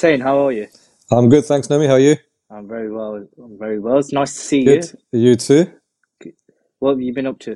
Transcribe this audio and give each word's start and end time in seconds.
Hussein, 0.00 0.20
how 0.20 0.46
are 0.46 0.52
you? 0.52 0.66
I'm 1.10 1.28
good, 1.28 1.44
thanks, 1.44 1.68
Nomi. 1.68 1.86
How 1.86 1.92
are 1.92 2.00
you? 2.00 2.16
I'm 2.50 2.66
very 2.66 2.90
well. 2.90 3.22
I'm 3.36 3.58
very 3.58 3.78
well. 3.78 3.98
It's 3.98 4.14
nice 4.14 4.32
to 4.32 4.40
see 4.40 4.64
Good. 4.64 4.90
You 5.12 5.36
too? 5.36 5.70
you. 6.24 6.32
What 6.78 6.92
have 6.92 7.02
you 7.02 7.12
been 7.12 7.26
up 7.26 7.38
to? 7.40 7.52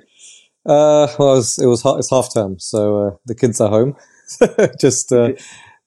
Uh, 0.66 1.09
well, 1.18 1.32
it 1.32 1.36
was, 1.36 1.59
it 1.59 1.64
was 1.64 1.80
ha- 1.80 1.96
it's 1.96 2.10
half 2.10 2.34
term, 2.34 2.59
so 2.59 2.98
uh, 2.98 3.10
the 3.24 3.34
kids 3.34 3.62
are 3.62 3.70
home. 3.70 3.96
Just 4.78 5.10
uh, 5.10 5.33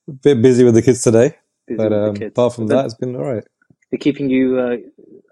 a 0.07 0.11
bit 0.11 0.41
busy 0.41 0.63
with 0.63 0.73
the 0.73 0.81
kids 0.81 1.03
today, 1.03 1.35
Busy 1.67 1.77
but 1.77 1.93
um, 1.93 2.15
kids. 2.15 2.31
apart 2.31 2.55
from 2.55 2.65
But 2.65 2.77
that, 2.77 2.85
it's 2.85 2.95
been 2.95 3.15
all 3.15 3.31
right. 3.31 3.43
They're 3.91 3.99
keeping 3.99 4.31
you. 4.31 4.59
Uh, 4.59 4.77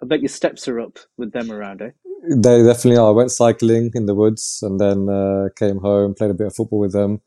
I 0.04 0.06
bet 0.06 0.22
your 0.22 0.30
steps 0.30 0.68
are 0.68 0.80
up 0.80 1.00
with 1.18 1.32
them 1.32 1.52
around, 1.52 1.82
eh? 1.82 1.90
They 2.30 2.62
definitely 2.62 2.98
are. 2.98 3.08
I 3.08 3.14
went 3.14 3.32
cycling 3.32 3.90
in 3.96 4.06
the 4.06 4.14
woods 4.14 4.60
and 4.62 4.80
then 4.80 5.10
uh, 5.10 5.50
came 5.56 5.80
home, 5.80 6.14
played 6.14 6.30
a 6.30 6.36
bit 6.36 6.46
of 6.46 6.56
football 6.56 6.78
with 6.78 6.94
them. 6.94 7.22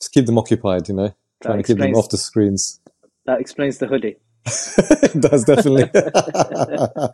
Just 0.00 0.10
keep 0.12 0.26
them 0.26 0.38
occupied, 0.38 0.88
you 0.88 0.96
know, 0.96 1.14
trying 1.40 1.58
to 1.58 1.62
keep 1.62 1.78
them 1.78 1.94
off 1.94 2.08
the 2.08 2.18
screens. 2.18 2.80
That 3.26 3.40
explains 3.40 3.78
the 3.78 3.86
hoodie. 3.86 4.16
it 4.46 5.20
does 5.20 5.44
definitely. 5.44 5.90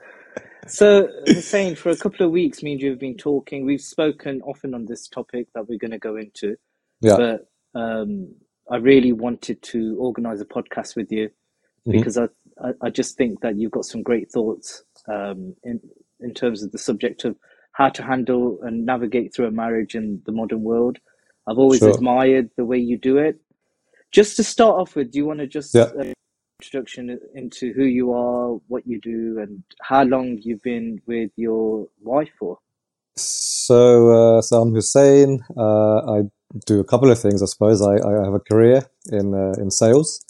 So, 0.66 1.08
Hussein, 1.26 1.74
for 1.74 1.90
a 1.90 1.96
couple 1.96 2.24
of 2.24 2.32
weeks, 2.32 2.62
me 2.62 2.72
and 2.72 2.80
you 2.80 2.90
have 2.90 3.00
been 3.00 3.16
talking. 3.16 3.64
We've 3.66 3.80
spoken 3.80 4.40
often 4.42 4.74
on 4.74 4.86
this 4.86 5.08
topic 5.08 5.48
that 5.54 5.68
we're 5.68 5.78
going 5.78 5.90
to 5.90 5.98
go 5.98 6.16
into, 6.16 6.56
yeah. 7.00 7.16
but 7.16 7.80
um, 7.80 8.32
I 8.70 8.76
really 8.76 9.12
wanted 9.12 9.62
to 9.62 9.96
organize 9.98 10.40
a 10.40 10.44
podcast 10.44 10.94
with 10.96 11.10
you 11.10 11.30
Mhm. 11.88 11.92
because 11.92 12.18
I, 12.18 12.28
I, 12.62 12.70
I 12.82 12.90
just 12.90 13.16
think 13.16 13.40
that 13.40 13.56
you've 13.58 13.72
got 13.72 13.84
some 13.86 14.02
great 14.02 14.30
thoughts 14.30 14.84
um, 15.08 15.56
in 15.64 15.80
in 16.20 16.34
terms 16.34 16.62
of 16.62 16.70
the 16.70 16.78
subject 16.78 17.24
of 17.24 17.34
how 17.72 17.88
to 17.88 18.02
handle 18.02 18.58
and 18.62 18.84
navigate 18.84 19.34
through 19.34 19.46
a 19.46 19.50
marriage 19.50 19.94
in 19.94 20.20
the 20.26 20.32
modern 20.32 20.62
world. 20.62 20.98
I've 21.48 21.58
always 21.58 21.80
Sure. 21.80 21.90
admired 21.90 22.50
the 22.56 22.66
way 22.66 22.78
you 22.78 22.98
do 22.98 23.16
it. 23.16 23.40
Just 24.12 24.36
to 24.36 24.44
start 24.44 24.80
off 24.80 24.96
with, 24.96 25.12
do 25.12 25.18
you 25.18 25.26
want 25.26 25.40
to 25.40 25.46
just 25.46 25.74
Yeah. 25.74 25.90
uh, 25.98 26.12
introduction 26.60 27.18
into 27.34 27.72
who 27.72 27.84
you 27.84 28.12
are, 28.12 28.54
what 28.68 28.86
you 28.86 29.00
do, 29.00 29.38
and 29.40 29.62
how 29.80 30.02
long 30.04 30.38
you've 30.42 30.62
been 30.62 31.00
with 31.06 31.30
your 31.36 31.86
wife 32.02 32.30
for? 32.38 32.58
So, 33.16 34.10
uh, 34.38 34.42
so 34.42 34.60
I'm 34.62 34.74
Hussein. 34.74 35.44
Uh, 35.56 35.98
I 36.16 36.22
do 36.66 36.80
a 36.80 36.84
couple 36.84 37.10
of 37.10 37.18
things, 37.20 37.42
I 37.42 37.46
suppose. 37.46 37.80
I, 37.82 37.94
I 37.94 38.24
have 38.24 38.34
a 38.34 38.40
career 38.40 38.86
in 39.12 39.34
uh, 39.34 39.52
in 39.62 39.70
sales, 39.70 40.24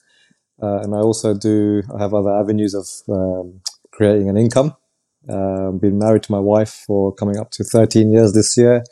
uh, 0.63 0.81
and 0.83 0.95
I 0.95 0.99
also 0.99 1.35
do. 1.35 1.83
I 1.95 1.99
have 2.03 2.13
other 2.15 2.31
avenues 2.31 2.75
of 2.75 2.87
um, 3.09 3.61
creating 3.91 4.29
an 4.29 4.37
income. 4.37 4.75
Uh, 5.29 5.71
been 5.71 5.99
married 5.99 6.23
to 6.25 6.33
my 6.33 6.39
wife 6.41 6.85
for 6.87 7.15
coming 7.15 7.39
up 7.39 7.51
to 7.53 7.63
13 7.65 8.11
years 8.11 8.33
this 8.33 8.57
year, 8.57 8.83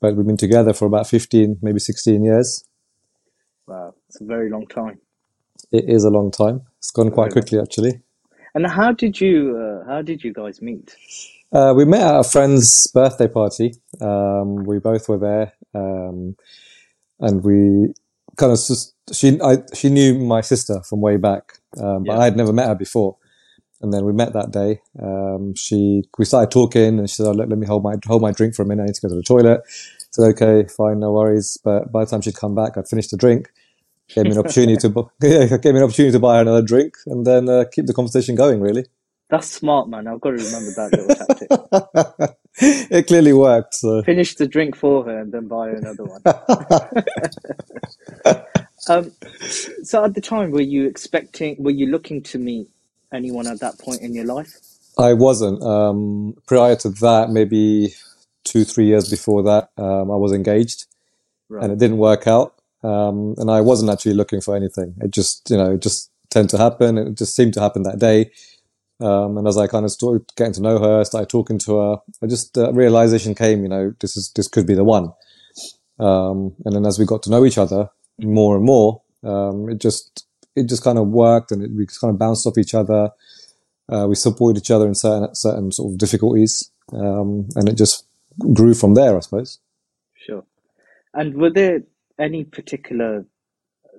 but 0.00 0.14
we've 0.14 0.26
been 0.26 0.36
together 0.36 0.72
for 0.74 0.84
about 0.86 1.06
15, 1.06 1.58
maybe 1.62 1.78
16 1.78 2.22
years. 2.22 2.64
Wow, 3.66 3.94
it's 4.14 4.20
a 4.20 4.24
very 4.24 4.48
long 4.48 4.66
time. 4.66 4.98
It 5.72 5.84
is 5.88 6.04
a 6.04 6.10
long 6.10 6.30
time. 6.30 6.62
It's 6.78 6.90
gone 6.92 7.10
quite 7.10 7.32
quickly, 7.32 7.58
actually. 7.58 8.00
And 8.54 8.66
how 8.66 8.92
did 8.92 9.20
you 9.20 9.58
uh, 9.58 9.88
how 9.90 10.02
did 10.02 10.22
you 10.22 10.32
guys 10.32 10.62
meet? 10.62 10.94
Uh, 11.52 11.72
we 11.76 11.84
met 11.84 12.02
at 12.02 12.20
a 12.20 12.24
friend's 12.24 12.86
birthday 12.88 13.26
party. 13.26 13.74
Um, 14.00 14.64
we 14.64 14.78
both 14.78 15.08
were 15.08 15.18
there, 15.18 15.52
um, 15.74 16.36
and 17.18 17.42
we 17.42 17.92
kind 18.36 18.52
of 18.52 18.58
just 18.58 18.94
she 19.12 19.40
I 19.42 19.58
she 19.74 19.90
knew 19.90 20.18
my 20.18 20.40
sister 20.42 20.80
from 20.88 21.00
way 21.00 21.16
back, 21.16 21.58
um, 21.80 22.04
but 22.04 22.14
Yeah. 22.14 22.20
I 22.20 22.24
had 22.24 22.36
never 22.36 22.52
met 22.52 22.68
her 22.68 22.74
before. 22.76 23.16
And 23.80 23.92
then 23.92 24.06
we 24.06 24.12
met 24.12 24.32
that 24.32 24.50
day. 24.50 24.80
Um, 25.02 25.54
she 25.56 26.04
we 26.16 26.24
started 26.24 26.50
talking, 26.52 26.98
and 27.00 27.10
she 27.10 27.16
said, 27.16 27.26
oh, 27.26 27.32
let, 27.32 27.48
"Let 27.48 27.58
me 27.58 27.66
hold 27.66 27.82
my 27.82 27.96
hold 28.06 28.22
my 28.22 28.30
drink 28.30 28.54
for 28.54 28.62
a 28.62 28.66
minute. 28.66 28.84
I 28.84 28.86
need 28.86 28.94
to 28.94 29.02
go 29.02 29.08
to 29.08 29.16
the 29.16 29.22
toilet." 29.22 29.60
I 29.66 29.70
said, 30.12 30.28
"Okay, 30.34 30.68
fine, 30.68 31.00
no 31.00 31.12
worries." 31.12 31.58
But 31.62 31.90
by 31.92 32.04
the 32.04 32.10
time 32.10 32.20
she'd 32.22 32.36
come 32.36 32.54
back, 32.54 32.78
I'd 32.78 32.88
finished 32.88 33.10
the 33.10 33.16
drink. 33.16 33.50
Gave 34.14 34.24
me 34.24 34.30
an 34.30 34.38
opportunity 34.38 34.76
to 34.76 34.88
bu- 34.88 35.08
yeah, 35.22 35.56
gave 35.56 35.74
me 35.74 35.80
an 35.80 35.84
opportunity 35.84 36.12
to 36.12 36.20
buy 36.20 36.40
another 36.40 36.62
drink, 36.62 36.94
and 37.06 37.26
then 37.26 37.48
uh, 37.48 37.64
keep 37.70 37.86
the 37.86 37.94
conversation 37.94 38.36
going. 38.36 38.60
Really. 38.60 38.86
That's 39.30 39.50
smart, 39.50 39.88
man. 39.88 40.06
I've 40.06 40.20
got 40.20 40.30
to 40.30 40.36
remember 40.36 40.70
that 40.76 40.92
little 40.92 41.16
tactic. 41.16 41.48
it 42.90 43.06
clearly 43.06 43.32
worked. 43.32 43.74
So. 43.74 44.02
Finish 44.02 44.34
the 44.36 44.46
drink 44.46 44.76
for 44.76 45.02
her 45.04 45.18
and 45.18 45.32
then 45.32 45.48
buy 45.48 45.70
her 45.70 45.76
another 45.76 46.04
one. 46.04 46.20
Um, 48.86 49.12
so 49.48 50.04
at 50.04 50.14
the 50.14 50.20
time, 50.20 50.50
were 50.50 50.60
you 50.60 50.86
expecting? 50.86 51.56
Were 51.58 51.70
you 51.70 51.86
looking 51.86 52.22
to 52.24 52.38
meet 52.38 52.68
anyone 53.12 53.46
at 53.46 53.60
that 53.60 53.78
point 53.78 54.02
in 54.02 54.14
your 54.14 54.26
life? 54.26 54.58
I 54.98 55.14
wasn't. 55.14 55.62
Um, 55.62 56.36
prior 56.46 56.76
to 56.76 56.90
that, 56.90 57.30
maybe 57.30 57.94
two, 58.44 58.64
three 58.64 58.86
years 58.86 59.08
before 59.08 59.42
that, 59.44 59.70
um, 59.78 60.10
I 60.10 60.16
was 60.16 60.32
engaged 60.32 60.86
and 61.48 61.72
it 61.72 61.78
didn't 61.78 61.98
work 61.98 62.26
out. 62.26 62.54
Um, 62.84 63.34
and 63.38 63.50
I 63.50 63.60
wasn't 63.62 63.90
actually 63.90 64.14
looking 64.14 64.40
for 64.40 64.54
anything. 64.54 64.94
It 65.00 65.10
just, 65.10 65.50
you 65.50 65.56
know, 65.56 65.72
it 65.72 65.82
just 65.82 66.10
tended 66.30 66.50
to 66.50 66.58
happen. 66.58 66.98
It 66.98 67.16
just 67.16 67.34
seemed 67.34 67.54
to 67.54 67.60
happen 67.60 67.82
that 67.84 67.98
day. 67.98 68.30
Um, 69.00 69.38
and 69.38 69.48
as 69.48 69.56
I 69.56 69.66
kind 69.66 69.84
of 69.84 69.90
started 69.90 70.24
getting 70.36 70.52
to 70.54 70.62
know 70.62 70.78
her, 70.78 71.04
started 71.04 71.30
talking 71.30 71.58
to 71.60 71.78
her, 71.78 71.96
I 72.22 72.26
just, 72.26 72.56
uh, 72.56 72.72
realization 72.72 73.34
came, 73.34 73.62
you 73.62 73.68
know, 73.68 73.94
this 74.00 74.16
is, 74.16 74.30
this 74.36 74.48
could 74.48 74.66
be 74.66 74.74
the 74.74 74.84
one. 74.84 75.12
Um, 75.98 76.54
and 76.64 76.74
then 76.74 76.86
as 76.86 76.98
we 76.98 77.06
got 77.06 77.22
to 77.24 77.30
know 77.30 77.44
each 77.44 77.58
other 77.58 77.88
more 78.20 78.54
and 78.56 78.64
more, 78.64 79.02
um, 79.24 79.68
it 79.70 79.80
just, 79.80 80.26
it 80.54 80.68
just 80.68 80.84
kind 80.84 80.98
of 80.98 81.08
worked 81.08 81.50
and 81.52 81.62
it, 81.62 81.70
we 81.72 81.86
just 81.86 82.00
kind 82.00 82.12
of 82.12 82.18
bounced 82.18 82.46
off 82.46 82.58
each 82.58 82.74
other. 82.74 83.10
Uh, 83.88 84.06
we 84.08 84.14
supported 84.14 84.58
each 84.58 84.70
other 84.70 84.86
in 84.86 84.94
certain 84.94 85.34
certain 85.34 85.70
sort 85.70 85.92
of 85.92 85.98
difficulties, 85.98 86.70
um, 86.94 87.46
and 87.54 87.68
it 87.68 87.76
just 87.76 88.06
grew 88.54 88.72
from 88.72 88.94
there, 88.94 89.14
I 89.14 89.20
suppose. 89.20 89.58
Sure. 90.14 90.42
And 91.12 91.36
were 91.36 91.50
there 91.50 91.82
any 92.18 92.44
particular 92.44 93.26
uh, 93.84 93.98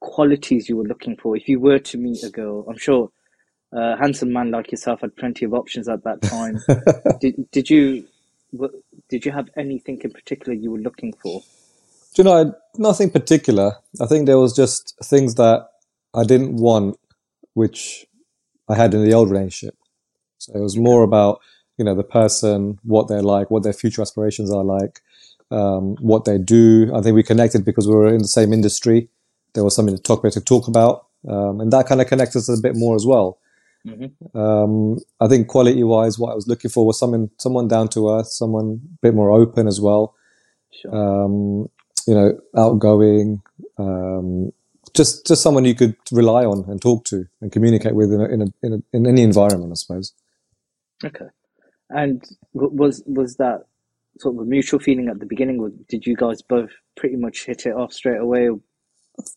qualities 0.00 0.68
you 0.68 0.76
were 0.76 0.84
looking 0.84 1.16
for 1.16 1.36
if 1.36 1.48
you 1.48 1.60
were 1.60 1.78
to 1.78 1.98
meet 1.98 2.22
a 2.22 2.30
girl? 2.30 2.64
I'm 2.68 2.78
sure 2.78 3.10
a 3.72 3.96
handsome 3.96 4.32
man 4.32 4.50
like 4.50 4.70
yourself 4.70 5.00
had 5.00 5.16
plenty 5.16 5.44
of 5.44 5.54
options 5.54 5.88
at 5.88 6.04
that 6.04 6.22
time. 6.22 6.58
Did 7.20 7.50
did 7.50 7.68
you 7.68 8.06
did 9.08 9.24
you 9.24 9.32
have 9.32 9.48
anything 9.56 10.00
in 10.02 10.10
particular 10.10 10.54
you 10.54 10.70
were 10.70 10.78
looking 10.78 11.12
for? 11.12 11.42
Do 12.14 12.22
you 12.22 12.24
know, 12.24 12.48
I, 12.48 12.52
nothing 12.78 13.10
particular. 13.10 13.76
I 14.00 14.06
think 14.06 14.26
there 14.26 14.38
was 14.38 14.54
just 14.56 14.94
things 15.04 15.34
that 15.34 15.68
I 16.14 16.24
didn't 16.24 16.56
want, 16.56 16.98
which 17.52 18.06
I 18.68 18.74
had 18.74 18.94
in 18.94 19.04
the 19.04 19.12
old 19.12 19.30
relationship. 19.30 19.76
So 20.38 20.54
it 20.54 20.60
was 20.60 20.78
more 20.78 21.02
about, 21.02 21.40
you 21.76 21.84
know, 21.84 21.94
the 21.94 22.04
person, 22.04 22.78
what 22.84 23.08
they're 23.08 23.22
like, 23.22 23.50
what 23.50 23.64
their 23.64 23.74
future 23.74 24.00
aspirations 24.00 24.50
are 24.50 24.64
like, 24.64 25.00
um, 25.50 25.96
what 26.00 26.24
they 26.24 26.38
do. 26.38 26.90
I 26.94 27.00
think 27.02 27.14
we 27.14 27.22
connected 27.22 27.64
because 27.64 27.86
we 27.88 27.94
were 27.94 28.08
in 28.08 28.22
the 28.22 28.28
same 28.28 28.52
industry. 28.52 29.08
There 29.54 29.64
was 29.64 29.74
something 29.74 29.96
to 29.96 30.02
talk 30.02 30.20
about, 30.20 30.32
to 30.32 30.40
talk 30.40 30.68
about. 30.68 31.06
Um, 31.28 31.60
and 31.60 31.72
that 31.72 31.86
kind 31.86 32.00
of 32.00 32.06
connected 32.06 32.38
us 32.38 32.48
a 32.48 32.60
bit 32.62 32.76
more 32.76 32.94
as 32.94 33.06
well. 33.06 33.38
Mhm. 33.86 34.10
Um, 34.34 34.98
I 35.20 35.28
think 35.28 35.48
quality 35.48 35.82
wise, 35.84 36.18
what 36.18 36.32
I 36.32 36.34
was 36.34 36.48
looking 36.48 36.70
for 36.70 36.84
was 36.86 36.98
someone, 36.98 37.30
someone 37.38 37.68
down 37.68 37.88
to 37.90 38.10
earth, 38.10 38.28
someone 38.28 38.80
a 38.84 38.98
bit 39.00 39.14
more 39.14 39.30
open 39.30 39.66
as 39.68 39.80
well 39.80 40.14
Sure. 40.72 40.94
um, 40.94 41.70
you 42.06 42.14
know, 42.14 42.38
outgoing, 42.56 43.42
um, 43.78 44.52
just 44.94 45.26
just 45.26 45.42
someone 45.42 45.64
you 45.64 45.74
could 45.74 45.96
rely 46.12 46.44
on 46.44 46.64
and 46.68 46.80
talk 46.80 47.04
to 47.04 47.26
and 47.40 47.52
communicate 47.52 47.94
with 47.94 48.12
in 48.12 48.20
a, 48.20 48.24
in 48.24 48.42
a, 48.42 48.46
in, 48.62 48.72
a, 48.72 48.96
in 48.96 49.06
any 49.06 49.22
environment, 49.22 49.72
I 49.72 49.74
suppose. 49.74 50.12
Okay. 51.04 51.26
And 51.90 52.24
was 52.52 53.02
was 53.06 53.36
that 53.36 53.66
sort 54.18 54.34
of 54.36 54.40
a 54.42 54.44
mutual 54.44 54.80
feeling 54.80 55.08
at 55.08 55.18
the 55.20 55.26
beginning? 55.26 55.60
Or 55.60 55.70
did 55.88 56.06
you 56.06 56.16
guys 56.16 56.42
both 56.42 56.70
pretty 56.96 57.16
much 57.16 57.46
hit 57.46 57.66
it 57.66 57.74
off 57.74 57.92
straight 57.92 58.20
away? 58.20 58.50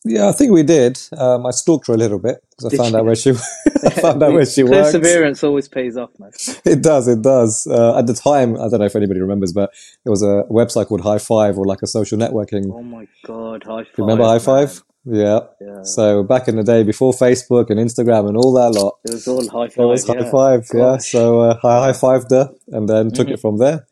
Yeah, 0.03 0.27
I 0.27 0.33
think 0.33 0.51
we 0.51 0.63
did. 0.63 1.00
Um, 1.18 1.45
I 1.45 1.51
stalked 1.51 1.88
her 1.88 1.94
a 1.94 1.98
little 1.98 2.19
bit 2.19 2.44
because 2.51 2.74
I 2.74 2.75
found 2.77 2.92
you? 2.92 2.98
out 2.98 3.06
where 3.06 3.15
she 3.15 3.30
I 3.86 3.89
found 3.92 4.21
out 4.21 4.33
where 4.33 4.45
she 4.45 4.63
worked. 4.63 4.92
Perseverance 4.94 5.42
always 5.42 5.69
pays 5.69 5.95
off, 5.95 6.09
man. 6.19 6.31
It 6.65 6.83
does, 6.83 7.07
it 7.07 7.21
does. 7.21 7.65
Uh, 7.65 7.98
at 7.98 8.06
the 8.06 8.13
time, 8.13 8.56
I 8.57 8.68
don't 8.68 8.80
know 8.80 8.86
if 8.86 8.95
anybody 8.98 9.21
remembers, 9.21 9.53
but 9.53 9.71
there 10.03 10.12
was 10.12 10.21
a 10.21 10.44
website 10.51 10.88
called 10.88 11.01
High 11.01 11.18
Five 11.18 11.57
or 11.57 11.65
like 11.65 11.81
a 11.81 11.88
social 11.88 12.18
networking. 12.18 12.69
Oh 12.74 12.83
my 12.83 13.07
God, 13.25 13.63
high 13.63 13.86
five. 13.86 13.94
remember 13.98 14.25
High 14.25 14.39
Five? 14.39 14.83
Yeah. 15.06 15.39
Yeah. 15.62 15.83
So 15.83 16.24
back 16.24 16.50
in 16.50 16.57
the 16.57 16.63
day, 16.63 16.83
before 16.83 17.13
Facebook 17.13 17.69
and 17.69 17.80
Instagram 17.80 18.27
and 18.27 18.36
all 18.36 18.51
that 18.56 18.77
lot, 18.77 18.98
It 19.06 19.12
was 19.13 19.30
all 19.30 19.48
high 19.48 19.69
five. 19.69 19.77
It 19.86 19.88
was 19.88 20.06
high 20.06 20.15
yeah. 20.19 20.30
five, 20.31 20.68
yeah. 20.74 20.98
So 20.98 21.39
uh, 21.39 21.59
I 21.63 21.80
high 21.80 21.92
fived 21.94 22.31
her, 22.31 22.51
and 22.68 22.89
then 22.89 23.12
took 23.12 23.27
Mhm. 23.30 23.33
it 23.36 23.39
from 23.39 23.59
there. 23.59 23.88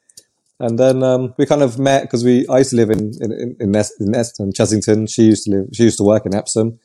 And 0.59 0.79
then 0.79 1.03
um, 1.03 1.33
we 1.37 1.45
kind 1.45 1.61
of 1.61 1.77
met 1.77 2.03
because 2.03 2.23
we 2.23 2.47
I 2.47 2.59
used 2.59 2.71
to 2.71 2.75
live 2.75 2.89
in 2.89 3.11
in 3.21 3.31
in, 3.31 3.55
in, 3.59 3.75
Est- 3.75 3.99
in 3.99 4.15
Eston, 4.15 4.51
Chessington. 4.53 5.07
She 5.09 5.23
used 5.23 5.43
to 5.45 5.51
live. 5.51 5.67
She 5.73 5.83
used 5.83 5.97
to 5.97 6.03
work 6.03 6.25
in 6.25 6.33
Epsom, 6.33 6.79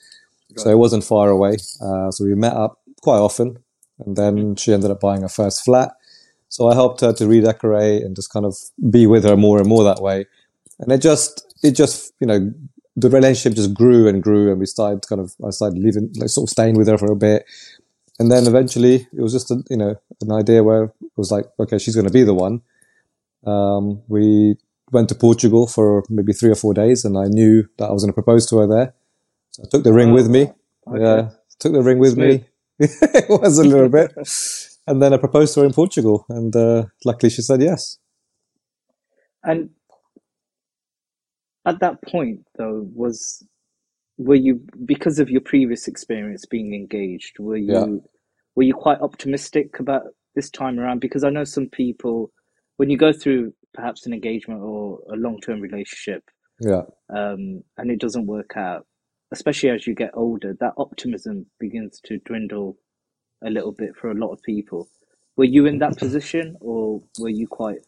so 0.56 0.70
it 0.70 0.76
wasn't 0.78 1.04
far 1.04 1.30
away. 1.30 1.56
Uh, 1.80 2.10
so 2.10 2.24
we 2.24 2.34
met 2.34 2.52
up 2.52 2.80
quite 3.00 3.18
often, 3.18 3.58
and 4.04 4.16
then 4.16 4.56
she 4.56 4.72
ended 4.72 4.90
up 4.90 5.00
buying 5.00 5.22
her 5.22 5.28
first 5.28 5.64
flat. 5.64 5.92
So 6.48 6.68
I 6.68 6.74
helped 6.74 7.00
her 7.00 7.14
to 7.14 7.26
redecorate 7.26 8.02
and 8.02 8.14
just 8.14 8.30
kind 8.30 8.44
of 8.44 8.58
be 8.90 9.06
with 9.06 9.24
her 9.24 9.38
more 9.38 9.58
and 9.58 9.66
more 9.66 9.84
that 9.84 10.02
way. 10.02 10.26
And 10.78 10.92
it 10.92 11.00
just 11.00 11.54
it 11.62 11.72
just 11.72 12.12
you 12.20 12.26
know 12.26 12.52
the 12.94 13.08
relationship 13.08 13.56
just 13.56 13.72
grew 13.72 14.06
and 14.06 14.22
grew, 14.22 14.50
and 14.50 14.60
we 14.60 14.66
started 14.66 15.06
kind 15.08 15.20
of 15.20 15.34
I 15.42 15.48
started 15.48 15.78
living 15.78 16.12
like 16.16 16.28
sort 16.28 16.48
of 16.48 16.50
staying 16.50 16.76
with 16.76 16.88
her 16.88 16.98
for 16.98 17.10
a 17.10 17.16
bit, 17.16 17.46
and 18.18 18.30
then 18.30 18.46
eventually 18.46 19.08
it 19.16 19.22
was 19.22 19.32
just 19.32 19.50
a, 19.50 19.64
you 19.70 19.78
know 19.78 19.94
an 20.20 20.30
idea 20.30 20.62
where 20.62 20.84
it 20.84 21.16
was 21.16 21.30
like 21.30 21.46
okay 21.58 21.78
she's 21.78 21.94
going 21.94 22.06
to 22.06 22.12
be 22.12 22.22
the 22.22 22.34
one. 22.34 22.60
Um, 23.46 24.02
we 24.08 24.56
went 24.92 25.08
to 25.08 25.14
Portugal 25.14 25.66
for 25.66 26.04
maybe 26.08 26.32
three 26.32 26.50
or 26.50 26.54
four 26.54 26.74
days, 26.74 27.04
and 27.04 27.16
I 27.18 27.24
knew 27.26 27.64
that 27.78 27.86
I 27.88 27.92
was 27.92 28.02
going 28.02 28.10
to 28.12 28.14
propose 28.14 28.46
to 28.46 28.58
her 28.58 28.66
there. 28.66 28.94
So 29.50 29.64
I 29.64 29.68
took 29.70 29.84
the 29.84 29.92
ring 29.92 30.10
Oh, 30.10 30.14
with 30.14 30.28
me. 30.28 30.52
Okay. 30.88 31.02
Yeah, 31.02 31.30
took 31.58 31.72
the 31.72 31.82
ring 31.82 31.98
with 31.98 32.14
Smooth. 32.14 32.40
me. 32.40 32.46
it 32.78 33.28
was 33.28 33.58
a 33.58 33.64
little 33.64 33.88
bit, 33.88 34.12
and 34.86 35.00
then 35.02 35.12
I 35.14 35.16
proposed 35.16 35.54
to 35.54 35.60
her 35.60 35.66
in 35.66 35.72
Portugal, 35.72 36.26
and 36.28 36.54
uh, 36.56 36.84
luckily 37.04 37.30
she 37.30 37.42
said 37.42 37.62
yes. 37.62 37.98
And 39.44 39.70
at 41.66 41.80
that 41.80 42.02
point, 42.02 42.40
though, 42.58 42.88
was 42.94 43.44
were 44.18 44.34
you 44.34 44.60
because 44.84 45.18
of 45.18 45.30
your 45.30 45.40
previous 45.40 45.88
experience 45.88 46.44
being 46.46 46.74
engaged? 46.74 47.38
Were 47.38 47.56
you 47.56 47.72
Yeah. 47.72 47.86
were 48.56 48.62
you 48.64 48.74
quite 48.74 49.00
optimistic 49.00 49.78
about 49.78 50.02
this 50.34 50.50
time 50.50 50.78
around? 50.78 51.00
Because 51.00 51.24
I 51.24 51.30
know 51.30 51.44
some 51.44 51.68
people, 51.68 52.30
when 52.82 52.90
you 52.90 52.96
go 52.96 53.12
through 53.12 53.54
perhaps 53.74 54.06
an 54.06 54.12
engagement 54.12 54.60
or 54.60 54.98
a 55.12 55.14
long 55.14 55.40
term 55.40 55.60
relationship, 55.60 56.24
Yeah, 56.58 56.82
um, 57.10 57.62
and 57.78 57.92
it 57.92 58.00
doesn't 58.00 58.26
work 58.26 58.56
out, 58.56 58.88
especially 59.30 59.70
as 59.70 59.86
you 59.86 59.94
get 59.94 60.10
older, 60.14 60.56
that 60.58 60.72
optimism 60.76 61.46
begins 61.60 62.00
to 62.06 62.18
dwindle 62.26 62.76
a 63.40 63.50
little 63.50 63.70
bit 63.70 63.94
for 63.94 64.10
a 64.10 64.16
lot 64.16 64.32
of 64.32 64.42
people. 64.42 64.88
Were 65.36 65.44
you 65.44 65.66
in 65.66 65.78
that 65.78 65.96
position, 65.96 66.56
or 66.60 67.00
were 67.20 67.28
you 67.28 67.46
quite 67.46 67.82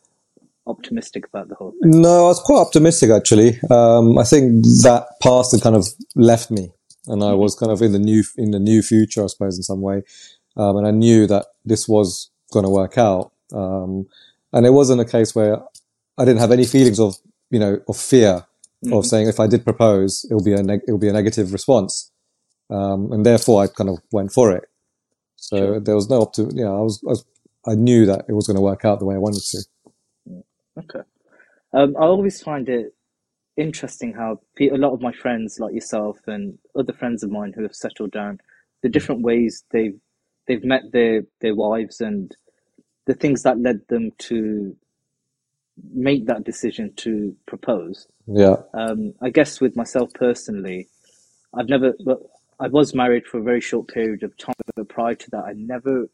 optimistic 0.69 1.27
about 1.27 1.49
the 1.49 1.57
whole 1.57 1.73
thing? 1.73 2.01
no, 2.01 2.27
I 2.27 2.29
was 2.29 2.39
quite 2.39 2.61
optimistic 2.61 3.11
actually. 3.11 3.59
Um, 3.73 4.17
I 4.17 4.23
think 4.23 4.63
that 4.85 5.07
past 5.21 5.51
had 5.51 5.63
kind 5.63 5.75
of 5.75 5.89
left 6.15 6.53
me, 6.53 6.71
and 7.09 7.25
I 7.25 7.33
was 7.33 7.57
kind 7.57 7.73
of 7.73 7.83
in 7.83 7.91
the 7.91 7.99
new 7.99 8.23
in 8.37 8.53
the 8.53 8.61
new 8.61 8.81
future, 8.81 9.25
I 9.25 9.27
suppose, 9.27 9.57
in 9.57 9.65
some 9.65 9.81
way. 9.81 10.05
Um, 10.57 10.77
and 10.77 10.87
I 10.87 10.93
knew 10.93 11.27
that 11.27 11.47
this 11.65 11.89
was 11.89 12.31
going 12.53 12.65
to 12.65 12.71
work 12.71 12.97
out. 12.97 13.33
Um, 13.53 14.07
and 14.55 14.65
it 14.67 14.71
wasn't 14.71 15.01
a 15.01 15.05
case 15.17 15.35
where 15.35 15.59
I 16.19 16.25
didn't 16.25 16.41
have 16.41 16.53
any 16.53 16.65
feelings 16.65 16.99
of 17.01 17.17
you 17.51 17.59
know 17.59 17.81
of 17.89 17.97
fear 17.99 18.47
of 18.87 19.03
Mhm. 19.03 19.07
saying 19.07 19.29
if 19.29 19.41
I 19.41 19.47
did 19.47 19.65
propose, 19.65 20.25
it'll 20.31 20.45
be 20.45 20.55
a 20.55 20.63
neg- 20.63 20.83
it'll 20.89 20.99
be 21.07 21.09
a 21.09 21.13
negative 21.21 21.53
response, 21.53 22.11
um, 22.71 23.13
and 23.13 23.25
therefore 23.27 23.63
I 23.63 23.67
kind 23.67 23.91
of 23.91 23.99
went 24.13 24.33
for 24.33 24.51
it. 24.57 24.65
So 25.37 25.57
Sure. 25.59 25.81
there 25.81 25.95
was 25.95 26.09
no 26.11 26.21
opti- 26.25 26.55
you 26.59 26.65
know, 26.65 26.77
I 26.79 26.83
was, 26.83 27.01
I 27.07 27.11
was 27.11 27.25
I 27.67 27.75
knew 27.75 28.05
that 28.07 28.27
it 28.29 28.35
was 28.35 28.47
going 28.47 28.57
to 28.57 28.63
work 28.71 28.85
out 28.85 28.99
the 28.99 29.07
way 29.07 29.15
I 29.15 29.19
wanted 29.27 29.43
to. 29.53 29.59
Okay. 30.81 31.01
Um, 31.73 31.97
I 31.97 32.05
always 32.05 32.43
find 32.43 32.69
it 32.69 32.95
interesting 33.57 34.13
how 34.13 34.41
pe- 34.57 34.69
a 34.69 34.77
lot 34.77 34.93
of 34.93 35.01
my 35.01 35.13
friends, 35.13 35.59
like 35.59 35.73
yourself 35.75 36.19
and 36.27 36.59
other 36.79 36.93
friends 36.93 37.23
of 37.23 37.31
mine 37.31 37.53
who 37.55 37.63
have 37.63 37.75
settled 37.75 38.11
down, 38.13 38.39
the 38.83 38.89
different 38.91 39.23
ways 39.23 39.65
they've 39.73 39.99
they've 40.47 40.65
met 40.65 40.83
their 40.93 41.23
their 41.41 41.55
wives 41.55 42.01
and 42.01 42.37
the 43.07 43.15
things 43.15 43.43
that 43.45 43.59
led 43.61 43.81
them 43.89 44.13
to 44.19 44.77
make 45.93 46.27
that 46.27 46.45
decision 46.45 46.93
to 46.97 47.37
propose. 47.47 48.07
Yeah, 48.27 48.57
Um, 48.75 49.15
I 49.23 49.31
guess 49.31 49.61
with 49.61 49.77
myself 49.77 50.13
personally, 50.15 50.89
I've 51.55 51.69
never, 51.69 51.95
well, 52.05 52.21
I 52.61 52.69
was 52.69 52.95
married 52.95 53.27
for 53.27 53.39
a 53.39 53.43
very 53.43 53.61
short 53.61 53.89
period 53.89 54.23
of 54.23 54.37
time, 54.39 54.55
but 54.77 54.89
prior 54.89 55.15
to 55.15 55.31
that, 55.33 55.45
I 55.45 55.53
never, 55.55 56.09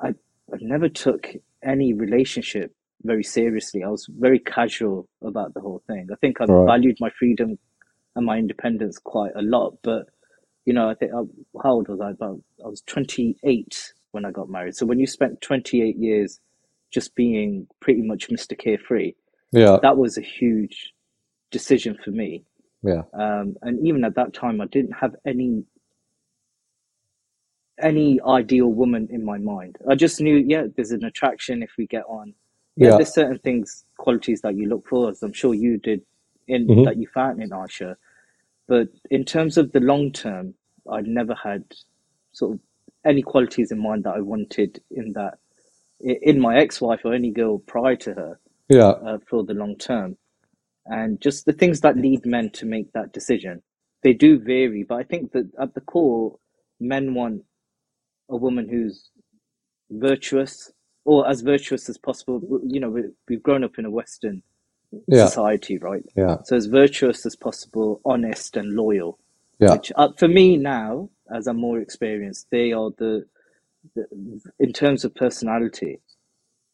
I, 0.00 0.08
I 0.10 0.58
never 0.60 0.88
took 0.88 1.28
any 1.64 1.92
relationship 1.94 2.74
very 3.04 3.24
seriously. 3.24 3.84
I 3.84 3.88
was 3.88 4.06
very 4.10 4.38
casual 4.38 5.08
about 5.22 5.54
the 5.54 5.60
whole 5.60 5.82
thing. 5.86 6.08
I 6.12 6.16
think 6.16 6.40
I 6.40 6.46
Right. 6.46 6.66
valued 6.66 6.98
my 7.00 7.10
freedom 7.18 7.58
and 8.16 8.26
my 8.26 8.38
independence 8.38 8.98
quite 8.98 9.32
a 9.36 9.42
lot, 9.42 9.78
but 9.82 10.06
you 10.66 10.72
know, 10.74 10.88
I 10.90 10.94
think 10.94 11.12
I, 11.14 11.18
how 11.62 11.72
old 11.74 11.88
was 11.88 12.00
I? 12.00 12.10
About 12.10 12.40
I 12.64 12.68
was 12.68 12.82
28 12.82 13.92
when 14.12 14.24
I 14.24 14.30
got 14.30 14.48
married. 14.48 14.76
So 14.76 14.86
when 14.86 15.00
you 15.00 15.06
spent 15.06 15.40
28 15.40 15.96
years 15.98 16.40
just 16.92 17.14
being 17.14 17.66
pretty 17.80 18.02
much 18.02 18.28
Mr. 18.28 18.56
Carefree, 18.58 19.14
yeah, 19.52 19.78
that 19.82 19.96
was 19.96 20.18
a 20.18 20.22
huge 20.22 20.92
decision 21.50 21.98
for 22.04 22.10
me. 22.10 22.44
yeah, 22.82 23.02
Um, 23.14 23.56
and 23.62 23.86
even 23.86 24.04
at 24.04 24.14
that 24.16 24.34
time, 24.34 24.60
I 24.60 24.66
didn't 24.66 24.92
have 24.94 25.16
any 25.26 25.64
any 27.82 28.20
ideal 28.26 28.68
woman 28.68 29.08
in 29.10 29.24
my 29.24 29.38
mind. 29.38 29.76
I 29.90 29.96
just 29.96 30.20
knew, 30.20 30.36
yeah, 30.36 30.66
there's 30.76 30.92
an 30.92 31.04
attraction 31.04 31.62
if 31.62 31.72
we 31.78 31.86
get 31.86 32.04
on. 32.08 32.34
Yeah, 32.76 32.90
yeah, 32.90 32.96
there's 32.98 33.14
certain 33.14 33.38
things, 33.40 33.84
qualities 33.98 34.42
that 34.42 34.56
you 34.56 34.68
look 34.68 34.86
for, 34.88 35.10
as 35.10 35.22
I'm 35.22 35.32
sure 35.32 35.54
you 35.54 35.78
did 35.78 36.02
in 36.48 36.66
hmm 36.66 36.84
that 36.84 36.98
you 36.98 37.08
found 37.14 37.42
in 37.42 37.50
Aisha. 37.50 37.96
But 38.68 38.88
in 39.10 39.24
terms 39.24 39.58
of 39.58 39.72
the 39.72 39.80
long 39.80 40.12
term, 40.12 40.54
I'd 40.90 41.06
never 41.06 41.34
had 41.34 41.64
sort 42.32 42.54
of 42.54 42.60
any 43.06 43.22
qualities 43.22 43.72
in 43.72 43.80
mind 43.82 44.04
that 44.04 44.14
I 44.16 44.20
wanted 44.20 44.82
in 44.90 45.14
that 45.14 45.38
in 46.00 46.40
my 46.40 46.58
ex-wife 46.58 47.00
or 47.04 47.14
any 47.14 47.30
girl 47.30 47.58
prior 47.60 47.96
to 47.96 48.14
her 48.14 48.40
yeah, 48.68 48.94
uh, 49.06 49.18
for 49.28 49.44
the 49.44 49.54
long 49.54 49.76
term. 49.76 50.16
And 50.86 51.20
just 51.20 51.46
the 51.46 51.52
things 51.52 51.80
that 51.82 51.96
lead 51.96 52.26
men 52.26 52.50
to 52.52 52.66
make 52.66 52.92
that 52.92 53.12
decision, 53.12 53.62
they 54.02 54.12
do 54.14 54.38
vary. 54.38 54.84
But 54.88 54.96
I 54.96 55.02
think 55.04 55.32
that 55.32 55.50
at 55.60 55.74
the 55.74 55.80
core, 55.82 56.38
men 56.80 57.14
want 57.14 57.42
a 58.30 58.36
woman 58.36 58.68
who's 58.68 59.10
virtuous 59.90 60.72
or 61.04 61.28
as 61.28 61.42
virtuous 61.42 61.88
as 61.88 61.98
possible. 61.98 62.40
You 62.66 62.80
know, 62.80 62.90
we, 62.90 63.02
we've 63.28 63.42
grown 63.42 63.64
up 63.64 63.78
in 63.78 63.86
a 63.86 63.90
Western 63.90 64.42
yeah, 65.08 65.30
society, 65.30 65.78
right? 65.78 66.04
yeah, 66.16 66.36
So 66.44 66.56
as 66.56 66.66
virtuous 66.66 67.26
as 67.26 67.36
possible, 67.36 68.00
honest 68.04 68.56
and 68.56 68.74
loyal. 68.74 69.18
yeah, 69.60 69.74
Which 69.74 69.92
uh, 69.96 70.10
for 70.18 70.28
me 70.28 70.58
now, 70.58 71.10
as 71.34 71.46
I'm 71.46 71.58
more 71.58 71.78
experienced, 71.78 72.46
they 72.50 72.72
are 72.72 72.90
the, 72.98 73.26
the 73.94 74.06
in 74.58 74.72
terms 74.72 75.04
of 75.04 75.14
personality, 75.14 76.00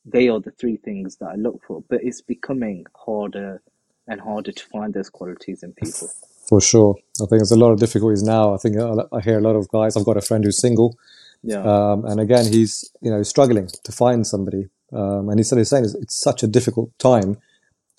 they 0.05 0.29
are 0.29 0.41
the 0.41 0.51
three 0.51 0.77
things 0.77 1.17
that 1.17 1.29
I 1.29 1.35
look 1.35 1.63
for. 1.67 1.83
But 1.89 2.01
it's 2.03 2.21
becoming 2.21 2.87
harder 2.95 3.63
and 4.09 4.21
harder 4.21 4.53
to 4.53 4.67
find 4.67 4.95
those 4.95 5.11
qualities 5.11 5.63
in 5.63 5.73
people. 5.73 6.09
for 6.49 6.61
sure. 6.61 6.97
I 7.21 7.27
think 7.27 7.41
there's 7.41 7.53
a 7.53 7.59
lot 7.59 7.73
of 7.73 7.79
difficulties 7.79 8.23
now. 8.23 8.55
I 8.55 8.57
think 8.57 8.77
I, 8.79 9.21
hear 9.21 9.39
a 9.39 9.43
lot 9.43 9.55
of 9.55 9.69
guys. 9.69 9.97
I've 9.97 10.07
got 10.07 10.17
a 10.17 10.23
friend 10.23 10.43
who's 10.45 10.61
single, 10.61 10.97
Yeah, 11.43 11.63
um, 11.63 12.05
and 12.07 12.21
again, 12.21 12.47
he's 12.51 12.91
you 13.01 13.11
know 13.11 13.23
struggling 13.23 13.69
to 13.85 13.93
find 13.93 14.27
somebody. 14.27 14.69
Um, 14.93 15.29
and 15.29 15.39
he 15.39 15.45
said 15.45 15.59
he's 15.59 15.69
saying 15.69 15.85
it's, 15.85 15.95
it's 15.95 16.19
such 16.19 16.43
a 16.43 16.47
difficult 16.47 16.99
time 16.99 17.37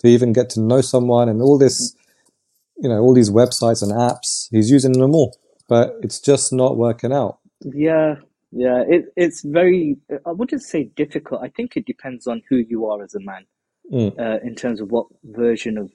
to 0.00 0.08
even 0.08 0.32
get 0.32 0.50
to 0.50 0.60
know 0.60 0.80
someone, 0.80 1.28
and 1.28 1.40
all 1.40 1.58
this, 1.58 1.94
you 2.76 2.88
know, 2.88 2.98
all 2.98 3.14
these 3.14 3.30
websites 3.30 3.82
and 3.82 3.92
apps. 3.92 4.48
He's 4.50 4.70
using 4.70 4.92
them 4.92 5.14
all, 5.14 5.36
but 5.70 5.96
it's 6.02 6.20
just 6.20 6.52
not 6.52 6.78
working 6.78 7.14
out. 7.14 7.38
yeah, 7.64 8.16
yeah. 8.52 8.84
It 8.88 9.06
it's 9.16 9.42
very. 9.42 9.98
I 10.26 10.32
wouldn't 10.32 10.62
say 10.64 10.84
difficult. 10.96 11.42
I 11.44 11.50
think 11.50 11.76
it 11.78 11.86
depends 11.86 12.26
on 12.28 12.42
who 12.50 12.58
you 12.58 12.86
are 12.88 13.02
as 13.04 13.14
a 13.16 13.20
man, 13.20 13.46
Mm. 13.92 14.18
uh, 14.20 14.40
in 14.44 14.56
terms 14.56 14.80
of 14.82 14.92
what 14.92 15.08
version 15.24 15.78
of 15.78 15.92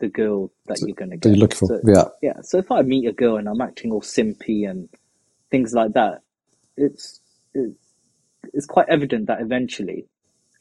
the 0.00 0.08
girl 0.08 0.52
that 0.66 0.82
you're 0.82 0.96
going 0.96 1.12
to 1.12 1.18
That 1.22 1.30
you're 1.30 1.34
get. 1.34 1.40
looking 1.40 1.58
for, 1.58 1.68
So 1.68 1.80
yeah, 1.86 2.04
yeah, 2.22 2.42
so 2.42 2.58
if 2.58 2.70
I 2.72 2.82
meet 2.82 3.08
a 3.08 3.12
girl 3.12 3.38
and 3.38 3.48
I'm 3.48 3.62
acting 3.62 3.92
all 3.92 4.02
simpy 4.02 4.68
and 4.70 4.88
things 5.50 5.74
like 5.74 5.94
that, 5.94 6.22
it's 6.76 7.20
it's, 7.54 7.76
it's 8.54 8.66
quite 8.66 8.88
evident 8.90 9.28
that 9.28 9.40
eventually 9.40 10.06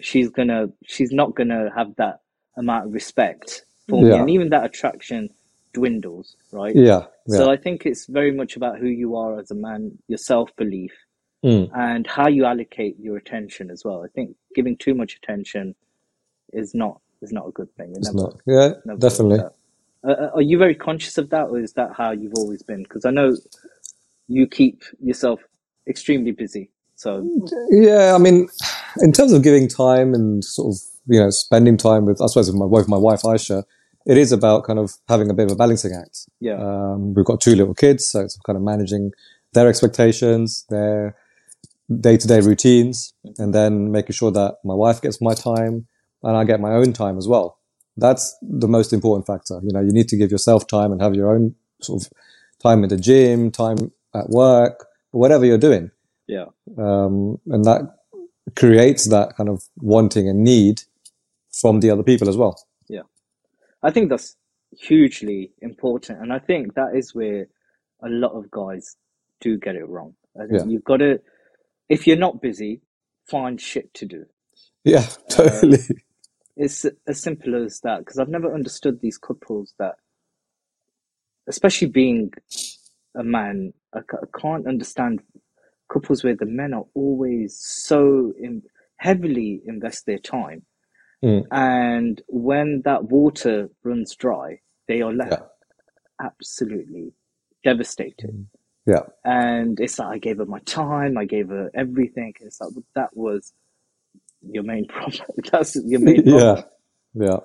she's 0.02 0.30
gonna 0.30 0.68
she's 0.86 1.12
not 1.12 1.36
gonna 1.36 1.70
have 1.76 1.96
that 1.98 2.22
amount 2.58 2.88
of 2.88 2.94
respect 2.94 3.66
for 3.90 4.02
me, 4.04 4.18
and 4.22 4.30
even 4.32 4.50
that 4.50 4.66
attraction 4.66 5.30
dwindles, 5.74 6.36
right? 6.52 6.76
yeah, 6.76 7.06
yeah, 7.28 7.38
So 7.38 7.52
I 7.52 7.58
think 7.58 7.86
it's 7.86 8.06
very 8.06 8.32
much 8.32 8.56
about 8.56 8.80
who 8.80 8.88
you 8.88 9.16
are 9.16 9.40
as 9.40 9.52
a 9.52 9.56
man, 9.56 9.98
your 10.08 10.18
self 10.18 10.56
belief, 10.56 10.94
mm. 11.44 11.70
and 11.76 12.08
how 12.08 12.28
you 12.28 12.46
allocate 12.46 12.98
your 13.00 13.18
attention 13.18 13.70
as 13.70 13.84
well. 13.84 14.04
I 14.04 14.08
think 14.08 14.36
giving 14.56 14.78
too 14.78 14.94
much 14.94 15.16
attention 15.16 15.76
is 16.52 16.74
not 16.74 17.00
is 17.22 17.32
not 17.32 17.48
a 17.48 17.52
good 17.52 17.74
thing. 17.76 17.92
It 17.92 17.98
It's 18.00 18.14
never 18.14 18.28
not. 18.28 18.42
Yeah, 18.46 18.74
never 18.86 19.00
definitely. 19.00 19.40
Uh, 19.40 19.50
uh, 20.08 20.30
are 20.36 20.42
you 20.42 20.58
very 20.58 20.76
conscious 20.76 21.18
of 21.18 21.30
that, 21.30 21.48
or 21.48 21.60
is 21.60 21.74
that 21.74 21.92
how 21.96 22.12
you've 22.12 22.36
always 22.36 22.62
been? 22.62 22.84
Because 22.84 23.06
I 23.06 23.12
know 23.12 23.36
you 24.28 24.48
keep 24.48 24.84
yourself 25.02 25.40
extremely 25.88 26.32
busy. 26.32 26.70
So 26.96 27.26
Yeah, 27.70 28.14
I 28.16 28.18
mean, 28.18 28.48
in 29.00 29.12
terms 29.12 29.34
of 29.34 29.44
giving 29.44 29.68
time 29.68 30.14
and 30.14 30.44
sort 30.44 30.74
of 30.74 30.82
you 31.08 31.20
know 31.20 31.30
spending 31.30 31.78
time 31.78 32.06
with, 32.06 32.22
I 32.22 32.28
suppose, 32.28 32.50
with 32.50 32.60
my 32.60 32.66
wife, 32.66 32.88
my 32.88 32.98
wife 32.98 33.22
Aisha, 33.22 33.64
it 34.06 34.18
is 34.18 34.32
about 34.32 34.64
kind 34.66 34.80
of 34.80 34.94
having 35.08 35.30
a 35.30 35.34
bit 35.34 35.46
of 35.46 35.52
a 35.52 35.56
balancing 35.56 35.94
act. 35.94 36.28
yeah, 36.40 36.58
Um, 36.58 37.14
we've 37.14 37.26
got 37.26 37.42
two 37.42 37.56
little 37.56 37.74
kids, 37.74 38.06
so 38.06 38.22
it's 38.22 38.38
kind 38.46 38.58
of 38.58 38.64
managing 38.64 39.12
their 39.54 39.68
expectations, 39.68 40.66
their 40.70 41.16
day-to-day 42.00 42.42
routines, 42.42 43.14
and 43.38 43.54
then 43.54 43.92
making 43.92 44.14
sure 44.14 44.32
that 44.32 44.58
my 44.64 44.74
wife 44.74 45.02
gets 45.02 45.22
my 45.22 45.34
time 45.34 45.88
and 46.24 46.38
I 46.38 46.44
get 46.44 46.60
my 46.60 46.74
own 46.74 46.94
time 46.94 47.18
as 47.18 47.28
well. 47.28 47.60
That's 47.98 48.36
the 48.42 48.68
most 48.68 48.94
important 48.94 49.28
factor. 49.28 49.60
You 49.64 49.72
know, 49.72 49.82
you 49.82 49.92
need 49.92 50.08
to 50.10 50.18
give 50.18 50.32
yourself 50.32 50.66
time 50.68 50.92
and 50.92 51.02
have 51.02 51.14
your 51.16 51.34
own 51.34 51.56
sort 51.82 52.04
of 52.04 52.12
time 52.62 52.84
in 52.84 52.90
the 52.90 52.98
gym, 52.98 53.52
time 53.52 53.92
at 54.16 54.30
work, 54.30 54.88
whatever 55.12 55.46
you're 55.46 55.58
doing 55.58 55.92
yeah, 56.28 56.46
um, 56.78 57.40
and 57.48 57.66
that 57.66 57.82
creates 58.56 59.10
that 59.10 59.36
kind 59.36 59.50
of 59.50 59.64
wanting 59.78 60.30
and 60.30 60.44
need 60.44 60.82
from 61.52 61.80
the 61.80 61.90
other 61.90 62.04
people 62.04 62.30
as 62.30 62.38
well. 62.38 62.60
I 63.84 63.92
think 63.92 64.10
that's 64.10 64.38
hugely 64.72 65.52
important, 65.62 66.22
and 66.22 66.34
I 66.34 66.40
think 66.40 66.76
that 66.76 66.96
is 66.96 67.16
where 67.16 67.48
a 68.04 68.10
lot 68.10 68.34
of 68.34 68.52
guys 68.52 68.98
do 69.42 69.58
get 69.60 69.76
it 69.76 69.88
wrong. 69.88 70.16
I 70.42 70.48
think 70.48 70.60
Yeah, 70.60 70.66
you've 70.66 70.86
got 70.86 70.98
to, 71.00 71.22
if 71.90 72.08
you're 72.08 72.18
not 72.18 72.42
busy, 72.42 72.82
find 73.30 73.62
shit 73.62 73.94
to 73.96 74.06
do. 74.08 74.26
yeah, 74.86 75.08
Uh, 75.30 75.66
totally. 75.70 75.80
it's 76.58 76.86
as 77.08 77.22
simple 77.22 77.56
as 77.66 77.80
that. 77.82 78.00
Because 78.00 78.20
I've 78.20 78.30
never 78.30 78.54
understood 78.54 79.02
these 79.02 79.18
couples 79.18 79.74
that, 79.80 79.96
especially 81.50 81.90
being 81.90 82.32
a 83.18 83.24
man, 83.24 83.74
I, 83.96 84.00
I 84.00 84.40
can't 84.42 84.68
understand 84.68 85.22
couples 85.92 86.24
where 86.24 86.36
the 86.36 86.46
men 86.46 86.74
are 86.74 86.86
always 86.96 87.58
so 87.60 88.34
in, 88.40 88.64
heavily 88.98 89.62
invest 89.66 90.06
their 90.06 90.20
time, 90.20 90.64
Mm. 91.24 91.46
and 91.52 92.22
when 92.28 92.82
that 92.86 93.06
water 93.06 93.70
runs 93.84 94.16
dry, 94.16 94.60
they 94.88 95.02
are 95.02 95.14
left 95.14 95.32
Yeah. 95.32 96.28
absolutely 96.28 97.14
devastated. 97.64 98.48
Yeah. 98.86 99.04
And 99.24 99.80
it's 99.80 100.00
like 100.00 100.10
I 100.16 100.18
gave 100.20 100.40
her 100.40 100.46
my 100.46 100.60
time, 100.62 101.18
I 101.18 101.26
gave 101.26 101.50
her 101.50 101.72
everything. 101.74 102.34
It's 102.42 102.60
like 102.62 102.72
that 102.96 103.12
was 103.16 103.54
your 104.42 104.64
main 104.64 104.88
problem. 104.90 105.28
That's 105.52 105.76
your 105.86 106.02
main 106.02 106.24
problem 106.24 106.40
Yeah. 107.16 107.28
Yeah. 107.28 107.38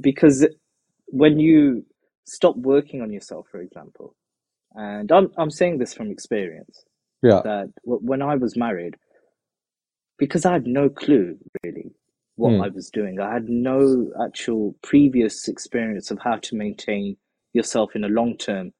because 0.00 0.46
when 1.06 1.38
you 1.38 1.84
stop 2.26 2.56
working 2.56 3.02
on 3.02 3.12
yourself, 3.12 3.46
for 3.50 3.60
example, 3.60 4.16
and 4.74 5.10
I'm 5.12 5.30
I'm 5.38 5.50
saying 5.50 5.78
this 5.78 5.94
from 5.94 6.10
experience 6.10 6.84
Yeah. 7.22 7.42
that 7.44 7.68
when 7.84 8.22
I 8.22 8.36
was 8.36 8.56
married, 8.56 8.96
because 10.18 10.44
I 10.46 10.52
had 10.54 10.66
no 10.66 10.88
clue 10.88 11.38
really 11.64 11.92
what 12.40 12.52
Mm. 12.52 12.64
I 12.64 12.68
was 12.68 12.90
doing, 12.90 13.20
I 13.20 13.32
had 13.32 13.48
no 13.48 14.10
actual 14.26 14.74
previous 14.82 15.46
experience 15.46 16.10
of 16.10 16.18
how 16.18 16.36
to 16.36 16.56
maintain 16.56 17.16
yourself 17.52 17.94
in 17.94 18.02
a 18.04 18.08
long 18.08 18.36
term 18.36 18.72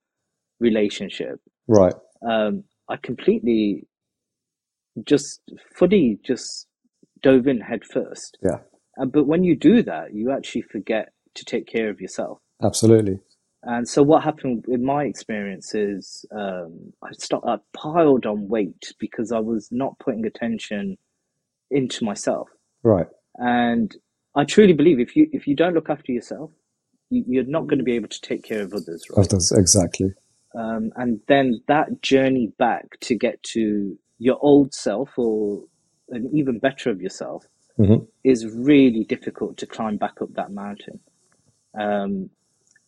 relationship. 0.58 1.40
Right. 1.68 1.94
Um, 2.22 2.64
I 2.88 2.96
completely 2.96 3.86
just 5.04 5.40
fully 5.76 6.18
just 6.24 6.66
dove 7.22 7.46
in 7.46 7.60
head 7.60 7.84
first. 7.84 8.38
Yeah. 8.42 8.58
Uh, 9.00 9.06
but 9.06 9.26
when 9.26 9.44
you 9.44 9.56
do 9.56 9.82
that, 9.82 10.14
you 10.14 10.32
actually 10.32 10.62
forget 10.62 11.12
to 11.34 11.44
take 11.44 11.66
care 11.66 11.90
of 11.90 12.00
yourself. 12.00 12.38
Absolutely. 12.62 13.20
And 13.62 13.86
so 13.86 14.02
what 14.02 14.22
happened 14.24 14.64
in 14.68 14.84
my 14.84 15.04
experience 15.04 15.74
is 15.74 16.24
um, 16.34 16.92
I 17.02 17.12
start, 17.12 17.44
I 17.46 17.58
piled 17.76 18.24
on 18.26 18.48
weight 18.48 18.92
because 18.98 19.32
I 19.32 19.38
was 19.40 19.68
not 19.70 19.98
putting 19.98 20.24
attention 20.24 20.96
into 21.70 22.04
myself. 22.04 22.48
Right. 22.82 23.06
And 23.40 23.96
I 24.36 24.44
truly 24.44 24.74
believe 24.74 25.00
if 25.00 25.16
you 25.16 25.28
if 25.32 25.48
you 25.48 25.56
don't 25.56 25.74
look 25.74 25.90
after 25.90 26.12
yourself, 26.12 26.52
you, 27.10 27.24
you're 27.26 27.44
not 27.44 27.66
going 27.68 27.78
to 27.78 27.84
be 27.84 27.96
able 27.96 28.08
to 28.08 28.22
take 28.22 28.44
care 28.44 28.62
of 28.62 28.74
others, 28.74 29.04
right? 29.16 29.26
Others, 29.26 29.52
exactly. 29.52 30.12
Um, 30.54 30.92
and 30.96 31.20
then 31.28 31.62
that 31.68 32.02
journey 32.02 32.52
back 32.58 33.00
to 33.02 33.16
get 33.16 33.42
to 33.44 33.98
your 34.18 34.38
old 34.42 34.74
self 34.74 35.10
or 35.18 35.64
an 36.10 36.30
even 36.34 36.58
better 36.60 36.90
of 36.90 37.00
yourself 37.02 37.46
Mhm. 37.78 38.06
is 38.24 38.46
really 38.46 39.04
difficult 39.04 39.56
to 39.58 39.66
climb 39.66 39.96
back 39.96 40.22
up 40.22 40.34
that 40.34 40.52
mountain. 40.52 41.00
Um, 41.78 42.30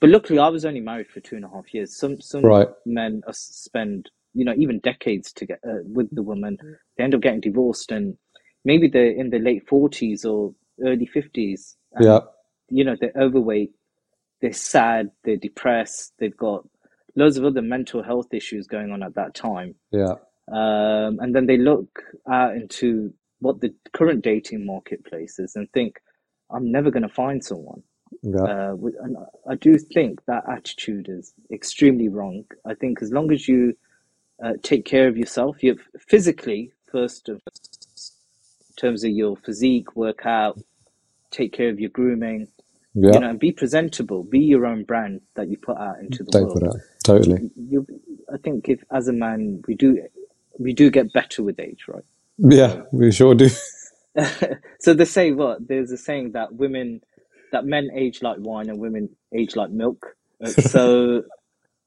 but 0.01 0.11
luckily, 0.11 0.39
I 0.41 0.49
was 0.49 0.65
only 0.67 0.81
married 0.81 1.09
for 1.11 1.21
two 1.21 1.37
and 1.37 1.45
a 1.45 1.49
half 1.49 1.73
years. 1.75 1.97
Some 1.97 2.21
some 2.21 2.43
Right. 2.45 2.69
men 2.87 3.23
spend 3.33 4.11
you 4.35 4.45
know 4.45 4.55
even 4.57 4.81
decades 4.81 5.33
to 5.35 5.47
get 5.47 5.61
uh, 5.67 5.83
with 5.85 6.09
the 6.15 6.23
woman. 6.23 6.59
They 6.97 7.05
end 7.05 7.15
up 7.15 7.23
getting 7.23 7.41
divorced, 7.41 7.93
and 7.93 8.19
maybe 8.65 8.89
they're 8.89 9.11
in 9.11 9.31
their 9.31 9.41
late 9.41 9.69
forties 9.69 10.25
or 10.25 10.55
early 10.85 11.07
fifties. 11.07 11.77
Yeah. 12.01 12.21
you 12.71 12.85
know 12.85 12.97
they're 12.99 13.13
overweight, 13.17 13.73
they're 14.41 14.53
sad, 14.53 15.11
they're 15.25 15.37
depressed, 15.37 16.15
they've 16.19 16.37
got 16.37 16.67
loads 17.15 17.37
of 17.37 17.45
other 17.45 17.63
mental 17.63 18.03
health 18.03 18.33
issues 18.33 18.67
going 18.67 18.91
on 18.91 19.03
at 19.03 19.15
that 19.15 19.35
time. 19.35 19.75
Yeah. 19.91 20.15
Um, 20.51 21.21
and 21.21 21.35
then 21.35 21.47
they 21.47 21.59
look 21.59 22.03
out 22.31 22.57
into 22.57 23.13
what 23.41 23.61
the 23.61 23.75
current 23.93 24.23
dating 24.25 24.65
marketplace 24.65 25.39
is 25.39 25.55
and 25.57 25.71
think, 25.73 26.01
I'm 26.51 26.71
never 26.71 26.91
going 26.91 27.03
to 27.03 27.09
find 27.09 27.45
someone. 27.45 27.83
Yeah. 28.23 28.43
Uh, 28.43 28.77
and 29.03 29.17
I 29.49 29.55
do 29.55 29.79
think 29.79 30.25
that 30.27 30.45
attitude 30.49 31.07
is 31.09 31.35
extremely 31.53 32.09
wrong. 32.09 32.45
I 32.67 32.75
think 32.75 33.03
as 33.03 33.11
long 33.13 33.33
as 33.33 33.49
you 33.49 33.77
uh, 34.45 34.55
take 34.63 34.85
care 34.85 35.09
of 35.09 35.17
yourself, 35.17 35.63
you 35.63 35.79
physically 36.09 36.73
first, 36.91 37.29
and 37.29 37.41
terms 38.83 39.05
of 39.05 39.13
your 39.13 39.37
physique, 39.39 39.97
workout, 39.97 40.61
take 41.31 41.53
care 41.55 41.71
of 41.71 41.81
your 41.81 41.91
grooming, 41.91 42.49
Yeah. 42.95 43.13
you 43.15 43.21
know, 43.21 43.31
and 43.31 43.41
be 43.41 43.53
presentable, 43.53 44.25
be 44.25 44.41
your 44.41 44.67
own 44.67 44.85
brand 44.85 45.23
that 45.37 45.49
you 45.49 45.59
put 45.59 45.79
out 45.79 46.01
into 46.01 46.25
the 46.25 46.33
Don't 46.33 46.49
world. 46.49 46.81
Totally. 47.05 47.51
You, 47.57 47.87
I 48.33 48.39
think 48.39 48.69
if 48.69 48.83
as 48.93 49.09
a 49.09 49.15
man 49.15 49.63
we 49.69 49.77
do 49.77 50.03
we 50.59 50.75
do 50.75 50.91
get 50.91 51.13
better 51.13 51.43
with 51.43 51.61
age, 51.61 51.87
right? 51.89 52.05
Yeah, 52.39 52.83
we 52.93 53.13
sure 53.13 53.35
do. 53.35 53.49
so 54.81 54.95
they 54.95 55.07
say 55.07 55.33
what? 55.33 55.67
There's 55.69 55.91
a 55.93 55.97
saying 55.99 56.33
that 56.33 56.55
women, 56.55 57.03
that 57.53 57.65
men 57.65 57.91
age 57.95 58.23
like 58.23 58.39
wine 58.41 58.69
and 58.71 58.79
women 58.81 59.11
age 59.35 59.57
like 59.57 59.71
milk. 59.71 60.17
So 60.47 61.23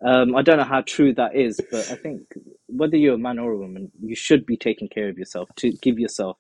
um, 0.06 0.36
I 0.36 0.42
don't 0.44 0.58
know 0.58 0.64
how 0.64 0.82
true 0.82 1.14
that 1.16 1.36
is, 1.36 1.60
but 1.72 1.92
I 1.92 1.96
think 1.96 2.22
whether 2.68 2.98
you're 2.98 3.16
a 3.16 3.20
man 3.20 3.40
or 3.40 3.52
a 3.54 3.58
woman, 3.58 3.92
you 4.02 4.16
should 4.16 4.46
be 4.46 4.58
taking 4.58 4.90
care 4.90 5.10
of 5.10 5.18
yourself 5.18 5.50
to 5.58 5.72
give 5.74 6.00
yourself 6.00 6.38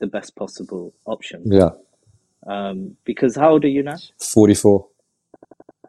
the 0.00 0.06
best 0.06 0.36
possible 0.36 0.94
option. 1.06 1.42
Yeah. 1.46 1.70
Um, 2.46 2.96
because 3.04 3.34
how 3.36 3.50
old 3.52 3.64
are 3.64 3.68
you 3.68 3.82
now? 3.82 3.96
44. 4.20 4.86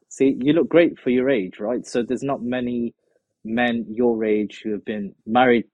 See, 0.09 0.37
you 0.41 0.53
look 0.53 0.69
great 0.69 0.97
for 0.99 1.09
your 1.11 1.29
age, 1.29 1.59
right? 1.59 1.85
So 1.85 2.01
there's 2.03 2.23
not 2.23 2.41
many 2.41 2.93
men 3.45 3.85
your 3.89 4.23
age 4.25 4.61
who 4.63 4.71
have 4.71 4.83
been 4.85 5.13
married 5.25 5.65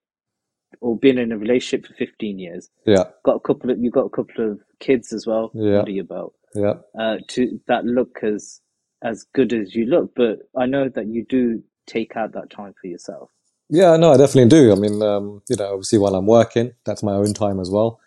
or 0.80 0.98
been 0.98 1.18
in 1.18 1.32
a 1.32 1.38
relationship 1.38 1.86
for 1.86 1.94
15 1.94 2.38
years. 2.38 2.68
Yeah. 2.84 3.04
Got 3.24 3.36
a 3.36 3.40
couple 3.40 3.70
of, 3.70 3.78
you've 3.80 3.92
got 3.94 4.06
a 4.06 4.10
couple 4.10 4.50
of 4.50 4.60
kids 4.80 5.12
as 5.12 5.26
well 5.26 5.50
Yeah. 5.54 5.78
under 5.80 5.90
your 5.90 6.04
belt. 6.04 6.34
Yeah. 6.54 6.74
uh, 6.96 7.16
to 7.30 7.60
that 7.66 7.84
look 7.84 8.20
as 8.22 8.60
as 9.02 9.24
good 9.34 9.52
as 9.52 9.74
you 9.74 9.86
look. 9.86 10.12
But 10.14 10.38
I 10.56 10.66
know 10.66 10.88
that 10.88 11.06
you 11.08 11.24
do 11.28 11.62
take 11.86 12.16
out 12.16 12.32
that 12.34 12.48
time 12.48 12.74
for 12.80 12.86
yourself. 12.86 13.30
Yeah, 13.68 13.96
no, 13.96 14.12
I 14.12 14.16
definitely 14.16 14.48
do. 14.50 14.70
I 14.70 14.76
mean, 14.76 15.02
um, 15.02 15.42
you 15.48 15.56
know, 15.56 15.72
obviously 15.72 15.98
while 15.98 16.14
I'm 16.14 16.26
working, 16.26 16.72
that's 16.86 17.02
my 17.02 17.12
own 17.12 17.34
time 17.34 17.58
as 17.58 17.70
well. 17.70 17.98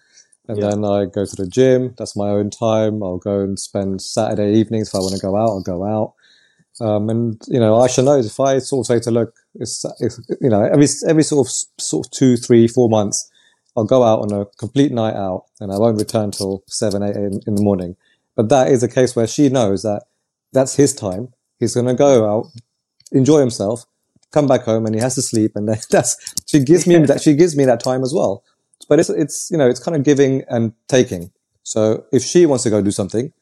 And 0.47 0.57
Yeah. 0.59 0.69
then 0.69 0.85
I 0.85 1.05
go 1.05 1.25
to 1.25 1.35
the 1.35 1.47
gym, 1.47 1.93
that's 1.97 2.15
my 2.15 2.29
own 2.29 2.49
time. 2.49 3.03
I'll 3.03 3.17
go 3.17 3.41
and 3.41 3.59
spend 3.59 4.01
Saturday 4.01 4.53
evenings 4.53 4.89
if 4.89 4.95
I 4.95 4.99
want 4.99 5.13
to 5.15 5.21
go 5.21 5.35
out, 5.35 5.49
I'll 5.49 5.61
go 5.61 5.83
out. 5.83 6.13
Um, 6.79 7.09
and 7.09 7.41
you 7.47 7.59
know, 7.59 7.73
Aisha 7.73 8.03
knows 8.03 8.25
if 8.27 8.39
I 8.39 8.59
sort 8.59 8.83
of 8.83 8.87
say 8.87 8.99
to 9.01 9.11
look, 9.11 9.33
it's, 9.55 9.83
it's 9.99 10.19
you 10.39 10.49
know, 10.49 10.63
every 10.63 10.87
every 11.07 11.23
sort 11.23 11.47
of 11.47 11.51
sort 11.79 12.05
of 12.05 12.11
two, 12.11 12.37
three, 12.37 12.67
four 12.67 12.87
months, 12.87 13.29
I'll 13.75 13.83
go 13.83 14.03
out 14.03 14.19
on 14.19 14.31
a 14.31 14.45
complete 14.57 14.91
night 14.91 15.15
out, 15.15 15.45
and 15.59 15.71
I 15.71 15.77
won't 15.79 15.97
return 15.97 16.31
till 16.31 16.63
seven, 16.67 17.01
eight 17.01 17.15
in, 17.15 17.41
in 17.47 17.55
the 17.55 17.63
morning. 17.63 17.95
But 18.35 18.49
that 18.49 18.67
is 18.67 18.83
a 18.83 18.87
case 18.87 19.15
where 19.15 19.25
she 19.27 19.49
knows 19.49 19.81
that 19.81 20.03
that's 20.53 20.75
his 20.75 20.93
time. 20.93 21.29
He's 21.59 21.73
going 21.73 21.87
to 21.87 21.95
go 21.95 22.29
out, 22.31 22.45
enjoy 23.11 23.39
himself, 23.39 23.85
come 24.31 24.45
back 24.45 24.61
home, 24.61 24.85
and 24.85 24.93
he 24.93 25.01
has 25.01 25.15
to 25.15 25.23
sleep. 25.23 25.53
And 25.55 25.67
then 25.67 25.79
that's 25.89 26.15
she 26.45 26.59
gives 26.59 26.85
me 26.85 26.99
that 26.99 27.21
she 27.21 27.33
gives 27.33 27.55
me 27.57 27.65
that 27.65 27.79
time 27.79 28.03
as 28.03 28.13
well. 28.13 28.43
But 28.87 28.99
it's 28.99 29.09
it's 29.09 29.49
you 29.51 29.57
know 29.57 29.67
it's 29.67 29.79
kind 29.79 29.95
of 29.95 30.03
giving 30.03 30.43
and 30.49 30.73
taking. 30.87 31.31
So 31.63 32.05
if 32.11 32.23
she 32.23 32.45
wants 32.45 32.63
to 32.63 32.69
go 32.69 32.81
do 32.81 32.91
something, 32.91 33.33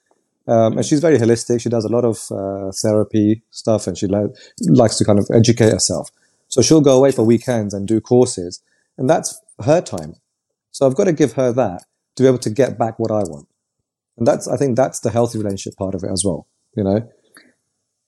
um, 0.47 0.77
and 0.77 0.85
she's 0.85 0.99
very 0.99 1.17
holistic, 1.17 1.61
she 1.61 1.69
does 1.69 1.85
a 1.85 1.89
lot 1.89 2.05
of 2.05 2.17
uh, 2.31 2.71
therapy 2.81 3.43
stuff, 3.51 3.87
and 3.87 3.97
she 3.97 4.07
li- 4.07 4.33
likes 4.67 4.97
to 4.97 5.05
kind 5.05 5.19
of 5.19 5.27
educate 5.33 5.71
herself. 5.71 6.09
So 6.47 6.61
she'll 6.61 6.81
go 6.81 6.97
away 6.97 7.11
for 7.11 7.23
weekends 7.23 7.73
and 7.73 7.87
do 7.87 8.01
courses, 8.01 8.61
and 8.97 9.09
that's 9.09 9.39
her 9.63 9.81
time. 9.81 10.15
So 10.71 10.85
I've 10.85 10.95
got 10.95 11.05
to 11.05 11.13
give 11.13 11.33
her 11.33 11.51
that 11.53 11.83
to 12.15 12.23
be 12.23 12.27
able 12.27 12.39
to 12.39 12.49
get 12.49 12.77
back 12.77 12.99
what 12.99 13.11
I 13.11 13.23
want. 13.23 13.47
And 14.17 14.25
that's, 14.25 14.47
I 14.47 14.57
think 14.57 14.75
that's 14.75 15.01
the 15.01 15.11
healthy 15.11 15.37
relationship 15.37 15.77
part 15.77 15.95
of 15.95 16.03
it 16.03 16.11
as 16.11 16.23
well. 16.25 16.47
You 16.75 16.83
know, 16.83 17.09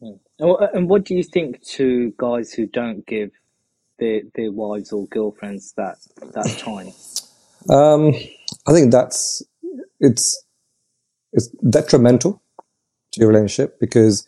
And 0.02 0.20
and 0.40 0.90
what 0.90 1.04
do 1.06 1.16
you 1.16 1.24
think 1.24 1.64
to 1.78 2.14
guys 2.18 2.54
who 2.54 2.68
don't 2.68 3.06
give 3.06 3.32
their 4.00 4.22
their 4.36 4.52
wives 4.52 4.92
or 4.92 5.08
girlfriends 5.08 5.74
that 5.78 5.98
that 6.34 6.58
time? 6.60 6.92
Um, 7.70 8.14
I 8.68 8.74
think 8.74 8.92
that's 8.92 9.44
it's 10.00 10.44
it's 11.34 11.48
detrimental 11.70 12.42
to 13.12 13.20
your 13.20 13.30
relationship 13.30 13.80
because 13.80 14.26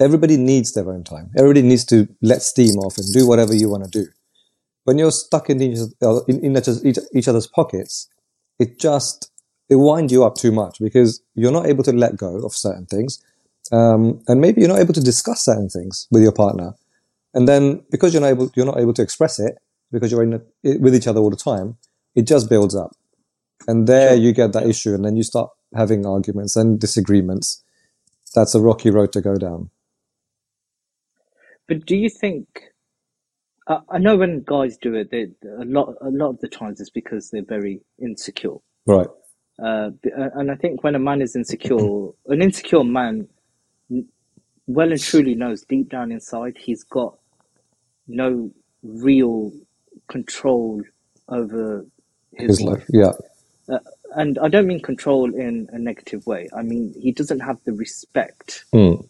everybody 0.00 0.36
needs 0.36 0.72
their 0.72 0.90
own 0.90 1.04
time. 1.04 1.30
Everybody 1.36 1.62
needs 1.62 1.84
to 1.86 2.08
let 2.22 2.42
steam 2.42 2.76
off 2.76 2.98
and 2.98 3.06
do 3.12 3.26
whatever 3.26 3.54
you 3.54 3.68
want 3.68 3.84
to 3.84 3.90
do. 3.90 4.08
When 4.84 4.98
you're 4.98 5.10
stuck 5.10 5.50
in 5.50 5.60
each, 5.60 5.78
in, 6.28 6.44
in 6.44 6.56
each, 6.56 6.98
each, 7.12 7.28
other's 7.28 7.46
pockets, 7.48 8.08
it 8.58 8.78
just 8.78 9.32
it 9.68 9.76
winds 9.76 10.12
you 10.12 10.24
up 10.24 10.36
too 10.36 10.52
much 10.52 10.78
because 10.80 11.22
you're 11.34 11.52
not 11.52 11.66
able 11.66 11.82
to 11.84 11.92
let 11.92 12.16
go 12.16 12.44
of 12.44 12.52
certain 12.52 12.86
things, 12.86 13.20
um, 13.72 14.22
and 14.28 14.40
maybe 14.40 14.60
you're 14.60 14.70
not 14.70 14.78
able 14.78 14.94
to 14.94 15.00
discuss 15.00 15.44
certain 15.44 15.68
things 15.68 16.06
with 16.12 16.22
your 16.22 16.32
partner. 16.32 16.74
And 17.34 17.48
then 17.48 17.84
because 17.90 18.14
you're 18.14 18.22
not 18.22 18.28
able 18.28 18.50
you're 18.54 18.66
not 18.66 18.78
able 18.78 18.94
to 18.94 19.02
express 19.02 19.40
it 19.40 19.56
because 19.90 20.12
you're 20.12 20.22
in 20.22 20.40
it 20.62 20.80
with 20.80 20.94
each 20.94 21.08
other 21.08 21.20
all 21.20 21.30
the 21.30 21.36
time, 21.36 21.76
it 22.16 22.26
just 22.26 22.50
builds 22.50 22.76
up, 22.76 22.92
and 23.68 23.88
there 23.88 24.16
Sure. 24.16 24.16
you 24.16 24.32
get 24.34 24.52
that 24.54 24.66
issue, 24.68 24.94
and 24.94 25.04
then 25.04 25.16
you 25.16 25.24
start 25.24 25.50
having 25.74 26.06
arguments 26.06 26.56
and 26.56 26.80
disagreements. 26.80 27.62
That's 28.34 28.54
a 28.54 28.60
rocky 28.62 28.90
road 28.90 29.12
to 29.14 29.22
go 29.22 29.36
down. 29.36 29.70
But 31.68 31.86
do 31.86 31.96
you 31.96 32.10
think? 32.10 32.48
I 33.68 33.80
I 33.90 33.98
know 33.98 34.16
when 34.16 34.42
guys 34.46 34.78
do 34.78 34.94
it, 34.94 35.10
they 35.10 35.28
a 35.60 35.64
lot 35.64 35.94
a 36.02 36.10
lot 36.10 36.30
of 36.30 36.40
the 36.40 36.48
times 36.48 36.80
it's 36.80 36.90
because 36.90 37.30
they're 37.30 37.44
very 37.44 37.82
insecure. 38.00 38.56
Right. 38.86 39.08
Uh, 39.62 39.90
uh, 40.18 40.30
and 40.34 40.50
I 40.50 40.56
think 40.56 40.84
when 40.84 40.94
a 40.94 40.98
man 40.98 41.22
is 41.22 41.36
insecure, 41.36 42.10
an 42.26 42.42
insecure 42.42 42.84
man 42.84 43.28
well 44.66 44.90
and 44.90 45.00
truly 45.00 45.34
knows 45.34 45.62
deep 45.62 45.88
down 45.88 46.10
inside 46.12 46.56
he's 46.58 46.82
got 46.84 47.16
no 48.08 48.50
real 48.82 49.52
control 50.08 50.82
over 51.28 51.86
his, 52.36 52.58
His 52.58 52.62
life. 52.62 52.78
life. 52.78 52.86
Yeah. 52.92 53.12
Uh, 53.74 53.78
and 54.14 54.38
I 54.38 54.48
don't 54.48 54.66
mean 54.66 54.80
control 54.80 55.34
in 55.34 55.68
a 55.72 55.78
negative 55.78 56.26
way. 56.26 56.48
I 56.56 56.62
mean 56.62 56.94
he 57.00 57.12
doesn't 57.12 57.40
have 57.40 57.58
the 57.64 57.72
respect 57.72 58.64
Mm. 58.72 59.06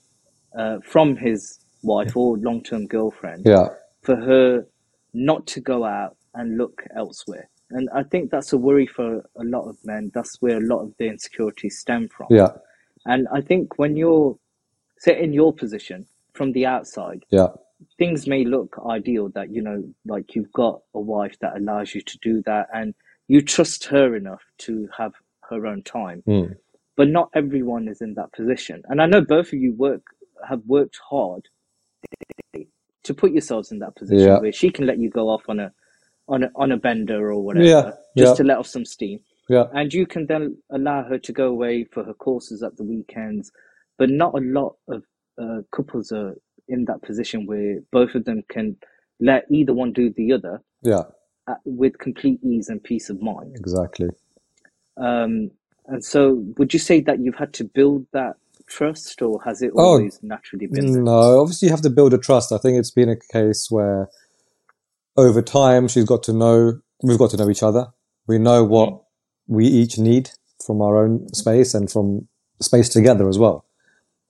uh, 0.57 0.79
from 0.81 1.17
his 1.17 1.59
wife 1.83 2.17
or 2.17 2.37
long-term 2.39 2.87
girlfriend 2.87 3.43
Yeah. 3.47 3.69
for 4.03 4.17
her 4.17 4.67
not 5.13 5.47
to 5.49 5.61
go 5.61 5.85
out 5.85 6.17
and 6.35 6.57
look 6.59 6.83
elsewhere. 6.95 7.49
And 7.71 7.89
I 7.93 8.03
think 8.05 8.31
that's 8.31 8.53
a 8.53 8.59
worry 8.59 8.87
for 8.87 9.25
a 9.37 9.45
lot 9.45 9.69
of 9.69 9.77
men. 9.85 10.11
That's 10.15 10.41
where 10.41 10.59
a 10.59 10.67
lot 10.67 10.81
of 10.83 10.95
the 10.99 11.07
insecurities 11.09 11.79
stem 11.79 12.09
from. 12.09 12.29
Yeah. 12.31 12.51
And 13.07 13.27
I 13.33 13.41
think 13.41 13.79
when 13.79 13.97
you're, 13.97 14.37
say, 14.99 15.21
in 15.21 15.33
your 15.33 15.53
position 15.53 16.07
from 16.33 16.53
the 16.53 16.67
outside, 16.67 17.25
Yeah. 17.31 17.49
things 17.99 18.27
may 18.27 18.45
look 18.45 18.79
ideal 18.87 19.29
that, 19.31 19.51
you 19.51 19.63
know, 19.63 19.83
like 20.07 20.35
you've 20.35 20.53
got 20.53 20.83
a 20.95 21.01
wife 21.01 21.39
that 21.41 21.57
allows 21.57 21.95
you 21.95 22.01
to 22.03 22.19
do 22.19 22.43
that 22.43 22.69
and 22.73 22.95
you 23.29 23.43
trust 23.43 23.85
her 23.87 24.15
enough 24.17 24.43
to 24.59 24.89
have 24.97 25.13
her 25.51 25.67
own 25.67 25.83
time. 25.83 26.23
Mm. 26.27 26.57
But 26.97 27.09
not 27.09 27.31
everyone 27.35 27.89
is 27.89 28.01
in 28.01 28.15
that 28.15 28.33
position. 28.33 28.83
And 28.89 29.03
I 29.03 29.07
know 29.07 29.21
both 29.21 29.49
of 29.49 29.55
you 29.55 29.73
work 29.75 30.03
have 30.49 30.63
worked 30.67 30.99
hard 31.11 31.43
to 33.05 33.15
put 33.15 33.33
yourselves 33.33 33.71
in 33.73 33.79
that 33.81 33.95
position 33.97 34.27
Yeah. 34.29 34.39
where 34.41 34.53
she 34.53 34.71
can 34.71 34.87
let 34.87 34.99
you 34.99 35.11
go 35.11 35.29
off 35.29 35.49
on 35.49 35.61
a 35.61 35.73
on 36.29 36.43
a 36.43 36.51
on 36.57 36.73
a 36.73 36.77
bender 36.77 37.31
or 37.33 37.41
whatever 37.43 37.65
Yeah. 37.67 37.83
just 38.17 38.33
Yeah. 38.33 38.35
to 38.35 38.45
let 38.45 38.59
off 38.59 38.67
some 38.67 38.85
steam 38.85 39.21
Yeah. 39.49 39.67
and 39.73 39.95
you 39.95 40.07
can 40.07 40.27
then 40.27 40.59
allow 40.71 41.05
her 41.05 41.19
to 41.19 41.33
go 41.33 41.47
away 41.49 41.85
for 41.85 42.03
her 42.03 42.15
courses 42.15 42.63
at 42.65 42.77
the 42.77 42.83
weekends 42.85 43.53
but 43.97 44.11
not 44.11 44.35
a 44.35 44.41
lot 44.43 44.77
of 44.89 45.05
uh, 45.39 45.61
couples 45.71 46.11
are 46.11 46.35
in 46.69 46.85
that 46.87 47.01
position 47.03 47.47
where 47.47 47.79
both 47.93 48.15
of 48.17 48.25
them 48.25 48.43
can 48.49 48.77
let 49.21 49.45
either 49.51 49.73
one 49.73 49.93
do 49.93 50.11
the 50.11 50.33
other 50.33 50.61
Yeah. 50.83 51.05
At, 51.49 51.59
with 51.65 51.99
complete 51.99 52.39
ease 52.43 52.69
and 52.69 52.83
peace 52.83 53.09
of 53.11 53.21
mind 53.23 53.55
Exactly. 53.57 54.09
um, 54.97 55.51
and 55.87 56.05
so 56.05 56.43
would 56.59 56.73
you 56.73 56.79
say 56.81 57.01
that 57.01 57.21
you've 57.21 57.37
had 57.37 57.53
to 57.55 57.65
build 57.65 58.07
that 58.13 58.35
trust 58.67 59.23
or 59.23 59.41
has 59.45 59.63
it 59.63 59.71
Oh, 59.77 59.81
always 59.99 60.19
naturally 60.23 60.67
been 60.67 60.93
there? 60.93 61.03
No, 61.03 61.41
obviously 61.41 61.67
you 61.67 61.71
have 61.73 61.83
to 61.83 61.91
build 61.91 62.13
a 62.13 62.19
trust. 62.19 62.51
I 62.51 62.59
think 62.59 62.79
it's 62.79 62.91
been 62.91 63.09
a 63.09 63.17
case 63.17 63.69
where 63.71 64.09
over 65.17 65.41
time 65.43 65.87
she's 65.89 66.05
got 66.05 66.23
to 66.25 66.33
know, 66.33 66.81
we've 67.05 67.19
got 67.19 67.31
to 67.31 67.37
know 67.37 67.49
each 67.49 67.63
other. 67.63 67.87
We 68.27 68.39
know 68.39 68.65
what 68.65 69.03
we 69.47 69.67
each 69.67 69.99
need 69.99 70.31
from 70.67 70.83
our 70.83 70.97
own 71.05 71.33
space 71.33 71.75
and 71.75 71.89
from 71.91 72.27
space 72.61 72.89
together 72.89 73.29
as 73.29 73.39
well. 73.39 73.65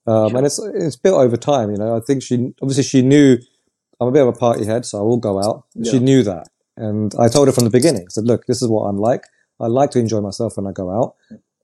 Um, 0.06 0.28
Sure. 0.28 0.36
and 0.38 0.46
it's, 0.46 0.58
it's 0.74 0.96
built 0.96 1.18
over 1.18 1.36
time, 1.38 1.70
you 1.70 1.78
know, 1.78 1.96
I 1.96 2.00
think 2.00 2.22
she, 2.22 2.52
obviously 2.60 2.84
she 2.84 3.00
knew 3.02 3.38
I'm 3.98 4.08
a 4.08 4.12
bit 4.12 4.22
of 4.22 4.28
a 4.28 4.32
party 4.38 4.66
head, 4.66 4.84
so 4.84 4.98
I 4.98 5.02
will 5.02 5.16
go 5.16 5.42
out. 5.42 5.64
She 5.90 5.98
knew 5.98 6.22
that. 6.24 6.48
And 6.76 7.14
I 7.18 7.28
told 7.28 7.48
her 7.48 7.52
from 7.52 7.64
the 7.64 7.70
beginning, 7.70 8.02
I 8.02 8.10
said, 8.10 8.24
look, 8.24 8.46
this 8.46 8.62
is 8.62 8.68
what 8.68 8.82
I'm 8.82 8.98
like. 8.98 9.24
I 9.58 9.66
like 9.66 9.90
to 9.92 9.98
enjoy 9.98 10.20
myself 10.20 10.56
when 10.56 10.66
I 10.66 10.72
go 10.72 10.90
out. 10.90 11.14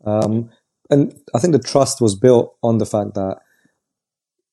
Um, 0.04 0.50
and 0.90 1.14
I 1.35 1.38
think 1.38 1.52
the 1.52 1.59
trust 1.59 2.00
was 2.00 2.14
built 2.14 2.57
on 2.62 2.78
the 2.78 2.87
fact 2.87 3.14
that 3.14 3.38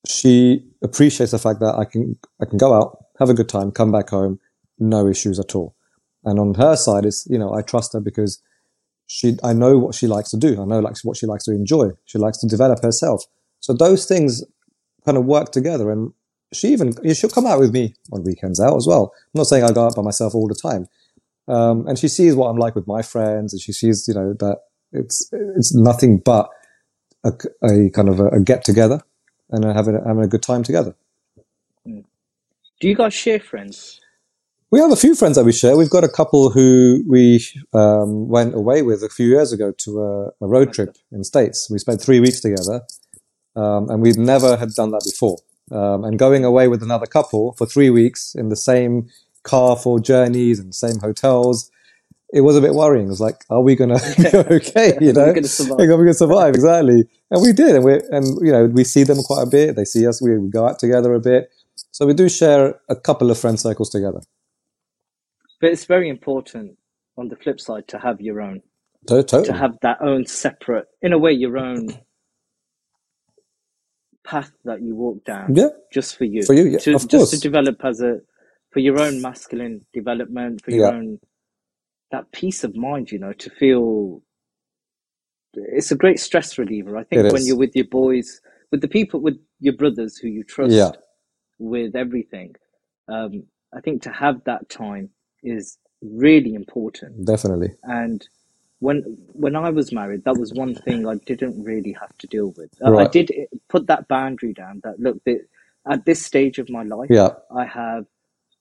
she 0.07 0.65
appreciates 0.81 1.31
the 1.31 1.39
fact 1.39 1.59
that 1.59 1.75
I 1.75 1.85
can 1.85 2.17
I 2.41 2.45
can 2.45 2.57
go 2.57 2.73
out, 2.73 3.05
have 3.19 3.29
a 3.29 3.33
good 3.33 3.50
time, 3.50 3.72
come 3.72 3.91
back 3.91 4.09
home, 4.09 4.39
no 4.77 5.07
issues 5.07 5.39
at 5.39 5.55
all. 5.55 5.75
And 6.24 6.39
on 6.39 6.53
her 6.55 6.75
side, 6.75 7.05
it's 7.05 7.27
you 7.29 7.37
know 7.37 7.53
I 7.53 7.61
trust 7.61 7.93
her 7.93 8.00
because 8.00 8.41
she 9.07 9.37
I 9.43 9.53
know 9.53 9.77
what 9.77 9.95
she 9.95 10.07
likes 10.07 10.29
to 10.31 10.37
do. 10.37 10.61
I 10.61 10.65
know 10.65 10.79
like 10.79 10.95
what 11.03 11.17
she 11.17 11.25
likes 11.25 11.43
to 11.45 11.51
enjoy. 11.51 11.89
She 12.05 12.17
likes 12.17 12.37
to 12.39 12.48
develop 12.48 12.81
herself. 12.83 13.25
So 13.59 13.74
those 13.74 14.05
things 14.05 14.43
kind 15.05 15.17
of 15.17 15.25
work 15.25 15.51
together. 15.51 15.91
And 15.91 16.13
she 16.53 16.70
even 16.70 16.94
she'll 17.14 17.29
come 17.29 17.46
out 17.46 17.59
with 17.59 17.74
me 17.74 17.96
on 18.12 18.24
weekends 18.24 18.59
out 18.59 18.75
as 18.75 18.88
well. 18.88 19.14
I'm 19.16 19.40
not 19.40 19.48
saying 19.48 19.64
I 19.64 19.72
go 19.72 19.85
out 19.85 19.96
by 19.96 20.01
myself 20.01 20.35
all 20.35 20.48
the 20.48 20.55
time. 20.55 20.88
Um, 21.48 21.88
and 21.88 21.98
she 21.98 22.07
sees 22.07 22.35
what 22.35 22.48
I'm 22.48 22.57
like 22.57 22.75
with 22.75 22.88
my 22.88 23.01
friends, 23.01 23.53
and 23.53 23.62
she 23.62 23.72
sees 23.72 24.07
you 24.07 24.14
know 24.14 24.33
that 24.33 24.59
it's 24.92 25.29
it's 25.31 25.74
nothing 25.74 26.18
but 26.18 26.50
a, 27.24 27.31
a 27.64 27.90
kind 27.90 28.09
of 28.09 28.20
a, 28.20 28.27
a 28.27 28.40
get 28.40 28.64
together 28.64 29.01
and 29.50 29.66
having 29.66 29.96
a, 29.96 30.07
having 30.07 30.24
a 30.24 30.27
good 30.27 30.44
time 30.44 30.64
together. 30.64 30.96
do 31.85 32.88
you 32.88 32.96
guys 32.96 33.14
share 33.14 33.40
friends 33.40 34.00
We 34.72 34.79
have 34.79 34.92
a 34.92 34.96
few 34.96 35.16
friends 35.16 35.35
that 35.35 35.44
we 35.44 35.51
share. 35.51 35.75
We've 35.75 35.90
got 35.90 36.03
a 36.03 36.09
couple 36.09 36.51
who 36.51 37.03
we 37.07 37.44
um, 37.74 38.29
went 38.29 38.53
away 38.53 38.83
with 38.83 39.03
a 39.03 39.09
few 39.09 39.27
years 39.27 39.51
ago 39.51 39.72
to 39.79 40.01
a, 40.01 40.27
a 40.42 40.48
road 40.48 40.74
trip 40.74 40.98
in 41.12 41.24
States. 41.24 41.68
We 41.70 41.79
spent 41.79 42.01
three 42.01 42.20
weeks 42.20 42.40
together, 42.40 42.81
um, 43.55 43.90
and 43.90 44.01
we've 44.01 44.18
never 44.18 44.57
had 44.57 44.74
done 44.74 44.92
that 44.92 45.03
before. 45.03 45.38
Um, 45.72 46.03
and 46.03 46.18
going 46.20 46.44
away 46.46 46.68
with 46.68 46.82
another 46.84 47.05
couple 47.05 47.53
for 47.53 47.66
three 47.66 47.90
weeks 47.90 48.34
in 48.36 48.50
the 48.50 48.55
same 48.55 49.08
car 49.44 49.75
for 49.75 50.00
journeys 50.00 50.60
and 50.60 50.74
same 50.74 51.00
hotels, 51.00 51.70
it 52.34 52.42
was 52.42 52.55
a 52.55 52.62
bit 52.62 52.74
worrying. 52.74 53.08
It 53.08 53.10
was 53.10 53.22
like, 53.22 53.44
are 53.50 53.62
we 53.62 53.75
going 53.75 53.90
to 53.98 54.14
be 54.18 54.55
okay? 54.55 54.98
You 55.01 55.14
know, 55.14 55.25
We're 55.25 55.34
gonna 55.34 55.48
survive. 55.48 55.79
Are 55.79 55.82
we 55.82 55.88
going 55.88 56.05
to 56.08 56.14
survive? 56.14 56.55
Exactly. 56.55 57.03
And 57.32 57.42
we 57.42 57.53
did, 57.53 57.75
and 57.75 57.84
we 57.86 57.94
and 58.12 58.25
you 58.46 58.51
know 58.51 58.66
we 58.66 58.84
see 58.84 59.03
them 59.03 59.18
quite 59.24 59.44
a 59.44 59.50
bit. 59.50 59.75
They 59.75 59.86
see 59.86 60.05
us. 60.08 60.22
We, 60.22 60.38
we 60.38 60.50
go 60.50 60.68
out 60.68 60.79
together 60.79 61.14
a 61.14 61.20
bit. 61.20 61.51
So 61.92 62.05
we 62.05 62.14
do 62.14 62.27
share 62.29 62.79
a 62.90 62.96
couple 62.96 63.29
of 63.32 63.38
friend 63.40 63.60
circles 63.60 63.90
together. 63.90 64.22
but 65.62 65.72
it's 65.72 65.86
very 65.86 66.10
important 66.10 66.77
on 67.18 67.29
the 67.29 67.36
flip 67.36 67.60
side 67.60 67.88
to 67.90 68.00
have 68.00 68.22
your 68.22 68.42
own 68.42 68.62
To- 69.08 69.24
Totally. 69.24 69.46
to 69.46 69.53
have 69.53 69.77
that 69.82 69.98
own 70.01 70.25
separate 70.25 70.88
in 71.01 71.14
a 71.14 71.18
way 71.18 71.32
your 71.34 71.58
own 71.58 71.90
path 74.25 74.51
that 74.66 74.82
you 74.82 74.96
walk 74.96 75.25
down 75.25 75.58
Yeah, 75.58 75.70
just 75.94 76.18
for 76.18 76.25
you 76.25 76.48
for 76.48 76.53
you, 76.55 76.66
yeah, 76.66 76.79
to 76.79 76.96
of 76.96 77.08
just 77.08 77.32
to 77.32 77.38
develop 77.38 77.84
as 77.86 78.01
a 78.01 78.20
for 78.72 78.79
your 78.79 79.00
own 79.00 79.22
masculine 79.22 79.86
development 79.94 80.64
for 80.64 80.72
your 80.72 80.88
Yeah. 80.88 80.92
own 80.92 81.20
that 82.12 82.32
peace 82.32 82.64
of 82.64 82.75
mind 82.75 83.12
you 83.12 83.20
know 83.20 83.34
to 83.34 83.50
feel 83.51 84.22
it's 85.55 85.92
a 85.92 85.96
great 85.98 86.20
stress 86.20 86.58
reliever 86.58 86.98
i 86.98 87.03
think 87.03 87.27
It 87.27 87.32
when 87.32 87.46
is. 87.46 87.48
you're 87.48 87.58
with 87.58 87.75
your 87.75 87.86
boys 87.88 88.42
with 88.72 88.82
the 88.82 88.90
people 88.90 89.22
with 89.22 89.38
your 89.60 89.75
brothers 89.75 90.18
who 90.18 90.27
you 90.29 90.44
trust 90.44 90.75
Yeah. 90.75 90.92
with 91.60 91.96
everything 91.96 92.55
um 93.10 93.44
i 93.75 93.82
think 93.82 94.01
to 94.03 94.12
have 94.12 94.44
that 94.46 94.70
time 94.70 95.10
is 95.44 95.77
really 96.01 96.55
important 96.55 97.18
Definitely. 97.24 97.75
and 97.84 98.27
when 98.79 99.03
when 99.33 99.55
I 99.55 99.70
was 99.70 99.92
married, 99.92 100.24
that 100.25 100.37
was 100.37 100.53
one 100.53 100.74
thing 100.75 101.07
I 101.07 101.15
didn't 101.25 101.63
really 101.63 101.96
have 102.00 102.18
to 102.20 102.27
deal 102.27 102.53
with. 102.57 102.72
Uh, 102.83 102.98
I 102.98 103.07
did 103.07 103.31
put 103.68 103.87
that 103.87 104.07
boundary 104.07 104.53
down. 104.53 104.81
That 104.83 105.00
look, 105.00 105.24
that 105.25 105.42
at 105.89 106.05
this 106.05 106.25
stage 106.25 106.59
of 106.59 106.70
my 106.70 106.83
life, 106.83 107.09
Yeah. 107.09 107.29
I 107.55 107.65
have 107.65 108.05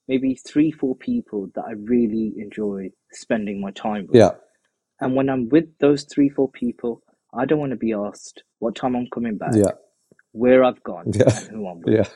maybe 0.09 0.35
three, 0.35 0.71
four 0.73 0.97
people 0.97 1.51
that 1.55 1.65
I 1.67 1.73
really 1.73 2.33
enjoy 2.39 2.91
spending 3.13 3.61
my 3.61 3.71
time 3.73 4.07
with. 4.07 4.17
Yeah. 4.17 4.33
And 5.01 5.15
when 5.15 5.29
I'm 5.29 5.49
with 5.49 5.67
those 5.79 6.05
three, 6.05 6.29
four 6.29 6.51
people, 6.51 7.03
I 7.35 7.45
don't 7.45 7.59
want 7.61 7.71
to 7.73 7.77
be 7.77 7.93
asked 7.93 8.43
what 8.59 8.75
time 8.75 8.97
I'm 8.97 9.07
coming 9.13 9.37
back, 9.37 9.55
Yeah. 9.55 9.73
where 10.33 10.65
I've 10.65 10.83
gone, 10.83 11.13
Yeah. 11.15 11.25
and 11.29 11.49
who 11.51 11.69
I'm 11.69 11.81
with. 11.83 11.95
Yeah. 11.95 12.09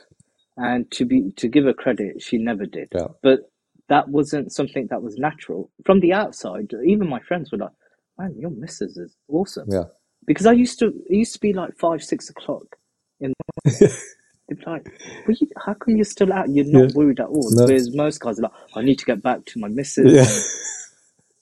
And 0.57 0.89
to 0.91 1.05
be 1.05 1.31
to 1.37 1.47
give 1.47 1.65
her 1.65 1.73
credit, 1.73 2.21
she 2.21 2.37
never 2.37 2.65
did. 2.65 2.89
Yeah. 2.93 3.07
But 3.21 3.51
that 3.89 4.09
wasn't 4.09 4.51
something 4.51 4.87
that 4.89 5.01
was 5.03 5.17
natural 5.17 5.71
from 5.85 5.99
the 5.99 6.13
outside. 6.13 6.71
Even 6.85 7.07
my 7.07 7.19
friends 7.21 7.51
were 7.51 7.57
like, 7.59 7.71
"Man, 8.17 8.35
your 8.37 8.51
missus 8.51 8.97
is 8.97 9.15
awesome." 9.27 9.67
Yeah. 9.71 9.85
Because 10.25 10.45
I 10.45 10.53
used 10.53 10.79
to, 10.79 10.87
it 10.87 11.15
used 11.15 11.33
to 11.33 11.39
be 11.41 11.53
like 11.53 11.77
five, 11.77 12.01
six 12.03 12.29
o'clock 12.29 12.63
in 13.19 13.33
the 13.33 13.71
morning. 13.71 13.95
They'd 14.49 14.57
be 14.59 14.63
like, 14.65 14.85
well, 15.27 15.37
you, 15.39 15.47
"How 15.65 15.73
come 15.73 15.95
you're 15.95 16.03
still 16.05 16.31
out? 16.33 16.49
You're 16.49 16.65
not 16.65 16.89
Yeah. 16.89 16.95
worried 16.95 17.19
at 17.19 17.27
all." 17.27 17.49
No. 17.51 17.65
Whereas 17.65 17.93
most 17.95 18.19
guys 18.19 18.39
are 18.39 18.43
like, 18.43 18.51
"I 18.75 18.81
need 18.81 18.99
to 18.99 19.05
get 19.05 19.21
back 19.21 19.45
to 19.45 19.59
my 19.59 19.67
missus." 19.69 20.11
Yeah. 20.11 20.27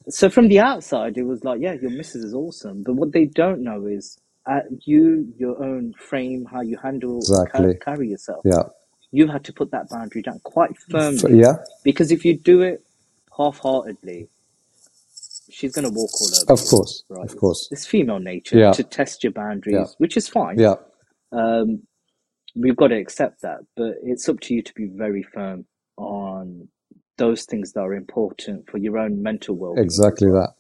So 0.10 0.30
from 0.30 0.48
the 0.50 0.60
outside, 0.60 1.18
it 1.18 1.24
was 1.24 1.44
like, 1.44 1.62
"Yeah, 1.62 1.74
your 1.74 1.92
missus 1.92 2.24
is 2.24 2.34
awesome," 2.34 2.84
but 2.84 2.94
what 2.96 3.12
they 3.12 3.26
don't 3.26 3.62
know 3.62 3.86
is 3.86 4.18
at 4.48 4.66
you, 4.88 5.32
your 5.38 5.64
own 5.64 5.94
frame, 5.94 6.46
how 6.52 6.62
you 6.62 6.78
handle, 6.82 7.16
and 7.18 7.28
ca- 7.28 7.60
Exactly. 7.60 7.76
carry 7.86 8.10
yourself. 8.10 8.42
Yeah. 8.44 8.64
You 9.12 9.28
had 9.28 9.44
to 9.46 9.54
put 9.54 9.70
that 9.72 9.90
boundary 9.90 10.22
down 10.24 10.40
quite 10.44 10.72
So, 10.90 10.98
firmly 11.22 11.40
yeah. 11.42 11.58
because 11.84 12.12
if 12.12 12.26
you 12.26 12.38
do 12.38 12.62
it 12.62 12.84
half-heartedly, 13.38 14.30
she's 15.62 15.74
going 15.74 15.86
to 15.86 15.92
walk 15.94 16.10
all 16.20 16.28
over 16.28 16.54
Of 16.54 16.60
you, 16.62 16.70
course. 16.70 17.04
right? 17.10 17.30
Of 17.30 17.38
course. 17.38 17.70
It's 17.72 17.86
female 17.86 18.20
nature 18.20 18.58
Yeah. 18.58 18.72
to 18.72 18.84
test 18.84 19.24
your 19.24 19.32
boundaries, 19.34 19.76
Yeah. 19.76 19.86
which 20.00 20.18
is 20.18 20.28
fine. 20.28 20.58
Yeah. 20.60 20.76
Um, 21.32 21.84
we've 22.56 22.76
got 22.76 22.88
to 22.88 22.96
accept 22.98 23.42
that, 23.44 23.60
but 23.76 23.94
it's 24.04 24.28
up 24.28 24.40
to 24.42 24.54
you 24.56 24.62
to 24.64 24.74
be 24.74 24.88
very 24.88 25.24
firm 25.24 25.66
on 25.98 26.68
those 27.18 27.46
things 27.46 27.74
that 27.74 27.82
are 27.82 27.94
important 27.94 28.68
for 28.70 28.80
your 28.80 28.98
own 28.98 29.22
mental 29.22 29.56
well-being. 29.56 29.84
Exactly 29.86 30.30
that. 30.32 30.54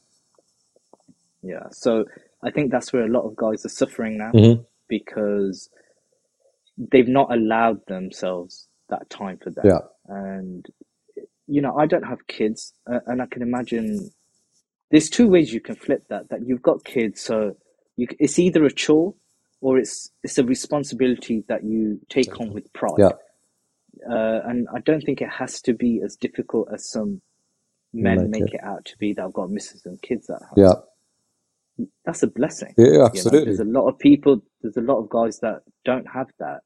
Yeah. 1.41 1.67
So 1.71 2.05
I 2.43 2.51
think 2.51 2.71
that's 2.71 2.93
where 2.93 3.03
a 3.03 3.09
lot 3.09 3.23
of 3.25 3.35
guys 3.35 3.65
are 3.65 3.69
suffering 3.69 4.17
now 4.19 4.31
Mhm. 4.31 4.65
because 4.87 5.69
they've 6.77 7.07
not 7.07 7.33
allowed 7.33 7.83
themselves 7.87 8.67
that 8.89 9.09
time 9.09 9.37
for 9.43 9.49
that. 9.51 9.65
Yeah. 9.65 9.79
And 10.07 10.67
you 11.47 11.61
know, 11.61 11.75
I 11.75 11.85
don't 11.85 12.03
have 12.03 12.27
kids, 12.27 12.73
uh, 12.89 12.99
and 13.07 13.21
I 13.21 13.25
can 13.25 13.41
imagine 13.41 14.09
there's 14.91 15.09
two 15.09 15.27
ways 15.27 15.53
you 15.53 15.61
can 15.61 15.75
flip 15.75 16.03
that. 16.09 16.29
That 16.29 16.41
you've 16.47 16.61
got 16.63 16.83
kids, 16.85 17.21
so 17.21 17.55
you, 17.97 18.07
it's 18.19 18.39
either 18.39 18.65
a 18.65 18.71
chore 18.71 19.15
or 19.61 19.77
it's 19.79 20.11
it's 20.23 20.37
a 20.37 20.43
responsibility 20.45 21.43
that 21.49 21.63
you 21.63 21.99
take 22.09 22.39
on 22.39 22.53
with 22.53 22.71
pride. 22.73 22.99
Yeah. 22.99 23.11
uh, 24.09 24.41
and 24.45 24.67
I 24.75 24.79
don't 24.81 25.01
think 25.01 25.21
it 25.21 25.29
has 25.29 25.61
to 25.63 25.73
be 25.73 26.01
as 26.03 26.15
difficult 26.15 26.69
as 26.73 26.89
some 26.89 27.21
men 27.93 28.29
Make 28.31 28.31
make 28.31 28.53
it. 28.53 28.55
it 28.55 28.63
out 28.63 28.85
to 28.85 28.97
be 28.97 29.13
that 29.13 29.23
I've 29.25 29.33
got 29.33 29.49
misses 29.51 29.85
and 29.85 30.01
kids 30.01 30.29
at 30.29 30.41
home. 30.41 30.57
Yeah. 30.57 30.73
That's 32.05 32.23
a 32.23 32.27
blessing. 32.27 32.75
Yeah, 32.77 32.85
You 32.87 32.99
know, 32.99 33.05
absolutely. 33.05 33.45
there's 33.45 33.59
a 33.59 33.65
lot 33.65 33.87
of 33.89 33.99
people, 33.99 34.41
there's 34.61 34.77
a 34.77 34.81
lot 34.81 34.99
of 34.99 35.09
guys 35.09 35.39
that 35.41 35.61
don't 35.85 36.07
have 36.13 36.27
that, 36.39 36.61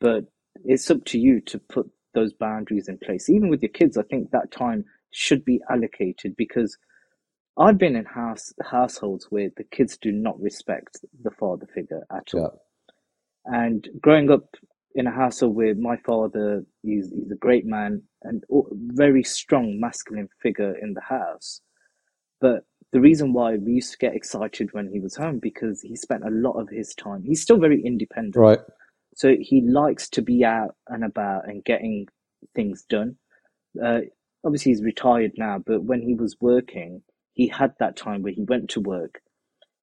but 0.00 0.24
it's 0.64 0.90
up 0.90 1.04
to 1.06 1.18
you 1.18 1.40
to 1.42 1.58
put 1.58 1.90
those 2.14 2.32
boundaries 2.32 2.88
in 2.88 2.98
place. 2.98 3.30
Even 3.30 3.48
with 3.50 3.62
your 3.62 3.70
kids, 3.70 3.96
I 3.98 4.02
think 4.02 4.30
that 4.30 4.50
time 4.52 4.84
should 5.12 5.44
be 5.44 5.60
allocated 5.70 6.36
because 6.36 6.76
I've 7.56 7.78
been 7.78 7.96
in 7.96 8.04
house 8.04 8.52
households 8.62 9.26
where 9.30 9.50
the 9.56 9.64
kids 9.64 9.96
do 9.96 10.10
not 10.12 10.40
respect 10.40 10.98
the 11.22 11.30
father 11.30 11.66
figure 11.74 12.04
at 12.10 12.32
Yeah. 12.34 12.40
all. 12.40 12.62
And 13.44 13.88
growing 14.00 14.30
up 14.30 14.56
in 14.94 15.06
a 15.06 15.10
household 15.12 15.54
where 15.56 15.74
my 15.74 15.96
father 15.98 16.64
is 16.84 17.12
he's 17.12 17.30
a 17.30 17.36
great 17.36 17.66
man 17.66 18.02
and 18.22 18.44
a 18.50 18.60
very 18.72 19.22
strong 19.22 19.78
masculine 19.80 20.28
figure 20.42 20.76
in 20.78 20.94
the 20.94 21.00
house, 21.00 21.60
but 22.40 22.64
the 22.92 23.00
reason 23.00 23.32
why 23.32 23.56
we 23.56 23.72
used 23.72 23.92
to 23.92 23.98
get 23.98 24.14
excited 24.14 24.72
when 24.72 24.88
he 24.88 25.00
was 25.00 25.16
home 25.16 25.40
because 25.40 25.82
he 25.82 25.96
spent 25.96 26.24
a 26.24 26.30
lot 26.30 26.52
of 26.60 26.68
his 26.68 26.94
time. 26.94 27.24
He's 27.24 27.42
still 27.42 27.58
very 27.58 27.82
independent, 27.84 28.36
Right. 28.36 28.60
so 29.16 29.34
he 29.40 29.62
likes 29.62 30.08
to 30.10 30.22
be 30.22 30.44
out 30.44 30.76
and 30.88 31.04
about 31.04 31.48
and 31.48 31.64
getting 31.64 32.06
things 32.54 32.84
done. 32.84 33.16
Uh, 33.82 34.02
obviously, 34.44 34.70
he's 34.72 34.82
retired 34.84 35.32
now, 35.36 35.58
but 35.58 35.82
when 35.84 36.02
he 36.02 36.14
was 36.14 36.36
working, 36.40 37.02
he 37.34 37.48
had 37.48 37.74
that 37.78 37.96
time 37.96 38.22
where 38.22 38.32
he 38.32 38.42
went 38.44 38.70
to 38.70 38.80
work. 38.80 39.20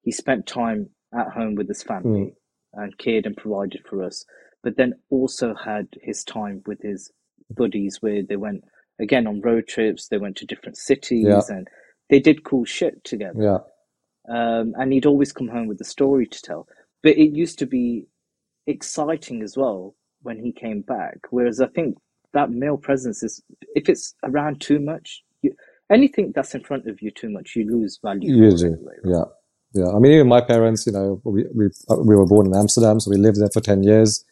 He 0.01 0.11
spent 0.11 0.47
time 0.47 0.89
at 1.13 1.27
home 1.29 1.55
with 1.55 1.67
his 1.67 1.83
family 1.83 2.33
and 2.73 2.97
cared 2.97 3.25
and 3.25 3.37
provided 3.37 3.81
for 3.87 4.03
us, 4.03 4.25
but 4.63 4.77
then 4.77 4.93
also 5.09 5.53
had 5.53 5.87
his 6.01 6.23
time 6.23 6.63
with 6.65 6.81
his 6.81 7.11
buddies 7.49 7.97
where 8.01 8.23
they 8.23 8.37
went 8.37 8.63
again 8.99 9.27
on 9.27 9.41
road 9.41 9.67
trips, 9.67 10.07
they 10.07 10.17
went 10.17 10.37
to 10.37 10.45
different 10.45 10.77
cities 10.77 11.25
Yeah. 11.27 11.41
and 11.49 11.67
they 12.09 12.19
did 12.19 12.43
cool 12.43 12.65
shit 12.65 13.03
together. 13.03 13.41
Yeah. 13.41 13.57
Um, 14.29 14.73
and 14.77 14.93
he'd 14.93 15.05
always 15.05 15.31
come 15.33 15.47
home 15.49 15.67
with 15.67 15.81
a 15.81 15.85
story 15.85 16.27
to 16.27 16.41
tell. 16.41 16.67
But 17.03 17.17
it 17.17 17.35
used 17.35 17.59
to 17.59 17.65
be 17.65 18.05
exciting 18.67 19.41
as 19.41 19.57
well 19.57 19.95
when 20.21 20.39
he 20.39 20.51
came 20.51 20.81
back. 20.81 21.17
Whereas 21.31 21.59
I 21.59 21.67
think 21.67 21.97
that 22.33 22.51
male 22.51 22.77
presence 22.77 23.23
is, 23.23 23.43
if 23.75 23.89
it's 23.89 24.13
around 24.23 24.61
too 24.61 24.79
much, 24.79 25.23
anything 25.91 26.31
that's 26.35 26.55
in 26.55 26.63
front 26.63 26.87
of 26.87 27.01
you 27.01 27.11
too 27.11 27.29
much, 27.29 27.55
you 27.55 27.65
lose 27.69 27.99
value 28.01 28.33
You 28.35 28.51
do. 28.57 28.65
anyway, 28.67 28.93
right? 29.03 29.13
Yeah. 29.13 29.23
Yeah. 29.73 29.91
I 29.95 29.99
mean, 29.99 30.13
even 30.13 30.27
my 30.27 30.41
parents, 30.41 30.85
you 30.85 30.91
know, 30.93 31.21
we, 31.23 31.45
we, 31.55 31.65
uh, 31.89 31.97
we 31.97 32.15
were 32.15 32.25
born 32.25 32.47
in 32.47 32.55
Amsterdam, 32.55 32.99
so 32.99 33.11
we 33.11 33.17
lived 33.17 33.39
there 33.39 33.49
for 33.53 33.61
10 33.61 33.83
years. 33.83 34.25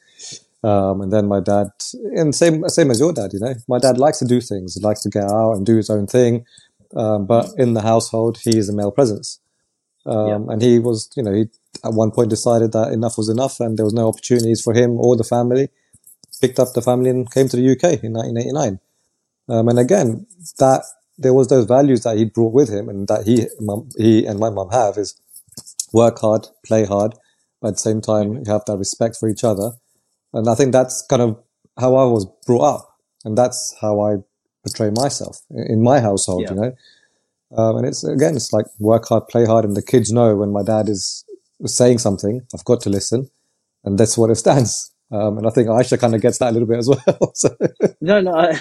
Um, 0.64 1.02
and 1.02 1.14
then 1.14 1.28
my 1.28 1.40
dad, 1.40 1.68
and 2.16 2.36
same, 2.36 2.68
same 2.68 2.92
as 2.92 3.00
your 3.00 3.14
dad, 3.14 3.32
you 3.34 3.40
know, 3.40 3.56
my 3.70 3.80
dad 3.80 3.98
likes 3.98 4.20
to 4.20 4.26
do 4.26 4.42
things. 4.42 4.76
He 4.76 4.82
likes 4.82 5.02
to 5.04 5.10
get 5.10 5.24
out 5.24 5.54
and 5.54 5.66
do 5.66 5.78
his 5.78 5.90
own 5.90 6.08
thing. 6.08 6.46
Um, 6.96 7.26
but 7.26 7.50
in 7.58 7.74
the 7.76 7.82
household, 7.82 8.40
he 8.44 8.58
is 8.58 8.68
a 8.68 8.74
male 8.74 8.92
presence. 8.92 9.40
Um, 10.06 10.50
and 10.50 10.62
he 10.62 10.80
was, 10.80 11.10
you 11.16 11.24
know, 11.24 11.34
he 11.34 11.46
at 11.86 11.94
one 11.94 12.12
point 12.12 12.30
decided 12.30 12.72
that 12.74 12.92
enough 12.92 13.18
was 13.18 13.30
enough 13.30 13.60
and 13.60 13.78
there 13.78 13.86
was 13.86 13.94
no 13.94 14.08
opportunities 14.08 14.62
for 14.62 14.74
him 14.74 15.00
or 15.00 15.16
the 15.16 15.24
family. 15.24 15.70
Picked 16.42 16.60
up 16.60 16.74
the 16.74 16.82
family 16.82 17.10
and 17.10 17.32
came 17.32 17.48
to 17.50 17.58
the 17.58 17.72
UK 17.72 18.04
in 18.04 18.14
1989. 18.14 18.80
Um, 19.50 19.68
and 19.70 19.80
again, 19.80 20.26
that 20.58 20.84
there 21.20 21.34
was 21.34 21.48
those 21.50 21.66
values 21.66 22.04
that 22.04 22.18
he 22.18 22.26
brought 22.26 22.54
with 22.54 22.70
him 22.70 22.90
and 22.90 23.08
that 23.08 23.26
he, 23.26 23.46
mum, 23.60 23.90
he 23.98 24.26
and 24.26 24.40
my 24.40 24.50
mum 24.50 24.70
have 24.72 24.98
is 24.98 25.16
work 25.94 26.20
hard, 26.20 26.48
play 26.66 26.86
hard, 26.86 27.16
but 27.62 27.70
at 27.70 27.74
the 27.76 27.80
same 27.80 28.02
time, 28.02 28.34
you 28.36 28.44
have 28.48 28.64
that 28.68 28.78
respect 28.78 29.18
for 29.20 29.30
each 29.30 29.44
other. 29.44 29.74
And 30.34 30.50
I 30.50 30.56
think 30.56 30.72
that's 30.72 31.06
kind 31.10 31.22
of 31.22 31.44
how 31.80 31.96
I 31.96 32.06
was 32.06 32.26
brought 32.48 32.64
up. 32.76 32.98
And 33.26 33.38
that's 33.38 33.76
how 33.82 34.02
I 34.02 34.18
portray 34.64 34.92
myself 34.92 35.42
in 35.52 35.64
in 35.74 35.84
my 35.84 36.00
household, 36.00 36.44
Yeah. 36.44 36.54
you 36.54 36.62
know. 36.62 36.72
Um, 37.58 37.78
and 37.78 37.86
it's 37.88 38.04
again, 38.04 38.36
it's 38.36 38.54
like 38.54 38.66
work 38.80 39.08
hard, 39.10 39.28
play 39.28 39.46
hard, 39.46 39.66
and 39.66 39.76
the 39.76 39.82
kids 39.82 40.12
know 40.12 40.36
when 40.36 40.52
my 40.54 40.64
dad 40.64 40.88
is 40.88 41.26
saying 41.66 41.98
something, 42.00 42.42
I've 42.54 42.64
got 42.66 42.82
to 42.82 42.90
listen, 42.90 43.30
and 43.84 43.98
that's 43.98 44.18
what 44.18 44.30
it 44.30 44.36
stands. 44.36 44.92
Um, 45.12 45.40
and 45.40 45.48
I 45.48 45.50
think 45.50 45.68
Aisha 45.68 46.00
kind 46.00 46.14
of 46.16 46.22
gets 46.22 46.38
that 46.38 46.50
a 46.52 46.54
little 46.54 46.68
bit 46.68 46.78
as 46.78 46.88
well. 46.88 47.32
so, 47.34 47.50
No, 48.00 48.22
no, 48.22 48.36
I, 48.36 48.60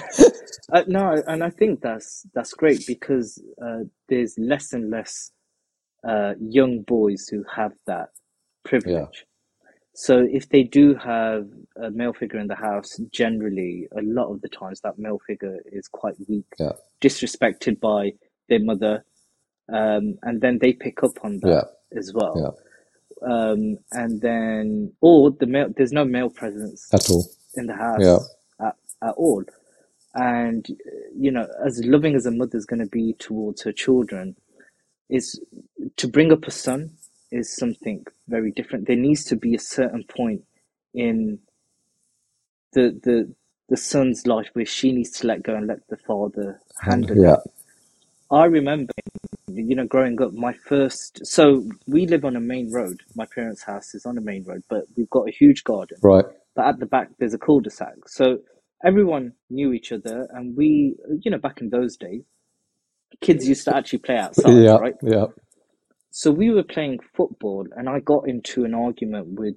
I, 0.72 0.84
no, 0.86 1.22
and 1.26 1.42
I 1.44 1.50
think 1.50 1.80
that's 1.80 2.26
that's 2.34 2.52
great 2.54 2.86
because 2.86 3.42
uh, 3.64 3.80
there's 4.08 4.36
less 4.38 4.72
and 4.72 4.90
less 4.90 5.30
uh, 6.06 6.34
young 6.40 6.82
boys 6.82 7.28
who 7.28 7.44
have 7.54 7.72
that 7.86 8.10
privilege. 8.64 9.24
So 9.94 10.26
if 10.30 10.48
they 10.50 10.62
do 10.62 10.94
have 10.94 11.48
a 11.82 11.90
male 11.90 12.12
figure 12.12 12.38
in 12.38 12.46
the 12.48 12.54
house, 12.54 12.96
generally, 13.12 13.88
a 13.96 14.02
lot 14.02 14.30
of 14.32 14.40
the 14.42 14.48
times 14.48 14.80
that 14.82 14.98
male 14.98 15.20
figure 15.26 15.58
is 15.72 15.88
quite 15.88 16.14
weak, 16.28 16.46
Yeah. 16.58 16.72
disrespected 17.02 17.80
by 17.80 18.12
their 18.48 18.60
mother, 18.60 19.04
um, 19.72 20.18
and 20.22 20.40
then 20.40 20.58
they 20.60 20.72
pick 20.72 21.02
up 21.02 21.24
on 21.24 21.40
that 21.40 21.48
as 21.96 22.12
well. 22.14 22.34
Um, 23.22 23.78
and 23.92 24.20
then, 24.20 24.92
or 25.00 25.32
the 25.32 25.46
male, 25.46 25.68
there's 25.76 25.92
no 25.92 26.04
male 26.04 26.30
presence 26.30 26.88
at 26.94 27.10
all. 27.10 27.26
in 27.56 27.66
the 27.66 27.74
house 27.74 28.00
Yeah. 28.00 28.18
at, 28.66 28.76
at 29.02 29.14
all. 29.16 29.42
And, 30.14 30.66
you 31.16 31.30
know, 31.30 31.46
as 31.66 31.82
loving 31.84 32.14
as 32.16 32.26
a 32.26 32.30
mother 32.30 32.58
is 32.58 32.66
going 32.66 32.80
to 32.80 32.86
be 32.86 33.14
towards 33.18 33.62
her 33.62 33.72
children, 33.72 34.36
is 35.10 35.40
to 35.96 36.08
bring 36.08 36.32
up 36.32 36.46
a 36.46 36.50
son 36.50 36.92
is 37.32 37.56
something 37.56 38.04
very 38.28 38.52
different. 38.52 38.86
There 38.86 38.96
needs 38.96 39.24
to 39.26 39.36
be 39.36 39.54
a 39.54 39.60
certain 39.60 40.04
point 40.04 40.42
in 40.94 41.38
the 42.74 42.98
the 43.04 43.34
the 43.68 43.76
son's 43.76 44.26
life 44.26 44.48
where 44.54 44.66
she 44.66 44.92
needs 44.92 45.10
to 45.12 45.26
let 45.26 45.42
go 45.44 45.54
and 45.54 45.66
let 45.66 45.86
the 45.88 45.96
father 45.98 46.60
handle 46.80 47.16
Yeah. 47.16 47.36
it. 47.36 47.38
I 48.30 48.46
remember, 48.46 48.92
you 49.48 49.76
know, 49.76 49.86
growing 49.86 50.20
up, 50.22 50.32
my 50.34 50.54
first. 50.54 51.26
So 51.26 51.66
we 51.86 52.06
live 52.06 52.24
on 52.24 52.36
a 52.36 52.40
main 52.40 52.72
road. 52.72 53.02
My 53.16 53.26
parents' 53.34 53.62
house 53.64 53.94
is 53.94 54.06
on 54.06 54.18
a 54.18 54.22
main 54.22 54.44
road, 54.44 54.64
but 54.70 54.84
we've 54.96 55.10
got 55.10 55.28
a 55.28 55.32
huge 55.32 55.64
garden 55.64 55.98
Right. 56.02 56.26
but 56.56 56.66
at 56.66 56.78
the 56.80 56.86
back 56.86 57.10
there's 57.18 57.34
a 57.34 57.38
cul-de-sac. 57.38 57.94
So 58.08 58.38
everyone 58.84 59.32
knew 59.50 59.72
each 59.72 59.92
other, 59.92 60.28
and 60.32 60.56
we, 60.56 60.96
you 61.22 61.30
know, 61.30 61.38
back 61.38 61.60
in 61.60 61.70
those 61.70 61.96
days, 61.96 62.22
kids 63.22 63.48
used 63.48 63.64
to 63.66 63.76
actually 63.76 64.00
play 64.00 64.16
outside, 64.18 64.64
yeah. 64.64 64.76
right? 64.76 64.96
Yeah. 65.02 65.26
So 66.10 66.30
we 66.32 66.50
were 66.50 66.64
playing 66.64 67.00
football, 67.16 67.66
and 67.76 67.88
I 67.88 68.00
got 68.00 68.28
into 68.28 68.64
an 68.64 68.74
argument 68.74 69.28
with 69.40 69.56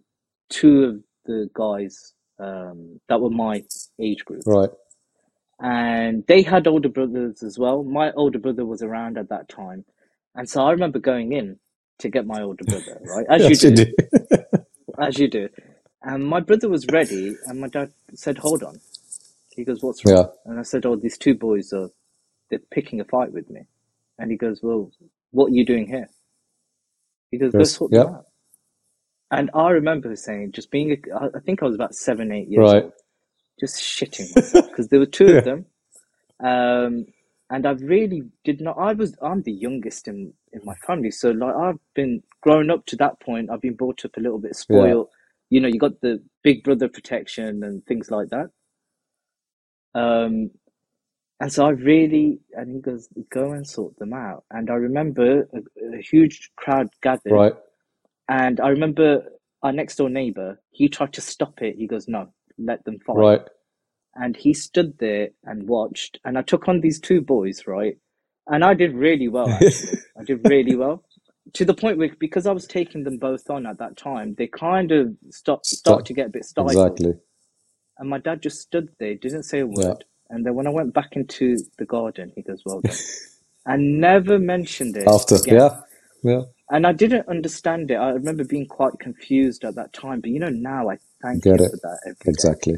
two 0.50 0.84
of 0.86 1.04
the 1.26 1.50
guys 1.54 2.14
um, 2.40 3.00
that 3.10 3.22
were 3.22 3.30
my 3.32 3.64
age 4.02 4.26
group, 4.26 4.46
Right. 4.46 4.70
and 5.62 6.26
they 6.28 6.42
had 6.44 6.68
older 6.68 6.90
brothers 6.90 7.44
as 7.44 7.60
well. 7.60 7.84
My 7.84 8.12
older 8.14 8.40
brother 8.40 8.66
was 8.66 8.84
around 8.84 9.18
at 9.18 9.30
that 9.30 9.50
time, 9.50 9.86
and 10.36 10.50
so 10.50 10.64
I 10.64 10.72
remember 10.72 11.00
going 11.00 11.34
in 11.34 11.60
to 12.00 12.10
get 12.10 12.28
my 12.28 12.42
older 12.42 12.66
brother, 12.66 13.00
right, 13.06 13.26
as 13.30 13.48
Yes, 13.48 13.50
you 13.50 13.58
you 13.64 13.72
do, 13.72 13.86
do. 13.86 13.94
as 15.00 15.20
you 15.20 15.30
do. 15.30 15.50
And 16.04 16.26
my 16.26 16.40
brother 16.42 16.70
was 16.70 16.88
ready, 16.88 17.36
and 17.46 17.62
my 17.62 17.68
dad 17.70 17.92
said, 18.16 18.40
"Hold 18.40 18.64
on." 18.64 18.82
He 19.62 19.66
goes, 19.66 19.84
"What's 19.84 20.04
wrong?" 20.06 20.16
Yeah. 20.18 20.24
And 20.46 20.60
I 20.60 20.64
said, 20.64 20.88
"Oh, 20.88 20.96
these 20.96 21.18
two 21.20 21.36
boys 21.36 21.72
are 21.74 21.90
they're 22.50 22.60
picking 22.72 23.00
a 23.00 23.06
fight 23.06 23.32
with 23.32 23.50
me." 23.52 23.62
And 24.20 24.32
he 24.32 24.38
goes, 24.38 24.62
"Well, 24.64 24.92
what 25.32 25.48
are 25.52 25.56
you 25.56 25.66
doing 25.66 25.88
here?" 25.88 26.10
He 27.32 27.38
goes, 27.38 27.54
"Go 27.54 27.64
sort 27.64 27.92
them 27.92 28.08
out." 28.08 28.26
And 29.32 29.52
I 29.54 29.70
remember 29.70 30.16
saying, 30.16 30.54
just 30.54 30.72
being, 30.72 30.92
a, 30.92 31.16
I 31.38 31.40
think 31.46 31.62
I 31.62 31.66
was 31.68 31.76
about 31.76 31.96
seven, 31.96 32.32
eight 32.32 32.50
years 32.50 32.74
Right. 32.74 32.84
old, 32.86 32.94
just 33.60 33.78
shitting 33.80 34.36
myself 34.36 34.68
because 34.70 34.88
there 34.90 35.00
were 35.00 35.06
two 35.06 35.32
Yeah. 35.32 35.38
of 35.40 35.46
them, 35.46 35.66
um, 36.42 37.06
and 37.52 37.68
I 37.68 37.72
really 37.74 38.24
did 38.44 38.62
not. 38.62 38.78
I 38.80 38.94
was, 38.94 39.16
I'm 39.22 39.44
the 39.44 39.54
youngest 39.54 40.08
in 40.08 40.34
in 40.54 40.62
my 40.66 40.76
family, 40.88 41.12
so 41.12 41.32
like 41.32 41.56
I've 41.56 41.80
been 41.96 42.24
growing 42.42 42.72
up 42.72 42.86
to 42.88 42.98
that 42.98 43.20
point. 43.22 43.52
I've 43.52 43.62
been 43.62 43.76
brought 43.76 44.06
up 44.06 44.18
a 44.18 44.22
little 44.22 44.40
bit 44.40 44.56
spoiled. 44.56 45.10
Yeah. 45.12 45.18
You 45.52 45.62
know, 45.62 45.70
you 45.70 45.80
got 45.80 46.02
the 46.02 46.24
big 46.44 46.64
brother 46.64 46.90
protection 46.90 47.64
and 47.64 47.86
things 47.86 48.12
like 48.12 48.30
that. 48.30 48.50
Um, 49.96 50.52
and 51.40 51.52
so 51.52 51.66
I 51.66 51.70
really, 51.72 52.40
and 52.54 52.76
he 52.76 52.82
goes, 52.82 53.10
go 53.32 53.52
and 53.54 53.68
sort 53.68 53.98
them 53.98 54.14
out. 54.14 54.44
And 54.52 54.70
I 54.70 54.76
remember 54.76 55.48
a, 55.54 55.96
a 55.98 56.02
huge 56.02 56.52
crowd 56.56 56.90
gathered, 57.02 57.32
Right. 57.32 57.54
and 58.30 58.60
I 58.60 58.70
remember 58.70 59.24
our 59.64 59.72
next 59.72 59.96
door 59.96 60.10
neighbor, 60.10 60.60
he 60.72 60.88
tried 60.90 61.14
to 61.14 61.22
stop 61.22 61.62
it. 61.62 61.76
He 61.78 61.88
goes, 61.88 62.08
no, 62.08 62.32
let 62.58 62.84
them 62.86 63.00
fight. 63.06 63.18
Right. 63.18 63.42
And 64.16 64.36
he 64.36 64.54
stood 64.54 64.98
there 65.00 65.30
and 65.44 65.68
watched, 65.68 66.20
and 66.26 66.38
I 66.38 66.42
took 66.42 66.68
on 66.68 66.82
these 66.82 67.00
two 67.00 67.22
boys, 67.22 67.66
right? 67.66 67.98
And 68.48 68.64
I 68.64 68.74
did 68.74 68.94
really 68.94 69.28
well, 69.28 69.50
actually. 69.62 70.00
I 70.20 70.24
did 70.24 70.48
really 70.48 70.76
well. 70.76 71.04
To 71.54 71.66
the 71.66 71.74
point 71.74 71.98
where, 71.98 72.12
because 72.20 72.46
I 72.46 72.52
was 72.52 72.68
taking 72.68 73.04
them 73.04 73.18
both 73.18 73.50
on 73.50 73.66
at 73.66 73.80
that 73.80 73.98
time, 73.98 74.36
they 74.38 74.48
kind 74.48 74.92
of 74.92 75.16
start, 75.32 75.66
start 75.66 76.06
to 76.06 76.14
get 76.14 76.28
a 76.28 76.30
bit 76.30 76.46
stifled. 76.46 76.72
Exactly. 77.00 77.14
And 78.02 78.10
my 78.10 78.20
dad 78.20 78.44
just 78.44 78.62
stood 78.62 78.90
there, 79.00 79.16
didn't 79.16 79.46
say 79.46 79.62
a 79.62 79.68
word. 79.68 79.86
Yeah. 79.86 79.96
And 80.32 80.46
then 80.46 80.56
when 80.56 80.68
I 80.68 80.72
went 80.72 80.94
back 80.96 81.16
into 81.18 81.66
the 81.80 81.86
garden, 81.86 82.34
he 82.36 82.44
goes, 82.44 82.64
well 82.66 82.82
done. 82.82 82.98
and 83.68 84.02
never 84.02 84.40
mentioned 84.40 84.98
it 84.98 85.08
After. 85.08 85.38
again. 85.38 85.56
Yeah. 85.56 85.82
Yeah. 86.24 86.42
And 86.72 86.88
I 86.88 86.94
didn't 86.94 87.30
understand 87.30 87.92
it. 87.92 87.96
I 87.96 88.12
remember 88.12 88.46
being 88.46 88.68
quite 88.68 89.00
confused 89.00 89.66
at 89.66 89.76
that 89.76 89.94
time. 89.94 90.22
But 90.22 90.32
you 90.32 90.40
know, 90.42 90.50
now 90.50 90.90
I 90.92 91.00
thank 91.24 91.44
Get 91.44 91.62
him 91.62 91.66
it. 91.66 91.72
for 91.72 91.78
that 91.84 92.00
every 92.08 92.34
day. 92.34 92.34
Exactly. 92.34 92.76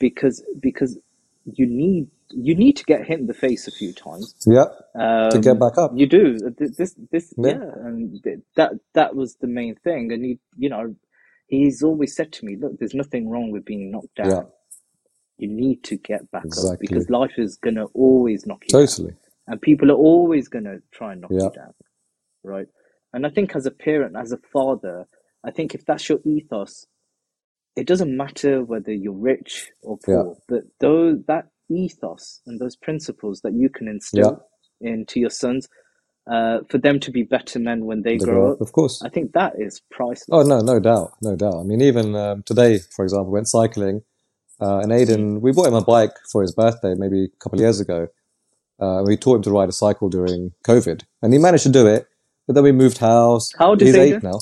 because 0.00 0.44
because 0.60 0.98
you 1.46 1.66
need 1.66 2.08
you 2.30 2.56
need 2.56 2.76
to 2.76 2.84
get 2.84 3.06
hit 3.06 3.20
in 3.20 3.28
the 3.28 3.34
face 3.34 3.68
a 3.68 3.72
few 3.72 3.94
times 3.94 4.34
Yeah, 4.46 4.66
um, 4.96 5.30
to 5.30 5.40
get 5.40 5.58
back 5.60 5.78
up. 5.78 5.92
You 5.94 6.06
do 6.06 6.38
Th- 6.58 6.72
this 6.78 6.96
this 7.12 7.34
Yeah. 7.38 7.52
yeah, 7.52 7.72
and 7.86 8.22
that 8.56 8.72
that 8.94 9.16
was 9.16 9.36
the 9.36 9.48
main 9.48 9.76
thing. 9.76 10.12
And 10.12 10.24
he, 10.24 10.40
you 10.58 10.70
know, 10.70 10.96
he's 11.48 11.82
always 11.82 12.16
said 12.16 12.32
to 12.34 12.46
me, 12.46 12.56
"Look, 12.56 12.78
there's 12.78 12.94
nothing 12.94 13.30
wrong 13.30 13.52
with 13.52 13.64
being 13.64 13.92
knocked 13.92 14.16
down. 14.16 14.30
Yeah. 14.30 14.42
You 15.38 15.48
need 15.48 15.84
to 15.84 15.96
get 15.96 16.30
back 16.32 16.58
up 16.58 16.72
because 16.80 17.10
life 17.10 17.34
is 17.38 17.56
gonna 17.58 17.86
always 17.94 18.46
knock 18.46 18.64
you 18.68 18.76
down, 18.76 18.82
Totally. 18.86 19.14
and 19.48 19.62
people 19.62 19.90
are 19.90 19.96
always 19.96 20.48
gonna 20.48 20.78
try 20.92 21.12
and 21.12 21.22
knock 21.22 21.34
Yeah. 21.34 21.44
you 21.44 21.50
down, 21.50 21.74
right? 22.44 22.68
And 23.14 23.26
I 23.26 23.30
think 23.30 23.56
as 23.56 23.66
a 23.66 23.72
parent, 23.72 24.16
as 24.16 24.32
a 24.32 24.38
father, 24.52 25.06
I 25.44 25.52
think 25.52 25.74
if 25.74 25.84
that's 25.86 26.08
your 26.08 26.20
ethos, 26.24 26.86
it 27.76 27.86
doesn't 27.86 28.16
matter 28.16 28.64
whether 28.64 28.92
you're 28.92 29.12
rich 29.14 29.70
or 29.82 29.98
Yeah. 30.08 30.24
poor, 30.24 30.38
but 30.48 30.64
those 30.80 31.22
that 31.28 31.48
ethos 31.70 32.40
and 32.46 32.60
those 32.60 32.76
principles 32.76 33.40
that 33.42 33.54
you 33.54 33.68
can 33.70 33.88
instill 33.88 34.46
into 34.80 35.20
your 35.20 35.30
sons, 35.30 35.68
uh, 36.30 36.60
for 36.70 36.78
them 36.78 37.00
to 37.00 37.10
be 37.10 37.22
better 37.24 37.58
men 37.58 37.84
when 37.86 38.02
they 38.02 38.18
They 38.18 38.18
grow 38.18 38.34
grow 38.36 38.52
up, 38.52 38.54
up, 38.54 38.60
of 38.62 38.72
course. 38.72 39.02
I 39.02 39.08
think 39.10 39.32
that 39.32 39.54
is 39.60 39.82
priceless. 39.90 40.28
Oh 40.30 40.42
no, 40.42 40.60
no 40.60 40.80
doubt, 40.80 41.12
no 41.22 41.36
doubt. 41.36 41.56
I 41.60 41.62
mean, 41.64 41.80
even 41.82 42.14
um, 42.16 42.42
today, 42.44 42.78
for 42.78 43.04
example, 43.04 43.32
went 43.32 43.48
cycling, 43.48 44.02
uh, 44.62 44.78
and 44.82 44.90
Aiden, 44.92 45.40
we 45.40 45.50
bought 45.52 45.66
him 45.66 45.74
a 45.74 45.84
bike 45.84 46.14
for 46.30 46.40
his 46.42 46.52
birthday 46.54 46.94
maybe 46.96 47.20
a 47.24 47.36
couple 47.42 47.58
of 47.58 47.62
years 47.66 47.80
ago. 47.80 48.08
Uh, 48.80 49.02
we 49.06 49.16
taught 49.16 49.36
him 49.36 49.42
to 49.42 49.50
ride 49.50 49.68
a 49.68 49.72
cycle 49.72 50.08
during 50.08 50.52
COVID, 50.64 51.02
and 51.22 51.32
he 51.32 51.38
managed 51.38 51.64
to 51.64 51.68
do 51.80 51.86
it. 51.86 52.06
But 52.46 52.54
then 52.54 52.64
we 52.64 52.72
moved 52.72 52.98
house. 52.98 53.52
How 53.58 53.68
old 53.70 53.82
is 53.82 53.88
he's 53.88 53.96
eight 53.96 54.22
now, 54.22 54.40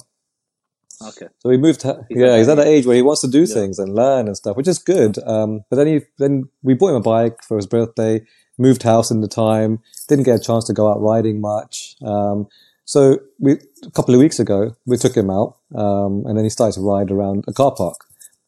Okay. 1.08 1.28
so 1.38 1.48
we 1.48 1.56
moved. 1.56 1.82
Ha- 1.82 1.98
He's 2.08 2.18
yeah, 2.18 2.32
at 2.34 2.38
he's 2.38 2.48
at 2.48 2.56
that 2.56 2.66
age 2.66 2.86
where 2.86 2.96
he 2.96 3.02
wants 3.02 3.20
to 3.22 3.28
do 3.28 3.40
Yeah. 3.40 3.54
things 3.54 3.78
and 3.78 3.94
learn 3.94 4.26
and 4.26 4.36
stuff, 4.36 4.56
which 4.56 4.68
is 4.68 4.78
good. 4.78 5.18
Um, 5.26 5.60
but 5.68 5.76
then 5.76 5.86
he 5.86 6.00
then 6.18 6.48
we 6.62 6.74
bought 6.74 6.90
him 6.90 6.96
a 6.96 7.00
bike 7.00 7.42
for 7.42 7.56
his 7.56 7.66
birthday. 7.66 8.22
Moved 8.58 8.82
house 8.82 9.10
in 9.10 9.20
the 9.22 9.28
time. 9.28 9.80
Didn't 10.08 10.24
get 10.24 10.36
a 10.40 10.42
chance 10.48 10.64
to 10.66 10.74
go 10.74 10.90
out 10.90 11.00
riding 11.00 11.40
much. 11.40 11.96
Um, 12.02 12.48
so 12.84 13.18
we 13.38 13.52
a 13.86 13.90
couple 13.90 14.14
of 14.14 14.20
weeks 14.20 14.38
ago 14.38 14.74
we 14.86 14.96
took 14.98 15.16
him 15.16 15.30
out, 15.30 15.56
um, 15.74 16.24
and 16.26 16.36
then 16.36 16.44
he 16.44 16.50
started 16.50 16.74
to 16.74 16.82
ride 16.82 17.10
around 17.10 17.44
a 17.48 17.52
car 17.52 17.72
park. 17.74 17.96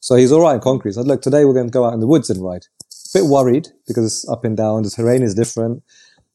So 0.02 0.16
he's 0.16 0.32
all 0.32 0.40
right 0.40 0.56
in 0.56 0.60
concrete. 0.60 0.94
So 0.94 1.00
I 1.00 1.04
said, 1.04 1.08
look, 1.08 1.22
today 1.22 1.44
we're 1.44 1.54
going 1.54 1.68
to 1.68 1.72
go 1.72 1.84
out 1.84 1.94
in 1.94 2.00
the 2.00 2.08
woods 2.08 2.28
and 2.28 2.42
ride. 2.42 2.66
A 3.14 3.20
bit 3.20 3.26
worried 3.26 3.68
because 3.86 4.04
it's 4.04 4.28
up 4.28 4.44
and 4.44 4.56
down, 4.56 4.82
the 4.82 4.90
terrain 4.90 5.22
is 5.22 5.32
different, 5.32 5.84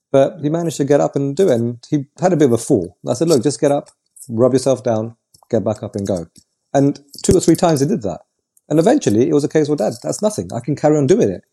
but 0.09 0.39
he 0.41 0.47
managed 0.47 0.77
to 0.77 0.85
get 0.85 1.01
up 1.01 1.17
and 1.17 1.35
do 1.35 1.49
it. 1.49 1.55
And 1.55 1.85
he 1.89 2.05
had 2.21 2.31
a 2.31 2.37
bit 2.37 2.45
of 2.45 2.53
a 2.53 2.57
fall. 2.57 2.97
I 3.05 3.13
said, 3.13 3.27
look, 3.27 3.43
just 3.43 3.59
get 3.59 3.73
up, 3.73 3.89
rub 4.29 4.53
yourself 4.53 4.85
down, 4.85 5.17
get 5.51 5.65
back 5.65 5.83
up 5.83 5.97
and 5.97 6.07
go. 6.07 6.27
And 6.73 6.97
two 7.23 7.35
or 7.35 7.41
three 7.41 7.57
times 7.57 7.81
he 7.81 7.87
did 7.87 8.03
that. 8.03 8.21
And 8.69 8.79
eventually 8.79 9.27
it 9.27 9.33
was 9.33 9.43
a 9.43 9.49
case, 9.49 9.67
well, 9.67 9.75
dad, 9.75 9.95
that's 10.01 10.21
nothing. 10.21 10.49
I 10.53 10.61
can 10.61 10.77
carry 10.77 10.95
on 10.95 11.05
doing 11.05 11.29
it. 11.29 11.43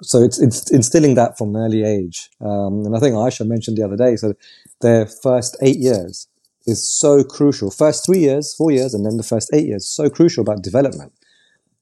So 0.00 0.22
it's, 0.22 0.40
it's 0.40 0.70
instilling 0.70 1.14
that 1.16 1.36
from 1.36 1.54
an 1.54 1.62
early 1.62 1.84
age. 1.84 2.30
Um, 2.40 2.86
and 2.86 2.96
I 2.96 3.00
think 3.00 3.14
Aisha 3.14 3.46
mentioned 3.46 3.76
the 3.76 3.84
other 3.84 3.98
day, 3.98 4.16
so 4.16 4.32
their 4.80 5.04
first 5.04 5.58
eight 5.60 5.78
years 5.78 6.26
is 6.66 6.88
so 6.88 7.22
crucial. 7.22 7.70
First 7.70 8.06
three 8.06 8.20
years, 8.20 8.54
four 8.54 8.70
years, 8.70 8.94
and 8.94 9.04
then 9.04 9.18
the 9.18 9.22
first 9.22 9.50
eight 9.52 9.66
years, 9.66 9.86
so 9.86 10.08
crucial 10.08 10.40
about 10.40 10.62
development. 10.62 11.12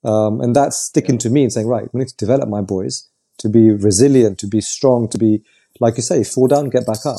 Um, 0.05 0.41
and 0.41 0.57
that's 0.57 0.79
sticking 0.79 1.19
to 1.19 1.31
me 1.31 1.45
and 1.45 1.53
saying, 1.53 1.67
right, 1.69 1.89
we 1.93 2.01
need 2.01 2.09
to 2.09 2.17
develop 2.17 2.49
my 2.49 2.61
boys 2.63 3.09
to 3.39 3.49
be 3.49 3.71
resilient, 3.71 4.39
to 4.41 4.47
be 4.47 4.61
strong, 4.61 5.09
to 5.11 5.19
be, 5.19 5.43
like 5.81 5.97
you 5.97 6.03
say, 6.03 6.25
fall 6.25 6.49
down, 6.49 6.71
get 6.71 6.87
back 6.87 7.07
up. 7.07 7.19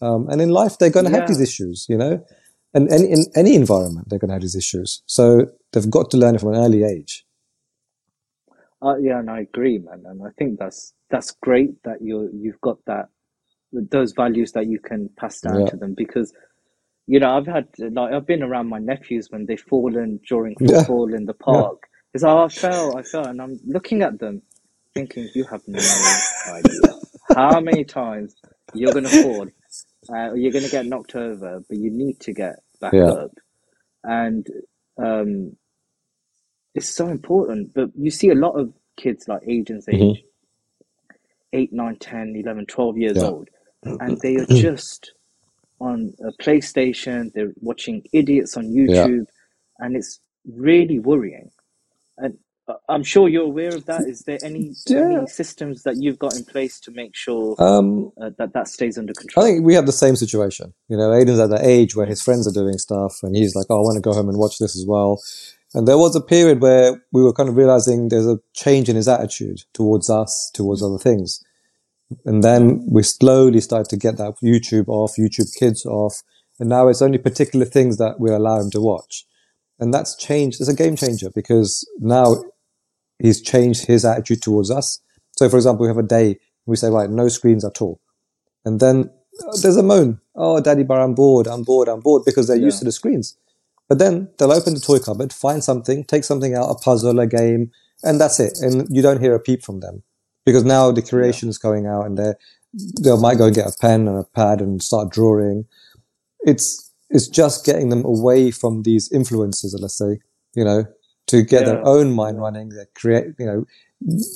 Um, 0.00 0.28
and 0.30 0.40
in 0.40 0.50
life, 0.50 0.78
they're 0.78 0.90
going 0.90 1.06
to 1.06 1.12
have 1.12 1.26
these 1.26 1.40
issues, 1.40 1.86
you 1.88 1.96
know, 1.98 2.24
and 2.74 2.90
any, 2.92 3.10
in 3.10 3.26
any 3.36 3.54
environment, 3.54 4.08
they're 4.10 4.18
going 4.18 4.28
to 4.30 4.34
have 4.34 4.42
these 4.42 4.56
issues. 4.56 5.02
So 5.06 5.46
they've 5.72 5.90
got 5.90 6.10
to 6.12 6.16
learn 6.18 6.36
it 6.36 6.40
from 6.40 6.54
an 6.54 6.60
early 6.60 6.84
age. 6.84 7.24
Uh, 8.82 8.96
yeah, 9.00 9.18
and 9.18 9.30
I 9.30 9.40
agree, 9.40 9.78
man. 9.78 10.04
And 10.06 10.22
I 10.22 10.30
think 10.38 10.58
that's 10.58 10.94
that's 11.10 11.32
great 11.42 11.82
that 11.84 11.98
you 12.02 12.30
you've 12.34 12.60
got 12.60 12.78
that 12.86 13.06
those 13.72 14.12
values 14.12 14.52
that 14.52 14.68
you 14.68 14.80
can 14.80 15.10
pass 15.18 15.40
down 15.40 15.64
Yeah. 15.64 15.66
to 15.66 15.76
them 15.76 15.94
because 15.96 16.32
you 17.06 17.20
know 17.20 17.36
I've 17.36 17.46
had 17.46 17.68
like 17.78 18.12
I've 18.14 18.26
been 18.26 18.42
around 18.42 18.68
my 18.68 18.78
nephews 18.80 19.28
when 19.30 19.46
they've 19.46 19.60
fallen 19.60 20.20
during 20.28 20.56
Yeah. 20.60 20.86
football 20.86 21.14
in 21.14 21.26
the 21.26 21.34
park. 21.34 21.84
It's 22.14 22.24
like, 22.24 22.32
oh, 22.32 22.44
I 22.44 22.48
fell, 22.48 22.96
I 22.96 23.02
fell, 23.02 23.26
and 23.26 23.40
I'm 23.40 23.60
looking 23.66 24.02
at 24.02 24.18
them, 24.18 24.42
thinking, 24.94 25.30
you 25.34 25.44
have 25.50 25.62
no 25.68 26.14
idea 26.48 26.94
how 27.34 27.60
many 27.60 27.84
times 27.84 28.36
you're 28.74 28.92
gonna 28.92 29.12
fall, 29.12 29.48
uh, 30.10 30.30
or 30.30 30.36
you're 30.36 30.52
gonna 30.52 30.68
get 30.68 30.86
knocked 30.86 31.14
over, 31.16 31.62
but 31.68 31.78
you 31.78 31.90
need 31.90 32.20
to 32.20 32.32
get 32.32 32.56
back 32.80 32.94
Yeah. 32.94 33.08
up, 33.08 33.32
and 34.04 34.46
um, 34.98 35.56
it's 36.74 36.88
so 36.90 37.08
important. 37.08 37.74
But 37.74 37.90
you 37.96 38.10
see 38.10 38.30
a 38.30 38.34
lot 38.36 38.52
of 38.52 38.74
kids 38.96 39.28
like 39.28 39.42
Aiden's 39.42 39.86
Mhm. 39.92 40.16
age, 40.16 40.24
8, 41.52 41.72
9, 41.72 41.96
10, 41.98 42.36
11, 42.36 42.66
12 42.66 42.98
years 42.98 43.22
Yeah. 43.22 43.24
old, 43.24 43.48
and 44.00 44.20
they 44.22 44.36
are 44.38 44.46
just 44.46 45.12
on 45.80 46.14
a 46.20 46.32
PlayStation, 46.42 47.32
they're 47.34 47.54
watching 47.60 48.02
idiots 48.12 48.56
on 48.56 48.72
Yeah. 48.86 49.08
YouTube, 49.08 49.26
and 49.80 49.96
it's 49.96 50.20
really 50.46 50.98
worrying. 51.00 51.50
And 52.22 52.38
uh, 52.68 52.74
I'm 52.88 53.02
sure 53.02 53.28
you're 53.28 53.44
aware 53.44 53.74
of 53.74 53.86
that. 53.86 54.02
Is 54.06 54.20
there 54.26 54.38
any 54.42 54.74
Yeah. 54.86 55.00
any 55.20 55.26
systems 55.26 55.82
that 55.84 55.96
you've 55.96 56.18
got 56.18 56.36
in 56.36 56.44
place 56.44 56.78
to 56.80 56.90
make 56.90 57.14
sure 57.14 57.54
Um, 57.58 58.12
uh, 58.20 58.30
that 58.38 58.52
that 58.52 58.68
stays 58.68 58.98
under 58.98 59.12
control? 59.12 59.44
I 59.44 59.48
think 59.48 59.66
we 59.66 59.74
have 59.74 59.86
the 59.86 59.92
same 60.04 60.16
situation. 60.16 60.74
You 60.88 60.96
know, 60.96 61.10
Aiden's 61.10 61.40
at 61.40 61.50
that 61.50 61.64
age 61.64 61.96
where 61.96 62.06
his 62.06 62.22
friends 62.22 62.46
are 62.46 62.52
doing 62.62 62.78
stuff 62.78 63.14
and 63.22 63.34
he's 63.36 63.54
like, 63.54 63.66
oh, 63.70 63.78
I 63.78 63.80
want 63.86 63.96
to 63.96 64.08
go 64.08 64.12
home 64.14 64.28
and 64.28 64.38
watch 64.38 64.58
this 64.58 64.76
as 64.76 64.84
well. 64.86 65.20
And 65.74 65.86
there 65.86 65.98
was 65.98 66.16
a 66.16 66.20
period 66.20 66.60
where 66.60 67.00
we 67.12 67.22
were 67.22 67.32
kind 67.32 67.48
of 67.48 67.56
realizing 67.56 68.08
there's 68.08 68.26
a 68.26 68.40
change 68.54 68.88
in 68.88 68.96
his 68.96 69.08
attitude 69.08 69.58
towards 69.72 70.10
us, 70.10 70.50
towards 70.52 70.82
other 70.82 70.98
things. 70.98 71.40
And 72.24 72.42
then 72.42 72.84
we 72.90 73.04
slowly 73.04 73.60
started 73.60 73.88
to 73.90 73.96
get 73.96 74.16
that 74.16 74.34
YouTube 74.42 74.88
off, 74.88 75.12
YouTube 75.16 75.48
Kids 75.58 75.86
off. 75.86 76.22
And 76.58 76.68
now 76.68 76.88
it's 76.88 77.02
only 77.02 77.18
particular 77.18 77.64
things 77.64 77.98
that 77.98 78.18
we 78.18 78.30
allow 78.30 78.60
him 78.60 78.70
to 78.72 78.80
watch. 78.80 79.24
And 79.80 79.92
that's 79.92 80.14
changed. 80.14 80.60
It's 80.60 80.68
a 80.68 80.74
game 80.74 80.94
changer 80.94 81.30
because 81.34 81.88
now 81.98 82.36
he's 83.18 83.40
changed 83.40 83.86
his 83.86 84.04
attitude 84.04 84.42
towards 84.42 84.70
us. 84.70 85.00
So, 85.36 85.48
for 85.48 85.56
example, 85.56 85.84
we 85.84 85.88
have 85.88 85.96
a 85.98 86.02
day, 86.02 86.38
we 86.66 86.76
say, 86.76 86.90
right, 86.90 87.08
no 87.08 87.28
screens 87.28 87.64
at 87.64 87.80
all. 87.80 88.00
And 88.64 88.78
then 88.78 89.10
uh, 89.42 89.56
there's 89.62 89.76
a 89.76 89.82
moan. 89.82 90.20
Oh, 90.34 90.60
daddy 90.60 90.82
bar, 90.82 91.00
I'm 91.00 91.14
bored, 91.14 91.46
I'm 91.46 91.62
bored, 91.62 91.88
I'm 91.88 92.00
bored 92.00 92.24
because 92.24 92.46
they're 92.46 92.56
used 92.56 92.78
to 92.80 92.84
the 92.84 92.92
screens. 92.92 93.36
But 93.88 93.98
then 93.98 94.30
they'll 94.38 94.52
open 94.52 94.74
the 94.74 94.80
toy 94.80 94.98
cupboard, 94.98 95.32
find 95.32 95.64
something, 95.64 96.04
take 96.04 96.24
something 96.24 96.54
out, 96.54 96.70
a 96.70 96.74
puzzle, 96.74 97.18
a 97.18 97.26
game, 97.26 97.72
and 98.02 98.20
that's 98.20 98.38
it. 98.38 98.58
And 98.60 98.86
you 98.94 99.02
don't 99.02 99.20
hear 99.20 99.34
a 99.34 99.40
peep 99.40 99.62
from 99.62 99.80
them 99.80 100.02
because 100.44 100.64
now 100.64 100.92
the 100.92 101.02
creation 101.02 101.48
is 101.48 101.58
going 101.58 101.86
out 101.86 102.06
and 102.06 102.16
they 102.16 102.34
they 103.02 103.16
might 103.16 103.38
go 103.38 103.46
and 103.46 103.54
get 103.54 103.66
a 103.66 103.76
pen 103.80 104.06
and 104.06 104.18
a 104.18 104.24
pad 104.24 104.60
and 104.60 104.82
start 104.82 105.10
drawing. 105.10 105.64
It's, 106.40 106.89
it's 107.10 107.28
just 107.28 107.64
getting 107.66 107.88
them 107.90 108.04
away 108.04 108.50
from 108.50 108.82
these 108.82 109.10
influences, 109.12 109.76
let's 109.80 109.98
say, 109.98 110.20
you 110.54 110.64
know, 110.64 110.84
to 111.28 111.42
get 111.42 111.64
their 111.66 111.84
own 111.86 112.12
mind 112.12 112.40
running, 112.40 112.72
create, 112.94 113.26
you 113.38 113.46
know, 113.46 113.66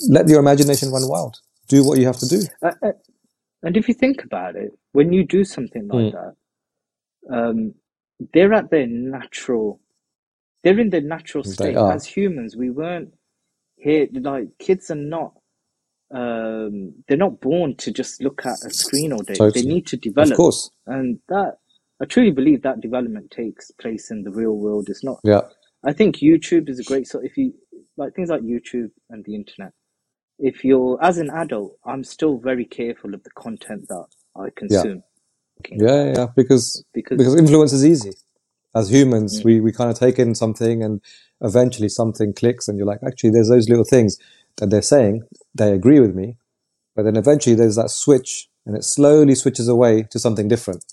let 0.09 0.27
your 0.29 0.39
imagination 0.39 0.91
run 0.91 1.07
wild. 1.07 1.39
Do 1.67 1.83
what 1.85 1.99
you 1.99 2.05
have 2.05 2.17
to 2.19 2.27
do. 2.27 2.41
Uh, 2.61 2.71
and 3.63 3.77
if 3.77 3.87
you 3.87 3.93
think 3.93 4.23
about 4.23 4.55
it, 4.55 4.71
when 4.93 5.11
you 5.13 5.23
do 5.25 5.43
something 5.43 5.87
like 5.87 6.07
Mm. 6.07 6.11
that, 6.13 6.35
um, 7.35 7.75
they're 8.33 8.53
at 8.53 8.69
their 8.69 8.87
natural, 8.87 9.81
they're 10.63 10.79
in 10.79 10.89
their 10.91 11.01
natural 11.01 11.43
state. 11.43 11.75
As 11.75 12.05
humans, 12.05 12.55
we 12.55 12.69
weren't 12.69 13.13
here, 13.77 14.07
like, 14.13 14.57
kids 14.59 14.91
are 14.91 14.95
not, 14.95 15.33
um, 16.11 16.93
they're 17.07 17.17
not 17.17 17.41
born 17.41 17.75
to 17.77 17.91
just 17.91 18.21
look 18.21 18.45
at 18.45 18.59
a 18.63 18.69
screen 18.71 19.13
all 19.13 19.23
day. 19.23 19.35
They 19.53 19.63
need 19.63 19.87
to 19.87 19.95
Of 19.95 20.01
develop. 20.01 20.37
course. 20.37 20.69
And 20.85 21.19
that, 21.29 21.57
I 22.01 22.05
truly 22.05 22.31
believe 22.31 22.61
that 22.63 22.81
development 22.81 23.31
takes 23.31 23.71
place 23.71 24.11
in 24.11 24.23
the 24.23 24.31
real 24.31 24.57
world. 24.57 24.87
It's 24.89 25.03
not, 25.03 25.19
Yeah. 25.23 25.41
I 25.85 25.93
think 25.93 26.17
YouTube 26.17 26.69
is 26.69 26.79
a 26.79 26.83
great 26.83 27.07
sort, 27.07 27.25
if 27.25 27.37
you, 27.37 27.53
like 27.97 28.13
things 28.15 28.29
like 28.29 28.41
YouTube 28.41 28.91
and 29.09 29.23
the 29.25 29.35
internet, 29.35 29.71
if 30.39 30.65
you're, 30.65 30.97
as 31.01 31.17
an 31.17 31.29
adult, 31.29 31.77
I'm 31.85 32.03
still 32.03 32.37
very 32.37 32.65
careful 32.65 33.13
of 33.13 33.23
the 33.23 33.29
content 33.31 33.87
that 33.87 34.05
I 34.35 34.49
consume. 34.55 35.03
Yeah, 35.71 35.77
yeah, 36.05 36.13
yeah, 36.15 36.27
because 36.35 36.83
Because, 36.93 37.17
because 37.17 37.35
influence 37.35 37.71
is 37.71 37.85
easy. 37.85 38.11
As 38.75 38.91
humans, 38.91 39.39
Mm. 39.39 39.45
we, 39.45 39.61
we 39.61 39.71
kind 39.71 39.89
of 39.89 39.97
take 39.97 40.19
in 40.19 40.35
something 40.35 40.83
and 40.83 41.01
eventually 41.39 41.87
something 41.87 42.33
clicks 42.33 42.67
and 42.67 42.77
you're 42.77 42.85
like, 42.87 42.99
actually, 43.07 43.29
there's 43.29 43.47
those 43.47 43.69
little 43.69 43.85
things 43.85 44.17
that 44.57 44.69
they're 44.69 44.81
saying. 44.81 45.21
They 45.53 45.71
agree 45.71 46.01
with 46.01 46.13
me. 46.13 46.35
But 46.93 47.03
then 47.03 47.15
eventually 47.15 47.55
there's 47.55 47.77
that 47.77 47.89
switch 47.89 48.49
and 48.65 48.75
it 48.75 48.83
slowly 48.83 49.35
switches 49.35 49.69
away 49.69 50.03
to 50.11 50.19
something 50.19 50.49
different. 50.49 50.83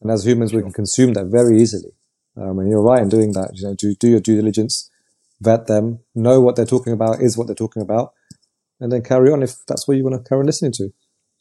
And 0.00 0.10
as 0.10 0.26
humans, 0.26 0.52
we 0.52 0.62
can 0.62 0.72
consume 0.72 1.12
that 1.14 1.26
very 1.26 1.60
easily. 1.60 1.92
Um, 2.36 2.58
and 2.58 2.70
you're 2.70 2.82
right 2.82 3.02
in 3.02 3.08
doing 3.08 3.32
that. 3.32 3.50
You 3.54 3.68
know, 3.68 3.74
do, 3.74 3.94
do 3.94 4.08
your 4.08 4.20
due 4.20 4.36
diligence, 4.36 4.90
vet 5.40 5.66
them, 5.66 6.00
know 6.14 6.40
what 6.40 6.56
they're 6.56 6.64
talking 6.64 6.92
about 6.92 7.20
is 7.20 7.36
what 7.36 7.46
they're 7.46 7.56
talking 7.56 7.82
about, 7.82 8.12
and 8.80 8.90
then 8.90 9.02
carry 9.02 9.30
on 9.30 9.42
if 9.42 9.56
that's 9.66 9.86
what 9.86 9.96
you 9.96 10.04
want 10.04 10.22
to 10.22 10.28
carry 10.28 10.40
on 10.40 10.46
listening 10.46 10.72
to. 10.72 10.90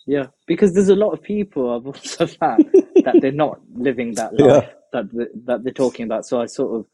yeah, 0.08 0.28
because 0.48 0.74
there's 0.74 0.90
a 0.90 0.96
lot 0.96 1.12
of 1.12 1.22
people 1.22 1.74
I've 1.74 1.86
also 1.86 2.28
found 2.28 2.72
that 3.06 3.22
they're 3.22 3.32
not 3.32 3.60
living 3.74 4.16
that 4.16 4.34
Yeah. 4.34 4.62
life 4.62 4.70
that 4.94 5.12
the, 5.12 5.28
that 5.46 5.64
they're 5.64 5.74
talking 5.74 6.06
about. 6.06 6.26
So 6.26 6.42
I 6.42 6.48
sort 6.48 6.80
of 6.80 6.86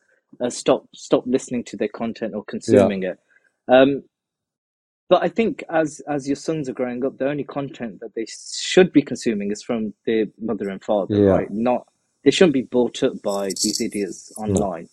uh, 0.45 0.49
stop 0.49 0.87
stop 0.93 1.23
listening 1.25 1.63
to 1.65 1.77
their 1.77 1.87
content 1.87 2.33
or 2.35 2.43
consuming 2.43 3.03
it. 3.03 3.17
Um, 3.67 4.03
but 5.09 5.23
I 5.23 5.29
think 5.29 5.63
as 5.69 6.01
as 6.07 6.27
your 6.27 6.35
sons 6.35 6.69
are 6.69 6.73
growing 6.73 7.05
up, 7.05 7.17
the 7.17 7.29
only 7.29 7.43
content 7.43 7.99
that 8.01 8.15
they 8.15 8.25
should 8.27 8.91
be 8.91 9.01
consuming 9.01 9.51
is 9.51 9.61
from 9.63 9.93
their 10.05 10.25
mother 10.39 10.69
and 10.69 10.83
father, 10.83 11.15
Yeah. 11.15 11.29
right? 11.29 11.51
Not 11.51 11.87
they 12.23 12.31
shouldn't 12.31 12.53
be 12.53 12.63
brought 12.63 13.03
up 13.03 13.21
by 13.21 13.49
these 13.61 13.79
idiots 13.81 14.31
No. 14.47 14.63
online. 14.63 14.89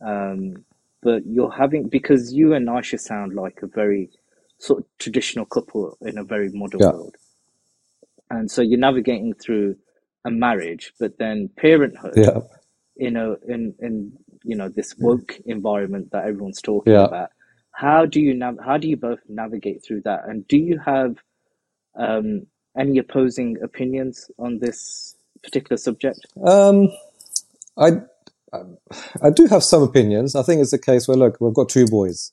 Um, 0.00 0.64
but 1.02 1.24
you're 1.26 1.50
having 1.52 1.88
because 1.88 2.32
you 2.32 2.54
and 2.54 2.68
Aisha 2.68 2.98
sound 2.98 3.34
like 3.34 3.60
a 3.62 3.66
very 3.68 4.10
sort 4.58 4.80
of 4.80 4.86
traditional 4.98 5.46
couple 5.46 5.96
in 6.02 6.18
a 6.18 6.24
very 6.24 6.50
modern 6.52 6.80
Yeah. 6.80 6.90
world, 6.92 7.16
and 8.30 8.50
so 8.50 8.62
you're 8.62 8.78
navigating 8.78 9.34
through 9.34 9.76
a 10.24 10.30
marriage, 10.30 10.92
but 11.00 11.18
then 11.18 11.48
parenthood 11.56 12.14
Yeah. 12.16 12.40
in 12.96 13.16
a 13.16 13.34
in 13.48 13.74
in 13.80 14.12
you 14.44 14.56
know 14.56 14.68
this 14.68 14.96
woke 14.98 15.38
environment 15.46 16.10
that 16.12 16.24
everyone's 16.26 16.60
talking 16.62 16.92
Yeah. 16.94 17.04
about. 17.06 17.30
How 17.72 18.06
do 18.06 18.20
you 18.20 18.34
nav- 18.34 18.58
how 18.64 18.76
do 18.76 18.88
you 18.88 18.96
both 18.96 19.20
navigate 19.28 19.84
through 19.84 20.02
that? 20.02 20.20
And 20.28 20.46
do 20.48 20.56
you 20.56 20.78
have 20.78 21.16
um, 21.98 22.46
any 22.78 22.98
opposing 22.98 23.56
opinions 23.62 24.30
on 24.38 24.58
this 24.58 25.16
particular 25.42 25.76
subject? 25.76 26.20
Um, 26.44 26.88
I, 27.76 27.92
I 29.22 29.30
do 29.30 29.46
have 29.46 29.64
some 29.64 29.82
opinions. 29.82 30.36
I 30.36 30.42
think 30.42 30.60
it's 30.60 30.72
a 30.72 30.78
case 30.78 31.08
where, 31.08 31.16
look, 31.16 31.38
we've 31.40 31.54
got 31.54 31.68
two 31.68 31.86
boys. 31.86 32.32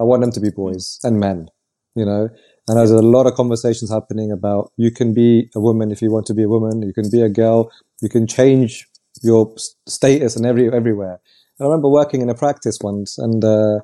I 0.00 0.04
want 0.04 0.22
them 0.22 0.32
to 0.32 0.40
be 0.40 0.50
boys 0.50 0.98
and 1.04 1.20
men, 1.20 1.48
you 1.94 2.04
know, 2.04 2.28
and 2.68 2.78
there's 2.78 2.90
a 2.90 3.02
lot 3.02 3.26
of 3.26 3.34
conversations 3.34 3.90
happening 3.90 4.32
about 4.32 4.72
you 4.76 4.90
can 4.90 5.14
be 5.14 5.50
a 5.54 5.60
woman 5.60 5.90
if 5.90 6.02
you 6.02 6.10
want 6.10 6.26
to 6.26 6.34
be 6.34 6.42
a 6.42 6.48
woman. 6.48 6.82
You 6.82 6.92
can 6.92 7.10
be 7.10 7.22
a 7.22 7.28
girl. 7.28 7.70
You 8.00 8.08
can 8.08 8.26
change 8.26 8.88
your 9.22 9.54
status 9.86 10.36
and 10.36 10.46
every, 10.46 10.72
everywhere. 10.72 11.20
I 11.60 11.64
remember 11.64 11.88
working 11.88 12.22
in 12.22 12.30
a 12.30 12.34
practice 12.34 12.78
once 12.82 13.18
and, 13.18 13.44
uh, 13.44 13.80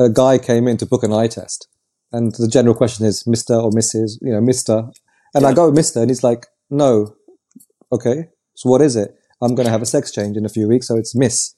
a 0.00 0.08
guy 0.08 0.38
came 0.38 0.66
in 0.66 0.76
to 0.78 0.86
book 0.86 1.02
an 1.04 1.12
eye 1.12 1.26
test 1.28 1.68
and 2.12 2.34
the 2.36 2.48
general 2.48 2.74
question 2.74 3.06
is 3.06 3.22
Mr. 3.24 3.62
or 3.62 3.70
Mrs., 3.70 4.18
you 4.20 4.32
know, 4.32 4.40
Mr. 4.40 4.92
And 5.34 5.46
I 5.46 5.52
go, 5.52 5.70
Mr. 5.70 6.00
And 6.00 6.10
he's 6.10 6.24
like, 6.24 6.46
no. 6.70 7.14
Okay. 7.92 8.28
So 8.54 8.68
what 8.68 8.82
is 8.82 8.96
it? 8.96 9.14
I'm 9.40 9.54
going 9.54 9.66
to 9.66 9.70
have 9.72 9.82
a 9.82 9.86
sex 9.86 10.10
change 10.10 10.36
in 10.36 10.44
a 10.44 10.48
few 10.48 10.66
weeks. 10.66 10.88
So 10.88 10.96
it's 10.96 11.14
Miss. 11.14 11.54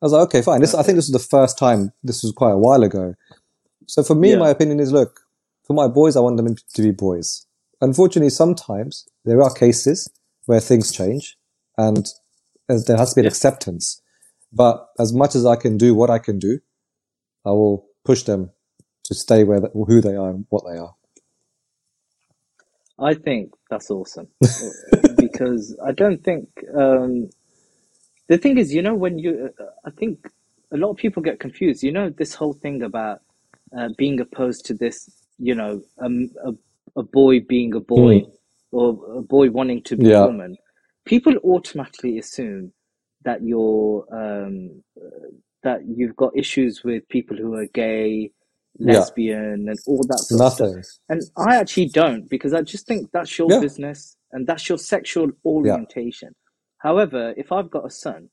I 0.00 0.06
was 0.06 0.12
like, 0.12 0.22
okay, 0.28 0.42
fine. 0.42 0.60
This, 0.60 0.74
I 0.74 0.82
think 0.84 0.96
this 0.96 1.08
was 1.10 1.20
the 1.22 1.28
first 1.36 1.58
time. 1.58 1.92
This 2.04 2.22
was 2.22 2.32
quite 2.32 2.52
a 2.52 2.58
while 2.58 2.82
ago. 2.84 3.14
So 3.86 4.02
for 4.04 4.14
me, 4.14 4.30
Yeah. 4.32 4.38
my 4.38 4.50
opinion 4.50 4.78
is, 4.78 4.92
look, 4.92 5.20
for 5.66 5.74
my 5.74 5.88
boys, 5.88 6.16
I 6.16 6.20
want 6.20 6.36
them 6.36 6.54
to 6.74 6.82
be 6.82 6.92
boys. 6.92 7.46
Unfortunately, 7.80 8.30
sometimes 8.30 9.04
there 9.24 9.42
are 9.42 9.52
cases 9.52 10.08
where 10.44 10.60
things 10.60 10.92
change 10.92 11.36
and 11.76 12.06
there 12.68 12.96
has 12.96 13.10
to 13.10 13.16
be 13.16 13.20
an 13.22 13.24
Yeah. 13.24 13.28
acceptance. 13.30 14.00
But 14.52 14.86
as 14.98 15.12
much 15.12 15.34
as 15.34 15.44
I 15.44 15.56
can 15.56 15.76
do 15.76 15.94
what 15.94 16.10
I 16.10 16.18
can 16.18 16.38
do, 16.38 16.60
I 17.46 17.50
will 17.52 17.86
push 18.04 18.24
them 18.24 18.52
to 19.06 19.14
stay 19.14 19.44
where 19.44 19.60
the, 19.60 19.70
who 19.70 20.02
they 20.02 20.16
are 20.16 20.30
and 20.30 20.46
what 20.50 20.64
they 20.70 20.78
are. 20.78 20.96
I 22.98 23.14
think 23.14 23.52
that's 23.70 23.90
awesome 23.90 24.28
because 25.18 25.76
I 25.86 25.92
don't 25.92 26.24
think 26.24 26.48
um, 26.76 27.30
the 28.28 28.38
thing 28.38 28.58
is, 28.58 28.74
you 28.74 28.82
know, 28.82 28.94
when 28.94 29.18
you, 29.18 29.50
uh, 29.60 29.64
I 29.86 29.90
think 29.90 30.28
a 30.72 30.78
lot 30.78 30.90
of 30.90 30.98
people 30.98 31.22
get 31.22 31.40
confused. 31.40 31.82
You 31.84 31.92
know, 31.92 32.10
this 32.10 32.34
whole 32.34 32.54
thing 32.54 32.82
about 32.82 33.20
uh, 33.78 33.90
being 33.98 34.20
opposed 34.20 34.66
to 34.66 34.74
this, 34.74 35.10
you 35.38 35.54
know, 35.54 35.82
um, 36.00 36.30
a 36.44 36.52
a 36.98 37.02
boy 37.04 37.40
being 37.40 37.74
a 37.74 37.80
boy 37.80 38.22
Mm. 38.22 38.32
or 38.72 39.18
a 39.18 39.22
boy 39.22 39.50
wanting 39.50 39.82
to 39.84 39.96
be 39.96 40.12
a 40.12 40.16
woman. 40.18 40.56
People 41.06 41.34
automatically 41.44 42.18
assume 42.18 42.72
that 43.24 43.42
you're 43.42 44.06
um, 44.12 44.82
uh, 44.98 45.28
that 45.64 45.82
you've 45.86 46.16
got 46.16 46.36
issues 46.36 46.84
with 46.84 47.08
people 47.08 47.36
who 47.36 47.54
are 47.54 47.66
gay, 47.74 48.32
Yeah. 48.84 49.06
lesbian, 49.06 49.68
and 49.68 49.78
all 49.86 50.06
that 50.08 50.24
sort 50.24 50.44
of 50.44 50.48
stuff. 50.50 50.70
Nothing. 50.70 50.84
And 51.10 51.22
I 51.36 51.56
actually 51.56 51.90
don't 51.90 52.28
because 52.30 52.54
I 52.54 52.62
just 52.62 52.86
think 52.86 53.10
that's 53.12 53.38
your 53.38 53.52
Yeah. 53.52 53.60
business 53.60 54.16
and 54.32 54.46
that's 54.46 54.68
your 54.68 54.78
sexual 54.78 55.30
orientation. 55.46 56.34
However, 56.78 57.34
if 57.36 57.52
I've 57.52 57.70
got 57.70 57.86
a 57.86 57.90
son 57.90 58.30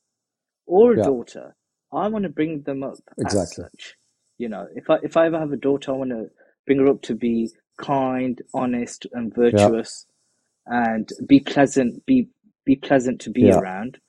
or 0.68 0.94
a 0.94 0.98
Yeah. 0.98 1.02
daughter, 1.02 1.56
I 1.94 2.08
want 2.10 2.24
to 2.24 2.30
bring 2.30 2.64
them 2.64 2.84
up 2.84 3.00
as 3.26 3.42
Exactly. 3.42 3.66
such. 3.72 3.96
You 4.40 4.50
know, 4.50 4.68
if 4.76 4.90
I 4.90 5.00
if 5.04 5.18
I 5.18 5.28
ever 5.28 5.40
have 5.40 5.54
a 5.54 5.58
daughter, 5.58 5.92
I 5.94 5.96
want 5.98 6.12
to 6.12 6.30
bring 6.68 6.80
her 6.80 6.88
up 6.90 7.02
to 7.04 7.16
be 7.16 7.52
kind, 7.80 8.42
honest, 8.54 9.08
and 9.14 9.34
virtuous, 9.36 10.08
and 10.68 11.10
be 11.28 11.40
pleasant. 11.42 12.06
Be 12.06 12.30
be 12.66 12.76
pleasant 12.78 13.22
to 13.22 13.32
be 13.32 13.50
Yeah. 13.50 13.52
around, 13.52 14.00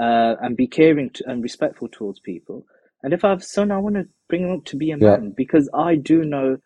uh, 0.00 0.36
and 0.42 0.56
be 0.56 0.66
caring 0.66 1.10
to, 1.10 1.24
and 1.28 1.42
respectful 1.42 1.88
towards 1.90 2.20
people. 2.20 2.66
And 3.02 3.14
if 3.14 3.24
I 3.24 3.30
have 3.30 3.40
a 3.42 3.44
son, 3.44 3.72
I 3.72 3.78
want 3.78 3.96
to 3.96 4.06
bring 4.28 4.44
him 4.44 4.52
up 4.58 4.64
to 4.66 4.76
be 4.76 4.92
a 4.92 4.98
Yeah. 5.00 5.18
man 5.18 5.32
because 5.36 5.70
I 5.74 5.96
do 5.96 6.24
know, 6.24 6.58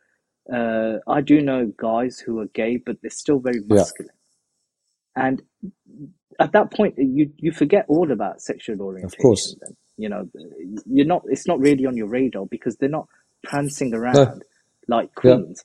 uh, 0.52 0.98
I 1.08 1.20
do 1.22 1.42
know 1.42 1.72
guys 1.78 2.18
who 2.20 2.40
are 2.40 2.46
gay, 2.54 2.78
but 2.84 2.98
they're 3.02 3.10
still 3.10 3.40
very 3.40 3.60
Yeah. 3.70 3.86
masculine. 3.86 4.12
And 5.16 5.42
at 6.40 6.52
that 6.52 6.72
point, 6.72 6.94
you 6.98 7.32
you 7.38 7.52
forget 7.52 7.86
all 7.88 8.12
about 8.12 8.40
sexual 8.42 8.82
orientation. 8.82 9.14
Of 9.14 9.18
course. 9.18 9.56
Then 9.60 9.76
you 9.98 10.08
know 10.08 10.28
you're 10.86 11.06
not. 11.06 11.22
It's 11.28 11.46
not 11.48 11.60
really 11.60 11.86
on 11.86 11.96
your 11.96 12.08
radar 12.08 12.46
because 12.46 12.76
they're 12.76 12.88
not 12.88 13.08
prancing 13.44 13.94
No. 14.12 14.26
around 14.26 14.44
like 14.88 15.14
Yeah. 15.22 15.38
queens. 15.42 15.64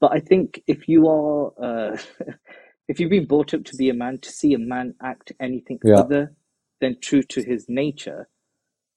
But 0.00 0.12
I 0.12 0.20
think 0.20 0.62
if 0.66 0.88
you 0.88 1.08
are, 1.08 1.52
uh, 1.62 1.98
if 2.88 3.00
you've 3.00 3.10
been 3.10 3.26
brought 3.26 3.54
up 3.54 3.64
to 3.66 3.76
be 3.76 3.90
a 3.90 3.94
man, 3.94 4.18
to 4.20 4.30
see 4.30 4.54
a 4.54 4.58
man 4.58 4.94
act 5.02 5.32
anything 5.40 5.80
Yeah. 5.84 5.96
other 5.96 6.34
than 6.80 6.96
true 7.00 7.22
to 7.22 7.42
his 7.42 7.66
nature 7.68 8.28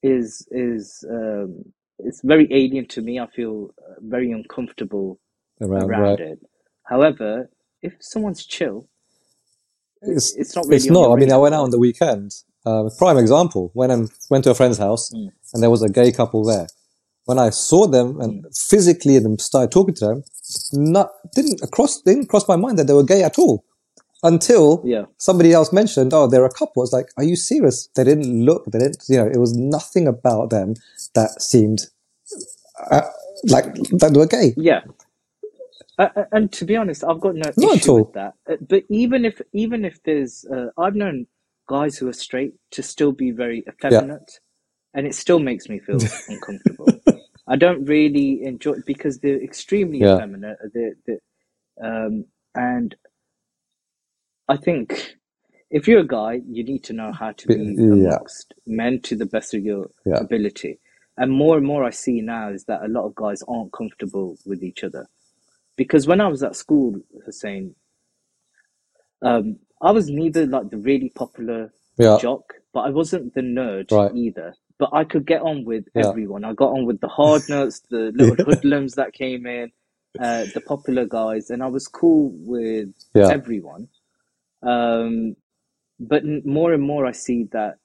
is 0.01 0.47
is 0.51 1.03
um, 1.09 1.73
it's 1.99 2.21
very 2.23 2.47
alien 2.51 2.87
to 2.89 3.01
me. 3.01 3.19
I 3.19 3.27
feel 3.27 3.69
uh, 3.79 3.95
very 4.01 4.31
uncomfortable 4.31 5.19
Around, 5.61 5.89
around 5.89 6.01
right. 6.01 6.19
it. 6.19 6.39
However, 6.83 7.49
if 7.81 7.93
someone's 7.99 8.45
chill, 8.45 8.89
It's, 10.01 10.35
it's 10.35 10.55
not 10.55 10.65
it's 10.65 10.85
really 10.85 10.89
on 10.89 11.09
not. 11.09 11.17
I 11.17 11.19
mean, 11.19 11.31
I 11.31 11.37
went 11.37 11.55
out 11.55 11.63
on 11.63 11.71
the 11.71 11.79
weekend. 11.79 12.31
Uh, 12.65 12.89
prime 12.97 13.17
example. 13.17 13.71
Went 13.73 13.91
and 13.91 14.09
went 14.29 14.43
to 14.45 14.51
a 14.51 14.55
friend's 14.55 14.77
house, 14.77 15.11
Mm, 15.13 15.31
and 15.53 15.63
there 15.63 15.69
was 15.69 15.83
a 15.83 15.89
gay 15.89 16.11
couple 16.11 16.43
there. 16.43 16.67
When 17.25 17.39
I 17.39 17.51
saw 17.51 17.87
them 17.87 18.19
and 18.19 18.43
mm. 18.43 18.69
physically 18.69 19.15
and 19.15 19.39
started 19.39 19.71
talking 19.71 19.95
to 19.95 20.05
them, 20.07 20.23
not 20.73 21.11
didn't 21.35 21.59
cross 21.71 22.01
didn't 22.01 22.27
cross 22.27 22.47
my 22.47 22.57
mind 22.57 22.77
that 22.79 22.87
they 22.87 22.93
were 22.93 23.05
gay 23.15 23.23
at 23.23 23.37
all 23.37 23.63
until 24.23 24.83
Yeah, 24.83 25.05
somebody 25.19 25.53
else 25.53 25.73
mentioned, 25.73 26.13
"Oh, 26.13 26.27
they're 26.27 26.45
a 26.45 26.51
couple." 26.53 26.81
I 26.81 26.86
was 26.86 26.93
like, 26.93 27.09
"Are 27.17 27.25
you 27.25 27.36
serious?" 27.38 27.89
They 27.95 28.05
didn't 28.05 28.45
look. 28.45 28.65
They 28.67 28.79
didn't. 28.79 29.03
You 29.09 29.17
know, 29.19 29.27
it 29.27 29.39
was 29.39 29.53
nothing 29.57 30.07
about 30.07 30.51
them 30.51 30.75
that 31.15 31.41
seemed 31.41 31.88
uh, 32.91 33.01
like 33.49 33.75
that 33.75 34.12
they 34.13 34.19
were 34.19 34.27
gay. 34.27 34.57
yeah. 34.57 34.81
Uh, 35.97 36.09
uh, 36.15 36.25
and 36.31 36.51
to 36.53 36.65
be 36.65 36.75
honest, 36.75 37.03
I've 37.03 37.21
got 37.21 37.36
no 37.36 37.53
Not 37.57 37.62
issue 37.62 37.91
with 37.93 38.12
that. 38.13 38.33
Uh, 38.49 38.57
But 38.69 38.83
even 38.89 39.25
if 39.25 39.41
even 39.53 39.86
if 39.86 40.01
there's, 40.03 40.45
uh, 40.45 40.67
I've 40.77 40.95
known 40.95 41.27
guys 41.69 41.97
who 41.97 42.07
are 42.09 42.13
straight 42.13 42.53
to 42.71 42.83
still 42.83 43.12
be 43.13 43.31
very 43.31 43.63
Yeah. 43.89 44.03
effeminate, 44.07 44.39
and 44.93 45.07
it 45.07 45.15
still 45.15 45.39
makes 45.39 45.69
me 45.69 45.79
feel 45.79 46.12
uncomfortable. 46.27 47.03
I 47.47 47.55
don't 47.57 47.86
really 47.86 48.43
enjoy 48.43 48.75
because 48.86 49.19
they're 49.19 49.41
extremely 49.43 50.01
Yeah. 50.01 50.05
effeminate. 50.05 50.57
They're, 50.73 50.95
they're, 51.05 51.19
um, 51.83 52.25
and 52.55 52.95
I 54.47 54.58
think 54.58 55.15
if 55.70 55.88
you're 55.88 56.01
a 56.01 56.07
guy, 56.07 56.41
you 56.47 56.63
need 56.63 56.84
to 56.86 56.93
know 56.93 57.11
how 57.11 57.32
to 57.32 57.47
Be- 57.47 57.55
be 57.76 58.01
Yeah. 58.03 58.20
men 58.65 59.01
to 59.01 59.15
the 59.15 59.26
best 59.26 59.53
of 59.53 59.63
your 59.63 59.89
Yeah. 60.05 60.17
ability. 60.20 60.80
And 61.17 61.32
more 61.32 61.57
and 61.57 61.65
more 61.65 61.84
I 61.84 61.91
see 61.91 62.22
now 62.22 62.49
is 62.51 62.65
that 62.65 62.84
a 62.84 62.88
lot 62.88 63.05
of 63.05 63.15
guys 63.15 63.41
aren't 63.47 63.72
comfortable 63.74 64.38
with 64.45 64.63
each 64.63 64.84
other. 64.84 65.07
Because 65.76 66.07
when 66.07 66.22
I 66.22 66.28
was 66.28 66.43
at 66.43 66.55
school, 66.55 66.95
Hussein, 67.26 67.76
um, 69.22 69.59
I 69.82 69.91
was 69.91 70.09
neither 70.09 70.45
like 70.45 70.70
the 70.70 70.78
really 70.78 71.09
popular 71.15 71.74
Yeah. 71.97 72.17
jock, 72.20 72.53
but 72.74 72.82
I 72.82 72.89
wasn't 72.89 73.34
the 73.34 73.41
nerd 73.41 73.91
Right. 73.91 74.13
either. 74.15 74.55
But 74.80 74.89
I 74.93 75.03
could 75.03 75.26
get 75.26 75.41
on 75.41 75.65
with 75.65 75.86
everyone. 75.95 76.43
I 76.43 76.53
got 76.53 76.72
on 76.74 76.86
with 76.86 76.99
the 76.99 77.07
hard 77.07 77.43
nuts, 77.47 77.80
the 77.89 78.11
little 78.15 78.36
hoodlums 78.45 78.95
that 78.95 79.13
came 79.13 79.45
in, 79.45 79.72
uh, 80.20 80.45
the 80.53 80.61
popular 80.61 81.05
guys, 81.05 81.49
and 81.49 81.63
I 81.63 81.67
was 81.67 81.88
cool 81.88 82.32
with 82.34 82.93
everyone. 83.32 83.88
Um, 84.66 85.36
but 85.99 86.24
n- 86.24 86.41
more 86.45 86.74
and 86.74 86.84
more, 86.84 87.05
I 87.05 87.11
see 87.11 87.45
that 87.51 87.76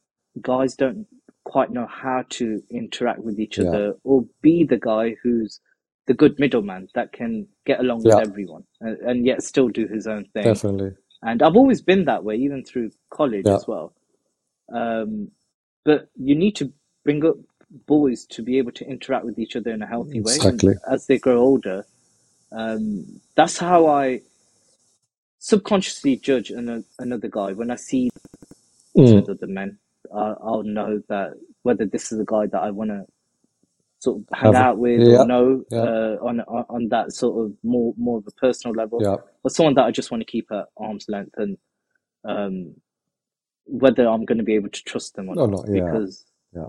guys 0.41 0.75
don't 0.77 1.07
quite 1.45 1.71
know 1.71 1.87
how 1.87 2.25
to 2.29 2.63
interact 2.71 3.21
with 3.21 3.39
each 3.41 3.59
Yeah. 3.59 3.69
other 3.69 3.95
or 4.05 4.25
be 4.43 4.65
the 4.65 4.79
guy 4.79 5.17
who's 5.23 5.61
the 6.07 6.15
good 6.15 6.39
middleman 6.39 6.89
that 6.95 7.13
can 7.13 7.47
get 7.67 7.81
along 7.81 8.03
Yeah. 8.05 8.17
with 8.17 8.29
everyone 8.29 8.65
and, 8.81 8.97
and 8.99 9.27
yet 9.27 9.43
still 9.43 9.69
do 9.69 9.87
his 9.87 10.07
own 10.07 10.25
thing. 10.33 10.45
Definitely. 10.45 10.93
And 11.23 11.43
I've 11.43 11.57
always 11.57 11.83
been 11.83 12.05
that 12.05 12.25
way, 12.25 12.37
even 12.37 12.65
through 12.65 12.91
college 13.11 13.45
Yeah. 13.47 13.57
as 13.57 13.67
well. 13.67 13.95
Um, 14.73 15.31
but 15.85 16.09
you 16.17 16.35
need 16.35 16.55
to 16.57 16.73
bring 17.05 17.25
up 17.25 17.37
boys 17.87 18.25
to 18.27 18.43
be 18.43 18.59
able 18.59 18.73
to 18.73 18.87
interact 18.87 19.25
with 19.25 19.39
each 19.39 19.57
other 19.57 19.71
in 19.71 19.83
a 19.83 19.87
healthy 19.87 20.21
way. 20.21 20.35
Exactly. 20.35 20.75
as 20.91 21.07
they 21.07 21.19
grow 21.19 21.39
older, 21.41 21.85
um, 22.53 23.21
that's 23.35 23.59
how 23.59 23.87
I 23.87 24.21
subconsciously 25.39 26.17
judge 26.17 26.51
an, 26.51 26.85
another 26.99 27.29
guy. 27.29 27.53
When 27.53 27.71
I 27.71 27.77
see 27.77 28.11
Mm. 28.97 29.29
other 29.29 29.47
men, 29.47 29.79
I, 30.13 30.35
I'll 30.43 30.65
know 30.65 31.01
that 31.09 31.35
whether 31.63 31.85
this 31.87 32.11
is 32.11 32.19
a 32.19 32.25
guy 32.25 32.47
that 32.47 32.61
I 32.61 32.71
want 32.71 32.91
to 32.91 33.05
sort 34.01 34.19
of 34.19 34.25
hang 34.37 34.55
Have- 34.55 34.63
out 34.63 34.79
with 34.79 35.01
yeah, 35.01 35.19
or 35.19 35.27
know 35.27 35.65
yeah. 35.71 35.79
uh, 35.79 36.17
on, 36.21 36.41
on 36.41 36.65
on 36.69 36.89
that 36.89 37.13
sort 37.13 37.45
of 37.47 37.53
more 37.63 37.95
more 37.97 38.19
of 38.19 38.27
a 38.27 38.33
personal 38.33 38.75
level, 38.75 38.99
Yeah. 39.03 39.17
or 39.45 39.51
someone 39.51 39.75
that 39.75 39.85
I 39.85 39.91
just 39.93 40.11
want 40.11 40.23
to 40.23 40.25
keep 40.31 40.51
at 40.51 40.67
arm's 40.77 41.07
length 41.09 41.35
and 41.37 41.59
um, 42.25 42.75
whether 43.67 44.09
I'm 44.09 44.25
going 44.25 44.39
to 44.39 44.45
be 44.45 44.55
able 44.55 44.71
to 44.71 44.83
trust 44.85 45.15
them 45.15 45.29
or 45.29 45.35
No, 45.37 45.47
not 45.47 45.67
because 45.67 46.25
Yeah. 46.55 46.69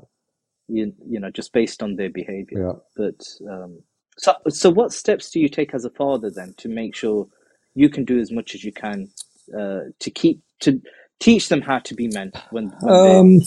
you 0.68 0.94
you 1.08 1.20
know 1.20 1.32
just 1.32 1.52
based 1.54 1.82
on 1.82 1.96
their 1.96 2.10
behavior. 2.10 2.76
But 2.96 3.26
um, 3.50 3.82
so 4.18 4.34
so 4.50 4.70
what 4.70 4.94
steps 4.94 5.32
do 5.32 5.40
you 5.40 5.50
take 5.50 5.74
as 5.74 5.86
a 5.86 5.90
father 5.92 6.30
then 6.30 6.54
to 6.58 6.68
make 6.70 6.94
sure 6.96 7.28
you 7.76 7.90
can 7.90 8.06
do 8.06 8.20
as 8.20 8.32
much 8.32 8.56
as 8.56 8.64
you 8.64 8.72
can 8.72 9.10
uh, 9.58 9.80
to 10.00 10.12
keep 10.12 10.42
to 10.62 10.82
teach 11.20 11.50
them 11.50 11.62
how 11.62 11.80
to 11.80 11.94
be 11.96 12.08
men 12.08 12.32
when 12.52 12.70
when, 12.82 12.94
Um, 12.96 13.40
they, 13.40 13.46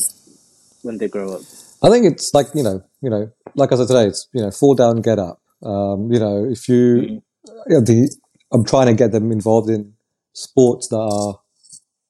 when 0.83 0.99
they 0.99 1.09
grow 1.09 1.35
up? 1.35 1.43
I 1.83 1.91
think 1.91 2.07
it's 2.07 2.33
like 2.35 2.49
you 2.55 2.63
know, 2.63 2.83
you 3.01 3.11
know, 3.11 3.31
like 3.55 3.73
I 3.73 3.77
said 3.77 3.89
today, 3.89 4.07
it's 4.07 4.29
you 4.33 4.43
know, 4.43 4.51
fall 4.51 4.75
down, 4.75 5.01
get 5.03 5.19
up. 5.19 5.41
Um, 5.65 6.13
you 6.13 6.19
know, 6.19 6.45
if 6.45 6.69
you, 6.69 6.83
Mhm. 6.97 7.23
you 7.69 7.75
know, 7.77 7.81
the, 7.81 8.17
I'm 8.53 8.65
trying 8.65 8.87
to 8.89 8.95
get 8.95 9.13
them 9.13 9.31
involved 9.33 9.71
in 9.71 9.95
sports 10.33 10.89
that 10.89 10.99
are 10.99 11.41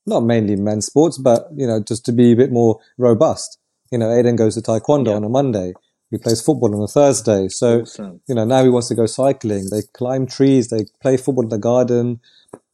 not 0.06 0.20
mainly 0.24 0.56
men's 0.56 0.86
sports, 0.86 1.18
but 1.18 1.48
you 1.56 1.66
know, 1.66 1.80
just 1.82 2.04
to 2.06 2.12
be 2.12 2.32
a 2.32 2.36
bit 2.36 2.50
more 2.52 2.80
robust. 2.98 3.58
You 3.90 3.98
know, 3.98 4.06
Aiden 4.06 4.36
goes 4.36 4.54
to 4.54 4.62
taekwondo 4.62 5.08
Yeah. 5.08 5.16
on 5.16 5.24
a 5.24 5.28
Monday. 5.28 5.74
He 6.12 6.18
plays 6.18 6.40
football 6.42 6.74
on 6.76 6.82
a 6.82 6.86
Thursday. 6.86 7.48
So 7.48 7.80
Awesome. 7.80 8.20
you 8.28 8.34
know, 8.36 8.44
now 8.44 8.62
he 8.62 8.68
wants 8.68 8.88
to 8.88 8.94
go 8.94 9.06
cycling. 9.06 9.70
They 9.70 9.82
climb 9.94 10.26
trees. 10.26 10.68
They 10.68 10.84
play 11.00 11.16
football 11.16 11.42
in 11.44 11.48
the 11.48 11.58
garden. 11.58 12.20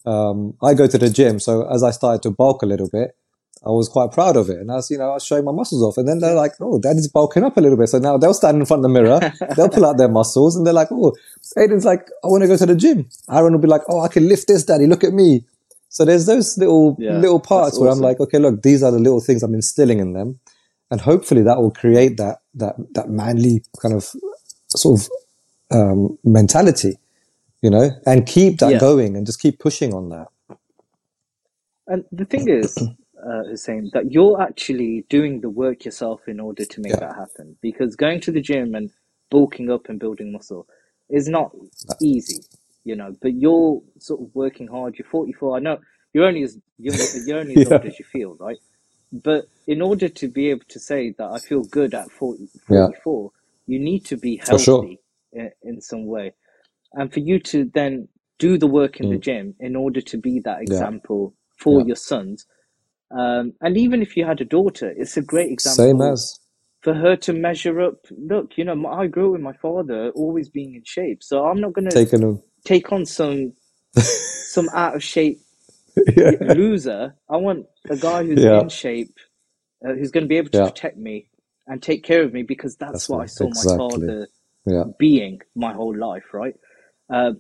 Um, 0.05 0.55
I 0.62 0.74
go 0.74 0.86
to 0.86 0.99
the 0.99 1.09
gym. 1.09 1.39
So 1.39 1.66
as 1.72 1.82
I 1.82 1.93
started 1.93 2.22
to 2.24 2.30
bulk 2.30 2.62
a 2.62 2.66
little 2.66 2.89
bit, 2.91 3.16
I 3.64 3.70
was 3.70 3.89
quite 3.89 4.11
proud 4.12 4.36
of 4.36 4.49
it. 4.51 4.59
And 4.59 4.70
I 4.70 4.74
was, 4.76 4.91
you 4.91 4.99
know, 4.99 5.11
I 5.11 5.14
was 5.14 5.24
showing 5.24 5.45
my 5.45 5.53
muscles 5.53 5.82
off. 5.82 5.99
And 5.99 6.09
then 6.09 6.18
they're 6.20 6.34
like, 6.34 6.53
oh, 6.61 6.78
daddy's 6.80 7.09
bulking 7.09 7.45
up 7.45 7.57
a 7.57 7.61
little 7.61 7.78
bit. 7.78 7.89
So 7.89 7.99
now 7.99 8.16
they'll 8.16 8.34
stand 8.34 8.57
in 8.59 8.66
front 8.66 8.84
of 8.84 8.91
the 8.91 9.01
mirror. 9.01 9.20
they'll 9.57 9.68
pull 9.68 9.86
out 9.86 9.99
their 9.99 10.09
muscles 10.09 10.57
and 10.57 10.66
they're 10.66 10.74
like, 10.74 10.89
oh, 10.91 11.14
Aiden's 11.57 11.84
like, 11.84 12.09
I 12.24 12.28
want 12.28 12.43
to 12.43 12.49
go 12.49 12.57
to 12.57 12.66
the 12.66 12.74
gym. 12.76 13.09
Aaron 13.30 13.53
will 13.53 13.61
be 13.61 13.68
like, 13.68 13.82
oh, 13.89 14.01
I 14.01 14.09
can 14.09 14.28
lift 14.28 14.49
this, 14.49 14.64
daddy. 14.64 14.86
Look 14.86 15.05
at 15.05 15.12
me. 15.12 15.45
So 15.91 16.05
there's 16.05 16.26
those 16.26 16.59
little, 16.59 16.97
Yeah, 16.99 17.18
little 17.18 17.41
parts 17.41 17.72
that's 17.72 17.80
where 17.80 17.91
I'm 17.91 18.01
like, 18.01 18.20
okay, 18.20 18.39
look, 18.39 18.62
these 18.62 18.82
are 18.82 18.91
the 18.91 18.99
little 18.99 19.20
things 19.20 19.43
I'm 19.43 19.55
instilling 19.55 20.01
in 20.01 20.12
them. 20.12 20.41
And 20.91 21.01
hopefully 21.01 21.43
that 21.43 21.59
will 21.59 21.70
create 21.70 22.16
that, 22.16 22.39
that, 22.59 22.76
that 22.94 23.11
manly 23.11 23.62
kind 23.82 23.94
of 23.94 24.06
sort 24.68 25.00
of, 25.00 25.09
um, 25.70 26.18
mentality, 26.24 26.98
you 27.62 27.70
know, 27.70 27.90
and 28.06 28.26
keep 28.26 28.59
that 28.61 28.76
Yeah. 28.76 28.78
going 28.78 29.16
and 29.16 29.26
just 29.26 29.40
keep 29.40 29.59
pushing 29.61 29.94
on 29.94 30.11
that. 30.11 30.28
And 31.86 32.04
the 32.12 32.24
thing 32.24 32.48
is, 32.48 32.90
uh, 33.22 33.44
Hussein, 33.50 33.90
that 33.92 34.12
you're 34.12 34.40
actually 34.40 35.04
doing 35.11 35.40
the 35.40 35.50
work 35.50 35.84
yourself 35.84 36.22
in 36.28 36.40
order 36.40 36.64
to 36.64 36.80
make 36.80 36.98
Yeah. 36.98 37.00
that 37.00 37.14
happen. 37.16 37.56
Because 37.62 37.96
going 37.96 38.20
to 38.22 38.32
the 38.32 38.40
gym 38.40 38.74
and 38.74 38.90
bulking 39.30 39.70
up 39.70 39.88
and 39.88 40.00
building 40.00 40.32
muscle 40.32 40.66
is 41.11 41.28
not 41.28 41.52
easy, 42.00 42.44
you 42.84 42.96
know. 42.96 43.16
But 43.20 43.34
you're 43.34 43.82
sort 43.98 44.22
of 44.22 44.34
working 44.34 44.68
hard. 44.68 44.96
You're 44.98 45.09
44. 45.09 45.56
I 45.56 45.61
know 45.61 45.78
you're 46.14 46.26
only 46.26 46.42
as 46.42 46.59
young, 46.78 47.00
you're 47.12 47.40
only 47.40 47.56
as 47.56 47.66
Yeah. 47.70 47.78
old 47.78 47.84
as 47.86 47.98
you 47.98 48.04
feel, 48.06 48.36
right? 48.40 48.59
But 49.12 49.46
in 49.66 49.82
order 49.82 50.09
to 50.09 50.28
be 50.28 50.50
able 50.50 50.66
to 50.68 50.80
say 50.80 51.14
that 51.18 51.26
I 51.30 51.40
feel 51.40 51.64
good 51.64 51.94
at 51.94 52.12
40, 52.12 52.48
Yeah. 52.68 52.88
44, 52.94 53.32
you 53.66 53.78
need 53.80 54.06
to 54.06 54.16
be 54.16 54.36
For 54.48 54.59
sure. 54.59 54.88
healthy 54.88 55.00
in, 55.32 55.50
in 55.62 55.80
some 55.80 56.06
way. 56.06 56.34
And 56.94 57.12
for 57.12 57.20
you 57.20 57.40
to 57.40 57.70
then 57.74 58.09
do 58.38 58.59
the 58.59 58.66
work 58.68 59.00
in 59.00 59.11
the 59.11 59.18
Mm. 59.18 59.22
gym 59.22 59.54
in 59.61 59.76
order 59.76 60.00
to 60.02 60.18
be 60.18 60.40
that 60.40 60.62
Yeah. 60.66 60.86
example 60.86 61.34
for 61.59 61.80
Yeah. 61.80 61.86
your 61.86 61.96
sons. 61.96 62.46
Um, 63.16 63.54
and 63.61 63.76
even 63.78 64.02
if 64.02 64.16
you 64.16 64.26
had 64.26 64.40
a 64.40 64.46
daughter, 64.46 64.92
it's 64.96 65.16
a 65.16 65.22
great 65.22 65.52
example. 65.52 65.74
Same 65.74 66.02
as, 66.02 66.40
for 66.82 66.94
her 66.94 67.16
to 67.16 67.32
measure 67.34 67.80
up. 67.82 67.96
Look, 68.11 68.59
you 68.59 68.64
know, 68.64 68.86
I 68.88 69.06
grew 69.09 69.28
up 69.28 69.32
with 69.34 69.42
my 69.42 69.54
father 69.54 70.11
always 70.11 70.48
being 70.50 70.74
in 70.76 70.84
shape, 70.84 71.22
so 71.22 71.46
I'm 71.46 71.61
not 71.61 71.74
going 71.74 71.86
to 71.86 72.02
take 72.64 72.92
on 72.92 73.06
some 73.06 73.54
some 74.44 74.68
out 74.74 74.96
of 74.96 75.04
shape 75.04 75.42
yeah. 76.16 76.32
loser. 76.40 77.16
I 77.30 77.38
want 77.38 77.66
a 77.90 77.96
guy 77.96 78.24
who's 78.24 78.44
Yeah. 78.44 78.53
in 78.53 78.68
shape, 78.70 79.16
uh, 79.86 79.94
who's 79.94 80.12
going 80.12 80.24
to 80.24 80.28
be 80.28 80.38
able 80.38 80.51
to 80.51 80.61
Yeah. 80.61 80.62
protect 80.62 80.99
me 80.99 81.30
and 81.66 81.82
take 81.82 82.05
care 82.05 82.22
of 82.24 82.32
me 82.34 82.42
because 82.44 82.76
that's, 82.76 82.94
That's 82.94 83.09
what 83.09 83.22
I 83.22 83.26
saw 83.26 83.51
my 83.51 83.66
father 83.76 84.28
Yeah. 84.66 84.84
being 84.99 85.40
my 85.57 85.72
whole 85.74 85.96
life, 85.96 86.34
right? 86.34 86.55
Uh, 87.12 87.32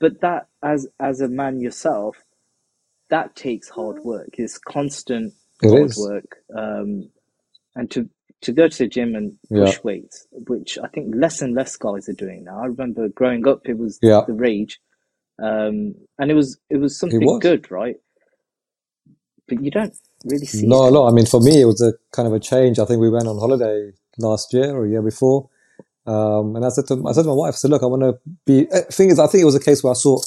but 0.00 0.20
that, 0.22 0.48
as 0.62 0.88
as 1.00 1.20
a 1.20 1.28
man 1.28 1.60
yourself, 1.60 2.16
that 3.10 3.36
takes 3.36 3.68
hard 3.70 4.04
work. 4.04 4.30
It's 4.34 4.58
constant 4.58 5.34
It 5.62 5.72
hard 5.72 5.82
is. 5.86 5.96
work, 5.96 6.38
um, 6.56 7.10
and 7.76 7.90
to 7.92 8.10
to 8.42 8.52
go 8.52 8.68
to 8.68 8.78
the 8.78 8.88
gym 8.88 9.14
and 9.16 9.38
push 9.54 9.82
weights, 9.84 10.26
which 10.32 10.78
I 10.82 10.88
think 10.88 11.14
less 11.16 11.42
and 11.42 11.54
less 11.54 11.76
guys 11.76 12.08
are 12.08 12.14
doing 12.14 12.44
now. 12.44 12.60
I 12.62 12.66
remember 12.66 13.08
growing 13.08 13.48
up, 13.48 13.62
it 13.66 13.78
was 13.78 14.00
the 14.26 14.34
rage, 14.34 14.80
um, 15.42 15.94
and 16.18 16.30
it 16.30 16.34
was 16.34 16.58
it 16.70 16.78
was 16.78 16.98
something 16.98 17.36
was. 17.36 17.40
good, 17.40 17.70
right? 17.70 17.96
But 19.48 19.62
you 19.62 19.70
don't 19.70 19.94
really 20.24 20.46
see 20.46 20.66
No, 20.66 20.90
no. 20.90 21.06
I 21.06 21.12
mean, 21.12 21.26
for 21.26 21.40
me, 21.40 21.60
it 21.60 21.66
was 21.66 21.80
a 21.80 21.94
kind 22.12 22.26
of 22.26 22.34
a 22.34 22.40
change. 22.40 22.78
I 22.78 22.84
think 22.84 23.00
we 23.00 23.10
went 23.10 23.28
on 23.28 23.38
holiday 23.38 23.92
last 24.18 24.52
year 24.52 24.74
or 24.74 24.86
a 24.86 24.88
year 24.90 25.02
before. 25.02 25.48
Um, 26.06 26.54
and 26.56 26.64
I 26.64 26.68
said 26.70 26.86
to, 26.88 27.04
I 27.06 27.12
said 27.12 27.22
to 27.22 27.28
my 27.28 27.34
wife, 27.34 27.54
I 27.54 27.56
said, 27.56 27.70
look, 27.70 27.82
I 27.82 27.86
want 27.86 28.02
to 28.02 28.18
be, 28.44 28.68
uh, 28.70 28.82
thing 28.90 29.10
is, 29.10 29.18
I 29.18 29.26
think 29.26 29.42
it 29.42 29.46
was 29.46 29.54
a 29.56 29.60
case 29.60 29.82
where 29.82 29.90
I 29.92 29.94
saw 29.94 30.18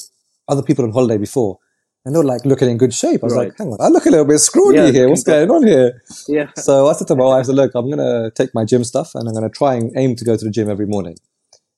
other 0.48 0.62
people 0.62 0.84
on 0.84 0.92
holiday 0.92 1.16
before 1.16 1.58
and 2.04 2.14
they 2.14 2.18
were 2.18 2.24
like 2.24 2.44
looking 2.44 2.68
in 2.68 2.76
good 2.76 2.92
shape. 2.94 3.22
I 3.22 3.26
was 3.26 3.34
Right. 3.34 3.48
like, 3.48 3.58
hang 3.58 3.68
on, 3.68 3.78
I 3.80 3.88
look 3.88 4.04
a 4.06 4.10
little 4.10 4.26
bit 4.26 4.38
scrawny 4.40 4.76
Yeah, 4.76 4.90
here. 4.92 5.08
What's 5.08 5.24
going 5.24 5.50
on 5.50 5.66
here? 5.66 6.02
Yeah, 6.28 6.50
So 6.56 6.86
I 6.88 6.92
said 6.92 7.08
to 7.08 7.16
my 7.16 7.24
wife, 7.24 7.40
I 7.40 7.42
said, 7.44 7.54
look, 7.56 7.74
I'm 7.74 7.86
going 7.90 7.98
to 7.98 8.30
take 8.34 8.54
my 8.54 8.64
gym 8.64 8.84
stuff 8.84 9.14
and 9.14 9.26
I'm 9.28 9.34
going 9.34 9.48
to 9.48 9.56
try 9.56 9.74
and 9.74 9.90
aim 9.96 10.16
to 10.16 10.24
go 10.24 10.36
to 10.36 10.44
the 10.44 10.50
gym 10.50 10.68
every 10.68 10.86
morning. 10.86 11.16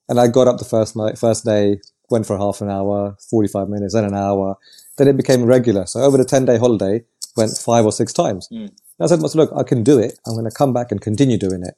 And 0.08 0.18
I 0.20 0.26
got 0.28 0.48
up 0.48 0.58
the 0.58 0.64
first 0.64 0.96
night, 0.96 1.16
first 1.18 1.44
day, 1.44 1.80
went 2.10 2.26
for 2.26 2.36
half 2.36 2.60
an 2.60 2.70
hour, 2.70 3.16
45 3.30 3.68
minutes, 3.68 3.94
then 3.94 4.04
an 4.04 4.14
hour. 4.14 4.56
Then 4.98 5.08
it 5.08 5.16
became 5.16 5.44
regular. 5.44 5.86
So 5.86 6.00
over 6.00 6.16
the 6.18 6.24
10 6.24 6.44
day 6.44 6.58
holiday, 6.58 7.04
went 7.36 7.56
five 7.56 7.84
or 7.84 7.92
six 7.92 8.12
times. 8.12 8.48
Mm. 8.52 8.70
I 9.00 9.06
said 9.06 9.16
to 9.16 9.22
myself, 9.22 9.50
look, 9.50 9.52
I 9.58 9.62
can 9.62 9.82
do 9.82 9.98
it. 9.98 10.18
I'm 10.26 10.34
going 10.34 10.44
to 10.44 10.56
come 10.56 10.72
back 10.72 10.92
and 10.92 11.00
continue 11.00 11.38
doing 11.38 11.62
it. 11.64 11.74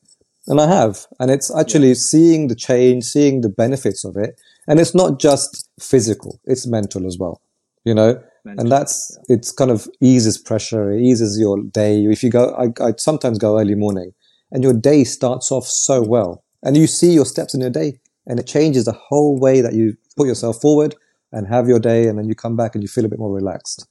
And 0.46 0.60
I 0.60 0.66
have. 0.66 1.06
And 1.18 1.30
it's 1.30 1.54
actually 1.54 1.94
seeing 1.94 2.48
the 2.48 2.54
change, 2.54 3.04
seeing 3.04 3.40
the 3.40 3.48
benefits 3.48 4.04
of 4.04 4.16
it. 4.16 4.38
And 4.68 4.78
it's 4.78 4.94
not 4.94 5.18
just 5.18 5.68
physical, 5.80 6.40
it's 6.44 6.66
mental 6.66 7.06
as 7.06 7.16
well, 7.18 7.40
you 7.84 7.94
know? 7.94 8.22
mental, 8.44 8.62
and 8.62 8.72
that's 8.72 9.16
it's 9.28 9.50
kind 9.52 9.70
of 9.70 9.88
eases 10.00 10.38
pressure 10.38 10.92
it 10.92 11.02
eases 11.02 11.38
your 11.38 11.62
day 11.62 12.04
if 12.04 12.22
you 12.22 12.30
go 12.30 12.54
I, 12.54 12.66
I 12.84 12.92
sometimes 12.98 13.38
go 13.38 13.58
early 13.58 13.74
morning 13.74 14.12
and 14.50 14.62
your 14.62 14.74
day 14.74 15.04
starts 15.04 15.50
off 15.50 15.66
so 15.66 16.02
well 16.02 16.44
and 16.62 16.76
you 16.76 16.86
see 16.86 17.12
your 17.12 17.24
steps 17.24 17.54
in 17.54 17.60
your 17.60 17.70
day 17.70 18.00
and 18.26 18.38
it 18.38 18.46
changes 18.46 18.84
the 18.84 18.92
whole 18.92 19.38
way 19.38 19.60
that 19.60 19.74
you 19.74 19.96
put 20.16 20.26
yourself 20.26 20.60
forward 20.60 20.94
and 21.32 21.48
have 21.48 21.68
your 21.68 21.80
day 21.80 22.06
and 22.06 22.18
then 22.18 22.28
you 22.28 22.34
come 22.34 22.56
back 22.56 22.74
and 22.74 22.82
you 22.82 22.88
feel 22.88 23.04
a 23.04 23.08
bit 23.08 23.18
more 23.18 23.32
relaxed 23.32 23.86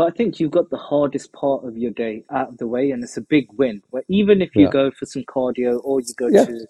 But 0.00 0.06
I 0.14 0.16
think 0.16 0.40
you've 0.40 0.50
got 0.50 0.70
the 0.70 0.78
hardest 0.78 1.30
part 1.34 1.62
of 1.66 1.76
your 1.76 1.90
day 1.90 2.24
out 2.32 2.48
of 2.48 2.56
the 2.56 2.66
way, 2.66 2.90
and 2.90 3.04
it's 3.04 3.18
a 3.18 3.20
big 3.20 3.48
win. 3.58 3.82
Where 3.90 4.02
even 4.08 4.40
if 4.40 4.56
you 4.56 4.64
Yeah. 4.64 4.70
go 4.70 4.90
for 4.90 5.04
some 5.04 5.24
cardio 5.24 5.78
or 5.84 6.00
you 6.00 6.14
go 6.16 6.30
Yeah. 6.30 6.46
to 6.46 6.66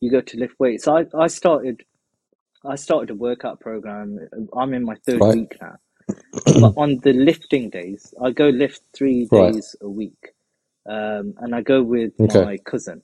you 0.00 0.10
go 0.10 0.20
to 0.20 0.36
lift 0.36 0.58
weights. 0.58 0.88
I, 0.88 1.06
I 1.16 1.28
started 1.28 1.84
I 2.64 2.74
started 2.76 3.10
a 3.10 3.14
workout 3.14 3.60
program. 3.60 4.18
I'm 4.56 4.74
in 4.74 4.84
my 4.84 4.96
third 5.06 5.20
Right. 5.20 5.32
week 5.32 5.56
now. 5.62 5.76
but 6.60 6.72
on 6.76 7.00
the 7.04 7.12
lifting 7.12 7.70
days, 7.70 8.14
I 8.20 8.32
go 8.32 8.48
lift 8.48 8.82
three 8.96 9.26
Right. 9.30 9.54
days 9.54 9.76
a 9.80 9.88
week, 9.88 10.32
um, 10.88 11.34
and 11.38 11.54
I 11.54 11.62
go 11.62 11.82
with 11.84 12.14
Okay. 12.20 12.44
my 12.44 12.58
cousin. 12.58 13.02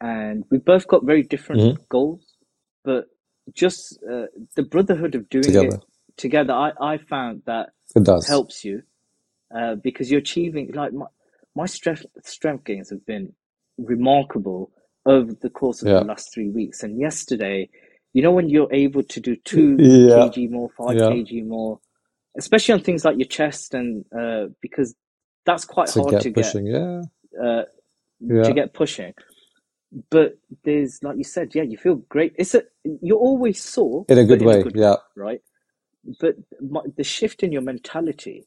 And 0.00 0.44
we 0.50 0.58
both 0.58 0.88
got 0.88 1.04
very 1.06 1.22
different 1.24 1.62
Mhm. 1.62 1.78
goals, 1.90 2.24
but 2.84 3.06
just 3.54 3.98
uh, 4.04 4.26
the 4.56 4.64
brotherhood 4.64 5.14
of 5.16 5.28
doing 5.30 5.46
Together. 5.46 5.62
it 5.62 5.84
together. 6.20 6.54
I, 6.54 6.72
I 6.80 6.98
found 6.98 7.42
that 7.46 7.70
it 7.96 8.04
does 8.04 8.26
helps 8.26 8.64
you 8.64 8.82
uh, 9.56 9.76
because 9.76 10.10
you're 10.10 10.20
achieving 10.20 10.72
like 10.72 10.92
my, 10.92 11.06
my 11.56 11.66
strength 11.66 12.06
strength 12.24 12.64
gains 12.64 12.90
have 12.90 13.04
been 13.06 13.34
remarkable 13.78 14.70
over 15.06 15.32
the 15.34 15.50
course 15.50 15.82
of 15.82 15.88
Yeah. 15.88 15.94
the 15.94 16.04
last 16.04 16.32
three 16.34 16.50
weeks 16.50 16.82
and 16.82 17.00
yesterday 17.00 17.68
you 18.12 18.22
know 18.22 18.32
when 18.32 18.48
you're 18.48 18.72
able 18.72 19.02
to 19.04 19.20
do 19.20 19.36
two 19.36 19.84
Yeah. 19.84 20.08
kg 20.08 20.50
more 20.50 20.70
five 20.76 21.00
Yeah. 21.00 21.10
kg 21.10 21.46
more 21.46 21.80
especially 22.38 22.74
on 22.74 22.80
things 22.82 23.04
like 23.04 23.18
your 23.18 23.28
chest 23.28 23.74
and 23.74 24.04
uh, 24.18 24.46
because 24.62 24.94
that's 25.46 25.64
quite 25.66 25.90
to 25.90 26.02
hard 26.02 26.10
get 26.10 26.20
to 26.20 26.30
pushing 26.34 26.66
yeah 26.66 27.02
get 27.32 27.44
uh, 27.44 27.64
Yeah. 28.20 28.44
to 28.44 28.54
get 28.54 28.74
pushing 28.74 29.14
but 30.10 30.38
there's 30.64 31.02
like 31.02 31.18
you 31.18 31.24
said 31.24 31.54
yeah 31.54 31.62
you 31.64 31.78
feel 31.78 31.96
great 32.08 32.34
it's 32.38 32.54
a 32.54 32.62
you're 33.02 33.18
always 33.18 33.60
sore 33.62 34.06
in 34.08 34.18
a 34.18 34.24
good 34.24 34.42
way 34.42 34.60
a 34.60 34.64
good 34.64 34.76
yeah 34.76 34.96
right 35.16 35.42
but 36.20 36.36
my, 36.60 36.82
the 36.96 37.04
shift 37.04 37.42
in 37.42 37.52
your 37.52 37.62
mentality 37.62 38.46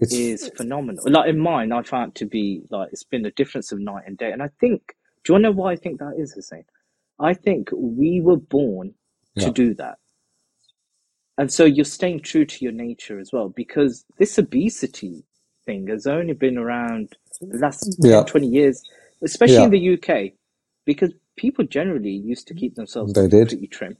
it's 0.00 0.14
is 0.14 0.48
phenomenal. 0.56 1.04
Like 1.08 1.28
in 1.30 1.38
mine, 1.38 1.72
I 1.72 1.82
found 1.82 2.14
to 2.16 2.26
be 2.26 2.62
like 2.70 2.90
it's 2.92 3.04
been 3.04 3.26
a 3.26 3.30
difference 3.32 3.72
of 3.72 3.80
night 3.80 4.04
and 4.06 4.18
day. 4.18 4.32
And 4.32 4.42
I 4.42 4.50
think, 4.60 4.82
do 5.24 5.32
you 5.32 5.34
want 5.34 5.44
to 5.44 5.50
know 5.50 5.56
why 5.56 5.72
I 5.72 5.76
think 5.76 6.00
that 6.00 6.16
is, 6.18 6.32
Hussein? 6.34 6.64
I 7.20 7.34
think 7.34 7.70
we 7.74 8.20
were 8.22 8.38
born 8.38 8.94
to 9.40 9.50
Yeah. 9.50 9.52
do 9.52 9.74
that. 9.74 9.98
And 11.38 11.52
so 11.52 11.64
you're 11.64 11.84
staying 11.84 12.20
true 12.20 12.44
to 12.44 12.64
your 12.64 12.72
nature 12.72 13.18
as 13.18 13.32
well, 13.32 13.48
because 13.48 14.04
this 14.18 14.38
obesity 14.38 15.24
thing 15.66 15.88
has 15.88 16.06
only 16.06 16.34
been 16.34 16.58
around 16.58 17.16
the 17.40 17.58
last 17.58 17.98
Yeah. 17.98 18.24
20 18.26 18.46
years, 18.48 18.82
especially 19.22 19.64
in 19.64 19.70
the 19.70 19.94
UK, 19.94 20.32
because 20.86 21.12
people 21.36 21.64
generally 21.64 22.10
used 22.12 22.46
to 22.48 22.54
keep 22.54 22.74
themselves 22.76 23.12
They 23.14 23.28
did. 23.28 23.50
trim 23.70 23.96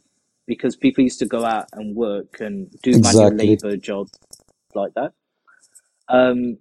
because 0.46 0.76
people 0.76 1.04
used 1.04 1.18
to 1.20 1.26
go 1.26 1.44
out 1.44 1.66
and 1.72 1.94
work 1.96 2.40
and 2.40 2.70
do 2.82 2.94
Exactly. 2.96 3.20
manual 3.20 3.36
labor 3.36 3.76
jobs 3.76 4.12
like 4.74 4.92
that. 4.94 5.12
Um, 6.08 6.58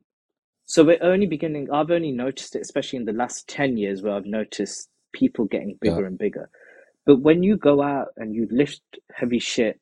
so 0.65 0.84
we're 0.84 1.01
only 1.03 1.25
beginning, 1.25 1.69
I've 1.71 1.91
only 1.91 2.11
noticed 2.11 2.55
it, 2.55 2.61
especially 2.61 2.97
in 2.97 3.05
the 3.05 3.13
last 3.13 3.47
10 3.47 3.77
years, 3.77 4.01
where 4.03 4.13
I've 4.13 4.25
noticed 4.25 4.89
people 5.13 5.45
getting 5.45 5.77
bigger 5.82 6.01
Yeah. 6.01 6.07
and 6.07 6.17
bigger. 6.17 6.49
But 7.05 7.21
when 7.21 7.41
you 7.41 7.57
go 7.57 7.82
out 7.82 8.09
and 8.17 8.36
you 8.36 8.47
lift 8.51 8.82
heavy 9.13 9.39
shit 9.39 9.80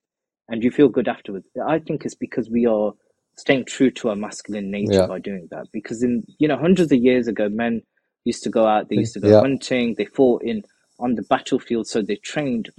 and 0.47 0.63
you 0.63 0.71
feel 0.71 0.87
good 0.87 1.09
afterwards, 1.09 1.49
I 1.67 1.79
think 1.79 2.05
it's 2.05 2.15
because 2.15 2.49
we 2.49 2.65
are 2.65 2.93
staying 3.37 3.65
true 3.65 3.91
to 3.91 4.09
our 4.09 4.15
masculine 4.15 4.71
nature 4.71 4.91
Yeah. 4.93 5.07
by 5.07 5.19
doing 5.19 5.47
that. 5.51 5.67
Because 5.73 6.03
in, 6.03 6.23
you 6.39 6.47
know, 6.47 6.57
hundreds 6.57 6.91
of 6.91 6.99
years 6.99 7.27
ago, 7.27 7.49
men 7.49 7.81
used 8.23 8.43
to 8.43 8.49
go 8.49 8.65
out, 8.65 8.87
they 8.89 8.95
used 8.95 9.13
to 9.15 9.19
go 9.19 9.29
Yeah. 9.31 9.41
hunting, 9.41 9.95
they 9.97 10.05
fought 10.05 10.43
in 10.43 10.63
on 10.99 11.15
the 11.15 11.23
battlefield, 11.23 11.87
so 11.87 12.01
they 12.01 12.15
trained 12.15 12.69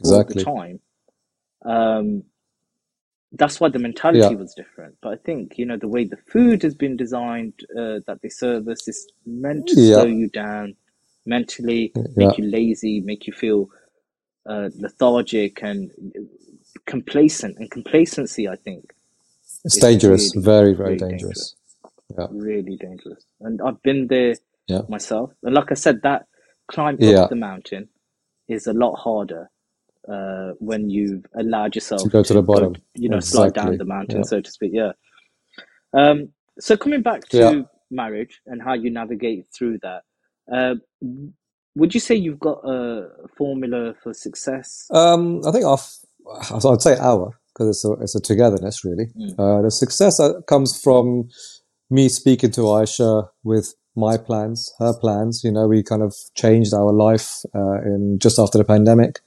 Exactly. 0.00 0.44
all 0.44 0.54
the 0.54 0.60
time. 0.60 0.80
Um, 1.64 2.24
that's 3.32 3.60
why 3.60 3.68
the 3.68 3.78
mentality 3.78 4.34
Yeah. 4.34 4.40
was 4.40 4.54
different. 4.54 4.96
But 5.02 5.12
I 5.14 5.16
think, 5.16 5.58
you 5.58 5.66
know, 5.66 5.76
the 5.76 5.88
way 5.88 6.04
the 6.04 6.16
food 6.16 6.62
has 6.62 6.74
been 6.74 6.96
designed, 6.96 7.54
uh, 7.76 8.00
that 8.06 8.20
they 8.22 8.28
service 8.28 8.88
is 8.88 9.06
meant 9.26 9.66
to 9.68 9.80
Yeah. 9.80 9.94
slow 9.96 10.06
you 10.06 10.28
down 10.30 10.76
mentally, 11.26 11.92
Yeah. 11.94 12.02
make 12.16 12.38
you 12.38 12.44
lazy, 12.44 13.00
make 13.00 13.26
you 13.26 13.32
feel 13.32 13.70
uh, 14.46 14.70
lethargic 14.78 15.62
and 15.62 15.90
complacent. 16.86 17.58
And 17.58 17.70
complacency, 17.70 18.48
I 18.48 18.56
think, 18.56 18.94
It's 19.64 19.78
dangerous. 19.78 20.34
really, 20.36 20.44
Very, 20.44 20.72
very 20.74 20.90
really 20.96 20.98
dangerous. 21.10 21.56
Yeah. 22.16 22.28
really 22.30 22.76
dangerous. 22.76 23.24
And 23.40 23.60
I've 23.62 23.82
been 23.82 24.06
there 24.06 24.34
myself. 24.88 25.32
And 25.42 25.54
like 25.54 25.72
I 25.72 25.74
said, 25.74 26.02
that 26.02 26.26
climb 26.68 26.96
up 27.02 27.28
the 27.28 27.36
mountain 27.36 27.88
is 28.48 28.66
a 28.68 28.72
lot 28.72 28.94
harder 28.96 29.50
uh, 30.10 30.52
when 30.58 30.90
you've 30.90 31.24
allowed 31.38 31.74
yourself 31.74 32.02
To 32.02 32.08
go 32.08 32.22
to 32.22 32.32
the 32.34 32.42
bottom. 32.42 32.74
you 32.94 33.08
know, 33.08 33.20
slide 33.20 33.54
down 33.54 33.76
the 33.78 33.84
mountain, 33.84 34.18
Yeah. 34.18 34.22
so 34.24 34.40
to 34.40 34.50
speak. 34.50 34.72
Yeah. 34.74 34.92
Um, 35.92 36.28
so 36.58 36.76
coming 36.76 37.02
back 37.02 37.28
to 37.28 37.38
Yeah. 37.38 37.62
marriage 37.90 38.40
and 38.46 38.62
how 38.62 38.74
you 38.74 38.90
navigate 38.90 39.46
through 39.56 39.78
that, 39.82 40.02
uh, 40.52 40.74
would 41.74 41.94
you 41.94 42.00
say 42.00 42.14
you've 42.14 42.40
got 42.40 42.58
a 42.64 43.08
formula 43.36 43.94
for 44.02 44.14
success? 44.14 44.86
Um, 44.90 45.40
I 45.46 45.52
think 45.52 45.64
our, 45.64 45.74
f- 45.74 46.60
so 46.60 46.72
I'd 46.72 46.82
say 46.82 46.96
our, 46.98 47.38
because 47.52 47.68
it's 47.68 47.84
a, 47.84 47.92
it's 48.02 48.14
a 48.14 48.20
togetherness 48.20 48.84
really. 48.84 49.06
Mm. 49.18 49.34
Uh, 49.38 49.62
the 49.62 49.70
success 49.70 50.20
comes 50.46 50.80
from 50.80 51.28
me 51.90 52.08
speaking 52.08 52.50
to 52.52 52.62
Aisha 52.62 53.28
with 53.44 53.74
my 53.94 54.16
plans, 54.16 54.72
her 54.78 54.92
plans. 54.94 55.42
You 55.44 55.52
know, 55.52 55.66
we 55.66 55.82
kind 55.82 56.02
of 56.02 56.14
changed 56.34 56.74
our 56.74 56.92
life 56.92 57.42
uh, 57.54 57.80
in 57.82 58.18
just 58.20 58.38
after 58.38 58.58
the 58.58 58.64
pandemic, 58.64 59.20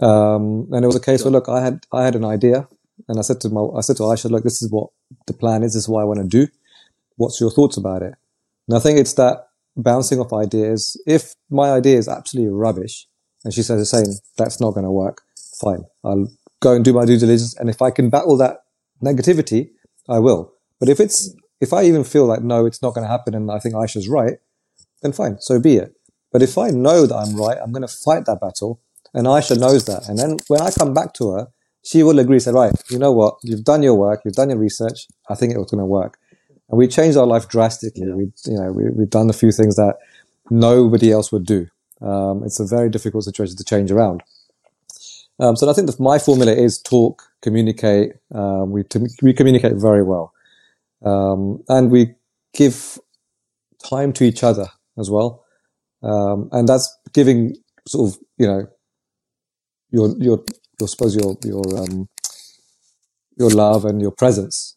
um, 0.00 0.68
and 0.72 0.84
it 0.84 0.86
was 0.86 0.96
a 0.96 1.00
case 1.00 1.24
where 1.24 1.32
look, 1.32 1.48
I 1.48 1.60
had 1.60 1.84
I 1.92 2.04
had 2.04 2.16
an 2.16 2.24
idea, 2.24 2.68
and 3.08 3.18
I 3.18 3.22
said 3.22 3.40
to 3.42 3.48
my 3.48 3.62
I 3.76 3.80
said 3.80 3.96
to 3.96 4.04
Aisha, 4.04 4.30
look, 4.30 4.44
this 4.44 4.62
is 4.62 4.70
what 4.70 4.90
the 5.26 5.32
plan 5.32 5.62
is. 5.62 5.74
This 5.74 5.84
is 5.84 5.88
what 5.88 6.00
I 6.00 6.04
want 6.04 6.20
to 6.20 6.26
do. 6.26 6.50
What's 7.16 7.40
your 7.40 7.50
thoughts 7.50 7.76
about 7.76 8.02
it? 8.02 8.14
And 8.68 8.76
I 8.76 8.80
think 8.80 8.98
it's 8.98 9.14
that 9.14 9.48
bouncing 9.76 10.20
off 10.20 10.32
ideas. 10.32 11.00
If 11.06 11.34
my 11.50 11.70
idea 11.70 11.98
is 11.98 12.08
absolutely 12.08 12.52
rubbish, 12.52 13.06
and 13.44 13.52
she 13.52 13.62
says 13.62 13.80
the 13.80 13.86
same, 13.86 14.06
that's 14.36 14.60
not 14.60 14.72
going 14.72 14.84
to 14.84 14.90
work. 14.90 15.22
Fine, 15.60 15.84
I'll 16.04 16.32
go 16.60 16.74
and 16.74 16.84
do 16.84 16.92
my 16.92 17.04
due 17.04 17.18
diligence, 17.18 17.56
and 17.58 17.68
if 17.68 17.82
I 17.82 17.90
can 17.90 18.10
battle 18.10 18.36
that 18.38 18.64
negativity, 19.02 19.70
I 20.08 20.18
will. 20.18 20.54
But 20.78 20.88
if 20.88 21.00
it's 21.00 21.34
if 21.60 21.72
I 21.72 21.84
even 21.84 22.04
feel 22.04 22.24
like 22.24 22.42
no, 22.42 22.64
it's 22.64 22.82
not 22.82 22.94
going 22.94 23.04
to 23.04 23.10
happen, 23.10 23.34
and 23.34 23.50
I 23.50 23.58
think 23.58 23.74
Aisha's 23.74 24.08
right, 24.08 24.38
then 25.02 25.12
fine, 25.12 25.38
so 25.40 25.60
be 25.60 25.76
it. 25.76 25.94
But 26.32 26.42
if 26.42 26.56
I 26.56 26.70
know 26.70 27.06
that 27.06 27.14
I'm 27.14 27.36
right, 27.36 27.58
I'm 27.60 27.72
going 27.72 27.86
to 27.86 27.88
fight 27.88 28.24
that 28.26 28.40
battle, 28.40 28.80
and 29.14 29.26
Aisha 29.26 29.58
knows 29.58 29.84
that. 29.86 30.08
And 30.08 30.18
then 30.18 30.38
when 30.48 30.60
I 30.60 30.70
come 30.70 30.94
back 30.94 31.14
to 31.14 31.32
her, 31.32 31.48
she 31.82 32.02
will 32.02 32.18
agree. 32.18 32.38
Say, 32.38 32.52
right, 32.52 32.72
you 32.90 32.98
know 32.98 33.12
what? 33.12 33.38
You've 33.42 33.64
done 33.64 33.82
your 33.82 33.94
work, 33.94 34.22
you've 34.24 34.34
done 34.34 34.50
your 34.50 34.58
research. 34.58 35.06
I 35.28 35.34
think 35.34 35.52
it 35.52 35.58
was 35.58 35.70
going 35.70 35.80
to 35.80 35.86
work, 35.86 36.18
and 36.68 36.78
we 36.78 36.88
changed 36.88 37.16
our 37.16 37.26
life 37.26 37.48
drastically. 37.48 38.06
Yeah. 38.06 38.14
We, 38.14 38.32
you 38.46 38.58
know, 38.58 38.72
we, 38.72 38.90
we've 38.90 39.10
done 39.10 39.30
a 39.30 39.34
few 39.34 39.52
things 39.52 39.76
that 39.76 39.96
nobody 40.50 41.10
else 41.10 41.32
would 41.32 41.46
do. 41.46 41.68
Um, 42.00 42.42
it's 42.44 42.60
a 42.60 42.66
very 42.66 42.90
difficult 42.90 43.24
situation 43.24 43.56
to 43.56 43.64
change 43.64 43.90
around. 43.90 44.22
Um, 45.38 45.56
so 45.56 45.68
I 45.70 45.72
think 45.72 45.86
that 45.86 45.98
my 45.98 46.18
formula 46.18 46.52
is 46.52 46.80
talk, 46.80 47.22
communicate. 47.40 48.12
Um, 48.34 48.70
we 48.70 48.84
we 49.22 49.32
communicate 49.32 49.72
very 49.76 50.02
well, 50.02 50.34
um, 51.02 51.62
and 51.68 51.90
we 51.90 52.14
give 52.52 52.98
time 53.82 54.12
to 54.14 54.24
each 54.24 54.44
other 54.44 54.66
as 54.98 55.10
well, 55.10 55.44
um, 56.02 56.50
and 56.52 56.68
that's 56.68 56.94
giving 57.14 57.56
sort 57.86 58.10
of 58.10 58.18
you 58.36 58.46
know 58.46 58.68
your 59.92 60.16
your 60.18 60.44
your 60.80 60.88
suppose 60.88 61.16
your 61.16 61.36
your 61.44 61.64
um, 61.78 62.08
your 63.38 63.50
love 63.50 63.84
and 63.86 64.00
your 64.02 64.12
presence 64.12 64.76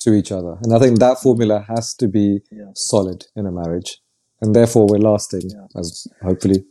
to 0.00 0.14
each 0.14 0.32
other, 0.32 0.58
and 0.62 0.74
I 0.74 0.78
think 0.80 1.00
that 1.00 1.20
formula 1.20 1.64
has 1.68 1.94
to 1.96 2.08
be 2.08 2.40
Yeah. 2.52 2.72
solid 2.74 3.26
in 3.36 3.46
a 3.46 3.52
marriage, 3.52 4.00
and 4.42 4.54
therefore 4.54 4.86
we're 4.88 4.98
lasting 4.98 5.50
Yeah. 5.52 5.66
as 5.76 6.06
hopefully. 6.22 6.64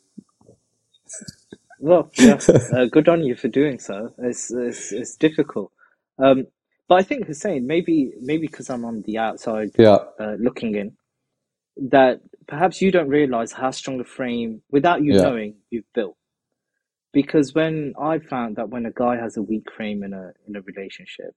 Well, 1.79 2.11
yeah, 2.17 2.41
uh, 2.71 2.85
good 2.91 3.09
on 3.09 3.23
you 3.23 3.35
for 3.35 3.49
doing 3.49 3.79
so. 3.79 4.13
It's 4.19 4.51
it's, 4.51 4.91
it's 4.93 5.15
difficult, 5.17 5.71
um, 6.19 6.47
but 6.89 6.95
I 6.95 7.03
think 7.03 7.27
Hussein, 7.27 7.67
maybe 7.67 8.13
maybe 8.21 8.47
because 8.47 8.69
I'm 8.71 8.85
on 8.85 9.03
the 9.07 9.19
outside 9.19 9.71
Yeah, 9.77 9.99
uh, 10.19 10.35
looking 10.39 10.75
in, 10.75 10.97
that 11.91 12.21
perhaps 12.47 12.81
you 12.81 12.91
don't 12.91 13.09
realize 13.09 13.53
how 13.53 13.71
strong 13.71 14.01
a 14.01 14.05
frame, 14.05 14.63
without 14.71 15.03
you 15.03 15.13
Yeah. 15.13 15.15
knowing, 15.15 15.57
you've 15.71 15.91
built. 15.95 16.16
Because 17.13 17.53
when 17.55 17.93
I 17.99 18.19
found 18.19 18.57
that 18.57 18.69
when 18.69 18.85
a 18.85 18.91
guy 18.91 19.17
has 19.17 19.37
a 19.37 19.41
weak 19.41 19.71
frame 19.75 20.03
in 20.03 20.13
a 20.13 20.31
in 20.47 20.55
a 20.55 20.61
relationship, 20.61 21.31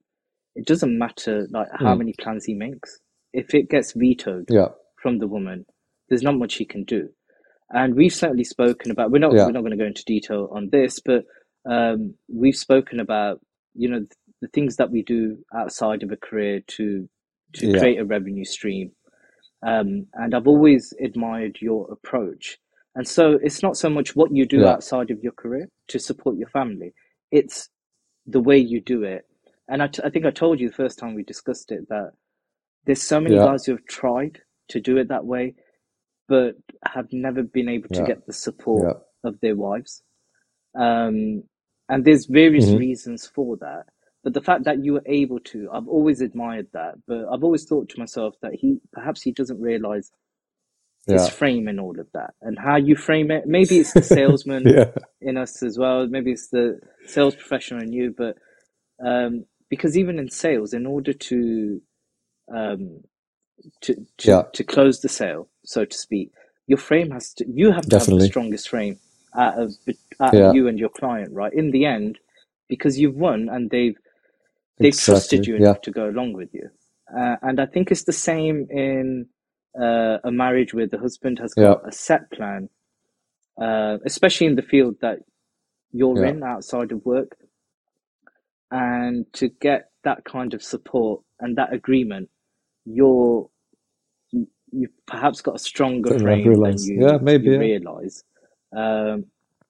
it 0.55 0.65
doesn't 0.67 0.97
matter 0.97 1.47
like 1.51 1.67
how 1.79 1.95
Mm. 1.95 1.99
many 1.99 2.13
plans 2.19 2.45
he 2.45 2.53
makes. 2.53 2.99
If 3.33 3.53
it 3.55 3.69
gets 3.69 3.93
vetoed 3.93 4.45
yeah, 4.49 4.69
from 5.01 5.19
the 5.19 5.27
woman, 5.27 5.65
there's 6.09 6.23
not 6.23 6.37
much 6.37 6.55
he 6.55 6.65
can 6.65 6.83
do. 6.83 7.09
And 7.71 7.95
we've 7.95 8.13
certainly 8.13 8.43
spoken 8.43 8.91
about. 8.91 9.11
We're 9.11 9.19
not 9.19 9.33
Yeah. 9.33 9.45
we're 9.45 9.53
not 9.53 9.61
going 9.61 9.71
to 9.71 9.77
go 9.77 9.85
into 9.85 10.03
detail 10.05 10.49
on 10.51 10.69
this, 10.71 10.99
but 10.99 11.25
um, 11.65 12.15
we've 12.29 12.55
spoken 12.57 12.99
about 12.99 13.39
you 13.73 13.89
know 13.89 14.05
the 14.41 14.49
things 14.49 14.75
that 14.77 14.91
we 14.91 15.03
do 15.03 15.37
outside 15.55 16.03
of 16.03 16.11
a 16.11 16.17
career 16.17 16.61
to 16.67 17.09
to 17.53 17.67
Yeah. 17.67 17.79
create 17.79 17.99
a 17.99 18.05
revenue 18.05 18.45
stream. 18.45 18.91
Um, 19.63 20.07
and 20.15 20.33
I've 20.35 20.47
always 20.47 20.93
admired 21.01 21.59
your 21.61 21.91
approach. 21.91 22.57
And 22.95 23.07
so 23.07 23.39
it's 23.41 23.63
not 23.63 23.77
so 23.77 23.89
much 23.89 24.15
what 24.15 24.35
you 24.35 24.45
do 24.45 24.61
Yeah. 24.61 24.71
outside 24.73 25.11
of 25.11 25.23
your 25.23 25.31
career 25.33 25.69
to 25.89 25.99
support 25.99 26.37
your 26.37 26.49
family; 26.49 26.93
it's 27.31 27.69
the 28.25 28.41
way 28.41 28.57
you 28.57 28.81
do 28.81 29.03
it. 29.03 29.25
And 29.67 29.81
I, 29.81 29.87
t- 29.87 30.01
I 30.03 30.09
think 30.09 30.25
I 30.25 30.31
told 30.31 30.59
you 30.59 30.69
the 30.69 30.75
first 30.75 30.99
time 30.99 31.13
we 31.15 31.23
discussed 31.23 31.71
it 31.71 31.87
that 31.89 32.11
there's 32.85 33.01
so 33.01 33.19
many 33.21 33.35
Yeah. 33.35 33.45
guys 33.45 33.65
who 33.65 33.73
have 33.73 33.85
tried 33.85 34.41
to 34.69 34.79
do 34.81 34.97
it 34.97 35.07
that 35.09 35.25
way, 35.25 35.55
but 36.27 36.55
have 36.85 37.07
never 37.13 37.43
been 37.43 37.69
able 37.69 37.89
to 37.89 37.99
Yeah. 38.01 38.07
get 38.07 38.25
the 38.25 38.33
support 38.33 38.97
of 39.23 39.39
their 39.39 39.55
wives. 39.55 40.03
Um, 40.75 41.43
and 41.89 42.05
there's 42.05 42.25
various 42.25 42.69
Mhm. 42.69 42.79
reasons 42.79 43.27
for 43.27 43.57
that. 43.57 43.85
But 44.23 44.33
the 44.33 44.41
fact 44.41 44.65
that 44.65 44.83
you 44.83 44.93
were 44.93 45.03
able 45.05 45.39
to, 45.51 45.69
I've 45.71 45.87
always 45.87 46.21
admired 46.21 46.67
that. 46.73 46.95
But 47.07 47.25
I've 47.31 47.43
always 47.43 47.65
thought 47.65 47.89
to 47.89 47.99
myself 47.99 48.35
that 48.41 48.53
he 48.55 48.79
perhaps 48.91 49.21
he 49.21 49.31
doesn't 49.31 49.59
realize 49.61 50.11
yeah, 51.07 51.29
frame 51.29 51.67
in 51.67 51.79
all 51.79 51.99
of 51.99 52.07
that 52.13 52.33
and 52.41 52.57
how 52.59 52.77
you 52.77 52.95
frame 52.95 53.31
it. 53.31 53.45
Maybe 53.47 53.79
it's 53.79 53.93
the 53.93 54.03
salesman 54.03 54.75
yeah, 54.75 54.91
in 55.21 55.37
us 55.37 55.63
as 55.63 55.77
well. 55.77 56.07
Maybe 56.07 56.31
it's 56.33 56.49
the 56.49 56.79
sales 57.05 57.35
professional 57.35 57.83
in 57.83 57.93
you. 57.93 58.15
But 58.17 58.37
um, 59.05 59.45
because 59.69 59.97
even 59.97 60.19
in 60.19 60.29
sales, 60.29 60.73
in 60.73 60.85
order 60.87 61.13
to 61.13 61.81
um, 62.53 63.01
to 63.81 63.95
to, 64.19 64.31
Yeah. 64.31 64.43
to 64.53 64.63
close 64.63 65.01
the 65.01 65.09
sale, 65.09 65.49
so 65.65 65.85
to 65.85 65.97
speak, 65.97 66.31
your 66.67 66.79
frame 66.79 67.11
has 67.11 67.33
to. 67.35 67.45
You 67.47 67.71
have 67.71 67.89
to 67.89 67.97
have 67.99 68.13
the 68.15 68.21
strongest 68.21 68.69
frame 68.69 68.99
out 69.37 69.59
of 69.61 69.73
out 70.21 70.37
of 70.37 70.49
you 70.49 70.67
and 70.67 70.79
your 70.79 70.89
client, 70.89 71.33
right? 71.33 71.53
In 71.53 71.71
the 71.71 71.85
end, 71.85 72.19
because 72.69 72.99
you've 72.99 73.15
won 73.17 73.49
and 73.49 73.69
they've 73.71 73.97
they've 74.81 74.99
trusted 74.99 75.47
exactly. 75.47 75.47
you 75.47 75.55
Yeah, 75.57 75.75
enough 75.75 75.81
to 75.83 75.91
go 75.91 76.09
along 76.09 76.33
with 76.33 76.49
you. 76.53 76.69
Uh, 77.15 77.37
and 77.43 77.59
I 77.61 77.67
think 77.67 77.91
it's 77.91 78.05
the 78.05 78.13
same 78.13 78.67
in 78.71 79.27
uh, 79.79 80.17
a 80.23 80.31
marriage 80.31 80.73
where 80.73 80.87
the 80.87 80.97
husband 80.97 81.39
has 81.39 81.53
got 81.53 81.81
Yeah. 81.83 81.87
a 81.87 81.91
set 81.91 82.29
plan, 82.31 82.69
uh, 83.59 83.97
especially 84.05 84.47
in 84.47 84.55
the 84.55 84.61
field 84.61 84.95
that 85.01 85.19
you're 85.91 86.17
Yeah. 86.23 86.29
in 86.29 86.43
outside 86.43 86.91
of 86.91 87.05
work. 87.05 87.37
And 88.71 89.31
to 89.33 89.49
get 89.49 89.91
that 90.03 90.23
kind 90.25 90.53
of 90.53 90.63
support 90.63 91.23
and 91.39 91.57
that 91.57 91.73
agreement, 91.73 92.29
you're 92.85 93.49
you- 94.31 94.49
you've 94.71 95.05
perhaps 95.05 95.41
got 95.41 95.55
a 95.55 95.59
stronger 95.59 96.11
frame 96.19 96.43
than 96.53 96.77
you, 96.83 97.01
Yeah, 97.01 97.17
maybe. 97.21 97.45
you 97.45 97.51
Yeah, 97.53 97.59
realize. 97.59 98.23
Um, 98.71 99.25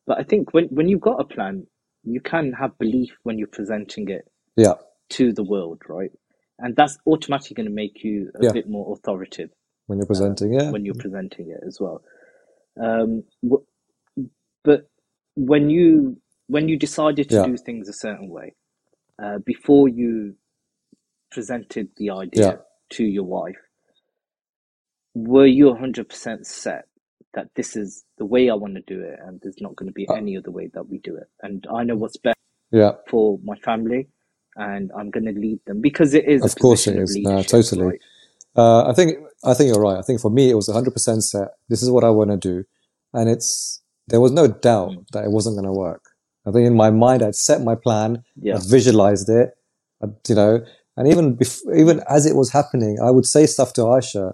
but 0.06 0.20
I 0.20 0.24
think 0.24 0.54
when, 0.54 0.66
when 0.66 0.88
you've 0.88 1.02
got 1.02 1.20
a 1.20 1.24
plan, 1.26 1.68
you 2.04 2.22
can 2.22 2.54
have 2.54 2.78
belief 2.78 3.18
when 3.24 3.40
you're 3.40 3.48
presenting 3.48 4.10
it 4.10 4.30
yeah, 4.58 4.76
to 5.10 5.34
the 5.34 5.44
world, 5.44 5.82
right? 5.90 6.12
And 6.60 6.76
that's 6.76 6.98
automatically 7.08 7.56
going 7.56 7.68
to 7.70 7.74
make 7.74 8.04
you 8.04 8.32
a 8.36 8.44
Yeah. 8.46 8.52
bit 8.52 8.70
more 8.70 8.94
authoritative 8.94 9.52
when 9.92 10.00
you're 10.00 10.08
presenting. 10.08 10.54
Yeah, 10.54 10.72
when 10.72 10.86
you're 10.86 10.96
presenting 10.96 11.52
it 11.52 11.62
as 11.68 11.80
well. 11.82 12.02
Um, 12.82 13.24
wh- 13.48 13.66
when 15.36 15.70
you 15.70 16.18
when 16.48 16.70
you 16.70 16.78
decided 16.78 17.30
to 17.30 17.36
Yeah. 17.38 17.44
do 17.44 17.58
things 17.58 17.90
a 17.90 17.94
certain 17.94 18.30
way, 18.30 18.56
uh, 19.24 19.40
before 19.40 19.90
you 19.90 20.36
presented 21.32 21.90
the 21.98 22.12
idea 22.12 22.44
Yeah. 22.48 22.58
to 22.92 23.04
your 23.06 23.24
wife, 23.26 23.58
were 25.16 25.46
you 25.48 25.70
100% 25.72 26.46
set 26.46 26.86
that 27.34 27.50
this 27.56 27.76
is 27.76 28.06
the 28.18 28.26
way 28.26 28.50
I 28.50 28.56
want 28.56 28.76
to 28.76 28.82
do 28.82 29.02
it 29.02 29.20
and 29.26 29.40
there's 29.42 29.62
not 29.62 29.76
going 29.78 29.88
to 29.88 29.94
be 29.94 30.08
Uh, 30.08 30.16
any 30.16 30.38
other 30.38 30.52
way 30.52 30.68
that 30.74 30.90
we 30.90 31.00
do 31.00 31.16
it? 31.18 31.30
And 31.42 31.66
I 31.74 31.84
know 31.84 31.96
what's 31.98 32.18
best 32.18 32.38
Yeah. 32.72 32.94
for 33.10 33.40
my 33.44 33.58
family 33.58 34.10
and 34.58 34.92
I'm 34.98 35.10
going 35.12 35.26
to 35.26 35.40
lead 35.40 35.60
them 35.66 35.82
because 35.82 36.14
it 36.14 36.26
is 36.28 36.44
Of 36.44 36.56
course 36.60 36.88
it 36.88 36.98
is. 36.98 37.16
No, 37.18 37.44
totally. 37.44 37.86
right? 37.86 38.02
Uh, 38.56 38.84
I 38.90 38.94
think 38.94 39.18
I 39.44 39.54
think 39.54 39.74
you're 39.74 39.82
right. 39.82 39.98
I 39.98 40.02
think 40.02 40.20
for 40.22 40.30
me 40.32 40.50
it 40.50 40.56
was 40.56 40.68
100% 40.70 41.24
set. 41.24 41.50
This 41.70 41.82
is 41.82 41.90
what 41.90 42.04
I 42.04 42.10
want 42.10 42.32
to 42.32 42.38
do, 42.38 42.64
and 43.14 43.30
it's 43.30 43.82
there 44.08 44.20
was 44.22 44.32
no 44.32 44.48
doubt 44.48 44.92
Mm. 44.92 45.06
that 45.14 45.24
it 45.26 45.32
wasn't 45.32 45.56
going 45.56 45.66
to 45.72 45.72
work. 45.88 46.04
I 46.46 46.52
think 46.52 46.66
in 46.68 46.76
my 46.76 46.90
mind 46.92 47.22
I'd 47.24 47.36
set 47.36 47.62
my 47.62 47.76
plan, 47.76 48.24
Yeah. 48.36 48.56
I 48.58 48.60
visualized 48.60 49.30
it, 49.30 49.52
I, 50.04 50.08
you 50.28 50.36
know, 50.36 50.66
and 50.98 51.08
even 51.08 51.38
even 51.76 52.02
as 52.10 52.26
it 52.26 52.36
was 52.36 52.52
happening, 52.52 53.00
I 53.02 53.10
would 53.12 53.26
say 53.26 53.46
stuff 53.46 53.72
to 53.74 53.82
Aisha, 53.82 54.34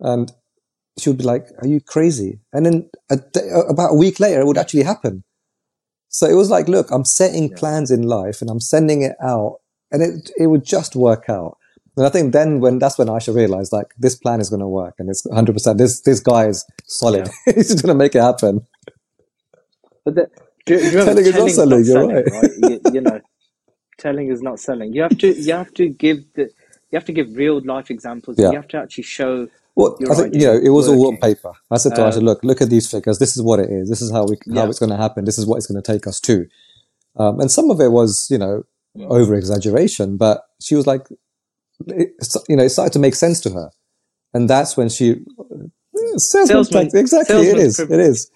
and 0.00 0.32
she 0.98 1.10
would 1.10 1.18
be 1.18 1.24
like, 1.24 1.46
"Are 1.60 1.66
you 1.68 1.80
crazy?" 1.80 2.40
And 2.52 2.64
then 2.66 2.90
a 3.10 3.16
day, 3.16 3.48
about 3.68 3.92
a 3.92 3.96
week 4.04 4.18
later, 4.20 4.40
it 4.40 4.46
would 4.46 4.58
actually 4.58 4.84
happen. 4.84 5.24
So 6.08 6.26
it 6.26 6.34
was 6.34 6.50
like, 6.50 6.66
look, 6.68 6.90
I'm 6.90 7.04
setting 7.04 7.50
Yeah. 7.50 7.56
plans 7.56 7.90
in 7.90 8.02
life, 8.02 8.40
and 8.40 8.48
I'm 8.50 8.60
sending 8.60 9.02
it 9.02 9.16
out, 9.22 9.60
and 9.92 10.02
it 10.02 10.30
it 10.38 10.46
would 10.46 10.64
just 10.64 10.96
work 10.96 11.24
out. 11.28 11.58
And 12.00 12.06
I 12.06 12.10
think 12.10 12.32
then 12.32 12.60
when 12.60 12.78
that's 12.78 12.96
when 12.96 13.08
Aisha 13.08 13.34
realized 13.34 13.72
like 13.74 13.92
this 13.98 14.16
plan 14.16 14.40
is 14.40 14.48
going 14.48 14.60
to 14.60 14.66
work 14.66 14.94
and 14.98 15.10
it's 15.10 15.22
100%. 15.26 15.76
This 15.76 16.00
this 16.00 16.18
guy 16.18 16.46
is 16.46 16.64
solid. 16.86 17.28
He's 17.44 17.74
going 17.74 17.92
to 17.92 17.94
make 17.94 18.14
it 18.14 18.22
happen. 18.22 18.66
But 20.06 20.14
the, 20.14 20.30
do, 20.64 20.78
do 20.78 20.84
you 20.86 20.90
Telling 21.04 21.26
is 21.26 21.34
not 21.34 21.50
selling, 21.50 21.84
you're 21.84 21.84
selling, 21.84 22.14
right. 22.14 22.50
You, 22.56 22.80
you 22.94 23.00
know, 23.02 23.20
telling 23.98 24.30
is 24.30 24.40
not 24.40 24.58
selling. 24.58 24.94
You 24.94 25.02
have 25.02 25.18
to 25.18 25.28
you 25.30 25.52
have 25.52 25.74
to 25.74 25.90
give 25.90 26.20
the 26.32 26.44
you 26.44 26.96
have 26.96 27.04
to 27.04 27.12
give 27.12 27.36
real 27.36 27.60
life 27.66 27.90
examples. 27.90 28.38
Yeah. 28.38 28.48
You 28.48 28.56
have 28.56 28.68
to 28.68 28.78
actually 28.78 29.04
show. 29.04 29.48
Well, 29.74 29.98
I 30.10 30.14
think 30.14 30.34
you 30.36 30.46
know 30.46 30.54
it 30.56 30.70
was 30.70 30.88
all 30.88 31.08
on 31.08 31.18
paper. 31.18 31.52
I 31.70 31.76
said 31.76 31.96
to 31.96 32.02
Um, 32.06 32.10
Aisha, 32.10 32.22
look, 32.22 32.42
look 32.42 32.62
at 32.62 32.70
these 32.70 32.90
figures. 32.90 33.18
This 33.18 33.36
is 33.36 33.42
what 33.42 33.60
it 33.60 33.68
is. 33.68 33.90
This 33.90 34.00
is 34.00 34.10
how 34.10 34.24
we 34.24 34.38
how 34.54 34.70
it's 34.70 34.78
going 34.78 34.90
to 34.90 34.96
happen. 34.96 35.26
This 35.26 35.36
is 35.36 35.44
what 35.44 35.58
it's 35.58 35.66
going 35.66 35.82
to 35.82 35.92
take 35.92 36.06
us 36.06 36.18
to. 36.20 36.46
Um, 37.16 37.40
and 37.40 37.50
some 37.50 37.70
of 37.70 37.78
it 37.78 37.88
was 37.88 38.26
you 38.30 38.38
know 38.38 38.64
over 38.96 39.34
exaggeration, 39.34 40.16
but 40.16 40.44
she 40.62 40.74
was 40.74 40.86
like, 40.86 41.06
it, 41.88 42.10
you 42.48 42.56
know, 42.56 42.64
it 42.64 42.70
started 42.70 42.92
to 42.94 42.98
make 42.98 43.14
sense 43.14 43.40
to 43.40 43.50
her, 43.50 43.70
and 44.34 44.48
that's 44.48 44.76
when 44.76 44.88
she 44.88 45.24
salesman, 46.16 46.64
Salesman- 46.64 46.96
exactly 46.96 47.36
it 47.36 47.44
salesman's 47.56 47.78
is 47.78 47.90
it 47.90 48.00
is. 48.00 48.30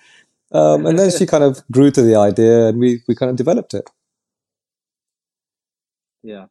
Um, 0.52 0.86
and 0.86 0.98
then 0.98 1.10
she 1.10 1.26
kind 1.26 1.42
of 1.42 1.62
grew 1.72 1.90
to 1.90 2.02
the 2.02 2.14
idea, 2.16 2.68
and 2.68 2.78
we 2.78 3.02
we 3.08 3.14
kind 3.14 3.30
of 3.30 3.36
developed 3.36 3.74
it. 3.74 3.88
Yeah. 6.22 6.46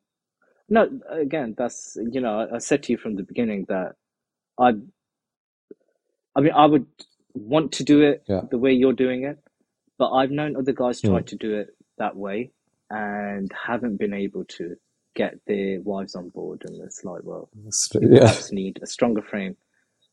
No, 0.69 0.89
again, 1.09 1.55
that's 1.57 1.97
you 2.11 2.21
know, 2.21 2.39
I, 2.39 2.55
I 2.55 2.57
said 2.59 2.83
to 2.83 2.91
you 2.91 2.97
from 2.97 3.15
the 3.15 3.23
beginning 3.23 3.65
that 3.69 3.93
I, 4.59 4.73
I 6.35 6.41
mean, 6.41 6.53
I 6.53 6.65
would 6.65 6.85
want 7.33 7.73
to 7.73 7.83
do 7.83 8.01
it 8.01 8.23
Yeah. 8.27 8.41
the 8.49 8.57
way 8.57 8.73
you're 8.73 8.93
doing 8.93 9.23
it, 9.23 9.39
but 9.97 10.11
I've 10.11 10.31
known 10.31 10.55
other 10.55 10.71
guys 10.73 11.01
try 11.01 11.21
Mm. 11.21 11.27
to 11.27 11.35
do 11.35 11.55
it 11.57 11.67
that 11.97 12.15
way 12.15 12.51
and 12.89 13.51
haven't 13.67 13.97
been 13.97 14.13
able 14.13 14.45
to 14.45 14.75
get 15.16 15.36
their 15.47 15.82
wives 15.82 16.16
on 16.16 16.30
board, 16.30 16.64
and 16.66 16.82
it's 16.84 17.03
like, 17.05 17.22
well, 17.24 17.49
you 17.99 18.09
Yeah, 18.16 18.34
need 18.51 18.80
a 18.84 18.88
stronger 18.88 19.22
frame 19.22 19.57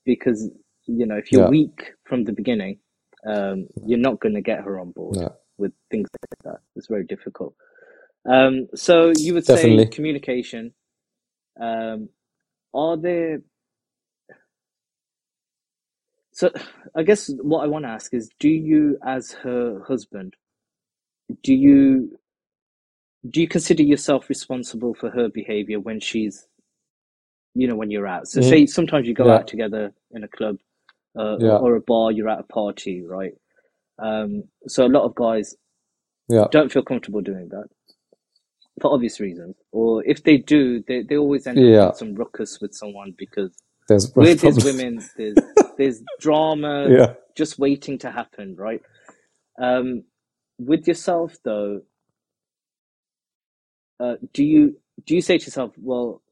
because 0.04 0.50
you 0.86 1.06
know 1.06 1.16
if 1.16 1.32
you're 1.32 1.42
Yeah. 1.42 1.48
weak 1.48 1.92
from 2.04 2.24
the 2.24 2.32
beginning, 2.32 2.78
um, 3.26 3.68
you're 3.86 3.98
not 3.98 4.20
going 4.20 4.34
to 4.34 4.40
get 4.42 4.64
her 4.64 4.80
on 4.80 4.92
board 4.92 5.18
No. 5.18 5.36
with 5.58 5.72
things 5.90 6.08
like 6.22 6.44
that. 6.54 6.60
It's 6.76 6.88
very 6.88 7.04
difficult. 7.04 7.54
Um, 8.28 8.68
so 8.74 9.10
you 9.10 9.34
would 9.34 9.46
say 9.46 9.84
communication. 9.90 10.74
Um, 11.60 12.10
are 12.74 12.96
there? 12.96 13.42
So 16.32 16.50
I 16.96 17.02
guess 17.04 17.30
what 17.42 17.64
I 17.64 17.68
want 17.68 17.84
to 17.86 17.90
ask 17.90 18.14
is, 18.14 18.30
do 18.40 18.48
you, 18.48 18.98
as 19.06 19.32
her 19.32 19.82
husband, 19.86 20.34
do 21.42 21.54
you 21.54 22.19
do 23.28 23.40
you 23.40 23.48
consider 23.48 23.82
yourself 23.82 24.28
responsible 24.28 24.94
for 24.94 25.10
her 25.10 25.28
behavior 25.28 25.80
when 25.80 26.00
she's, 26.00 26.46
you 27.54 27.68
know, 27.68 27.76
when 27.76 27.90
you're 27.90 28.06
out? 28.08 28.28
So 28.28 28.40
Mhm. 28.40 28.48
say 28.48 28.66
sometimes 28.66 29.08
you 29.08 29.14
go 29.14 29.26
Yeah. 29.26 29.34
out 29.38 29.48
together 29.48 29.92
in 30.12 30.24
a 30.24 30.28
club 30.28 30.58
uh, 31.18 31.36
Yeah. 31.40 31.58
or, 31.58 31.76
a 31.76 31.80
bar, 31.82 32.12
you're 32.12 32.28
at 32.30 32.40
a 32.40 32.44
party, 32.44 33.02
right? 33.02 33.34
Um, 33.98 34.44
so 34.68 34.86
a 34.86 34.88
lot 34.88 35.04
of 35.04 35.14
guys 35.14 35.56
yeah, 36.28 36.48
don't 36.50 36.72
feel 36.72 36.82
comfortable 36.84 37.22
doing 37.22 37.48
that 37.50 37.66
for 38.80 38.92
obvious 38.94 39.20
reasons. 39.20 39.56
Or 39.72 40.04
if 40.04 40.24
they 40.24 40.38
do, 40.38 40.82
they, 40.88 41.02
they 41.02 41.16
always 41.18 41.46
end 41.46 41.64
up 41.64 41.76
in 41.82 41.92
some 41.92 42.14
ruckus 42.14 42.60
with 42.60 42.74
someone 42.74 43.14
because 43.18 43.52
there's 43.88 44.12
with 44.14 44.40
his 44.42 44.60
women, 44.62 45.10
there's 45.16 45.42
there's 45.78 46.02
drama 46.20 46.94
just 47.36 47.58
waiting 47.58 47.98
to 48.00 48.10
happen, 48.12 48.56
right? 48.56 48.82
Um, 49.60 50.04
with 50.58 50.88
yourself 50.88 51.36
though, 51.44 51.82
uh, 54.00 54.16
do 54.32 54.42
you 54.44 54.76
do 55.06 55.14
you 55.14 55.20
say 55.22 55.38
to 55.38 55.44
yourself, 55.46 55.72
well, 55.78 56.22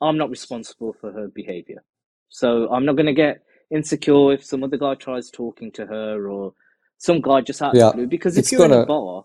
I'm 0.00 0.16
not 0.18 0.30
responsible 0.30 0.94
for 1.00 1.12
her 1.12 1.28
behavior, 1.28 1.82
so 2.28 2.68
I'm 2.72 2.84
not 2.84 2.96
going 2.96 3.06
to 3.06 3.12
get 3.14 3.42
insecure 3.70 4.32
if 4.32 4.44
some 4.44 4.62
other 4.64 4.76
guy 4.76 4.94
tries 4.94 5.30
talking 5.30 5.72
to 5.72 5.86
her 5.86 6.28
or 6.28 6.52
some 6.98 7.20
guy 7.20 7.40
just 7.40 7.60
out 7.62 7.74
of 7.74 7.78
Yeah. 7.80 7.88
the 7.90 7.94
blue? 7.96 8.06
Because 8.06 8.36
if 8.36 8.44
It's 8.44 8.52
you're 8.52 8.64
in 8.64 8.72
a 8.72 8.86
bar 8.86 9.24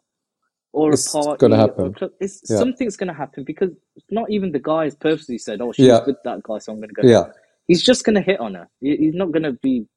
or 0.73 0.93
a 0.93 0.97
party 1.11 1.37
gonna 1.39 1.65
or 1.65 1.85
a 1.87 1.91
club, 1.93 2.11
it's, 2.19 2.41
Yeah. 2.49 2.57
something's 2.57 2.97
going 2.97 3.07
to 3.07 3.13
happen 3.13 3.43
because 3.43 3.71
not 4.09 4.29
even 4.31 4.51
the 4.51 4.59
guy 4.59 4.85
has 4.85 4.95
purposely 4.95 5.37
said, 5.37 5.61
"Oh, 5.61 5.71
she's 5.71 5.87
Yeah. 5.87 6.05
with 6.05 6.17
that 6.23 6.43
guy, 6.43 6.57
so 6.59 6.73
I'm 6.73 6.79
going 6.79 6.89
to 6.89 7.01
go." 7.01 7.07
yeah. 7.07 7.31
He's 7.67 7.83
just 7.83 8.03
going 8.03 8.15
to 8.15 8.21
hit 8.21 8.39
on 8.39 8.55
her. 8.55 8.67
He's 8.81 9.13
not 9.13 9.31
going 9.31 9.43
to 9.43 9.53
be. 9.53 9.87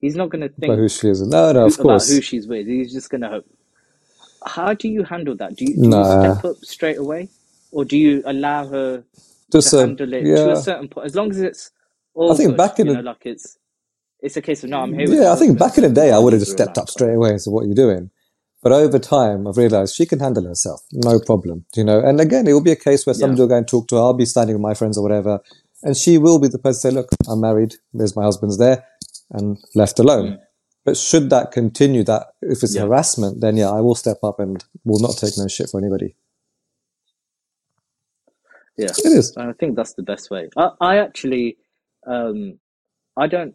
He's 0.00 0.16
not 0.16 0.28
going 0.30 0.42
to 0.42 0.48
think 0.48 0.72
But 0.72 0.78
who 0.78 0.88
she 0.88 1.08
is? 1.08 1.22
No, 1.22 1.52
no, 1.52 1.66
of 1.66 1.74
about 1.74 1.82
course. 1.82 2.10
who 2.10 2.20
she's 2.20 2.46
with. 2.46 2.66
He's 2.66 2.92
just 2.92 3.08
going 3.10 3.22
to 3.22 3.28
hope. 3.28 3.46
How 4.46 4.74
do 4.74 4.88
you 4.88 5.02
handle 5.04 5.36
that? 5.36 5.56
Do 5.56 5.64
you, 5.64 5.74
do 5.74 5.88
Nah. 5.88 6.24
you 6.24 6.32
step 6.34 6.44
up 6.44 6.56
straight 6.64 6.98
away, 6.98 7.28
or 7.72 7.84
do 7.84 7.96
you 7.98 8.22
allow 8.24 8.66
her 8.68 9.04
Just 9.52 9.70
to 9.70 9.78
a, 9.78 9.80
handle 9.80 10.12
it 10.14 10.22
to 10.22 10.52
a 10.52 10.56
certain 10.56 10.88
point? 10.88 11.06
As 11.06 11.14
long 11.14 11.30
as 11.30 11.40
it's 11.40 11.70
all 12.14 12.32
I 12.32 12.36
think 12.36 12.50
good, 12.50 12.56
back 12.56 12.78
in 12.78 12.86
you 12.86 12.94
the- 12.96 13.02
like 13.02 13.26
it's 13.26 13.58
it's 14.20 14.36
a 14.36 14.42
case 14.42 14.64
of 14.64 14.70
no, 14.70 14.80
I'm 14.80 14.94
here. 14.94 15.08
With 15.08 15.18
Yeah, 15.20 15.32
I 15.32 15.36
think 15.36 15.58
back 15.58 15.76
in 15.78 15.84
the 15.84 15.90
day, 15.90 16.10
I 16.12 16.18
would 16.18 16.32
have 16.32 16.40
just 16.40 16.52
stepped 16.52 16.78
up 16.78 16.88
straight 16.88 17.14
away 17.14 17.30
and 17.30 17.42
said, 17.42 17.52
"What 17.52 17.64
are 17.64 17.68
you 17.68 17.74
doing?" 17.74 18.10
But 18.62 18.72
over 18.72 18.98
time, 18.98 19.46
I've 19.46 19.56
realized 19.58 19.94
she 19.94 20.06
can 20.06 20.18
handle 20.20 20.44
herself, 20.44 20.80
no 20.92 21.20
problem. 21.20 21.66
You 21.76 21.84
know, 21.84 22.00
and 22.00 22.20
again, 22.20 22.46
it 22.48 22.52
will 22.52 22.62
be 22.62 22.72
a 22.72 22.76
case 22.76 23.06
where 23.06 23.14
somebody 23.14 23.38
Yeah. 23.38 23.42
will 23.44 23.48
go 23.48 23.56
and 23.58 23.68
talk 23.68 23.86
to 23.88 23.96
her. 23.96 24.02
I'll 24.02 24.14
be 24.14 24.24
standing 24.26 24.56
with 24.56 24.62
my 24.62 24.74
friends 24.74 24.96
or 24.98 25.02
whatever, 25.02 25.40
and 25.82 25.96
she 25.96 26.18
will 26.18 26.38
be 26.38 26.48
the 26.48 26.58
person 26.58 26.90
to 26.90 26.94
say, 26.94 26.94
"Look, 26.94 27.10
I'm 27.28 27.40
married. 27.40 27.74
There's 27.92 28.16
my 28.16 28.24
husband's 28.24 28.58
there," 28.58 28.84
and 29.30 29.58
left 29.74 29.98
alone. 29.98 30.26
Mm. 30.32 30.38
But 30.86 30.98
should 30.98 31.30
that 31.30 31.52
continue, 31.52 32.04
that 32.06 32.28
if 32.42 32.64
it's 32.64 32.76
Yeah. 32.76 32.82
harassment, 32.82 33.42
then 33.42 33.58
yeah, 33.58 33.70
I 33.70 33.82
will 33.82 33.96
step 33.96 34.18
up 34.24 34.40
and 34.40 34.64
will 34.84 35.00
not 35.00 35.18
take 35.18 35.38
no 35.38 35.48
shit 35.48 35.70
for 35.70 35.80
anybody. 35.80 36.16
Yeah, 38.78 38.96
It 39.04 39.12
is. 39.12 39.36
I 39.36 39.52
think 39.54 39.76
that's 39.76 39.94
the 39.94 40.02
best 40.04 40.30
way. 40.30 40.50
I, 40.56 40.70
I 40.80 40.98
actually, 40.98 41.58
um, 42.06 42.58
I 43.16 43.28
don't, 43.28 43.54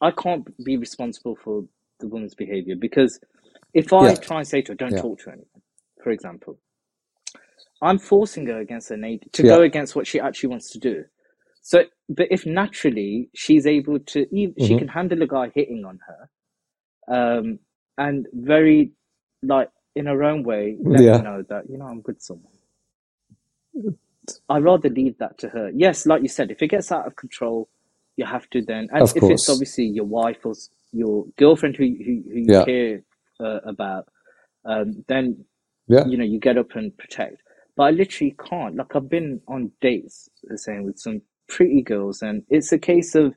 I 0.00 0.12
can't 0.12 0.46
be 0.64 0.76
responsible 0.78 1.36
for 1.42 1.64
the 2.00 2.08
woman's 2.08 2.34
behavior 2.36 2.76
because 2.78 3.20
if 3.74 3.92
I 3.92 4.14
Yeah. 4.14 4.16
try 4.16 4.38
and 4.38 4.48
say 4.48 4.62
to 4.62 4.72
her, 4.72 4.76
"Don't 4.76 4.96
Yeah. 4.96 4.98
talk 4.98 5.20
to 5.20 5.30
anyone," 5.30 5.62
for 6.02 6.10
example, 6.10 6.58
I'm 7.82 7.98
forcing 7.98 8.46
her 8.48 8.60
against 8.60 8.90
her 8.90 8.96
nature 8.96 9.28
to 9.34 9.44
go 9.44 9.62
against 9.62 9.96
what 9.96 10.06
she 10.06 10.20
actually 10.20 10.50
wants 10.50 10.70
to 10.72 10.78
do. 10.80 11.04
So, 11.62 11.84
but 12.08 12.28
if 12.30 12.46
naturally 12.46 13.30
she's 13.34 13.66
able 13.66 14.00
to, 14.00 14.26
she 14.58 14.74
Mhm. 14.74 14.76
can 14.76 14.88
handle 14.88 15.22
a 15.22 15.26
guy 15.28 15.50
hitting 15.54 15.84
on 15.86 16.00
her, 16.06 16.30
um, 17.08 17.58
and 17.98 18.26
very 18.34 18.92
like 19.42 19.70
in 19.96 20.06
her 20.06 20.24
own 20.24 20.44
way, 20.44 20.78
let 20.88 21.06
Yeah. 21.06 21.10
me 21.10 21.18
know 21.18 21.44
that 21.50 21.70
you 21.70 21.78
know 21.78 21.86
I'm 21.86 22.02
with 22.06 22.20
someone. 22.22 22.52
I'd 24.48 24.64
rather 24.64 24.90
leave 24.90 25.18
that 25.18 25.38
to 25.40 25.50
her. 25.50 25.70
Yes, 25.74 26.06
like 26.06 26.22
you 26.22 26.28
said, 26.28 26.52
if 26.52 26.62
it 26.62 26.68
gets 26.68 26.92
out 26.92 27.06
of 27.08 27.16
control, 27.16 27.68
you 28.16 28.26
have 28.26 28.48
to 28.50 28.62
then, 28.62 28.88
and 28.92 29.08
Of 29.08 29.14
if 29.14 29.30
course. 29.30 29.30
it's 29.30 29.48
obviously 29.48 29.86
your 29.86 30.06
wife 30.06 30.38
or 30.46 30.54
your 30.92 31.26
girlfriend 31.38 31.76
who 31.76 31.84
who, 31.86 32.22
who 32.32 32.40
you 32.40 32.54
Yeah. 32.54 32.66
care 32.66 33.02
uh, 33.40 33.60
about, 33.66 34.08
um, 34.66 35.04
then 35.08 35.44
Yeah. 35.88 36.04
you 36.04 36.18
know 36.18 36.24
you 36.24 36.40
get 36.40 36.58
up 36.58 36.76
and 36.76 36.96
protect. 36.98 37.42
But 37.76 37.84
I 37.84 37.90
literally 37.92 38.36
can't. 38.48 38.76
Like 38.76 38.96
I've 38.96 39.10
been 39.10 39.40
on 39.48 39.72
dates, 39.80 40.30
the 40.44 40.58
same 40.58 40.84
with 40.84 40.98
some 40.98 41.22
pretty 41.48 41.82
girls, 41.82 42.22
and 42.22 42.44
it's 42.50 42.72
a 42.72 42.78
case 42.78 43.14
of 43.16 43.34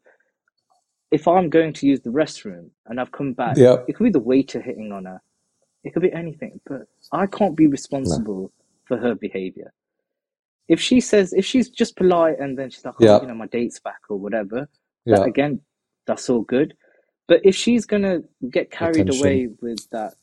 if 1.12 1.28
I'm 1.28 1.50
going 1.50 1.74
to 1.74 1.88
use 1.88 2.02
the 2.02 2.10
restroom 2.12 2.70
and 2.88 3.00
I've 3.00 3.12
come 3.12 3.34
back, 3.34 3.58
Yeah. 3.58 3.78
it 3.88 3.94
could 3.96 4.04
be 4.04 4.10
the 4.12 4.20
waiter 4.20 4.62
hitting 4.62 4.92
on 4.92 5.06
her, 5.06 5.22
it 5.84 5.94
could 5.94 6.04
be 6.04 6.12
anything, 6.14 6.60
but 6.68 6.82
I 7.12 7.26
can't 7.26 7.56
be 7.56 7.68
responsible 7.68 8.52
for 8.86 8.98
her 8.98 9.16
behavior. 9.16 9.74
If 10.68 10.80
she 10.80 11.00
says, 11.00 11.34
if 11.34 11.46
she's 11.46 11.70
just 11.70 11.96
polite 11.96 12.40
and 12.40 12.58
then 12.58 12.70
she's 12.70 12.86
like, 12.86 12.96
oh, 13.02 13.06
Yeah. 13.06 13.22
you 13.22 13.28
know, 13.28 13.34
my 13.34 13.48
date's 13.48 13.80
back 13.80 14.02
or 14.10 14.18
whatever, 14.18 14.70
Yeah. 15.06 15.18
that 15.18 15.24
again, 15.28 15.62
that's 16.06 16.30
all 16.30 16.42
good. 16.42 16.76
But 17.28 17.42
if 17.44 17.56
she's 17.56 17.86
gonna 17.86 18.22
get 18.52 18.70
carried 18.72 18.98
Attention. 19.10 19.22
away 19.26 19.48
with 19.62 19.88
that 19.92 20.14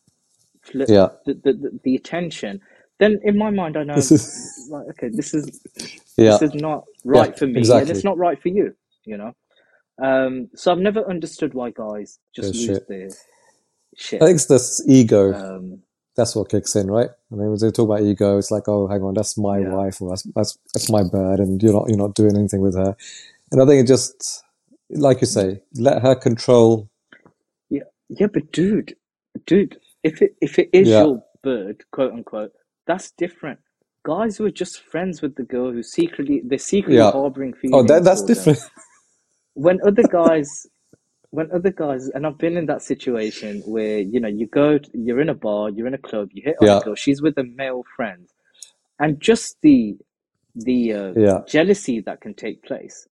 flip, 0.62 0.88
Yeah. 0.88 1.08
the, 1.24 1.34
the 1.34 1.52
the 1.52 1.80
the 1.84 1.94
attention, 1.96 2.60
then 2.98 3.20
in 3.24 3.36
my 3.38 3.50
mind 3.50 3.76
I 3.76 3.84
know 3.84 3.94
This 3.94 4.10
is 4.12 4.68
like 4.70 4.86
okay, 4.90 5.08
this 5.08 5.32
is 5.34 5.60
yeah. 6.16 6.36
this 6.38 6.42
is 6.42 6.54
not 6.54 6.84
Yeah. 7.04 7.10
right 7.20 7.38
for 7.38 7.46
me, 7.46 7.60
and 7.68 7.90
it's 7.90 8.04
not 8.04 8.18
right 8.18 8.40
for 8.40 8.48
you. 8.48 8.74
You 9.04 9.16
know. 9.18 9.32
Um, 10.02 10.50
so 10.54 10.72
I've 10.72 10.78
never 10.78 11.08
understood 11.08 11.54
why 11.54 11.70
guys 11.70 12.18
just 12.34 12.52
Good 12.52 12.56
lose 12.58 12.66
shit. 12.66 12.88
their 12.88 13.08
I 14.20 14.26
think 14.26 14.34
it's 14.36 14.46
this 14.46 14.82
ego. 14.86 15.32
Um, 15.32 15.82
That's 16.16 16.36
what 16.36 16.50
kicks 16.50 16.76
in, 16.76 16.90
right? 16.90 17.08
I 17.32 17.34
mean, 17.34 17.48
when 17.50 17.58
they 17.58 17.70
talk 17.70 17.88
about 17.88 18.02
ego, 18.02 18.38
it's 18.38 18.50
like, 18.50 18.64
oh, 18.68 18.88
hang 18.88 19.02
on, 19.02 19.14
that's 19.14 19.38
my 19.38 19.58
yeah. 19.58 19.68
wife, 19.72 20.00
or 20.02 20.10
that's 20.10 20.22
that's 20.34 20.58
that's 20.74 20.90
my 20.90 21.02
bird, 21.02 21.40
and 21.40 21.62
you're 21.62 21.72
not 21.72 21.88
you're 21.88 21.98
not 21.98 22.14
doing 22.14 22.36
anything 22.36 22.60
with 22.60 22.74
her. 22.76 22.94
And 23.52 23.62
I 23.62 23.66
think 23.66 23.84
it 23.84 23.86
just, 23.86 24.42
like 24.90 25.20
you 25.20 25.26
say, 25.26 25.60
let 25.76 26.02
her 26.02 26.14
control. 26.14 26.90
Yeah, 27.70 27.84
yeah, 28.08 28.26
but 28.26 28.50
dude, 28.52 28.96
dude, 29.46 29.78
if 30.02 30.20
it 30.22 30.36
if 30.42 30.58
it 30.58 30.68
is 30.72 30.88
Yeah. 30.88 31.04
your 31.04 31.24
bird, 31.42 31.84
quote 31.92 32.12
unquote, 32.12 32.52
that's 32.86 33.10
different. 33.12 33.60
Guys 34.04 34.36
who 34.36 34.44
are 34.44 34.50
just 34.50 34.80
friends 34.80 35.22
with 35.22 35.36
the 35.36 35.42
girl 35.42 35.72
who 35.72 35.82
secretly 35.82 36.42
they're 36.44 36.58
secretly 36.58 36.98
Yeah. 36.98 37.12
harboring 37.12 37.54
feelings. 37.54 37.82
Oh, 37.84 37.86
that 37.94 38.04
that's 38.04 38.22
different. 38.22 38.58
When 39.56 39.80
other 39.86 40.04
guys, 40.04 40.66
when 41.30 41.50
other 41.52 41.72
guys, 41.72 42.08
and 42.10 42.26
I've 42.26 42.38
been 42.38 42.56
in 42.58 42.66
that 42.66 42.82
situation 42.82 43.62
where 43.66 44.00
you 44.00 44.20
know 44.20 44.28
you 44.28 44.48
go, 44.48 44.78
you're 44.94 45.20
in 45.22 45.30
a 45.30 45.34
bar, 45.34 45.70
you're 45.70 45.88
in 45.88 45.94
a 45.94 45.98
club, 45.98 46.30
you 46.32 46.42
hit 46.44 46.56
on 46.60 46.72
Yeah. 46.72 46.74
a 46.74 46.80
girl, 46.80 46.96
she's 46.96 47.22
with 47.22 47.38
a 47.38 47.44
male 47.44 47.84
friend, 47.96 48.28
and 49.00 49.20
just 49.20 49.58
the 49.62 49.98
the 50.56 50.94
uh, 50.94 51.14
Yeah. 51.16 51.40
jealousy 51.46 52.00
that 52.02 52.20
can 52.22 52.34
take 52.34 52.62
place. 52.64 53.08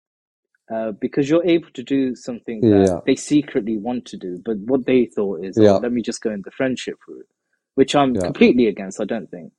Uh, 0.75 0.93
because 1.01 1.31
you're 1.31 1.47
able 1.47 1.71
to 1.75 1.83
do 1.85 2.17
something 2.17 2.67
that 2.71 2.89
Yeah. 2.89 3.01
they 3.07 3.17
secretly 3.17 3.79
want 3.79 4.05
to 4.07 4.17
do, 4.19 4.41
but 4.45 4.57
what 4.59 4.87
they 4.87 5.07
thought 5.07 5.45
is, 5.45 5.59
Yeah. 5.59 5.65
oh, 5.65 5.79
let 5.83 5.93
me 5.93 6.03
just 6.03 6.23
go 6.23 6.31
in 6.31 6.43
the 6.45 6.51
friendship 6.53 6.97
route, 7.09 7.27
which 7.77 7.95
I'm 7.97 8.17
Yeah. 8.17 8.21
completely 8.21 8.67
against. 8.69 9.01
I 9.01 9.05
don't 9.05 9.31
think, 9.31 9.53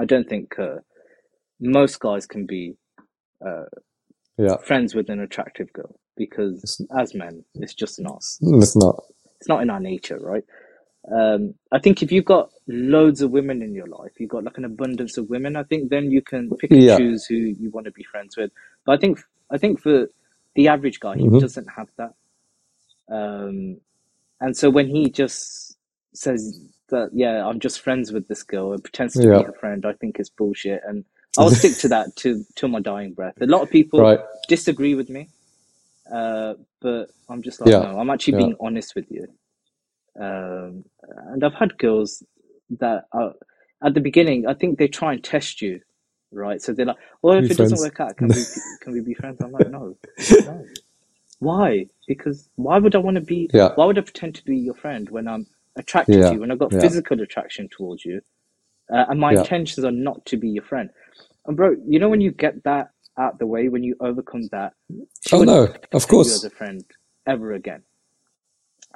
I 0.00 0.04
don't 0.06 0.28
think 0.28 0.58
uh, 0.58 0.76
most 1.60 2.00
guys 2.00 2.26
can 2.26 2.46
be 2.46 2.76
uh, 3.46 3.64
Yeah. 4.38 4.56
friends 4.60 4.94
with 4.94 5.10
an 5.10 5.20
attractive 5.20 5.72
girl 5.72 5.98
because 6.16 6.64
It's, 6.64 6.80
as 6.98 7.14
men, 7.14 7.44
it's 7.56 7.74
just 7.74 8.00
not. 8.00 8.24
it's 8.40 8.76
not. 8.76 9.04
It's 9.40 9.48
not 9.48 9.62
in 9.62 9.70
our 9.70 9.80
nature, 9.80 10.18
right? 10.20 10.44
Um, 11.14 11.54
I 11.72 11.78
think 11.80 12.02
if 12.02 12.12
you've 12.12 12.24
got 12.26 12.50
loads 12.68 13.22
of 13.22 13.32
women 13.32 13.62
in 13.62 13.74
your 13.74 13.86
life, 13.88 14.12
you've 14.18 14.30
got 14.30 14.44
like 14.44 14.58
an 14.58 14.66
abundance 14.66 15.18
of 15.18 15.30
women. 15.30 15.56
I 15.56 15.64
think 15.64 15.90
then 15.90 16.10
you 16.10 16.22
can 16.22 16.54
pick 16.58 16.76
and 16.76 16.88
Yeah. 16.88 16.88
choose 16.88 17.26
who 17.26 17.36
you 17.36 17.70
want 17.70 17.86
to 17.86 17.92
be 17.92 18.04
friends 18.04 18.36
with. 18.36 18.52
But 18.86 18.92
I 18.94 18.98
think 18.98 19.20
I 19.50 19.58
think 19.58 19.80
for 19.80 20.08
the 20.56 20.68
average 20.68 21.00
guy, 21.00 21.18
he 21.18 21.28
hmm 21.28 21.38
doesn't 21.38 21.68
have 21.76 21.88
that. 21.98 22.12
Um, 23.10 23.80
and 24.40 24.56
so 24.56 24.70
when 24.70 24.88
he 24.88 25.10
just 25.10 25.78
says 26.14 26.60
that, 26.90 27.10
yeah, 27.14 27.46
I'm 27.46 27.60
just 27.60 27.82
friends 27.82 28.12
with 28.12 28.28
this 28.28 28.44
girl 28.44 28.72
and 28.74 28.84
pretends 28.84 29.18
to 29.20 29.28
be 29.28 29.44
a 29.44 29.52
friend, 29.52 29.86
I 29.86 29.94
think 29.94 30.18
it's 30.20 30.30
bullshit. 30.30 30.82
And 30.86 31.04
I'll 31.36 31.50
stick 31.52 31.78
to 31.78 31.88
that 31.88 32.16
to 32.18 32.46
till 32.56 32.68
my 32.70 32.80
dying 32.80 33.14
breath. 33.14 33.34
A 33.40 33.46
lot 33.46 33.62
of 33.62 33.70
people 33.70 34.00
Right. 34.02 34.20
disagree 34.48 34.94
with 34.94 35.10
me, 35.10 35.30
uh, 36.12 36.54
but 36.82 37.10
I'm 37.28 37.42
just 37.42 37.60
like, 37.60 37.72
Yeah. 37.72 37.78
no, 37.78 37.98
I'm 37.98 38.10
actually 38.10 38.34
Yeah. 38.34 38.36
being 38.36 38.56
honest 38.60 38.94
with 38.96 39.06
you. 39.10 39.28
Um, 40.20 40.84
and 41.32 41.44
I've 41.44 41.54
had 41.54 41.78
girls 41.78 42.24
that 42.80 43.04
are 43.12 43.34
at 43.84 43.94
the 43.94 44.00
beginning, 44.00 44.46
I 44.48 44.54
think 44.54 44.78
they 44.78 44.88
try 44.88 45.14
and 45.14 45.24
test 45.24 45.62
you, 45.62 45.80
right? 46.32 46.62
So 46.62 46.72
they're 46.72 46.86
like, 46.86 46.96
well, 47.22 47.38
if 47.38 47.50
Be 47.50 47.50
it 47.50 47.58
doesn't 47.58 47.78
work 47.78 48.00
out, 48.00 48.16
can 48.18 48.32
we 48.32 48.48
can 48.82 48.92
we 48.92 49.00
be 49.00 49.14
friends? 49.14 49.40
I'm 49.42 49.52
like, 49.52 49.68
no, 49.68 49.98
no. 50.42 50.68
Why? 51.40 51.86
Because 52.08 52.50
why 52.56 52.78
would 52.78 52.96
I 52.96 53.00
want 53.00 53.16
to 53.16 53.20
be? 53.22 53.52
Yeah. 53.52 53.70
Why 53.74 53.86
would 53.86 53.98
I 53.98 54.02
pretend 54.02 54.36
to 54.36 54.44
be 54.44 54.58
your 54.58 54.74
friend 54.74 55.08
when 55.10 55.28
I'm 55.28 55.46
attracted 55.76 56.24
to 56.24 56.34
you, 56.34 56.40
when 56.40 56.52
I've 56.52 56.58
got 56.60 56.74
physical 56.80 57.20
attraction 57.22 57.68
towards 57.76 58.04
you, 58.04 58.22
uh, 58.92 59.06
and 59.10 59.20
my 59.20 59.32
intentions 59.34 59.84
are 59.84 59.92
not 59.92 60.26
to 60.26 60.36
be 60.38 60.50
your 60.50 60.64
friend? 60.64 60.90
And 61.46 61.56
bro, 61.56 61.76
you 61.86 61.98
know 61.98 62.08
when 62.08 62.20
you 62.22 62.32
get 62.32 62.62
that 62.64 62.90
out 63.18 63.38
the 63.38 63.46
way, 63.46 63.68
when 63.68 63.84
you 63.84 63.96
overcome 64.00 64.48
that, 64.52 64.74
Oh 65.32 65.44
no, 65.44 65.74
of 65.92 66.08
consider 66.08 66.16
you 66.16 66.34
course. 66.34 66.34
as 66.34 66.44
a 66.44 66.50
friend 66.50 66.84
ever 67.28 67.54
again. 67.54 67.82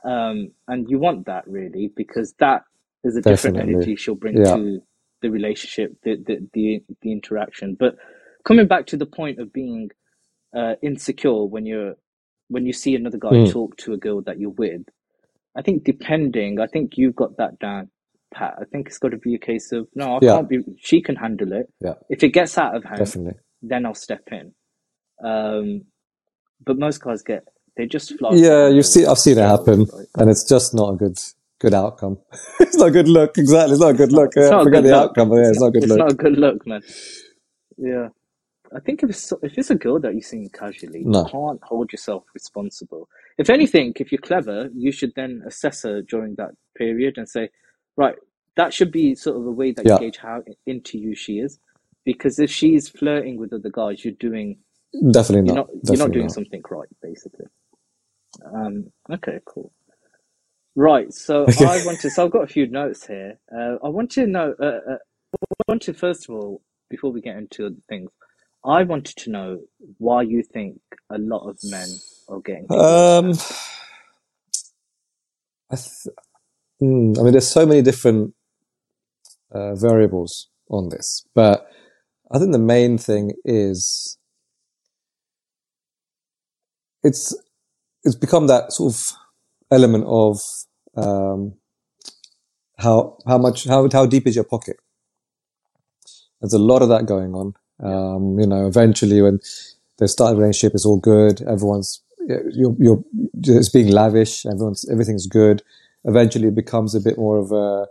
Um, 0.05 0.53
and 0.69 0.89
you 0.91 0.99
want 0.99 1.27
that 1.27 1.47
really 1.49 1.93
because 1.97 2.35
that 2.41 2.65
is 3.05 3.17
a 3.17 3.23
different 3.23 3.59
energy 3.59 3.97
she'll 3.97 4.15
bring 4.17 4.41
Yeah. 4.41 4.55
to 4.55 4.81
the 5.23 5.31
relationship, 5.31 5.95
the 6.05 6.17
the 6.27 6.49
the, 6.55 6.85
the 7.03 7.13
interaction. 7.13 7.77
But 7.79 7.97
coming 8.45 8.69
back 8.69 8.87
to 8.89 8.99
the 8.99 9.07
point 9.07 9.41
of 9.41 9.53
being 9.53 9.91
uh, 10.57 10.75
insecure 10.83 11.45
when 11.45 11.67
you're 11.67 11.95
when 12.49 12.67
you 12.67 12.73
see 12.75 12.95
another 12.97 13.19
guy 13.19 13.39
Mm. 13.39 13.45
talk 13.45 13.77
to 13.79 13.95
a 13.95 13.99
girl 13.99 14.23
that 14.23 14.41
you're 14.41 14.51
with, 14.51 14.83
I 15.57 15.63
think 15.63 15.85
depending, 15.85 16.61
I 16.61 16.67
think 16.69 16.99
you've 16.99 17.17
got 17.17 17.37
that 17.39 17.59
down 17.61 17.91
pat. 18.33 18.55
I 18.61 18.65
think 18.65 18.87
it's 18.89 18.99
got 18.99 19.11
to 19.11 19.17
be 19.19 19.35
a 19.35 19.39
case 19.39 19.73
of 19.73 19.89
no, 19.95 20.17
I 20.17 20.19
Yeah. 20.23 20.37
can't 20.37 20.49
be. 20.49 20.59
She 20.79 21.01
can 21.03 21.17
handle 21.17 21.53
it. 21.53 21.67
Yeah. 21.81 21.95
If 22.09 22.23
it 22.23 22.31
gets 22.31 22.57
out 22.59 22.77
of 22.77 22.85
hand, 22.85 22.99
Definitely. 22.99 23.41
then 23.63 23.87
I'll 23.87 23.95
step 23.95 24.23
in. 24.31 24.53
Um, 25.25 25.83
but 26.65 26.79
most 26.79 27.03
guys 27.03 27.23
get 27.23 27.45
they 27.77 27.87
just 27.87 28.17
fly. 28.19 28.31
Yeah, 28.35 28.69
you 28.69 28.83
see, 28.83 29.07
I've 29.07 29.19
seen 29.19 29.39
it 29.39 29.43
happen, 29.43 29.81
Right? 29.93 30.07
and 30.17 30.31
it's 30.31 30.45
just 30.49 30.75
not 30.75 30.95
a 30.95 30.97
good 30.97 31.19
good 31.61 31.75
outcome. 31.75 32.19
it's 32.61 32.77
not 32.77 32.89
a 32.89 32.91
good 32.91 33.09
look. 33.09 33.37
Exactly, 33.39 33.73
it's 33.73 33.81
not 33.81 33.91
a 33.91 33.95
good 33.95 34.05
It's 34.05 34.13
look. 34.13 34.31
It's 34.37 34.45
Yeah, 34.45 34.51
not 34.51 34.65
forget 34.65 34.83
good 34.83 34.91
the 34.91 34.97
look. 34.97 35.09
outcome. 35.11 35.29
But 35.31 35.37
yeah, 35.37 35.41
It's 35.43 35.51
it's 35.51 35.61
not. 35.61 35.67
not 35.67 35.69
a 35.69 35.73
good 35.73 35.83
It's 35.85 35.93
look. 35.93 35.99
It's 35.99 35.99
not 35.99 36.13
a 36.13 36.31
good 36.31 36.39
look, 36.39 36.67
man. 36.67 36.83
Yeah. 37.77 38.09
I 38.73 38.79
think 38.81 39.03
if 39.03 39.11
it's 39.11 39.33
if 39.43 39.59
it's 39.59 39.71
a 39.71 39.75
girl 39.75 39.99
that 40.01 40.13
you're 40.13 40.23
seeing 40.23 40.49
casually, 40.51 41.01
you 41.01 41.27
can't 41.31 41.61
hold 41.65 41.93
yourself 41.93 42.23
responsible. 42.35 43.09
If 43.37 43.51
anything, 43.51 43.93
if 43.97 44.13
you're 44.13 44.21
clever, 44.21 44.69
you 44.75 44.93
should 44.93 45.13
then 45.17 45.43
assess 45.47 45.83
her 45.83 46.03
during 46.03 46.37
that 46.37 46.53
period 46.77 47.19
and 47.19 47.29
say, 47.29 47.51
right, 48.01 48.17
that 48.57 48.75
should 48.75 48.93
be 48.93 49.17
sort 49.17 49.39
of 49.39 49.47
a 49.47 49.53
way 49.53 49.73
that 49.73 49.87
you 49.87 49.95
gauge 49.95 50.19
how 50.19 50.43
into 50.67 50.99
you 50.99 51.17
she 51.17 51.41
is. 51.41 51.61
Because 52.07 52.41
if 52.41 52.51
she's 52.51 52.89
flirting 52.91 53.39
with 53.39 53.53
other 53.55 53.71
guys, 53.71 54.05
you're 54.05 54.15
doing 54.21 54.59
definitely 55.13 55.47
you're 55.47 55.57
not. 55.57 55.69
not 55.69 55.69
you're 55.85 55.99
not 55.99 56.13
doing 56.13 56.27
not. 56.27 56.35
something 56.35 56.63
right, 56.71 56.89
basically. 57.03 57.47
Um, 58.55 58.93
okay, 59.13 59.41
cool. 59.47 59.73
Right, 60.77 61.13
so 61.13 61.53
I 61.61 61.85
want 61.87 62.01
to. 62.03 62.11
So 62.11 62.27
I've 62.27 62.33
got 62.33 62.45
a 62.45 62.49
few 62.49 62.69
notes 62.69 63.07
here. 63.07 63.39
Uh, 63.55 63.77
I 63.85 63.89
want 63.91 64.11
to 64.13 64.27
know. 64.27 64.55
Uh, 64.61 64.67
uh, 64.93 64.99
I 65.35 65.63
want 65.69 65.83
to 65.85 65.95
first 65.95 66.29
of 66.29 66.37
all, 66.37 66.63
before 66.91 67.13
we 67.13 67.23
get 67.23 67.37
into 67.37 67.67
other 67.67 67.77
things, 67.89 68.11
I 68.65 68.85
wanted 68.85 69.17
to 69.19 69.31
know 69.31 69.61
why 69.99 70.23
you 70.23 70.43
think 70.43 70.81
a 71.11 71.19
lot 71.19 71.49
of 71.49 71.59
men 71.65 71.89
are 72.29 72.41
getting 72.41 72.69
Um. 72.71 73.35
I, 75.71 75.77
th- 75.77 76.17
mm, 76.83 77.19
I 77.19 77.23
mean, 77.23 77.33
there's 77.33 77.51
so 77.51 77.67
many 77.67 77.83
different 77.83 78.35
uh, 79.53 79.75
variables 79.75 80.49
on 80.69 80.89
this, 80.89 81.27
but 81.35 81.67
I 82.31 82.39
think 82.39 82.53
the 82.53 82.59
main 82.59 82.99
thing 82.99 83.33
is 83.45 84.19
it's 87.03 87.35
it's 88.05 88.15
become 88.15 88.47
that 88.47 88.73
sort 88.73 88.95
of 88.95 89.13
element 89.71 90.05
of 90.07 90.41
um, 90.97 91.55
how 92.79 93.19
how 93.27 93.39
much 93.39 93.65
how 93.65 93.89
how 93.93 94.07
deep 94.07 94.27
is 94.27 94.35
your 94.35 94.45
pocket. 94.45 94.77
There's 96.41 96.55
a 96.55 96.59
lot 96.59 96.83
of 96.83 96.89
that 96.89 97.07
going 97.07 97.35
on. 97.35 97.55
Um, 97.83 98.39
you 98.39 98.47
know, 98.47 98.67
eventually 98.67 99.21
when 99.21 99.41
they 99.99 100.07
start 100.07 100.35
a 100.35 100.37
relationship, 100.37 100.75
it's 100.75 100.87
all 100.87 100.99
good. 100.99 101.43
Everyone's 101.43 102.03
you're 102.27 102.75
you're 102.79 103.05
it's 103.43 103.69
being 103.69 103.89
lavish. 103.89 104.47
Everyone's 104.47 104.89
everything's 104.91 105.27
good. 105.27 105.63
Eventually, 106.05 106.49
it 106.49 106.55
becomes 106.55 106.95
a 106.95 107.01
bit 107.01 107.19
more 107.19 107.39
of 107.39 107.53
a 107.53 107.87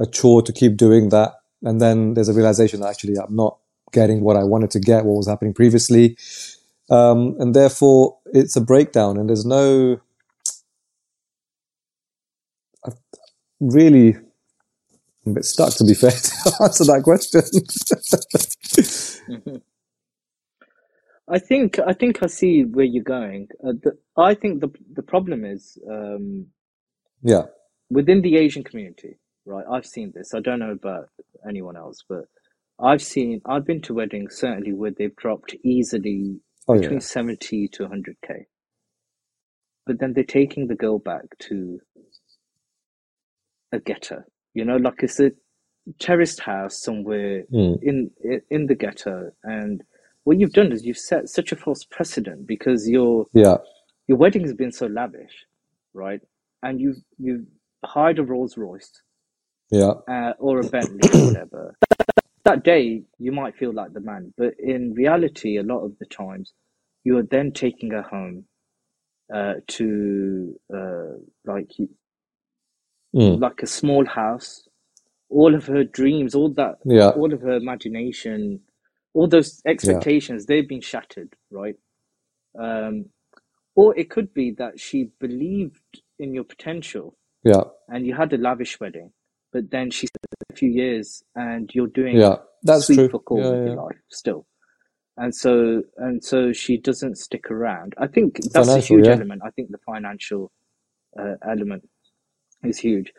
a 0.00 0.06
chore 0.06 0.42
to 0.42 0.52
keep 0.52 0.76
doing 0.76 1.10
that, 1.10 1.34
and 1.62 1.80
then 1.80 2.14
there's 2.14 2.28
a 2.28 2.34
realization 2.34 2.80
that 2.80 2.88
actually 2.88 3.14
I'm 3.16 3.36
not 3.36 3.58
getting 3.92 4.22
what 4.22 4.36
I 4.36 4.44
wanted 4.44 4.70
to 4.72 4.80
get, 4.80 5.04
what 5.04 5.16
was 5.16 5.28
happening 5.28 5.54
previously, 5.54 6.16
um, 6.90 7.36
and 7.38 7.54
therefore 7.54 8.18
it's 8.32 8.56
a 8.56 8.60
breakdown. 8.60 9.18
And 9.18 9.28
there's 9.28 9.46
no 9.46 10.00
I've 12.84 12.96
really 13.60 14.16
I'm 15.24 15.32
a 15.32 15.34
bit 15.36 15.44
stuck 15.44 15.74
to 15.76 15.84
be 15.84 15.94
fair 15.94 16.10
to 16.10 16.52
answer 16.62 16.84
that 16.84 17.02
question. 17.04 17.42
I 21.28 21.38
think 21.38 21.78
I 21.78 21.92
think 21.94 22.22
I 22.22 22.26
see 22.26 22.64
where 22.64 22.84
you're 22.84 23.04
going. 23.04 23.48
Uh, 23.64 23.72
the, 23.82 23.98
I 24.16 24.34
think 24.34 24.60
the 24.60 24.70
the 24.94 25.02
problem 25.02 25.44
is 25.44 25.78
um, 25.90 26.46
yeah, 27.22 27.44
within 27.90 28.22
the 28.22 28.36
Asian 28.36 28.64
community, 28.64 29.18
right? 29.46 29.64
I've 29.70 29.86
seen 29.86 30.12
this. 30.14 30.34
I 30.34 30.40
don't 30.40 30.60
know 30.60 30.72
about 30.72 31.08
anyone 31.48 31.76
else, 31.76 32.04
but 32.08 32.24
I've 32.80 33.02
seen, 33.02 33.40
I've 33.46 33.64
been 33.66 33.82
to 33.82 33.94
weddings 33.94 34.36
certainly 34.38 34.72
where 34.72 34.90
they've 34.90 35.16
dropped 35.16 35.54
easily 35.64 36.40
oh 36.68 36.74
between 36.74 37.00
yeah, 37.00 37.00
70 37.00 37.68
to 37.68 37.84
100k. 37.84 38.44
But 39.86 40.00
then 40.00 40.14
they're 40.14 40.24
taking 40.24 40.68
the 40.68 40.76
girl 40.76 40.98
back 40.98 41.24
to 41.48 41.80
a 43.72 43.80
ghetto, 43.80 44.24
you 44.54 44.64
know, 44.64 44.76
like 44.76 45.02
it's 45.02 45.20
a 45.20 45.32
terraced 46.00 46.40
house 46.40 46.82
somewhere 46.82 47.44
mm, 47.52 47.78
in 47.82 48.10
in 48.50 48.66
the 48.66 48.76
ghetto. 48.76 49.32
And 49.44 49.82
what 50.24 50.38
you've 50.38 50.52
done 50.54 50.72
is 50.72 50.84
you've 50.86 50.98
set 50.98 51.28
such 51.28 51.52
a 51.52 51.56
false 51.56 51.84
precedent 51.84 52.46
because 52.46 52.88
your 52.88 53.26
yeah, 53.34 53.58
your 54.08 54.18
wedding 54.18 54.42
has 54.42 54.54
been 54.54 54.72
so 54.72 54.86
lavish, 54.86 55.46
right? 55.94 56.20
And 56.62 56.80
you've 56.80 56.98
you've 57.18 57.46
hired 57.84 58.18
a 58.18 58.22
Rolls 58.24 58.56
Royce 58.56 58.90
Yeah. 59.70 59.92
uh, 60.08 60.32
or 60.38 60.60
a 60.60 60.64
Bentley 60.68 61.00
or 61.14 61.26
whatever. 61.32 61.76
That 62.44 62.64
day, 62.64 63.02
you 63.18 63.32
might 63.32 63.56
feel 63.56 63.72
like 63.72 63.92
the 63.92 64.00
man, 64.00 64.34
but 64.36 64.54
in 64.58 64.94
reality, 64.94 65.58
a 65.58 65.62
lot 65.62 65.84
of 65.84 65.92
the 65.98 66.06
times, 66.06 66.52
you 67.04 67.18
are 67.18 67.22
then 67.22 67.52
taking 67.52 67.90
her 67.92 68.02
home 68.02 68.44
uh, 69.34 69.54
to 69.68 70.54
uh, 70.74 71.16
like 71.44 71.78
you- 71.78 71.94
Mm. 73.14 73.40
like 73.40 73.62
a 73.62 73.66
small 73.66 74.06
house. 74.06 74.66
All 75.28 75.54
of 75.54 75.66
her 75.66 75.84
dreams, 75.84 76.34
all 76.34 76.48
that, 76.54 76.76
Yeah. 76.86 77.10
all 77.10 77.34
of 77.34 77.42
her 77.42 77.52
imagination, 77.56 78.60
all 79.14 79.28
those 79.28 79.60
expectations, 79.66 80.46
they've 80.46 80.68
been 80.68 80.80
shattered, 80.80 81.34
right? 81.50 81.76
Um, 82.58 83.06
or 83.74 83.98
it 83.98 84.10
could 84.10 84.32
be 84.34 84.52
that 84.52 84.80
she 84.80 85.10
believed 85.20 86.02
in 86.22 86.32
your 86.34 86.44
potential 86.44 87.16
Yeah. 87.44 87.64
and 87.88 88.06
you 88.06 88.14
had 88.14 88.32
a 88.32 88.38
lavish 88.38 88.78
wedding, 88.80 89.12
but 89.52 89.70
then 89.70 89.90
she 89.90 90.06
said 90.06 90.26
a 90.50 90.54
few 90.54 90.70
years 90.70 91.22
and 91.34 91.70
you're 91.74 91.88
doing 92.00 92.16
Yeah. 92.16 92.36
That's 92.62 92.86
sweet 92.86 92.96
true. 92.96 93.08
for 93.10 93.20
call 93.20 93.38
Yeah. 93.40 93.50
Yeah. 93.58 93.64
your 93.66 93.76
life 93.84 94.00
still. 94.08 94.46
And 95.16 95.34
so 95.34 95.82
and 95.98 96.22
so 96.24 96.52
she 96.52 96.78
doesn't 96.78 97.16
stick 97.18 97.50
around. 97.50 97.94
I 97.98 98.06
think 98.06 98.28
that's 98.54 98.68
a 98.68 98.78
huge 98.80 99.06
Yeah. 99.06 99.14
element. 99.18 99.42
I 99.44 99.50
think 99.50 99.70
the 99.70 99.78
financial 99.92 100.50
uh, 101.18 101.34
element 101.54 101.82
is 102.64 102.78
huge. 102.78 103.12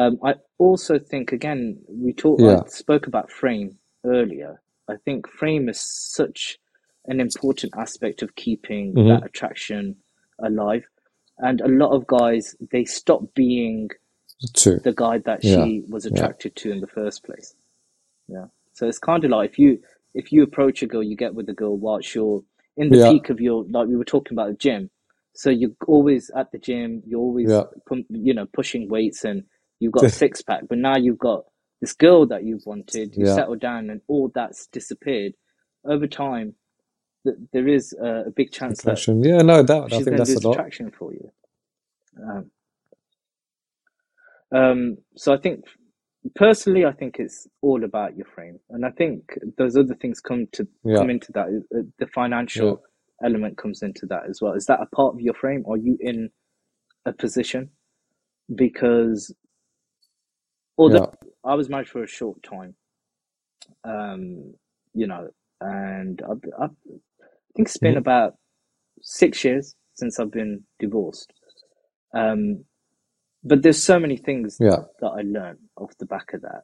Um, 0.00 0.18
I 0.24 0.34
also 0.58 0.98
think 0.98 1.32
again 1.32 1.62
we 1.88 2.12
talked 2.12 2.42
Yeah. 2.42 2.60
I 2.64 2.68
spoke 2.68 3.06
about 3.06 3.30
frame 3.30 3.78
earlier. 4.04 4.52
I 4.88 4.96
think 5.04 5.28
frame 5.28 5.68
is 5.68 5.80
such 5.80 6.58
an 7.06 7.18
important 7.20 7.72
aspect 7.84 8.22
of 8.22 8.34
keeping 8.44 8.92
hmm 8.92 9.08
that 9.08 9.24
attraction 9.28 9.96
alive. 10.38 10.84
And 11.42 11.60
a 11.62 11.68
lot 11.68 11.92
of 11.92 12.08
guys 12.08 12.56
they 12.72 12.86
stop 12.86 13.34
being 13.34 13.90
the 14.84 14.94
guy 14.94 15.18
that 15.20 15.44
Yeah. 15.44 15.70
she 15.70 15.84
was 15.88 16.06
Yeah. 16.10 16.10
attracted 16.12 16.56
to 16.56 16.72
in 16.72 16.80
the 16.80 16.88
first 16.88 17.24
place. 17.24 17.54
Yeah. 18.28 18.46
So 18.74 18.88
it's 18.88 18.98
kind 19.00 19.24
of 19.24 19.30
like 19.32 19.50
if 19.50 19.58
you 19.58 19.80
if 20.14 20.32
you 20.32 20.44
approach 20.44 20.82
a 20.82 20.88
girl, 20.88 21.04
you 21.04 21.16
get 21.16 21.34
with 21.34 21.48
a 21.50 21.54
girl 21.54 21.76
whilst 21.78 22.14
you're 22.14 22.42
in 22.76 22.90
the 22.90 22.98
Yeah. 22.98 23.08
peak 23.08 23.30
of 23.30 23.40
your 23.40 23.64
like 23.70 23.88
we 23.88 23.96
were 23.96 24.04
talking 24.04 24.36
about 24.36 24.48
the 24.50 24.56
gym. 24.56 24.90
So 25.34 25.50
you're 25.50 25.72
always 25.88 26.30
at 26.36 26.52
the 26.52 26.58
gym, 26.58 27.02
you're 27.06 27.20
always 27.20 27.50
Yeah. 27.50 27.64
pump, 27.88 28.06
you 28.10 28.34
know 28.34 28.46
pushing 28.52 28.88
weights 28.88 29.24
and 29.24 29.44
you've 29.80 29.92
got 29.92 30.06
a 30.06 30.08
six 30.10 30.42
pack, 30.42 30.62
but 30.68 30.78
now 30.78 30.96
you've 30.96 31.18
got 31.18 31.44
this 31.80 31.94
girl 31.94 32.26
that 32.26 32.44
you've 32.44 32.66
wanted, 32.66 33.16
you 33.16 33.26
Yeah. 33.26 33.34
settle 33.34 33.56
down 33.56 33.90
and 33.90 34.02
all 34.08 34.30
that's 34.34 34.66
disappeared. 34.68 35.34
Over 35.84 36.06
time, 36.08 36.54
there 37.52 37.68
is 37.68 37.92
a, 37.94 38.30
big 38.34 38.50
chance 38.50 38.82
that 38.82 38.98
Yeah. 39.22 39.42
No 39.42 39.62
doubt. 39.62 39.92
I 39.92 39.96
she's 39.98 40.04
think 40.04 40.16
that's 40.18 40.30
a 40.36 40.48
lot. 40.48 40.54
attraction 40.54 40.90
for 40.90 41.12
you. 41.12 41.30
Um, 42.22 42.50
um, 44.52 44.96
so 45.16 45.32
I 45.32 45.38
think 45.38 45.64
personally, 46.34 46.84
I 46.84 46.92
think 46.92 47.16
it's 47.18 47.48
all 47.62 47.84
about 47.84 48.16
your 48.16 48.26
frame, 48.26 48.58
and 48.70 48.84
I 48.84 48.90
think 48.90 49.38
those 49.58 49.76
other 49.76 49.94
things 49.94 50.20
come 50.20 50.46
to 50.52 50.66
Yeah. 50.84 50.96
come 50.98 51.10
into 51.10 51.32
that. 51.32 51.46
Uh, 51.48 51.82
The 51.98 52.06
Yeah. 52.06 52.06
financial 52.14 52.82
element 53.24 53.56
comes 53.58 53.82
into 53.82 54.06
that 54.06 54.24
as 54.28 54.40
well. 54.42 54.54
Is 54.54 54.66
that 54.66 54.80
a 54.82 54.86
part 54.86 55.14
of 55.14 55.20
your 55.20 55.34
frame? 55.34 55.64
Are 55.68 55.76
you 55.76 55.96
in 56.00 56.30
a 57.06 57.12
position? 57.12 57.70
Because 58.54 59.34
although 60.76 61.10
Yeah. 61.22 61.28
I 61.44 61.54
was 61.54 61.68
married 61.68 61.88
for 61.88 62.02
a 62.02 62.06
short 62.06 62.42
time, 62.42 62.74
um, 63.84 64.54
you 64.94 65.06
know, 65.06 65.30
and 65.60 66.20
I, 66.22 66.64
I 66.64 66.68
think 67.56 67.68
it's 67.68 67.78
been 67.78 67.96
hmm 67.96 67.98
about 67.98 68.34
six 69.02 69.44
years 69.44 69.74
since 69.94 70.20
I've 70.20 70.32
been 70.32 70.64
divorced. 70.78 71.32
Um, 72.14 72.64
but 73.44 73.62
there's 73.62 73.82
so 73.82 73.98
many 74.00 74.16
things 74.16 74.60
Yeah. 74.60 74.84
that 75.00 75.08
I 75.08 75.22
learned 75.22 75.58
off 75.76 75.96
the 75.98 76.06
back 76.06 76.34
of 76.34 76.42
that. 76.42 76.62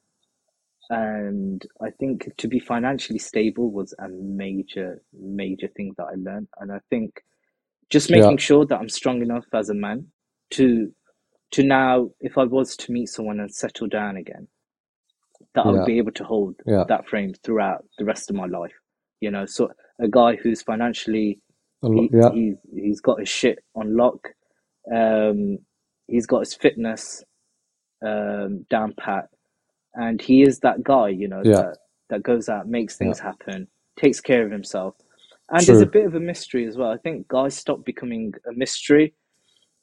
And 0.91 1.67
I 1.83 1.91
think 1.91 2.31
to 2.39 2.49
be 2.49 2.61
financially 2.61 3.19
stable 3.19 3.71
was 3.71 3.95
a 3.99 4.09
major, 4.09 5.03
major 5.13 5.69
thing 5.69 5.95
that 5.99 6.05
I 6.07 6.15
learned. 6.17 6.49
And 6.61 6.73
I 6.73 6.81
think 6.91 7.23
just 7.91 8.11
Yeah. 8.11 8.17
making 8.17 8.39
sure 8.39 8.67
that 8.67 8.79
I'm 8.81 8.89
strong 8.89 9.23
enough 9.23 9.47
as 9.55 9.71
a 9.71 9.75
man 9.75 10.09
to 10.53 10.93
to 11.53 11.63
now, 11.65 12.11
if 12.21 12.39
I 12.39 12.45
was 12.45 12.77
to 12.77 12.93
meet 12.93 13.07
someone 13.09 13.41
and 13.41 13.55
settle 13.55 13.89
down 13.89 14.17
again, 14.17 14.49
that 15.55 15.63
I 15.63 15.71
would 15.71 15.85
be 15.85 15.99
able 15.99 16.13
to 16.13 16.25
hold 16.25 16.57
Yeah. 16.67 16.85
that 16.89 17.09
frame 17.09 17.35
throughout 17.45 17.85
the 17.99 18.05
rest 18.05 18.31
of 18.31 18.37
my 18.37 18.47
life. 18.47 18.75
You 19.21 19.31
know, 19.31 19.47
so 19.47 19.71
a 20.01 20.09
guy 20.09 20.37
who's 20.37 20.63
financially 20.63 21.41
he 21.83 22.11
Yeah. 22.13 22.31
he's 22.33 22.57
he's 22.75 23.01
got 23.01 23.21
his 23.21 23.29
shit 23.29 23.61
on 23.75 23.97
lock. 23.97 24.29
Um, 24.95 25.59
he's 26.09 26.27
got 26.27 26.41
his 26.41 26.55
fitness 26.55 27.25
um, 28.07 28.67
down 28.71 28.95
pat, 28.99 29.29
and 29.95 30.21
he 30.23 30.43
is 30.43 30.61
that 30.61 30.83
guy, 30.85 31.09
you 31.11 31.29
know, 31.29 31.43
Yeah. 31.45 31.63
that 31.63 31.79
that 32.11 32.23
goes 32.23 32.49
out, 32.49 32.69
makes 32.69 32.97
Yeah. 33.01 33.07
things 33.07 33.21
happen, 33.21 33.69
takes 33.99 34.21
care 34.21 34.45
of 34.47 34.53
himself, 34.53 34.97
and 35.51 35.69
is 35.69 35.81
a 35.83 35.87
bit 35.87 36.07
of 36.07 36.15
a 36.15 36.21
mystery 36.21 36.67
as 36.67 36.77
well. 36.77 36.91
I 36.91 36.99
think 36.99 37.29
guys 37.29 37.57
stop 37.57 37.85
becoming 37.85 38.35
a 38.49 38.53
mystery, 38.55 39.15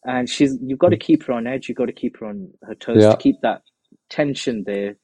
and 0.06 0.30
she's 0.30 0.58
you've 0.62 0.80
got 0.80 0.90
to 0.90 0.98
keep 0.98 1.24
her 1.26 1.34
on 1.34 1.48
edge, 1.48 1.70
you've 1.70 1.78
got 1.80 1.88
to 1.88 1.94
keep 1.94 2.20
her 2.20 2.28
on 2.28 2.54
her 2.64 2.76
toes 2.76 3.08
to 3.10 3.18
keep 3.18 3.38
that 3.42 3.64
tension 4.10 4.64
there, 4.66 4.98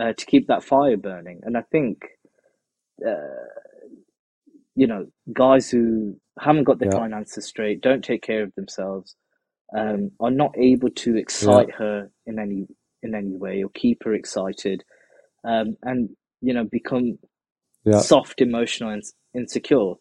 uh, 0.00 0.12
to 0.14 0.26
keep 0.26 0.48
that 0.48 0.64
fire 0.64 0.96
burning, 0.98 1.40
and 1.44 1.56
I 1.56 1.62
think. 1.72 1.98
Uh, 3.06 3.44
you 4.76 4.88
know, 4.88 5.06
guys 5.34 5.70
who 5.70 6.20
haven't 6.40 6.64
got 6.64 6.80
their 6.80 6.88
Yeah. 6.88 6.92
finances 6.92 7.46
straight, 7.46 7.82
don't 7.82 8.04
take 8.04 8.22
care 8.22 8.44
of 8.44 8.54
themselves, 8.56 9.16
um, 9.76 10.12
are 10.20 10.32
not 10.32 10.54
able 10.58 10.90
to 10.90 11.16
Yeah. 11.40 11.62
excite 11.62 11.72
her 11.76 12.10
in 12.26 12.40
any 12.40 12.68
in 13.02 13.14
any 13.14 13.36
way 13.36 13.62
or 13.64 13.70
keep 13.74 14.04
her 14.04 14.14
excited, 14.14 14.84
um, 15.44 15.76
and 15.82 16.10
you 16.42 16.54
know, 16.54 16.64
become 16.64 17.18
Yeah. 17.84 18.02
soft, 18.02 18.40
emotional, 18.42 18.90
and 18.90 19.02
insecure. 19.34 19.94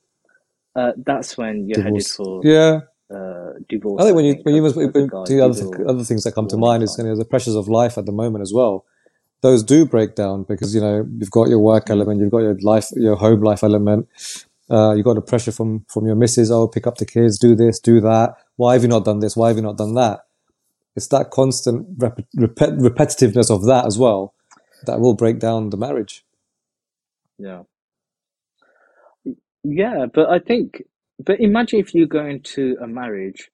Uh, 0.76 0.94
that's 1.06 1.38
when 1.38 1.70
you're 1.70 1.82
headed 1.82 2.08
for 2.10 2.50
Yeah. 2.50 2.82
uh, 3.14 3.54
I 3.98 4.04
divorce. 4.04 4.06
think 4.06 4.16
I 4.16 4.18
when 4.18 4.26
you 4.26 4.36
think 4.36 4.46
when 4.46 4.56
you 4.56 4.64
when 4.64 4.92
you- 4.96 5.12
guy, 5.12 5.26
the 5.28 5.42
other 5.42 5.56
th- 5.56 5.88
other 5.88 6.04
things 6.04 6.24
that 6.24 6.34
come 6.34 6.48
to 6.50 6.58
mind 6.58 6.84
is 6.84 6.98
you 6.98 7.06
know 7.06 7.16
the 7.16 7.26
pressures 7.26 7.56
of 7.56 7.68
life 7.70 7.98
at 7.98 8.06
the 8.08 8.14
moment 8.14 8.42
as 8.44 8.54
well. 8.54 8.86
Those 9.42 9.64
do 9.64 9.86
break 9.86 10.16
down 10.16 10.44
because 10.44 10.76
you 10.76 10.82
know 10.82 11.08
you've 11.20 11.32
got 11.32 11.50
your 11.50 11.60
work 11.60 11.90
Mm. 11.90 11.92
element, 11.92 12.22
you've 12.22 12.32
got 12.32 12.40
your 12.40 12.58
life, 12.62 12.88
your 12.96 13.16
home 13.18 13.42
life 13.42 13.64
element. 13.64 14.08
Uh, 14.70 14.94
you 14.96 15.04
got 15.04 15.16
the 15.16 15.22
pressure 15.22 15.52
from 15.54 15.86
from 15.90 16.08
your 16.08 16.16
missus. 16.16 16.52
Oh, 16.52 16.68
pick 16.68 16.88
up 16.88 16.98
the 16.98 17.06
kids, 17.06 17.40
do 17.40 17.56
this, 17.56 17.80
do 17.80 18.02
that. 18.02 18.36
Why 18.58 18.74
have 18.74 18.84
you 18.84 18.90
not 18.90 19.06
done 19.06 19.20
this? 19.20 19.38
Why 19.38 19.50
have 19.50 19.58
you 19.58 19.64
not 19.64 19.78
done 19.78 19.96
that? 19.96 20.22
It's 20.96 21.08
that 21.10 21.32
constant 21.32 21.88
rep- 21.98 22.20
repet- 22.38 22.80
repetitiveness 22.80 23.52
of 23.52 23.66
that 23.68 23.86
as 23.88 23.98
well 24.00 24.36
that 24.86 25.00
will 25.00 25.16
break 25.16 25.40
down 25.40 25.72
the 25.72 25.78
marriage. 25.78 26.26
Yeah, 27.40 27.64
yeah, 29.64 30.08
but 30.14 30.30
I 30.30 30.40
think, 30.40 30.84
but 31.24 31.40
imagine 31.42 31.80
if 31.80 31.96
you 31.96 32.08
go 32.08 32.26
into 32.26 32.78
a 32.82 32.88
marriage 32.88 33.52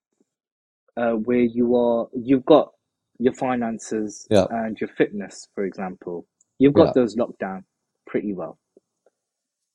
uh, 0.97 1.13
where 1.13 1.39
you 1.41 1.75
are, 1.75 2.07
you've 2.13 2.45
got 2.45 2.71
your 3.19 3.33
finances 3.33 4.29
Yeah, 4.29 4.47
and 4.49 4.79
your 4.81 4.89
fitness, 4.89 5.47
for 5.55 5.65
example, 5.65 6.27
you've 6.59 6.73
yeah, 6.75 6.83
got 6.83 6.93
those 6.93 7.17
locked 7.17 7.39
down 7.39 7.65
pretty 8.07 8.33
well. 8.33 8.59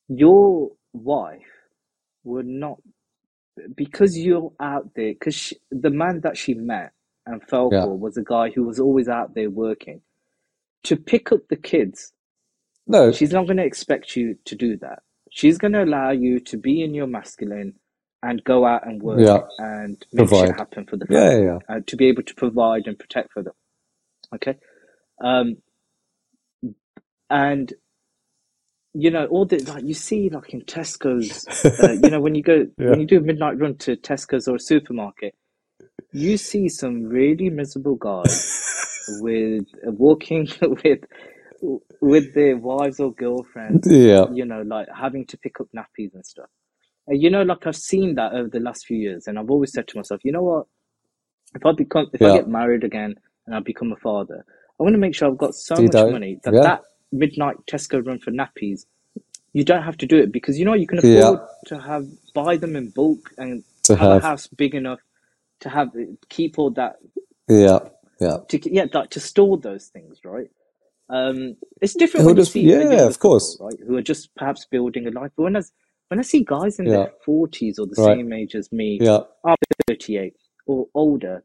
Your 0.09 0.71
wife 0.93 1.41
would 2.23 2.45
not, 2.47 2.77
because 3.75 4.17
you're 4.17 4.51
out 4.59 4.91
there, 4.95 5.13
because 5.13 5.53
the 5.71 5.89
man 5.89 6.21
that 6.21 6.37
she 6.37 6.53
met 6.53 6.91
and 7.25 7.43
fell 7.43 7.69
yeah. 7.71 7.83
for 7.83 7.97
was 7.97 8.17
a 8.17 8.23
guy 8.23 8.49
who 8.49 8.63
was 8.63 8.79
always 8.79 9.07
out 9.07 9.35
there 9.35 9.49
working. 9.49 10.01
To 10.83 10.95
pick 10.95 11.31
up 11.31 11.47
the 11.49 11.57
kids, 11.57 12.13
No, 12.85 13.11
she's 13.11 13.33
not 13.33 13.45
going 13.45 13.57
to 13.57 13.65
expect 13.65 14.15
you 14.15 14.37
to 14.45 14.55
do 14.55 14.77
that. 14.77 14.99
She's 15.29 15.57
going 15.57 15.73
to 15.73 15.83
allow 15.83 16.11
you 16.11 16.39
to 16.41 16.57
be 16.57 16.81
in 16.81 16.93
your 16.93 17.07
masculine 17.07 17.73
and 18.23 18.43
go 18.43 18.65
out 18.65 18.87
and 18.87 19.01
work 19.01 19.19
yeah, 19.19 19.41
and 19.57 20.03
make 20.13 20.29
shit 20.29 20.55
happen 20.55 20.85
for 20.85 20.97
the 20.97 21.05
Yeah, 21.09 21.37
yeah, 21.37 21.59
yeah. 21.69 21.79
to 21.85 21.95
be 21.95 22.07
able 22.07 22.23
to 22.23 22.35
provide 22.35 22.87
and 22.87 22.97
protect 22.97 23.33
for 23.33 23.43
them. 23.43 23.53
Okay. 24.33 24.55
Um, 25.21 25.57
and 27.29 27.73
you 28.93 29.11
know, 29.11 29.25
all 29.27 29.45
the 29.45 29.59
like 29.59 29.85
you 29.85 29.93
see 29.93 30.29
like 30.29 30.53
in 30.53 30.61
Tesco's, 30.63 31.47
uh, 31.79 31.91
you 31.93 32.09
know, 32.09 32.21
when 32.21 32.35
you 32.35 32.43
go 32.43 32.67
Yeah, 32.79 32.87
when 32.87 32.99
you 32.99 33.07
do 33.07 33.17
a 33.17 33.21
midnight 33.21 33.59
run 33.59 33.77
to 33.79 33.95
Tesco's 33.97 34.47
or 34.47 34.57
a 34.57 34.59
supermarket, 34.59 35.35
you 36.13 36.37
see 36.37 36.69
some 36.69 37.03
really 37.05 37.49
miserable 37.49 37.95
guys 37.95 38.53
with 39.07 39.65
uh, 39.87 39.91
walking 39.91 40.47
with 40.61 41.01
with 42.01 42.33
their 42.35 42.57
wives 42.57 42.99
or 42.99 43.13
girlfriends, 43.13 43.97
yeah, 43.99 44.25
you 44.25 44.45
know, 44.45 44.63
like 44.63 44.87
having 44.95 45.25
to 45.27 45.37
pick 45.37 45.59
up 45.61 45.67
nappies 45.75 46.13
and 46.13 46.25
stuff. 46.25 46.49
And 47.07 47.21
you 47.21 47.29
know, 47.29 47.43
like 47.43 47.67
I've 47.67 47.75
seen 47.77 48.15
that 48.15 48.33
over 48.33 48.49
the 48.49 48.59
last 48.59 48.85
few 48.87 48.97
years, 48.97 49.27
and 49.27 49.39
I've 49.39 49.49
always 49.51 49.73
said 49.73 49.87
to 49.89 49.97
myself, 49.97 50.21
you 50.23 50.31
know 50.33 50.43
what? 50.43 50.67
If 51.55 51.65
I 51.65 51.73
become, 51.73 52.07
if 52.13 52.23
I 52.23 52.29
get 52.29 52.47
married 52.47 52.83
again 52.83 53.15
and 53.47 53.55
I 53.55 53.59
become 53.61 53.91
a 53.91 53.97
father, 53.97 54.45
I 54.79 54.83
want 54.83 54.93
to 54.95 54.99
make 54.99 55.15
sure 55.15 55.29
I've 55.29 55.37
got 55.37 55.55
so 55.55 55.81
you 55.81 55.83
much 55.83 56.05
money 56.05 56.39
that 56.43 56.55
Yeah, 56.55 56.63
that 56.63 56.81
midnight 57.11 57.57
Tesco 57.67 58.05
run 58.05 58.19
for 58.19 58.31
nappies, 58.31 58.85
you 59.53 59.63
don't 59.63 59.83
have 59.83 59.97
to 59.97 60.05
do 60.05 60.17
it 60.17 60.31
because 60.31 60.59
you 60.59 60.65
know 60.65 60.73
you 60.73 60.87
can 60.87 60.99
yeah. 60.99 61.31
afford 61.31 61.39
to 61.67 61.79
have 61.79 62.07
buy 62.33 62.57
them 62.57 62.75
in 62.75 62.89
bulk 62.89 63.31
and 63.37 63.63
To 63.83 63.95
have 63.95 64.11
a 64.11 64.19
house 64.21 64.47
big 64.47 64.75
enough 64.75 64.99
to 65.61 65.69
have 65.69 65.89
keep 66.29 66.59
all 66.59 66.71
that 66.71 66.97
yeah, 67.49 67.79
Yeah. 68.19 68.37
to 68.49 68.73
yeah, 68.73 68.85
like 68.93 69.09
to 69.11 69.19
store 69.19 69.57
those 69.57 69.87
things, 69.87 70.19
right? 70.25 70.49
Um, 71.09 71.57
it's 71.81 71.95
different 71.95 72.25
Who 72.25 72.29
when 72.31 72.37
you 72.37 72.43
see 72.43 72.61
yeah, 72.91 73.07
of 73.07 73.19
course. 73.19 73.55
couple, 73.55 73.67
right, 73.67 73.79
who 73.87 73.97
are 73.97 74.01
just 74.01 74.35
perhaps 74.35 74.65
building 74.69 75.07
a 75.07 75.11
life. 75.11 75.31
But 75.37 75.43
when 75.43 75.57
I 75.57 75.61
when 76.09 76.19
I 76.19 76.23
see 76.23 76.43
guys 76.43 76.79
in 76.79 76.85
Yeah. 76.87 76.97
their 77.05 77.13
forties 77.25 77.79
or 77.79 77.87
the 77.87 77.95
Right. 77.97 78.17
same 78.17 78.33
age 78.33 78.55
as 78.55 78.71
me, 78.71 78.99
Yeah. 79.01 79.21
up 79.43 79.59
thirty 79.87 80.17
eight 80.17 80.35
or 80.65 80.87
older, 80.93 81.43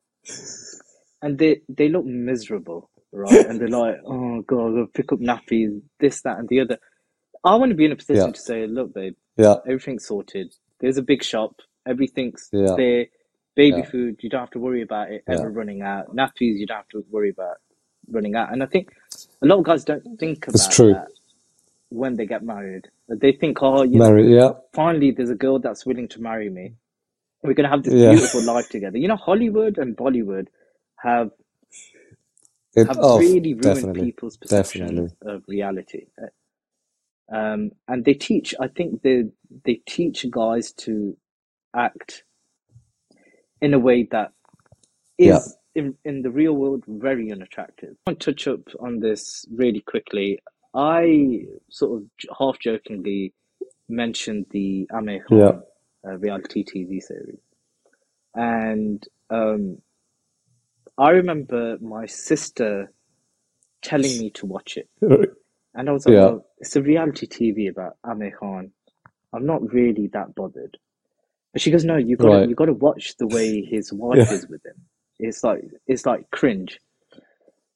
and 1.23 1.39
they 1.39 1.63
they 1.69 1.89
look 1.89 2.05
miserable, 2.07 2.91
right? 3.13 3.47
and 3.47 3.61
they're 3.61 3.69
like, 3.69 3.97
oh 4.07 4.43
god, 4.43 4.71
to 4.75 4.87
pick 4.93 5.13
up 5.13 5.21
nappies, 5.21 5.81
this, 6.01 6.23
that, 6.23 6.39
and 6.39 6.49
the 6.49 6.61
other. 6.61 6.79
I 7.45 7.55
want 7.57 7.71
to 7.71 7.77
be 7.77 7.85
in 7.85 7.93
a 7.93 7.97
position 7.97 8.27
Yeah. 8.27 8.33
to 8.33 8.41
say, 8.41 8.67
look, 8.67 8.95
babe, 8.95 9.15
Yeah. 9.37 9.57
everything's 9.67 10.07
sorted. 10.07 10.55
There's 10.81 10.97
a 10.97 11.03
big 11.03 11.23
shop. 11.23 11.57
Everything's 11.87 12.49
Yeah. 12.53 12.75
there. 12.77 13.07
Baby 13.55 13.79
Yeah. 13.79 13.85
food, 13.91 14.17
you 14.23 14.31
don't 14.31 14.41
have 14.41 14.51
to 14.53 14.59
worry 14.61 14.83
about 14.83 15.11
it 15.13 15.25
ever 15.29 15.51
running 15.51 15.83
out. 15.83 16.15
Nappies, 16.15 16.59
you 16.59 16.67
don't 16.67 16.79
have 16.79 16.89
to 16.91 17.05
worry 17.11 17.31
about 17.31 17.57
running 18.09 18.35
out. 18.35 18.53
And 18.53 18.63
I 18.63 18.67
think 18.67 18.93
a 19.43 19.47
lot 19.47 19.59
of 19.59 19.65
guys 19.65 19.85
don't 19.85 20.03
think 20.19 20.45
It's 20.49 20.69
true. 20.75 20.95
that 20.95 21.09
when 21.91 22.15
they 22.17 22.27
get 22.27 22.43
married. 22.43 22.89
They 23.09 23.33
think, 23.33 23.59
oh, 23.63 23.83
you 23.83 23.99
know, 23.99 24.17
Yeah. 24.17 24.53
finally 24.73 25.11
there's 25.11 25.29
a 25.31 25.35
girl 25.35 25.59
that's 25.59 25.85
willing 25.85 26.09
to 26.09 26.23
marry 26.23 26.49
me. 26.49 26.75
We're 27.43 27.53
gonna 27.55 27.69
have 27.69 27.83
this 27.83 27.93
beautiful 27.93 28.43
life 28.45 28.69
together. 28.71 28.97
You 28.97 29.09
know, 29.09 29.17
Hollywood 29.17 29.77
and 29.77 29.97
Bollywood 29.97 30.47
have 30.99 31.31
It, 32.77 32.89
have 32.89 32.99
oh, 33.01 33.18
really 33.18 33.55
ruined 33.55 33.62
definitely. 33.62 34.05
people's 34.07 34.37
perception 34.39 34.87
Definitely. 34.87 35.16
of 35.23 35.45
reality. 35.49 36.07
Um, 37.33 37.73
and 37.89 38.05
they 38.05 38.14
teach, 38.14 38.55
I 38.61 38.68
think 38.68 39.03
they 39.03 39.25
they 39.64 39.81
teach 39.87 40.27
guys 40.31 40.73
to 40.85 41.16
act 41.77 42.25
in 43.61 43.75
a 43.75 43.79
way 43.79 44.05
that 44.12 44.33
is 45.18 45.29
Yeah. 45.29 45.83
in, 45.83 45.97
in 46.05 46.23
the 46.23 46.31
real 46.31 46.55
world 46.55 46.85
very 46.89 47.33
unattractive. 47.33 47.97
I 48.07 48.11
want 48.12 48.20
to 48.20 48.33
touch 48.33 48.49
up 48.49 48.61
on 48.81 49.01
this 49.01 49.47
really 49.53 49.81
quickly. 49.81 50.41
I 50.75 51.47
sort 51.70 52.03
of 52.03 52.09
half 52.39 52.59
jokingly 52.61 53.35
mentioned 53.89 54.47
the 54.51 54.87
Khan 54.91 55.09
Yeah. 55.31 55.61
uh, 56.07 56.18
reality 56.18 56.64
TV 56.64 57.01
series. 57.03 57.41
And 58.35 59.07
um, 59.31 59.79
I 61.03 61.11
remember 61.11 61.78
my 61.80 62.07
sister 62.07 62.92
telling 63.82 64.18
me 64.18 64.30
to 64.30 64.46
watch 64.46 64.78
it. 64.78 64.88
And 65.74 65.88
I 65.88 65.92
was 65.92 66.07
like, 66.07 66.14
Yeah. 66.14 66.24
well, 66.24 66.46
it's 66.59 66.76
a 66.76 66.82
reality 66.82 67.26
TV 67.26 67.70
about 67.70 67.96
Amir 68.05 68.36
Khan. 68.38 68.72
I'm 69.32 69.46
not 69.46 69.72
really 69.72 70.09
that 70.12 70.34
bothered. 70.34 70.76
But 71.53 71.62
she 71.62 71.70
goes, 71.70 71.84
no, 71.84 71.96
you 71.96 72.16
got 72.18 72.28
to 72.30 72.36
Right. 72.36 72.48
you 72.48 72.55
got 72.55 72.66
to 72.66 72.74
watch 72.74 73.16
the 73.16 73.26
way 73.26 73.62
his 73.64 73.92
wife 74.05 74.18
Yeah. 74.18 74.32
is 74.32 74.46
with 74.48 74.64
him. 74.66 74.76
It's 75.18 75.42
like 75.42 75.62
it's 75.86 76.07
like 76.07 76.30
cringe. 76.30 76.78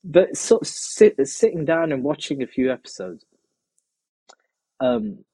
But 0.04 0.36
sort 0.36 0.62
of 0.62 0.68
sit, 0.68 1.16
sitting 1.26 1.64
down 1.64 1.90
and 1.92 2.04
watching 2.04 2.42
a 2.42 2.46
few 2.46 2.70
episodes, 2.70 3.24
um, 4.80 5.24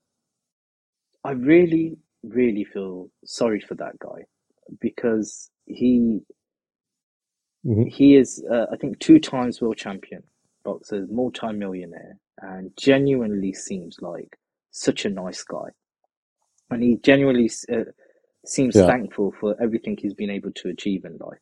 I 1.25 1.33
really, 1.33 1.99
really 2.23 2.65
feel 2.65 3.11
sorry 3.25 3.61
for 3.61 3.75
that 3.77 3.99
guy 3.99 4.27
because 4.81 5.51
he 5.67 6.21
Mhm. 7.67 7.93
he 7.93 8.17
is, 8.17 8.45
uh, 8.51 8.67
I 8.73 8.77
think, 8.77 8.99
two 9.01 9.19
times 9.21 9.61
world 9.61 9.77
champion 9.79 10.23
boxer, 10.65 11.07
multi-millionaire, 11.11 12.19
and 12.41 12.71
genuinely 12.77 13.53
seems 13.53 13.99
like 14.01 14.37
such 14.71 15.05
a 15.05 15.11
nice 15.11 15.43
guy. 15.45 15.71
And 16.71 16.83
he 16.83 16.99
genuinely 16.99 17.51
uh, 17.73 17.85
seems 18.47 18.77
Yeah. 18.77 18.85
thankful 18.85 19.33
for 19.41 19.61
everything 19.63 19.97
he's 19.97 20.15
been 20.15 20.31
able 20.31 20.53
to 20.53 20.69
achieve 20.71 21.05
in 21.05 21.19
life. 21.19 21.41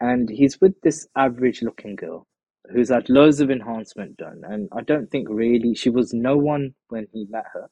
And 0.00 0.28
he's 0.28 0.60
with 0.60 0.80
this 0.82 1.08
average-looking 1.16 1.96
girl 1.96 2.26
who's 2.70 2.90
had 2.90 3.08
loads 3.10 3.40
of 3.40 3.50
enhancement 3.50 4.16
done, 4.18 4.42
and 4.44 4.68
I 4.72 4.82
don't 4.82 5.10
think 5.10 5.28
really 5.30 5.74
she 5.74 5.90
was 5.90 6.12
no 6.14 6.36
one 6.36 6.74
when 6.88 7.06
he 7.12 7.26
met 7.30 7.46
her. 7.54 7.68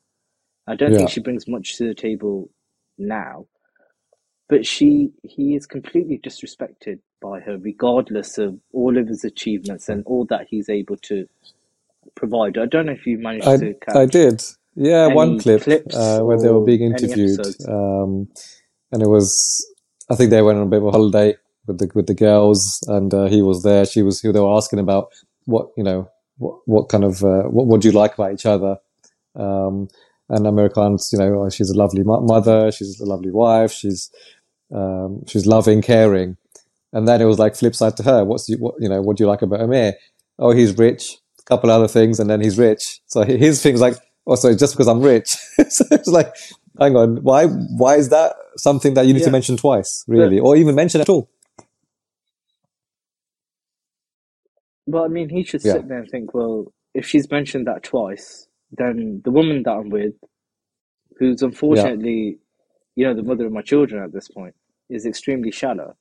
I 0.67 0.77
don't 0.77 0.95
Yeah. 0.95 0.97
think 0.97 1.11
she 1.11 1.21
brings 1.21 1.49
much 1.49 1.77
to 1.79 1.89
the 1.89 1.95
table 1.95 2.51
now, 2.99 3.47
but 4.49 4.67
she 4.67 5.13
he 5.25 5.55
is 5.57 5.67
completely 5.67 6.19
disrespected 6.19 7.01
by 7.25 7.41
her, 7.41 7.57
regardless 7.57 8.37
of 8.37 8.59
all 8.72 8.99
of 8.99 9.09
his 9.09 9.25
achievements 9.25 9.89
and 9.89 10.05
all 10.05 10.27
that 10.27 10.47
he's 10.51 10.68
able 10.68 10.97
to 10.97 11.27
provide. 12.14 12.59
I 12.59 12.66
don't 12.66 12.87
know 12.87 12.93
if 12.93 13.07
you 13.07 13.18
managed 13.18 13.49
I, 13.49 13.57
to 13.57 13.75
catch 13.75 13.97
I 13.97 14.07
did. 14.07 14.43
Yeah, 14.77 15.07
one 15.07 15.39
clip 15.39 15.62
uh, 15.95 16.20
where 16.20 16.39
they 16.39 16.51
were 16.51 16.64
being 16.64 16.83
interviewed, 16.83 17.47
um, 17.68 18.29
and 18.93 19.03
it 19.03 19.09
was. 19.09 19.64
I 20.11 20.16
think 20.16 20.31
they 20.31 20.43
went 20.43 20.59
on 20.59 20.66
a 20.66 20.70
bit 20.70 20.83
of 20.83 20.87
a 20.87 20.91
holiday 20.91 21.37
with 21.66 21.79
the 21.79 21.91
with 21.95 22.09
the 22.09 22.14
girls, 22.14 22.83
and 22.89 23.14
uh, 23.14 23.27
he 23.27 23.41
was 23.41 23.62
there. 23.62 23.87
She 23.87 24.03
was. 24.03 24.20
Who 24.20 24.33
they 24.33 24.41
were 24.41 24.57
asking 24.57 24.81
about 24.81 25.12
what 25.45 25.68
you 25.77 25.85
know, 25.85 26.11
what 26.39 26.57
what 26.66 26.89
kind 26.89 27.05
of 27.05 27.22
uh, 27.22 27.45
what 27.45 27.66
what 27.66 27.81
do 27.81 27.89
you 27.89 27.95
like 27.95 28.14
about 28.14 28.33
each 28.33 28.47
other? 28.47 28.79
Um, 29.37 29.89
and 30.29 30.47
Americans, 30.47 31.11
you 31.12 31.20
know, 31.20 31.45
oh, 31.45 31.51
she's 31.51 31.70
a 31.70 31.79
lovely 31.79 32.03
mo- 32.03 32.20
mother. 32.20 32.72
She's 32.72 32.99
a 32.99 33.07
lovely 33.07 33.31
wife. 33.31 33.70
She's 33.70 34.11
um, 34.75 35.22
she's 35.29 35.47
loving, 35.47 35.83
caring. 35.83 36.37
And 36.95 37.07
then 37.09 37.21
it 37.21 37.25
was 37.27 37.39
like 37.39 37.57
flip 37.57 37.75
side 37.75 37.97
to 37.99 38.03
her. 38.05 38.25
What's 38.25 38.49
you, 38.49 38.57
what 38.57 38.77
you 38.79 38.89
know? 38.89 39.03
What 39.03 39.17
do 39.17 39.25
you 39.25 39.29
like 39.29 39.43
about 39.43 39.61
Amir? 39.61 39.95
Oh, 40.39 40.53
he's 40.53 40.79
rich. 40.79 41.19
A 41.41 41.43
couple 41.43 41.71
other 41.71 41.89
things, 41.89 42.21
and 42.21 42.31
then 42.31 42.41
he's 42.41 42.57
rich. 42.57 43.01
So 43.07 43.23
his 43.25 43.61
thing's 43.63 43.81
like, 43.81 43.97
oh, 44.27 44.37
so 44.37 44.55
just 44.57 44.75
because 44.75 44.87
I'm 44.89 45.01
rich. 45.03 45.29
so 45.69 45.85
it's 45.91 46.09
like, 46.09 46.33
hang 46.81 46.97
on, 46.97 47.17
why? 47.23 47.47
Why 47.47 47.97
is 47.97 48.09
that 48.11 48.37
something 48.57 48.95
that 48.95 49.07
you 49.07 49.13
need 49.13 49.21
Yeah. 49.21 49.27
to 49.27 49.33
mention 49.33 49.57
twice, 49.57 50.05
really, 50.07 50.39
or 50.39 50.57
even 50.57 50.75
mention 50.75 51.01
at 51.01 51.09
all? 51.09 51.29
Well, 54.87 55.05
I 55.05 55.09
mean, 55.09 55.29
he 55.29 55.43
should 55.43 55.65
Yeah. 55.65 55.75
sit 55.75 55.89
there 55.89 55.99
and 55.99 56.09
think, 56.09 56.33
well, 56.35 56.73
if 56.95 57.07
she's 57.07 57.29
mentioned 57.31 57.67
that 57.67 57.83
twice, 57.83 58.47
then 58.71 59.21
the 59.25 59.31
woman 59.33 59.63
that 59.65 59.73
I'm 59.73 59.89
with, 59.91 60.15
who's 61.19 61.43
unfortunately, 61.43 62.39
you 62.95 63.05
know, 63.07 63.15
the 63.15 63.23
mother 63.23 63.47
of 63.47 63.53
my 63.53 63.63
children 63.63 64.03
at 64.03 64.13
this 64.13 64.29
point, 64.29 64.55
is 64.89 65.07
extremely 65.07 65.51
shallow. 65.51 65.97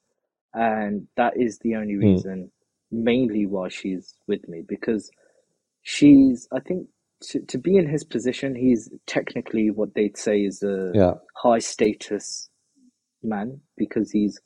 And 0.53 1.07
that 1.17 1.35
is 1.37 1.59
the 1.59 1.75
only 1.75 1.97
Hmm. 2.01 2.19
reason, 2.19 2.51
mainly 2.91 3.45
why 3.47 3.69
she's 3.69 4.15
with 4.27 4.47
me, 4.49 4.63
because 4.67 5.11
she's, 5.83 6.47
I 6.53 6.59
think, 6.61 6.87
to, 7.29 7.41
to 7.47 7.57
be 7.59 7.77
in 7.77 7.89
his 7.89 8.03
position, 8.03 8.55
he's 8.55 8.89
technically 9.07 9.71
what 9.71 9.95
they'd 9.95 10.17
say 10.17 10.41
is 10.41 10.63
a 10.63 10.95
Yeah, 10.95 11.15
high 11.37 11.59
status 11.59 12.49
man 13.23 13.61
because 13.77 14.11
he's 14.11 14.39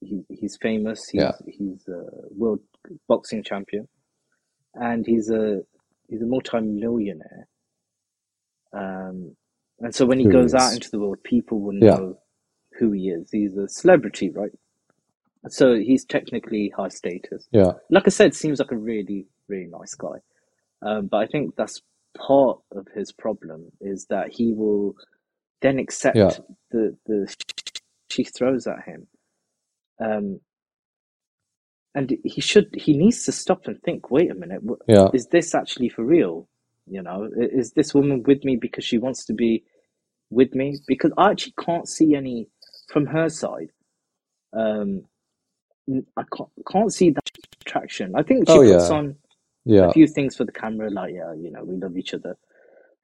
he, 0.00 0.22
he's 0.30 0.58
famous. 0.62 1.08
He's 1.10 1.30
Yeah. 1.30 1.32
he's 1.46 1.88
a 1.88 2.04
world 2.30 2.60
boxing 3.08 3.42
champion, 3.44 3.88
and 4.74 5.06
he's 5.06 5.30
a 5.30 5.62
he's 6.08 6.22
a 6.22 6.26
multi-millionaire. 6.26 7.48
Um, 8.74 9.36
and 9.80 9.94
so 9.94 10.06
when 10.06 10.20
he 10.20 10.26
Who 10.26 10.28
goes 10.28 10.54
out 10.54 10.74
into 10.74 10.90
the 10.90 11.00
world, 11.00 11.22
people 11.24 11.60
will 11.60 11.72
Yeah. 11.80 11.90
know 11.90 12.18
who 12.78 12.92
he 12.92 13.10
is. 13.10 13.30
He's 13.32 13.56
a 13.56 13.68
celebrity, 13.68 14.30
right? 14.30 14.52
So 15.48 15.74
he's 15.74 16.04
technically 16.04 16.72
high 16.76 16.88
status. 16.88 17.48
yeah, 17.52 17.72
Like 17.90 18.04
I 18.06 18.10
said, 18.10 18.34
seems 18.34 18.58
like 18.58 18.72
a 18.72 18.76
really 18.76 19.26
really 19.48 19.68
nice 19.70 19.94
guy. 19.94 20.18
Um, 20.82 21.06
but 21.08 21.18
I 21.18 21.26
think 21.26 21.56
that's 21.56 21.80
part 22.16 22.58
of 22.72 22.86
his 22.94 23.12
problem 23.12 23.72
is 23.80 24.06
that 24.10 24.32
he 24.32 24.52
will 24.52 24.94
then 25.62 25.78
accept 25.78 26.16
Yeah. 26.16 26.30
the 26.70 26.96
the 27.06 27.34
she 28.10 28.24
throws 28.24 28.66
at 28.66 28.84
him. 28.84 29.06
Um, 30.00 30.40
and 31.94 32.16
he 32.24 32.40
should 32.40 32.68
he 32.74 32.96
needs 32.96 33.24
to 33.24 33.32
stop 33.32 33.66
and 33.66 33.80
think. 33.82 34.10
Wait 34.10 34.30
a 34.30 34.34
minute, 34.34 34.62
yeah, 34.88 35.08
is 35.12 35.26
this 35.28 35.54
actually 35.54 35.88
for 35.88 36.04
real? 36.04 36.48
You 36.86 37.02
know, 37.02 37.28
is 37.36 37.72
this 37.72 37.94
woman 37.94 38.22
with 38.24 38.44
me 38.44 38.56
because 38.56 38.84
she 38.84 38.98
wants 38.98 39.24
to 39.26 39.34
be 39.34 39.64
with 40.30 40.54
me? 40.54 40.78
Because 40.86 41.12
I 41.18 41.30
actually 41.30 41.54
can't 41.60 41.88
see 41.88 42.14
any 42.14 42.48
from 42.92 43.06
her 43.06 43.28
side. 43.28 43.70
Um, 44.52 45.04
I 46.16 46.24
can't 46.36 46.50
can't 46.70 46.92
see 46.92 47.10
that 47.10 47.30
attraction. 47.66 48.12
I 48.16 48.22
think 48.22 48.48
she 48.48 48.58
Oh, 48.58 48.60
puts 48.60 48.90
yeah. 48.90 48.90
on 48.90 49.16
yeah, 49.64 49.84
a 49.84 49.92
few 49.92 50.06
things 50.06 50.36
for 50.36 50.44
the 50.44 50.52
camera, 50.52 50.90
like 50.90 51.14
yeah, 51.14 51.34
you 51.34 51.50
know, 51.50 51.64
we 51.64 51.76
love 51.76 51.96
each 51.98 52.14
other. 52.14 52.36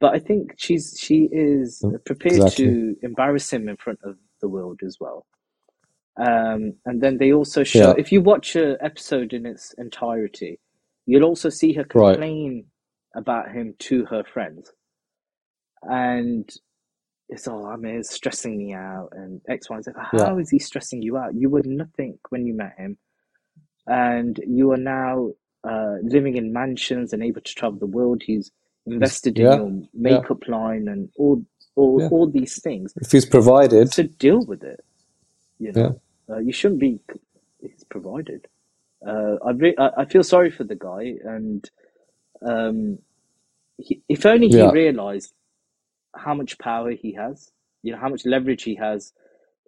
But 0.00 0.14
I 0.14 0.18
think 0.20 0.54
she's 0.58 0.96
she 1.00 1.28
is 1.32 1.84
Mm, 1.84 1.98
prepared 2.06 2.46
exactly. 2.46 2.48
to 2.48 2.96
embarrass 3.02 3.52
him 3.52 3.68
in 3.68 3.76
front 3.78 4.00
of 4.04 4.16
the 4.42 4.48
world 4.48 4.80
as 4.86 4.98
well. 5.00 5.26
Um, 6.18 6.74
and 6.86 7.02
then 7.02 7.18
they 7.18 7.32
also 7.32 7.64
show 7.64 7.90
Yeah. 7.90 7.94
if 7.94 8.12
you 8.12 8.20
watch 8.22 8.56
a 8.56 8.76
episode 8.82 9.32
in 9.34 9.46
its 9.46 9.74
entirety, 9.78 10.60
you'll 11.06 11.24
also 11.24 11.50
see 11.50 11.74
her 11.74 11.84
Right. 11.94 12.22
complain 12.22 12.66
about 13.16 13.50
him 13.52 13.74
to 13.80 14.06
her 14.06 14.24
friends, 14.24 14.72
and 15.82 16.50
it's 17.28 17.48
all, 17.48 17.66
I 17.66 17.76
mean, 17.76 17.96
it's 17.96 18.12
stressing 18.14 18.58
me 18.58 18.74
out, 18.74 19.10
and 19.12 19.40
X, 19.48 19.70
Y, 19.70 19.76
and 19.76 19.84
Z. 19.84 19.92
How 19.96 20.38
is 20.38 20.50
Yeah. 20.50 20.50
he 20.50 20.58
stressing 20.60 21.02
you 21.02 21.16
out? 21.18 21.34
You 21.34 21.50
were 21.50 21.62
nothing 21.64 22.18
when 22.30 22.46
you 22.46 22.54
met 22.54 22.74
him, 22.78 22.98
and 23.86 24.40
you 24.46 24.72
are 24.72 24.78
now 24.78 25.32
uh, 25.68 25.96
living 26.02 26.36
in 26.36 26.52
mansions 26.52 27.12
and 27.12 27.22
able 27.22 27.42
to 27.42 27.54
travel 27.54 27.78
the 27.78 27.86
world. 27.86 28.22
He's 28.24 28.52
invested 28.86 29.38
in 29.40 29.50
Yeah, 29.50 29.52
your 29.52 29.70
makeup 29.94 30.48
line 30.48 30.88
and 30.88 31.10
all 31.18 31.44
all 31.76 32.04
Yeah. 32.04 32.10
all 32.10 32.30
these 32.30 32.60
things. 32.62 32.94
If 33.00 33.12
he's 33.12 33.26
provided, 33.26 33.92
To 33.92 34.04
deal 34.04 34.44
with 34.44 34.64
it. 34.64 34.80
You 35.58 35.72
know, 35.72 36.00
uh, 36.30 36.38
you 36.38 36.52
shouldn't 36.52 36.80
be. 36.80 37.00
he's 37.60 37.84
provided. 37.90 38.46
Uh, 39.06 39.36
I, 39.46 39.52
re- 39.52 39.76
I 39.78 39.90
I 39.98 40.04
feel 40.06 40.24
sorry 40.24 40.50
for 40.50 40.64
the 40.64 40.76
guy, 40.76 41.14
and 41.24 41.70
um, 42.46 42.98
he, 43.78 44.02
if 44.08 44.26
only 44.26 44.48
he 44.50 44.68
Yeah, 44.68 44.70
realized 44.70 45.32
how 46.16 46.34
much 46.34 46.58
power 46.58 46.92
he 46.92 47.14
has, 47.14 47.50
you 47.82 47.92
know, 47.92 47.98
how 47.98 48.08
much 48.08 48.26
leverage 48.26 48.64
he 48.64 48.76
has 48.76 49.12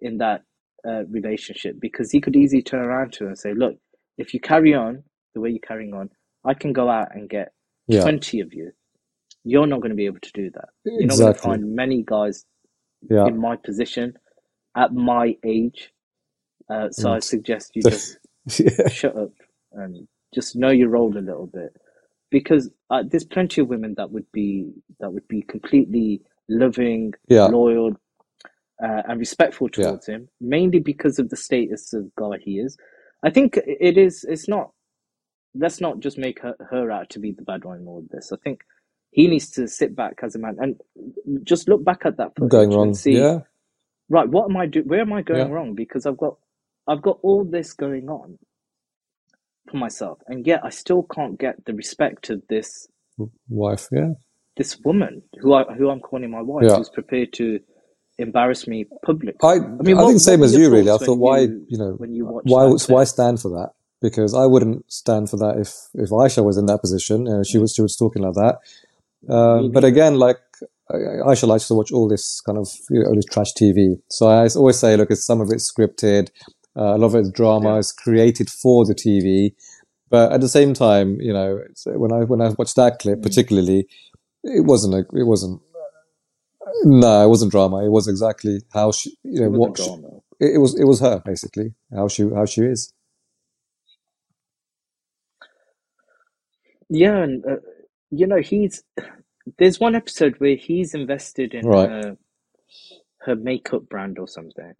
in 0.01 0.19
that 0.19 0.43
uh, 0.87 1.05
relationship, 1.05 1.77
because 1.79 2.11
he 2.11 2.21
could 2.21 2.35
easily 2.35 2.61
turn 2.63 2.81
around 2.81 3.13
to 3.13 3.25
her 3.25 3.29
and 3.29 3.39
say, 3.39 3.53
"Look, 3.53 3.77
if 4.17 4.33
you 4.33 4.39
carry 4.41 4.73
on 4.75 5.03
the 5.35 5.41
way 5.41 5.49
you're 5.51 5.59
carrying 5.59 5.93
on, 5.93 6.09
I 6.45 6.53
can 6.55 6.73
go 6.73 6.89
out 6.89 7.15
and 7.15 7.29
get 7.29 7.53
yeah, 7.87 8.01
20 8.03 8.41
of 8.41 8.53
you. 8.53 8.71
You're 9.45 9.67
not 9.67 9.81
going 9.81 9.91
to 9.91 9.95
be 9.97 10.07
able 10.07 10.19
to 10.21 10.31
do 10.33 10.51
that. 10.51 10.69
You're 10.97 11.07
not 11.09 11.19
going 11.19 11.33
to 11.33 11.39
find 11.39 11.75
many 11.75 12.03
guys 12.05 12.45
Yeah, 13.09 13.27
in 13.27 13.37
my 13.39 13.57
position 13.57 14.15
at 14.77 14.93
my 14.93 15.37
age. 15.45 15.91
Uh, 16.69 16.91
so 16.91 17.11
I 17.11 17.19
suggest 17.19 17.75
you 17.75 17.83
just 17.87 18.19
yeah, 18.59 18.87
shut 18.87 19.17
up 19.17 19.31
and 19.73 20.07
just 20.35 20.55
know 20.55 20.69
your 20.71 20.89
role 20.89 21.17
a 21.17 21.19
little 21.19 21.47
bit 21.47 21.75
because 22.31 22.69
uh, 22.89 23.03
there's 23.07 23.25
plenty 23.25 23.61
of 23.61 23.67
women 23.67 23.95
that 23.97 24.11
would 24.11 24.31
be 24.31 24.71
that 24.99 25.11
would 25.11 25.27
be 25.27 25.41
completely 25.43 26.21
loving, 26.49 27.13
yeah, 27.29 27.49
loyal, 27.49 27.93
uh, 28.83 29.03
and 29.09 29.19
respectful 29.19 29.69
yeah, 29.75 29.91
towards 29.91 30.07
him, 30.07 30.29
mainly 30.41 30.79
because 30.79 31.19
of 31.19 31.29
the 31.29 31.37
status 31.37 31.93
of 31.93 32.13
guy 32.15 32.37
he 32.41 32.59
is. 32.59 32.77
I 33.23 33.31
think 33.31 33.57
it 33.57 33.97
is. 33.97 34.25
It's 34.29 34.49
not. 34.49 34.71
Let's 35.55 35.81
not 35.81 35.99
just 36.01 36.17
make 36.17 36.41
her, 36.41 36.55
her 36.69 36.91
out 36.91 37.09
to 37.11 37.19
be 37.19 37.31
the 37.33 37.43
bad 37.43 37.65
one 37.65 37.79
in 37.79 37.87
all 37.87 37.99
of 37.99 38.09
this. 38.09 38.31
I 38.33 38.37
think 38.43 38.61
he 39.11 39.27
needs 39.27 39.51
to 39.51 39.67
sit 39.67 39.95
back 39.95 40.19
as 40.23 40.35
a 40.35 40.39
man 40.39 40.57
and 40.59 40.79
just 41.43 41.69
look 41.69 41.83
back 41.83 42.01
at 42.05 42.17
that 42.17 42.37
going 42.47 42.71
footage 42.71 42.77
and 42.77 42.95
wrong. 42.95 42.95
see 42.95 43.19
Yeah, 43.19 43.39
right 44.09 44.29
what 44.29 44.49
am 44.49 44.57
I 44.57 44.67
doing? 44.67 44.87
Where 44.87 45.01
am 45.01 45.13
I 45.13 45.21
going 45.21 45.49
yeah, 45.49 45.49
wrong? 45.49 45.75
Because 45.75 46.05
I've 46.05 46.17
got 46.17 46.37
I've 46.87 47.01
got 47.01 47.19
all 47.23 47.43
this 47.45 47.73
going 47.73 48.09
on 48.09 48.39
for 49.69 49.77
myself, 49.77 50.19
and 50.27 50.47
yet 50.47 50.61
I 50.63 50.69
still 50.69 51.03
can't 51.03 51.39
get 51.39 51.65
the 51.65 51.73
respect 51.73 52.29
of 52.29 52.43
this 52.49 52.87
wife. 53.49 53.87
Yeah, 53.91 54.13
this 54.59 54.77
woman 54.85 55.23
who 55.41 55.53
I 55.53 55.63
who 55.77 55.89
I'm 55.89 56.01
calling 56.01 56.29
my 56.29 56.41
wife, 56.41 56.65
yeah. 56.67 56.75
who's 56.77 56.89
prepared 56.89 57.33
to 57.33 57.59
embarrass 58.19 58.67
me 58.67 58.85
publicly. 59.03 59.39
I 59.41 59.53
I 59.53 59.83
mean, 59.87 59.97
I 59.97 60.01
what 60.03 60.09
think 60.09 60.19
same 60.19 60.43
as 60.43 60.53
you 60.53 60.69
really. 60.69 60.91
I 60.91 60.97
thought 60.97 61.17
why 61.17 61.39
you 61.39 61.65
you 61.67 61.77
know 61.81 61.91
when 62.01 62.13
you 62.13 62.25
watched 62.25 62.47
why 62.53 62.93
why 62.93 63.03
stand 63.05 63.41
for 63.41 63.49
that 63.57 63.69
because 64.01 64.33
I 64.35 64.45
wouldn't 64.45 64.91
stand 64.91 65.29
for 65.29 65.37
that 65.37 65.57
if 65.57 65.71
if 65.95 66.09
Aisha 66.09 66.43
was 66.43 66.57
in 66.57 66.67
that 66.67 66.81
position. 66.81 67.27
Uh, 67.27 67.43
she 67.43 67.57
was 67.57 67.73
she 67.73 67.81
was 67.81 67.95
talking 67.95 68.21
like 68.21 68.35
that. 68.35 68.59
Uh, 69.27 69.67
but 69.67 69.83
again, 69.83 70.15
like 70.15 70.39
Aisha 70.91 71.47
likes 71.47 71.67
to 71.67 71.75
watch 71.75 71.91
all 71.91 72.07
this 72.07 72.41
kind 72.41 72.57
of 72.57 72.69
you 72.89 72.99
know, 73.01 73.09
all 73.09 73.15
this 73.15 73.25
trash 73.25 73.53
TV. 73.53 73.95
So 74.09 74.27
I 74.27 74.47
always 74.55 74.79
say, 74.79 74.95
look, 74.97 75.11
it's 75.11 75.25
some 75.25 75.41
of 75.41 75.49
it's 75.51 75.71
scripted, 75.71 76.29
uh, 76.77 76.95
a 76.95 76.97
lot 76.97 77.07
of 77.07 77.15
it's 77.15 77.31
drama. 77.31 77.73
Yeah. 77.73 77.79
It's 77.79 77.91
created 77.91 78.49
for 78.49 78.85
the 78.85 78.95
TV. 78.95 79.53
But 80.09 80.31
at 80.31 80.41
the 80.41 80.49
same 80.49 80.73
time, 80.73 81.21
you 81.21 81.33
know, 81.33 81.61
when 81.85 82.11
I 82.11 82.23
when 82.23 82.41
I 82.41 82.49
watched 82.57 82.75
that 82.77 82.99
clip, 82.99 83.19
Mm. 83.19 83.23
particularly, 83.23 83.87
it 84.43 84.65
wasn't 84.65 84.95
a, 84.95 84.99
it 85.17 85.23
wasn't 85.25 85.61
no, 86.85 87.25
it 87.25 87.29
wasn't 87.29 87.51
drama. 87.51 87.85
It 87.85 87.89
was 87.91 88.07
exactly 88.07 88.61
how 88.73 88.91
she, 88.91 89.17
you 89.23 89.41
know, 89.41 89.49
It 89.51 89.51
what 89.51 89.77
she, 89.79 89.91
it, 90.39 90.55
it 90.55 90.59
was. 90.59 90.79
It 90.79 90.85
was 90.85 91.01
her 91.01 91.21
basically 91.25 91.73
how 91.93 92.07
she 92.09 92.23
how 92.29 92.45
she 92.45 92.61
is. 92.63 92.93
Yeah, 96.89 97.17
and 97.23 97.45
uh, 97.45 97.57
you 98.11 98.27
know, 98.27 98.41
he's 98.41 98.83
there's 99.59 99.79
one 99.79 99.95
episode 99.95 100.35
where 100.39 100.55
he's 100.57 100.95
invested 100.95 101.53
in 101.55 101.69
Right. 101.69 101.83
her 101.83 102.17
her 103.21 103.35
makeup 103.35 103.89
brand 103.89 104.19
or 104.19 104.27
something, 104.27 104.73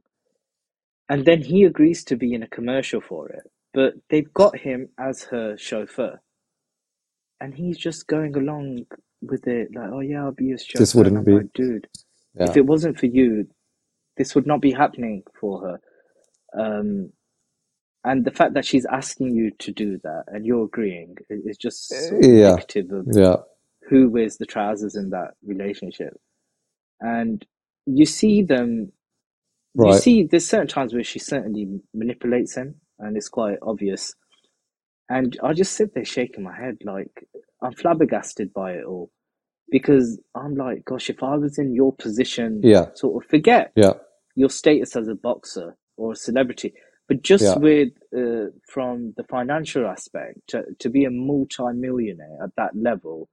and 1.10 1.26
then 1.26 1.44
he 1.44 1.64
agrees 1.66 2.04
to 2.06 2.18
be 2.18 2.34
in 2.34 2.44
a 2.44 2.48
commercial 2.50 3.02
for 3.02 3.30
it. 3.30 3.44
But 3.74 3.96
they've 4.10 4.34
got 4.34 4.60
him 4.60 4.90
as 5.00 5.24
her 5.26 5.58
chauffeur, 5.58 6.22
and 7.42 7.56
he's 7.56 7.78
just 7.78 8.08
going 8.08 8.36
along 8.38 8.86
with 9.22 9.48
it 9.48 9.70
like, 9.76 9.90
"Oh 9.92 10.02
yeah, 10.02 10.24
I'll 10.24 10.32
be 10.32 10.52
This 10.54 10.64
chauffeur." 10.64 11.08
And 11.08 11.18
wouldn't 11.18 11.26
be. 11.26 11.34
like, 11.34 11.54
"Dude, 11.54 11.88
Yeah. 12.36 12.50
if 12.50 12.58
it 12.58 12.66
wasn't 12.66 13.00
for 13.00 13.08
you, 13.08 13.48
this 14.18 14.36
would 14.36 14.48
not 14.48 14.62
be 14.62 14.72
happening 14.72 15.24
for 15.40 15.62
her." 15.62 15.80
Um, 16.60 17.14
and 18.06 18.26
the 18.26 18.32
fact 18.32 18.54
that 18.56 18.66
she's 18.66 18.86
asking 18.86 19.36
you 19.36 19.52
to 19.60 19.72
do 19.72 20.00
that 20.04 20.26
and 20.28 20.46
you're 20.46 20.66
agreeing 20.66 21.18
is 21.30 21.58
just 21.58 21.88
so 21.90 22.16
Yeah. 22.22 22.52
indicative 22.52 22.92
of 22.92 23.08
Yeah. 23.12 23.38
who 23.90 24.10
wears 24.10 24.38
the 24.38 24.46
trousers 24.46 24.96
in 24.96 25.10
that 25.12 25.36
relationship. 25.46 26.20
And 27.02 27.46
you 27.86 28.06
see 28.06 28.44
them, 28.44 28.94
you 29.76 29.94
see, 29.94 30.24
there's 30.24 30.46
certain 30.48 30.68
times 30.68 30.94
where 30.94 31.04
she 31.04 31.20
certainly 31.20 31.82
manipulates 31.94 32.56
him, 32.56 32.82
and 33.00 33.18
it's 33.18 33.30
quite 33.30 33.58
obvious. 33.62 34.16
And 35.10 35.38
I 35.44 35.54
just 35.54 35.74
sit 35.74 35.94
there 35.94 36.06
shaking 36.06 36.44
my 36.44 36.56
head, 36.56 36.78
like, 36.84 37.28
I'm 37.62 37.74
flabbergasted 37.74 38.54
by 38.54 38.74
it 38.74 38.86
all. 38.86 39.12
Because 39.72 40.20
I'm 40.36 40.56
like, 40.56 40.86
gosh, 40.86 41.10
if 41.10 41.22
I 41.22 41.36
was 41.36 41.60
in 41.60 41.74
your 41.76 41.94
position, 41.94 42.62
Yeah. 42.64 42.92
sort 42.96 43.24
of 43.24 43.30
forget 43.30 43.72
Yeah. 43.76 43.94
your 44.36 44.50
status 44.50 44.96
as 44.96 45.08
a 45.08 45.16
boxer 45.16 45.76
or 45.98 46.14
a 46.14 46.16
celebrity, 46.16 46.74
but 47.08 47.22
just 47.22 47.44
Yeah. 47.44 47.58
with 47.60 47.90
uh, 48.16 48.48
from 48.68 49.14
the 49.18 49.24
financial 49.26 49.86
aspect, 49.86 50.40
to, 50.48 50.64
to 50.80 50.90
be 50.90 51.06
a 51.06 51.12
multi-millionaire 51.12 52.38
at 52.44 52.56
that 52.58 52.76
level, 52.76 53.30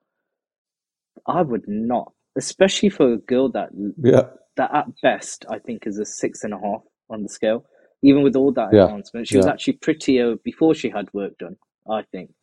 I 1.27 1.41
would 1.43 1.67
not, 1.67 2.13
especially 2.37 2.91
for 2.91 3.13
a 3.15 3.19
girl 3.19 3.49
that 3.51 3.71
Yeah. 4.03 4.31
that 4.57 4.75
at 4.75 4.87
best 5.03 5.45
I 5.49 5.59
think 5.59 5.87
is 5.87 5.99
a 5.99 6.05
six 6.05 6.45
and 6.45 6.53
a 6.55 6.59
half 6.59 6.83
on 7.09 7.23
the 7.23 7.29
scale. 7.29 7.65
Even 8.03 8.23
with 8.23 8.37
all 8.37 8.53
that 8.53 8.73
Yeah. 8.73 8.85
advancement, 8.85 9.29
she 9.29 9.37
was 9.39 9.47
actually 9.47 9.75
prettier 9.75 10.37
before 10.37 10.75
she 10.75 10.91
had 10.91 11.13
work 11.15 11.37
done, 11.39 11.57
I 11.89 12.03
think. 12.13 12.35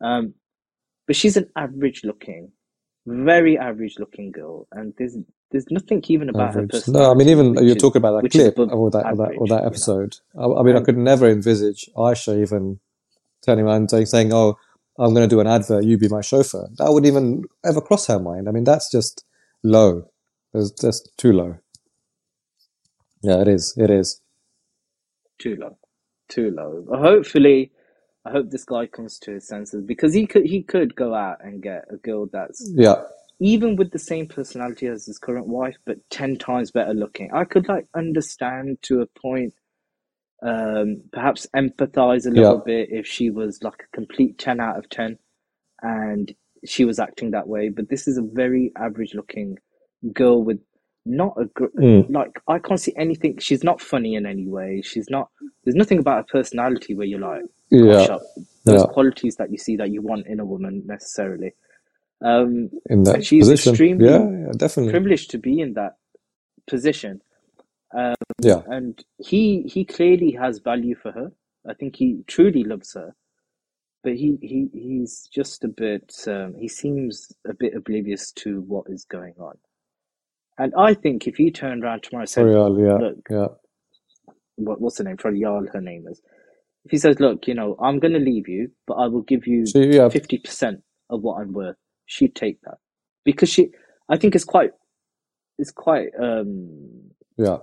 Um, 0.00 0.34
but 1.06 1.16
she's 1.16 1.36
an 1.36 1.50
average-looking, 1.56 2.52
very 3.06 3.58
average-looking 3.58 4.32
girl, 4.32 4.68
and 4.72 4.94
there's 4.98 5.16
there's 5.52 5.66
nothing 5.70 6.02
even 6.08 6.28
about 6.30 6.54
her 6.54 6.64
Average. 6.64 6.88
No, 6.88 7.10
I 7.10 7.14
mean, 7.14 7.28
even 7.30 7.54
you're 7.62 7.76
is 7.76 7.76
talking 7.76 8.00
about 8.00 8.22
that 8.22 8.30
clip 8.30 8.58
or 8.70 8.90
that 8.92 9.06
or 9.10 9.16
that 9.16 9.32
or 9.36 9.48
average, 9.48 9.48
that 9.48 9.64
you 9.64 9.68
know. 9.68 9.68
episode. 9.68 10.16
I, 10.38 10.44
I 10.46 10.62
mean, 10.62 10.76
I 10.76 10.82
could 10.82 10.98
never 10.98 11.28
envisage 11.30 11.88
Aisha 11.96 12.40
even 12.42 12.80
turning 13.44 13.66
around 13.66 13.76
and 13.76 13.90
saying, 13.90 14.06
saying 14.06 14.32
"Oh, 14.34 14.56
I'm 14.98 15.14
going 15.14 15.28
to 15.28 15.34
do 15.34 15.40
an 15.40 15.48
advert. 15.48 15.84
You 15.84 15.98
be 15.98 16.08
my 16.08 16.22
chauffeur." 16.22 16.68
That 16.78 16.92
wouldn't 16.92 17.10
even 17.10 17.44
ever 17.64 17.80
cross 17.82 18.08
her 18.08 18.20
mind. 18.20 18.48
I 18.48 18.52
mean, 18.52 18.64
that's 18.64 18.90
just 18.90 19.24
low. 19.64 20.10
It's 20.54 20.70
just 20.72 21.10
too 21.18 21.32
low. 21.32 21.58
Yeah, 23.22 23.40
it 23.42 23.48
is. 23.48 23.74
It 23.78 23.90
is. 23.90 24.20
too 25.40 25.56
low, 25.60 25.78
too 26.30 26.52
low. 26.52 26.86
Hopefully, 26.92 27.72
I 28.24 28.30
hope 28.30 28.50
this 28.50 28.64
guy 28.64 28.86
comes 28.86 29.18
to 29.20 29.32
his 29.32 29.46
senses 29.48 29.82
because 29.84 30.14
he 30.14 30.26
could 30.26 30.46
he 30.46 30.62
could 30.62 30.94
go 30.94 31.14
out 31.14 31.38
and 31.44 31.62
get 31.62 31.84
a 31.90 31.96
girl 31.96 32.26
that's 32.32 32.70
Yeah. 32.74 33.02
even 33.40 33.74
with 33.76 33.90
the 33.90 33.98
same 33.98 34.26
personality 34.28 34.86
as 34.86 35.06
his 35.06 35.18
current 35.18 35.48
wife, 35.48 35.76
but 35.84 35.98
ten 36.10 36.36
times 36.36 36.70
better 36.70 36.94
looking. 36.94 37.30
I 37.32 37.44
could 37.44 37.68
like 37.68 37.86
understand 37.94 38.78
to 38.82 39.00
a 39.02 39.06
point, 39.06 39.54
um, 40.42 41.02
perhaps 41.12 41.46
empathize 41.56 42.26
a 42.26 42.30
little 42.30 42.56
Yeah. 42.58 42.62
bit 42.64 42.88
if 42.92 43.06
she 43.06 43.30
was 43.30 43.62
like 43.62 43.82
a 43.84 43.96
complete 43.96 44.38
ten 44.38 44.60
out 44.60 44.78
of 44.78 44.88
ten, 44.88 45.18
and 45.82 46.32
she 46.64 46.84
was 46.84 47.00
acting 47.00 47.32
that 47.32 47.48
way. 47.48 47.68
But 47.70 47.88
this 47.88 48.06
is 48.06 48.18
a 48.18 48.22
very 48.22 48.72
average 48.76 49.14
looking 49.14 49.58
girl 50.12 50.44
with 50.44 50.60
not 51.04 51.34
a 51.36 51.46
gr- 51.46 51.66
Mm. 51.78 52.08
like 52.10 52.40
I 52.46 52.60
can't 52.60 52.78
see 52.78 52.94
anything. 52.96 53.38
She's 53.38 53.64
not 53.64 53.80
funny 53.80 54.14
in 54.14 54.26
any 54.26 54.46
way. 54.46 54.80
She's 54.82 55.10
not. 55.10 55.28
There's 55.64 55.74
nothing 55.74 55.98
about 55.98 56.18
her 56.18 56.38
personality 56.40 56.94
where 56.94 57.06
you're 57.06 57.18
like, 57.20 57.42
Yeah. 57.72 58.18
those 58.66 58.82
Yeah. 58.82 58.86
qualities 58.86 59.36
that 59.36 59.50
you 59.52 59.58
see 59.58 59.76
that 59.76 59.90
you 59.92 60.02
want 60.02 60.26
in 60.28 60.40
a 60.40 60.46
woman 60.46 60.84
necessarily. 60.86 61.54
Um, 62.22 62.70
In 62.90 63.04
that 63.04 63.24
she's 63.24 63.48
position. 63.48 63.72
extremely 63.72 64.06
Yeah. 64.06 64.30
Yeah. 64.30 64.52
Definitely. 64.56 64.92
privileged 64.92 65.30
to 65.32 65.38
be 65.38 65.60
in 65.60 65.74
that 65.74 65.96
position. 66.68 67.22
Um, 67.94 68.14
Yeah. 68.42 68.62
and 68.66 69.04
he 69.18 69.62
he 69.64 69.84
clearly 69.84 70.32
has 70.32 70.60
value 70.60 70.94
for 70.96 71.12
her. 71.12 71.32
I 71.66 71.74
think 71.74 71.96
he 71.96 72.24
truly 72.26 72.64
loves 72.64 72.94
her, 72.94 73.14
but 74.04 74.14
he 74.16 74.38
he 74.42 74.70
he's 74.72 75.28
just 75.28 75.64
a 75.64 75.68
bit. 75.68 76.14
Um, 76.28 76.54
he 76.54 76.68
seems 76.68 77.32
a 77.46 77.54
bit 77.54 77.74
oblivious 77.74 78.32
to 78.44 78.62
what 78.62 78.86
is 78.90 79.04
going 79.04 79.34
on. 79.38 79.58
And 80.58 80.74
I 80.76 80.94
think 80.94 81.26
if 81.28 81.36
he 81.36 81.50
turned 81.50 81.84
around 81.84 82.02
tomorrow 82.04 82.22
and 82.22 82.30
said, 82.30 82.46
L'Oreal. 82.46 82.78
Yeah. 82.80 82.98
"Look, 82.98 83.28
Yeah. 83.30 83.48
what 84.56 84.80
what's 84.80 84.98
her 84.98 85.04
name? 85.04 85.16
Yal, 85.34 85.66
her 85.72 85.80
name 85.82 86.06
is." 86.08 86.22
If 86.84 86.92
he 86.92 86.98
says, 86.98 87.20
"Look, 87.20 87.48
you 87.48 87.54
know, 87.54 87.76
I'm 87.82 88.00
going 88.00 88.14
to 88.14 88.20
leave 88.20 88.48
you, 88.48 88.70
but 88.86 88.94
I 88.94 89.08
will 89.08 89.22
give 89.22 89.46
you 89.46 89.74
fifty 90.10 90.38
percent 90.38 90.82
of 91.10 91.22
what 91.22 91.40
I'm 91.40 91.52
worth," 91.52 91.76
she'd 92.06 92.34
take 92.36 92.60
that 92.62 92.78
because 93.24 93.50
she. 93.50 93.70
I 94.08 94.18
think 94.18 94.34
it's 94.36 94.44
quite. 94.44 94.72
It's 95.58 95.72
quite. 95.72 96.10
Um, 96.20 97.12
Yeah. 97.38 97.58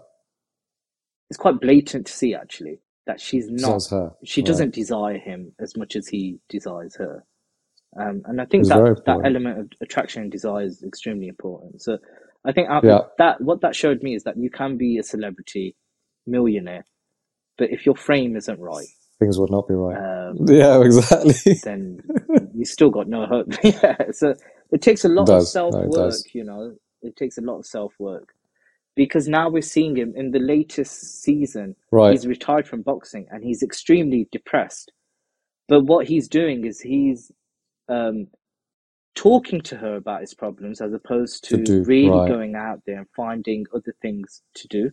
it's 1.30 1.38
quite 1.40 1.62
blatant 1.62 2.08
to 2.08 2.14
see 2.14 2.36
actually 2.36 2.80
that 3.08 3.22
she's 3.22 3.50
not. 3.50 3.84
She 4.26 4.41
Right. 4.41 4.48
doesn't 4.48 4.76
desire 4.76 5.20
him 5.20 5.54
as 5.60 5.78
much 5.78 5.96
as 5.96 6.08
he 6.08 6.40
desires 6.50 6.96
her. 6.98 7.26
Um, 8.00 8.24
and 8.26 8.41
I 8.41 8.46
think 8.46 8.64
It's 8.64 8.70
that 8.70 8.86
that 9.06 9.20
element 9.24 9.60
of 9.60 9.70
attraction 9.82 10.24
and 10.24 10.32
desire 10.32 10.66
is 10.66 10.84
extremely 10.84 11.28
important. 11.28 11.82
So 11.82 12.00
I 12.46 12.54
think 12.54 12.70
Yeah. 12.84 13.02
that 13.20 13.41
what 13.41 13.62
that 13.62 13.76
showed 13.76 14.04
me 14.04 14.16
is 14.16 14.24
that 14.24 14.38
you 14.38 14.50
can 14.50 14.78
be 14.78 14.98
a 15.00 15.04
celebrity 15.04 15.76
millionaire, 16.28 16.86
but 17.58 17.72
if 17.72 17.86
your 17.86 17.96
frame 17.96 18.36
isn't 18.38 18.60
right, 18.60 18.90
things 19.20 19.40
would 19.40 19.52
not 19.52 19.68
be 19.68 19.76
right. 19.76 19.98
um, 19.98 20.46
Yeah, 20.48 20.82
exactly. 20.84 21.64
then 21.64 22.02
you 22.54 22.66
still 22.66 22.91
got 22.91 23.08
no 23.10 23.26
hope. 23.28 23.54
yeah, 23.64 23.98
so 24.12 24.36
it 24.72 24.82
takes 24.82 25.06
a 25.06 25.10
lot 25.10 25.32
of 25.32 25.44
self 25.44 25.78
work. 25.84 26.22
does. 26.22 26.26
You 26.34 26.44
know, 26.46 26.76
it 27.02 27.16
takes 27.18 27.38
a 27.38 27.41
lot 27.41 27.60
of 27.60 27.66
self 27.68 27.94
work 28.00 28.34
because 28.96 29.28
now 29.30 29.50
we're 29.50 29.62
seeing 29.64 29.98
him 29.98 30.14
in 30.16 30.32
the 30.32 30.40
latest 30.40 31.24
season. 31.24 31.76
Right. 31.91 32.12
He's 32.12 32.28
retired 32.28 32.68
from 32.68 32.84
boxing 32.84 33.28
and 33.32 33.44
he's 33.44 33.64
extremely 33.64 34.28
depressed. 34.32 34.91
But 35.70 35.82
what 35.86 36.08
he's 36.08 36.28
doing 36.30 36.66
is 36.66 36.82
he's 36.82 37.32
um, 37.90 38.28
talking 39.16 39.62
to 39.64 39.78
her 39.78 39.96
about 39.96 40.22
his 40.22 40.34
problems 40.36 40.82
as 40.82 40.94
opposed 40.94 41.46
To 41.46 41.58
to 41.58 41.58
do, 41.58 41.84
really 41.86 42.10
right. 42.10 42.28
going 42.28 42.56
out 42.56 42.82
there 42.88 43.00
and 43.00 43.08
finding 43.16 43.66
other 43.76 43.96
things 44.02 44.44
to 44.56 44.68
do 44.70 44.91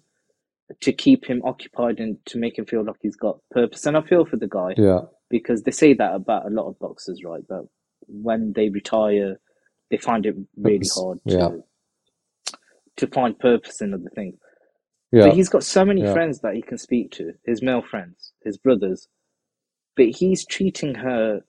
to 0.81 0.93
keep 0.93 1.25
him 1.25 1.43
occupied 1.45 2.01
and 2.01 2.19
to 2.27 2.39
make 2.39 2.59
him 2.59 2.67
feel 2.67 2.85
like 2.85 2.97
he's 3.01 3.17
got 3.17 3.39
purpose. 3.51 3.87
And 3.87 3.97
I 3.97 4.03
feel 4.03 4.25
for 4.25 4.37
the 4.37 4.49
guy 4.49 4.75
Yeah. 4.77 5.03
because 5.31 5.63
they 5.63 5.71
say 5.71 5.95
that 5.95 6.15
about 6.15 6.47
a 6.47 6.51
lot 6.51 6.69
of 6.69 6.79
boxers, 6.79 7.23
right? 7.25 7.43
But 7.49 7.65
when 8.09 8.53
they 8.55 8.69
retire, 8.69 9.37
they 9.91 9.97
find 9.97 10.27
it 10.27 10.35
really 10.57 10.87
hard 10.95 11.19
to 11.29 11.35
Yeah. 11.35 11.51
to 12.97 13.07
find 13.09 13.39
purpose 13.39 13.81
in 13.81 13.93
other 13.95 14.11
things. 14.15 14.39
Yeah. 15.13 15.27
But 15.27 15.35
he's 15.35 15.49
got 15.49 15.63
so 15.63 15.85
many 15.85 16.01
Yeah. 16.03 16.13
friends 16.13 16.41
that 16.41 16.55
he 16.55 16.63
can 16.63 16.79
speak 16.79 17.11
to, 17.13 17.33
his 17.45 17.63
male 17.63 17.83
friends, 17.83 18.33
his 18.43 18.57
brothers. 18.59 19.09
But 19.97 20.07
he's 20.07 20.45
treating 20.47 20.95
her 20.97 21.43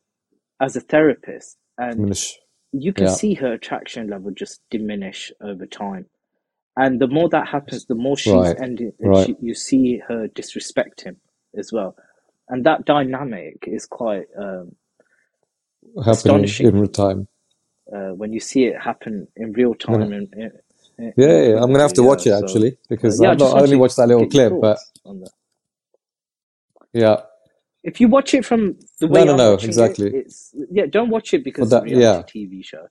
as 0.60 0.76
a 0.76 0.82
therapist, 0.82 1.58
and 1.78 1.96
Diminish. 1.96 2.38
you 2.72 2.94
can 2.94 3.06
Yeah. 3.06 3.12
see 3.14 3.34
her 3.36 3.54
attraction 3.54 4.10
level 4.10 4.32
just 4.32 4.62
diminish 4.70 5.32
over 5.42 5.66
time. 5.66 6.10
And 6.78 7.02
the 7.02 7.08
more 7.08 7.30
that 7.32 7.50
happens, 7.50 7.86
the 7.88 7.96
more 7.96 8.18
she's 8.18 8.54
Right. 8.54 8.58
ending. 8.62 8.94
Right. 9.02 9.30
She, 9.30 9.38
you 9.42 9.56
see 9.56 10.00
her 10.08 10.28
disrespect 10.30 11.02
him 11.04 11.18
as 11.58 11.74
well, 11.74 11.98
and 12.50 12.66
that 12.66 12.86
dynamic 12.86 13.66
is 13.68 13.88
quite 13.88 14.28
um, 14.40 14.76
Happening 16.06 16.56
astonishing. 16.56 16.62
in 16.62 16.76
real 16.80 16.88
time. 16.90 17.28
uh, 17.96 18.12
when 18.12 18.34
you 18.34 18.40
see 18.42 18.66
it 18.66 18.80
happen 18.82 19.28
in 19.38 19.54
real 19.54 19.76
time. 19.76 20.14
And, 20.14 20.34
and, 20.34 20.52
and 20.98 21.14
yeah, 21.18 21.42
yeah, 21.44 21.56
I'm 21.64 21.72
gonna 21.72 21.82
have 21.82 21.94
to 21.96 22.04
yeah, 22.04 22.12
watch 22.12 22.28
it 22.28 22.32
so 22.32 22.48
actually 22.48 22.78
uh, 23.06 23.14
because 23.14 23.20
yeah, 23.20 23.32
I 23.32 23.36
I've 23.36 23.42
not 23.42 23.54
only 23.64 23.78
watched 23.78 23.98
that 23.98 24.08
little 24.08 24.28
clip, 24.28 24.60
but 24.60 24.80
on 25.06 25.22
that. 25.22 25.32
yeah. 26.94 27.22
If 27.84 28.02
you 28.02 28.10
watch 28.10 28.34
it 28.34 28.46
from 28.46 28.80
the 29.00 29.08
No, 29.10 29.10
way 29.10 29.26
no, 29.26 29.34
I'm 29.34 29.44
no, 29.44 29.54
watching 29.54 29.80
it, 29.80 30.00
exactly. 30.00 30.14
it's 30.14 30.56
yeah. 30.72 30.86
Don't 30.88 31.10
watch 31.10 31.34
it 31.34 31.44
because 31.44 31.70
it's 31.70 31.76
a 31.76 31.80
that, 31.80 31.86
yeah, 31.94 32.24
reality 32.24 32.24
TV 32.26 32.66
show. 32.66 32.88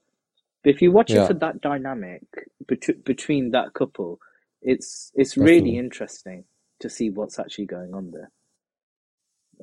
But 0.67 0.75
if 0.75 0.83
you 0.83 0.91
watch 0.91 1.15
it 1.15 1.25
for 1.25 1.35
that 1.35 1.61
dynamic 1.61 2.23
bet- 2.67 3.05
between 3.05 3.51
that 3.53 3.73
couple, 3.75 4.19
it's 4.61 5.11
it's 5.15 5.37
really 5.37 5.77
interesting 5.77 6.45
to 6.81 6.89
see 6.91 7.11
what's 7.11 7.39
actually 7.39 7.67
going 7.67 7.95
on 7.95 8.11
there. 8.11 8.31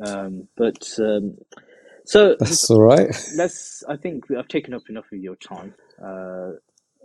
Um, 0.03 0.49
but 0.57 0.89
um, 1.01 1.37
so 2.07 2.37
That's 2.41 2.71
all 2.71 2.83
right. 2.83 3.11
let's. 3.37 3.85
I 3.89 3.97
think 3.97 4.25
I've 4.37 4.49
taken 4.49 4.75
up 4.75 4.85
enough 4.91 5.07
of 5.13 5.21
your 5.21 5.37
time 5.37 5.75
uh, 6.03 6.53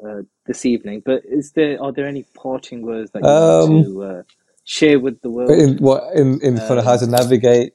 uh, 0.08 0.24
this 0.48 0.66
evening. 0.66 1.04
But 1.06 1.24
is 1.26 1.54
there 1.54 1.82
are 1.84 1.94
there 1.94 2.08
any 2.08 2.26
parting 2.36 2.84
words 2.84 3.12
that 3.14 3.28
you 3.28 3.38
want 3.38 3.62
Um, 3.66 3.72
to 3.72 4.04
uh, 4.04 4.24
share 4.66 5.00
with 5.00 5.22
the 5.22 5.32
world? 5.32 5.52
in 5.60 5.78
what 5.80 6.16
in 6.16 6.42
in 6.42 6.60
of 6.80 6.86
how 6.86 6.98
Um, 6.98 6.98
to 6.98 7.08
navigate, 7.08 7.74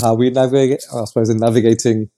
how 0.00 0.14
we 0.14 0.30
navigate, 0.30 0.82
I 0.94 1.04
suppose, 1.06 1.30
in 1.30 1.38
navigating 1.38 2.10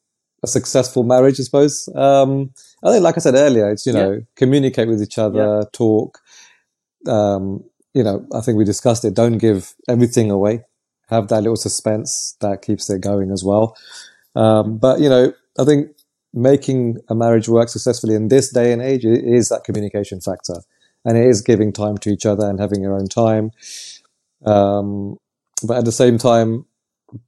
a 0.42 0.46
successful 0.46 1.02
marriage. 1.02 1.40
I 1.40 1.44
suppose. 1.44 1.88
Um, 1.94 2.52
I 2.82 2.92
think, 2.92 3.02
like 3.02 3.16
I 3.16 3.20
said 3.20 3.34
earlier, 3.34 3.70
it's 3.70 3.86
you 3.86 3.92
yeah, 3.92 4.02
know 4.02 4.22
communicate 4.36 4.88
with 4.88 5.02
each 5.02 5.18
yeah, 5.18 5.24
other, 5.24 5.64
talk. 5.72 6.20
Um, 7.06 7.64
you 7.94 8.02
know, 8.02 8.26
I 8.32 8.40
think 8.40 8.58
we 8.58 8.64
discussed 8.64 9.04
it. 9.04 9.14
Don't 9.14 9.38
give 9.38 9.74
everything 9.88 10.30
away. 10.30 10.64
Have 11.08 11.28
that 11.28 11.42
little 11.42 11.56
suspense 11.56 12.36
that 12.40 12.62
keeps 12.62 12.90
it 12.90 13.00
going 13.00 13.30
as 13.30 13.42
well. 13.42 13.76
Um, 14.36 14.78
but 14.78 15.00
you 15.00 15.08
know, 15.08 15.32
I 15.58 15.64
think 15.64 15.90
making 16.34 16.98
a 17.08 17.14
marriage 17.14 17.48
work 17.48 17.68
successfully 17.68 18.14
in 18.14 18.28
this 18.28 18.50
day 18.52 18.72
and 18.72 18.82
age 18.82 19.04
is 19.04 19.48
that 19.48 19.64
communication 19.64 20.20
factor, 20.20 20.56
and 21.04 21.16
it 21.16 21.26
is 21.26 21.40
giving 21.40 21.72
time 21.72 21.98
to 21.98 22.10
each 22.10 22.26
other 22.26 22.48
and 22.48 22.60
having 22.60 22.82
your 22.82 22.94
own 22.94 23.08
time. 23.08 23.50
Um, 24.44 25.16
but 25.66 25.78
at 25.78 25.84
the 25.84 25.92
same 25.92 26.18
time, 26.18 26.66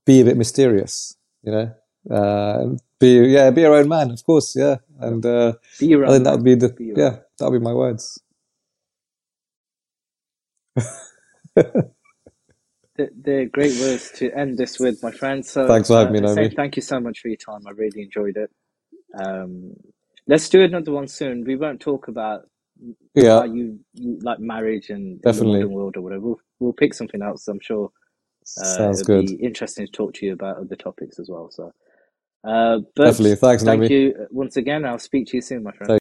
be 0.05 0.20
a 0.20 0.24
bit 0.24 0.37
mysterious. 0.37 1.16
You 1.43 1.53
know, 1.53 1.74
uh, 2.15 2.77
be 3.01 3.29
yeah, 3.33 3.51
be 3.51 3.63
your 3.63 3.75
own 3.77 3.89
man, 3.89 4.13
of 4.13 4.25
course, 4.25 4.57
yeah. 4.57 4.79
And 5.01 5.27
uh, 5.27 5.55
be 5.79 5.87
your 5.89 6.07
I 6.07 6.13
think 6.13 6.25
that 6.25 6.33
would 6.37 6.45
be 6.45 6.57
the 6.57 6.79
Be 6.79 6.95
yeah, 6.95 7.19
that 7.39 7.51
would 7.51 7.61
be 7.61 7.65
my 7.65 7.75
words. 7.75 8.21
They're, 12.97 13.11
they're 13.17 13.47
great 13.47 13.77
words 13.77 14.13
to 14.17 14.33
end 14.33 14.59
this 14.59 14.79
with, 14.81 15.03
my 15.03 15.13
friend. 15.13 15.45
So, 15.47 15.81
Thanks 15.81 15.89
for 15.89 15.99
having 15.99 16.13
uh, 16.13 16.15
me, 16.15 16.21
Naomi. 16.21 16.57
thank 16.57 16.77
you 16.77 16.83
so 16.83 17.01
much 17.01 17.21
for 17.21 17.29
your 17.29 17.39
time. 17.39 17.67
I 17.67 17.73
really 17.73 18.03
enjoyed 18.03 18.37
it. 18.39 18.51
Um, 19.19 19.75
let's 20.29 20.49
do 20.49 20.63
another 20.63 20.93
one 20.93 21.09
soon. 21.09 21.45
We 21.45 21.57
won't 21.57 21.81
talk 21.81 22.09
about 22.09 22.49
Yeah, 23.15 23.41
how 23.41 23.45
you, 23.45 23.81
you 23.95 24.19
like 24.23 24.41
marriage 24.41 24.91
and 24.91 25.21
in 25.33 25.59
the 25.59 25.69
definitely. 25.69 25.69
world 25.69 25.97
or 25.97 26.03
whatever. 26.03 26.23
We'll, 26.23 26.41
we'll 26.61 26.75
pick 26.75 26.95
something 26.95 27.23
else. 27.23 27.49
I'm 27.49 27.61
sure 27.61 27.91
uh, 28.59 28.87
Sounds 28.87 29.01
it'll 29.01 29.05
good. 29.05 29.31
be 29.31 29.35
interesting 29.35 29.87
to 29.87 29.93
talk 29.93 30.15
to 30.15 30.27
you 30.27 30.35
about 30.35 30.59
other 30.59 30.77
topics 30.77 31.19
as 31.19 31.31
well. 31.31 31.51
So, 31.51 31.73
uh, 32.45 32.79
but 32.97 33.05
Definitely. 33.05 33.37
Thanks, 33.37 33.62
thank 33.62 33.81
Naomi. 33.81 33.95
you 33.95 34.27
once 34.31 34.57
again. 34.57 34.85
I'll 34.85 34.99
speak 34.99 35.29
to 35.29 35.37
you 35.37 35.43
soon, 35.43 35.62
my 35.62 35.73
friend. 35.73 35.91
Take 35.91 36.01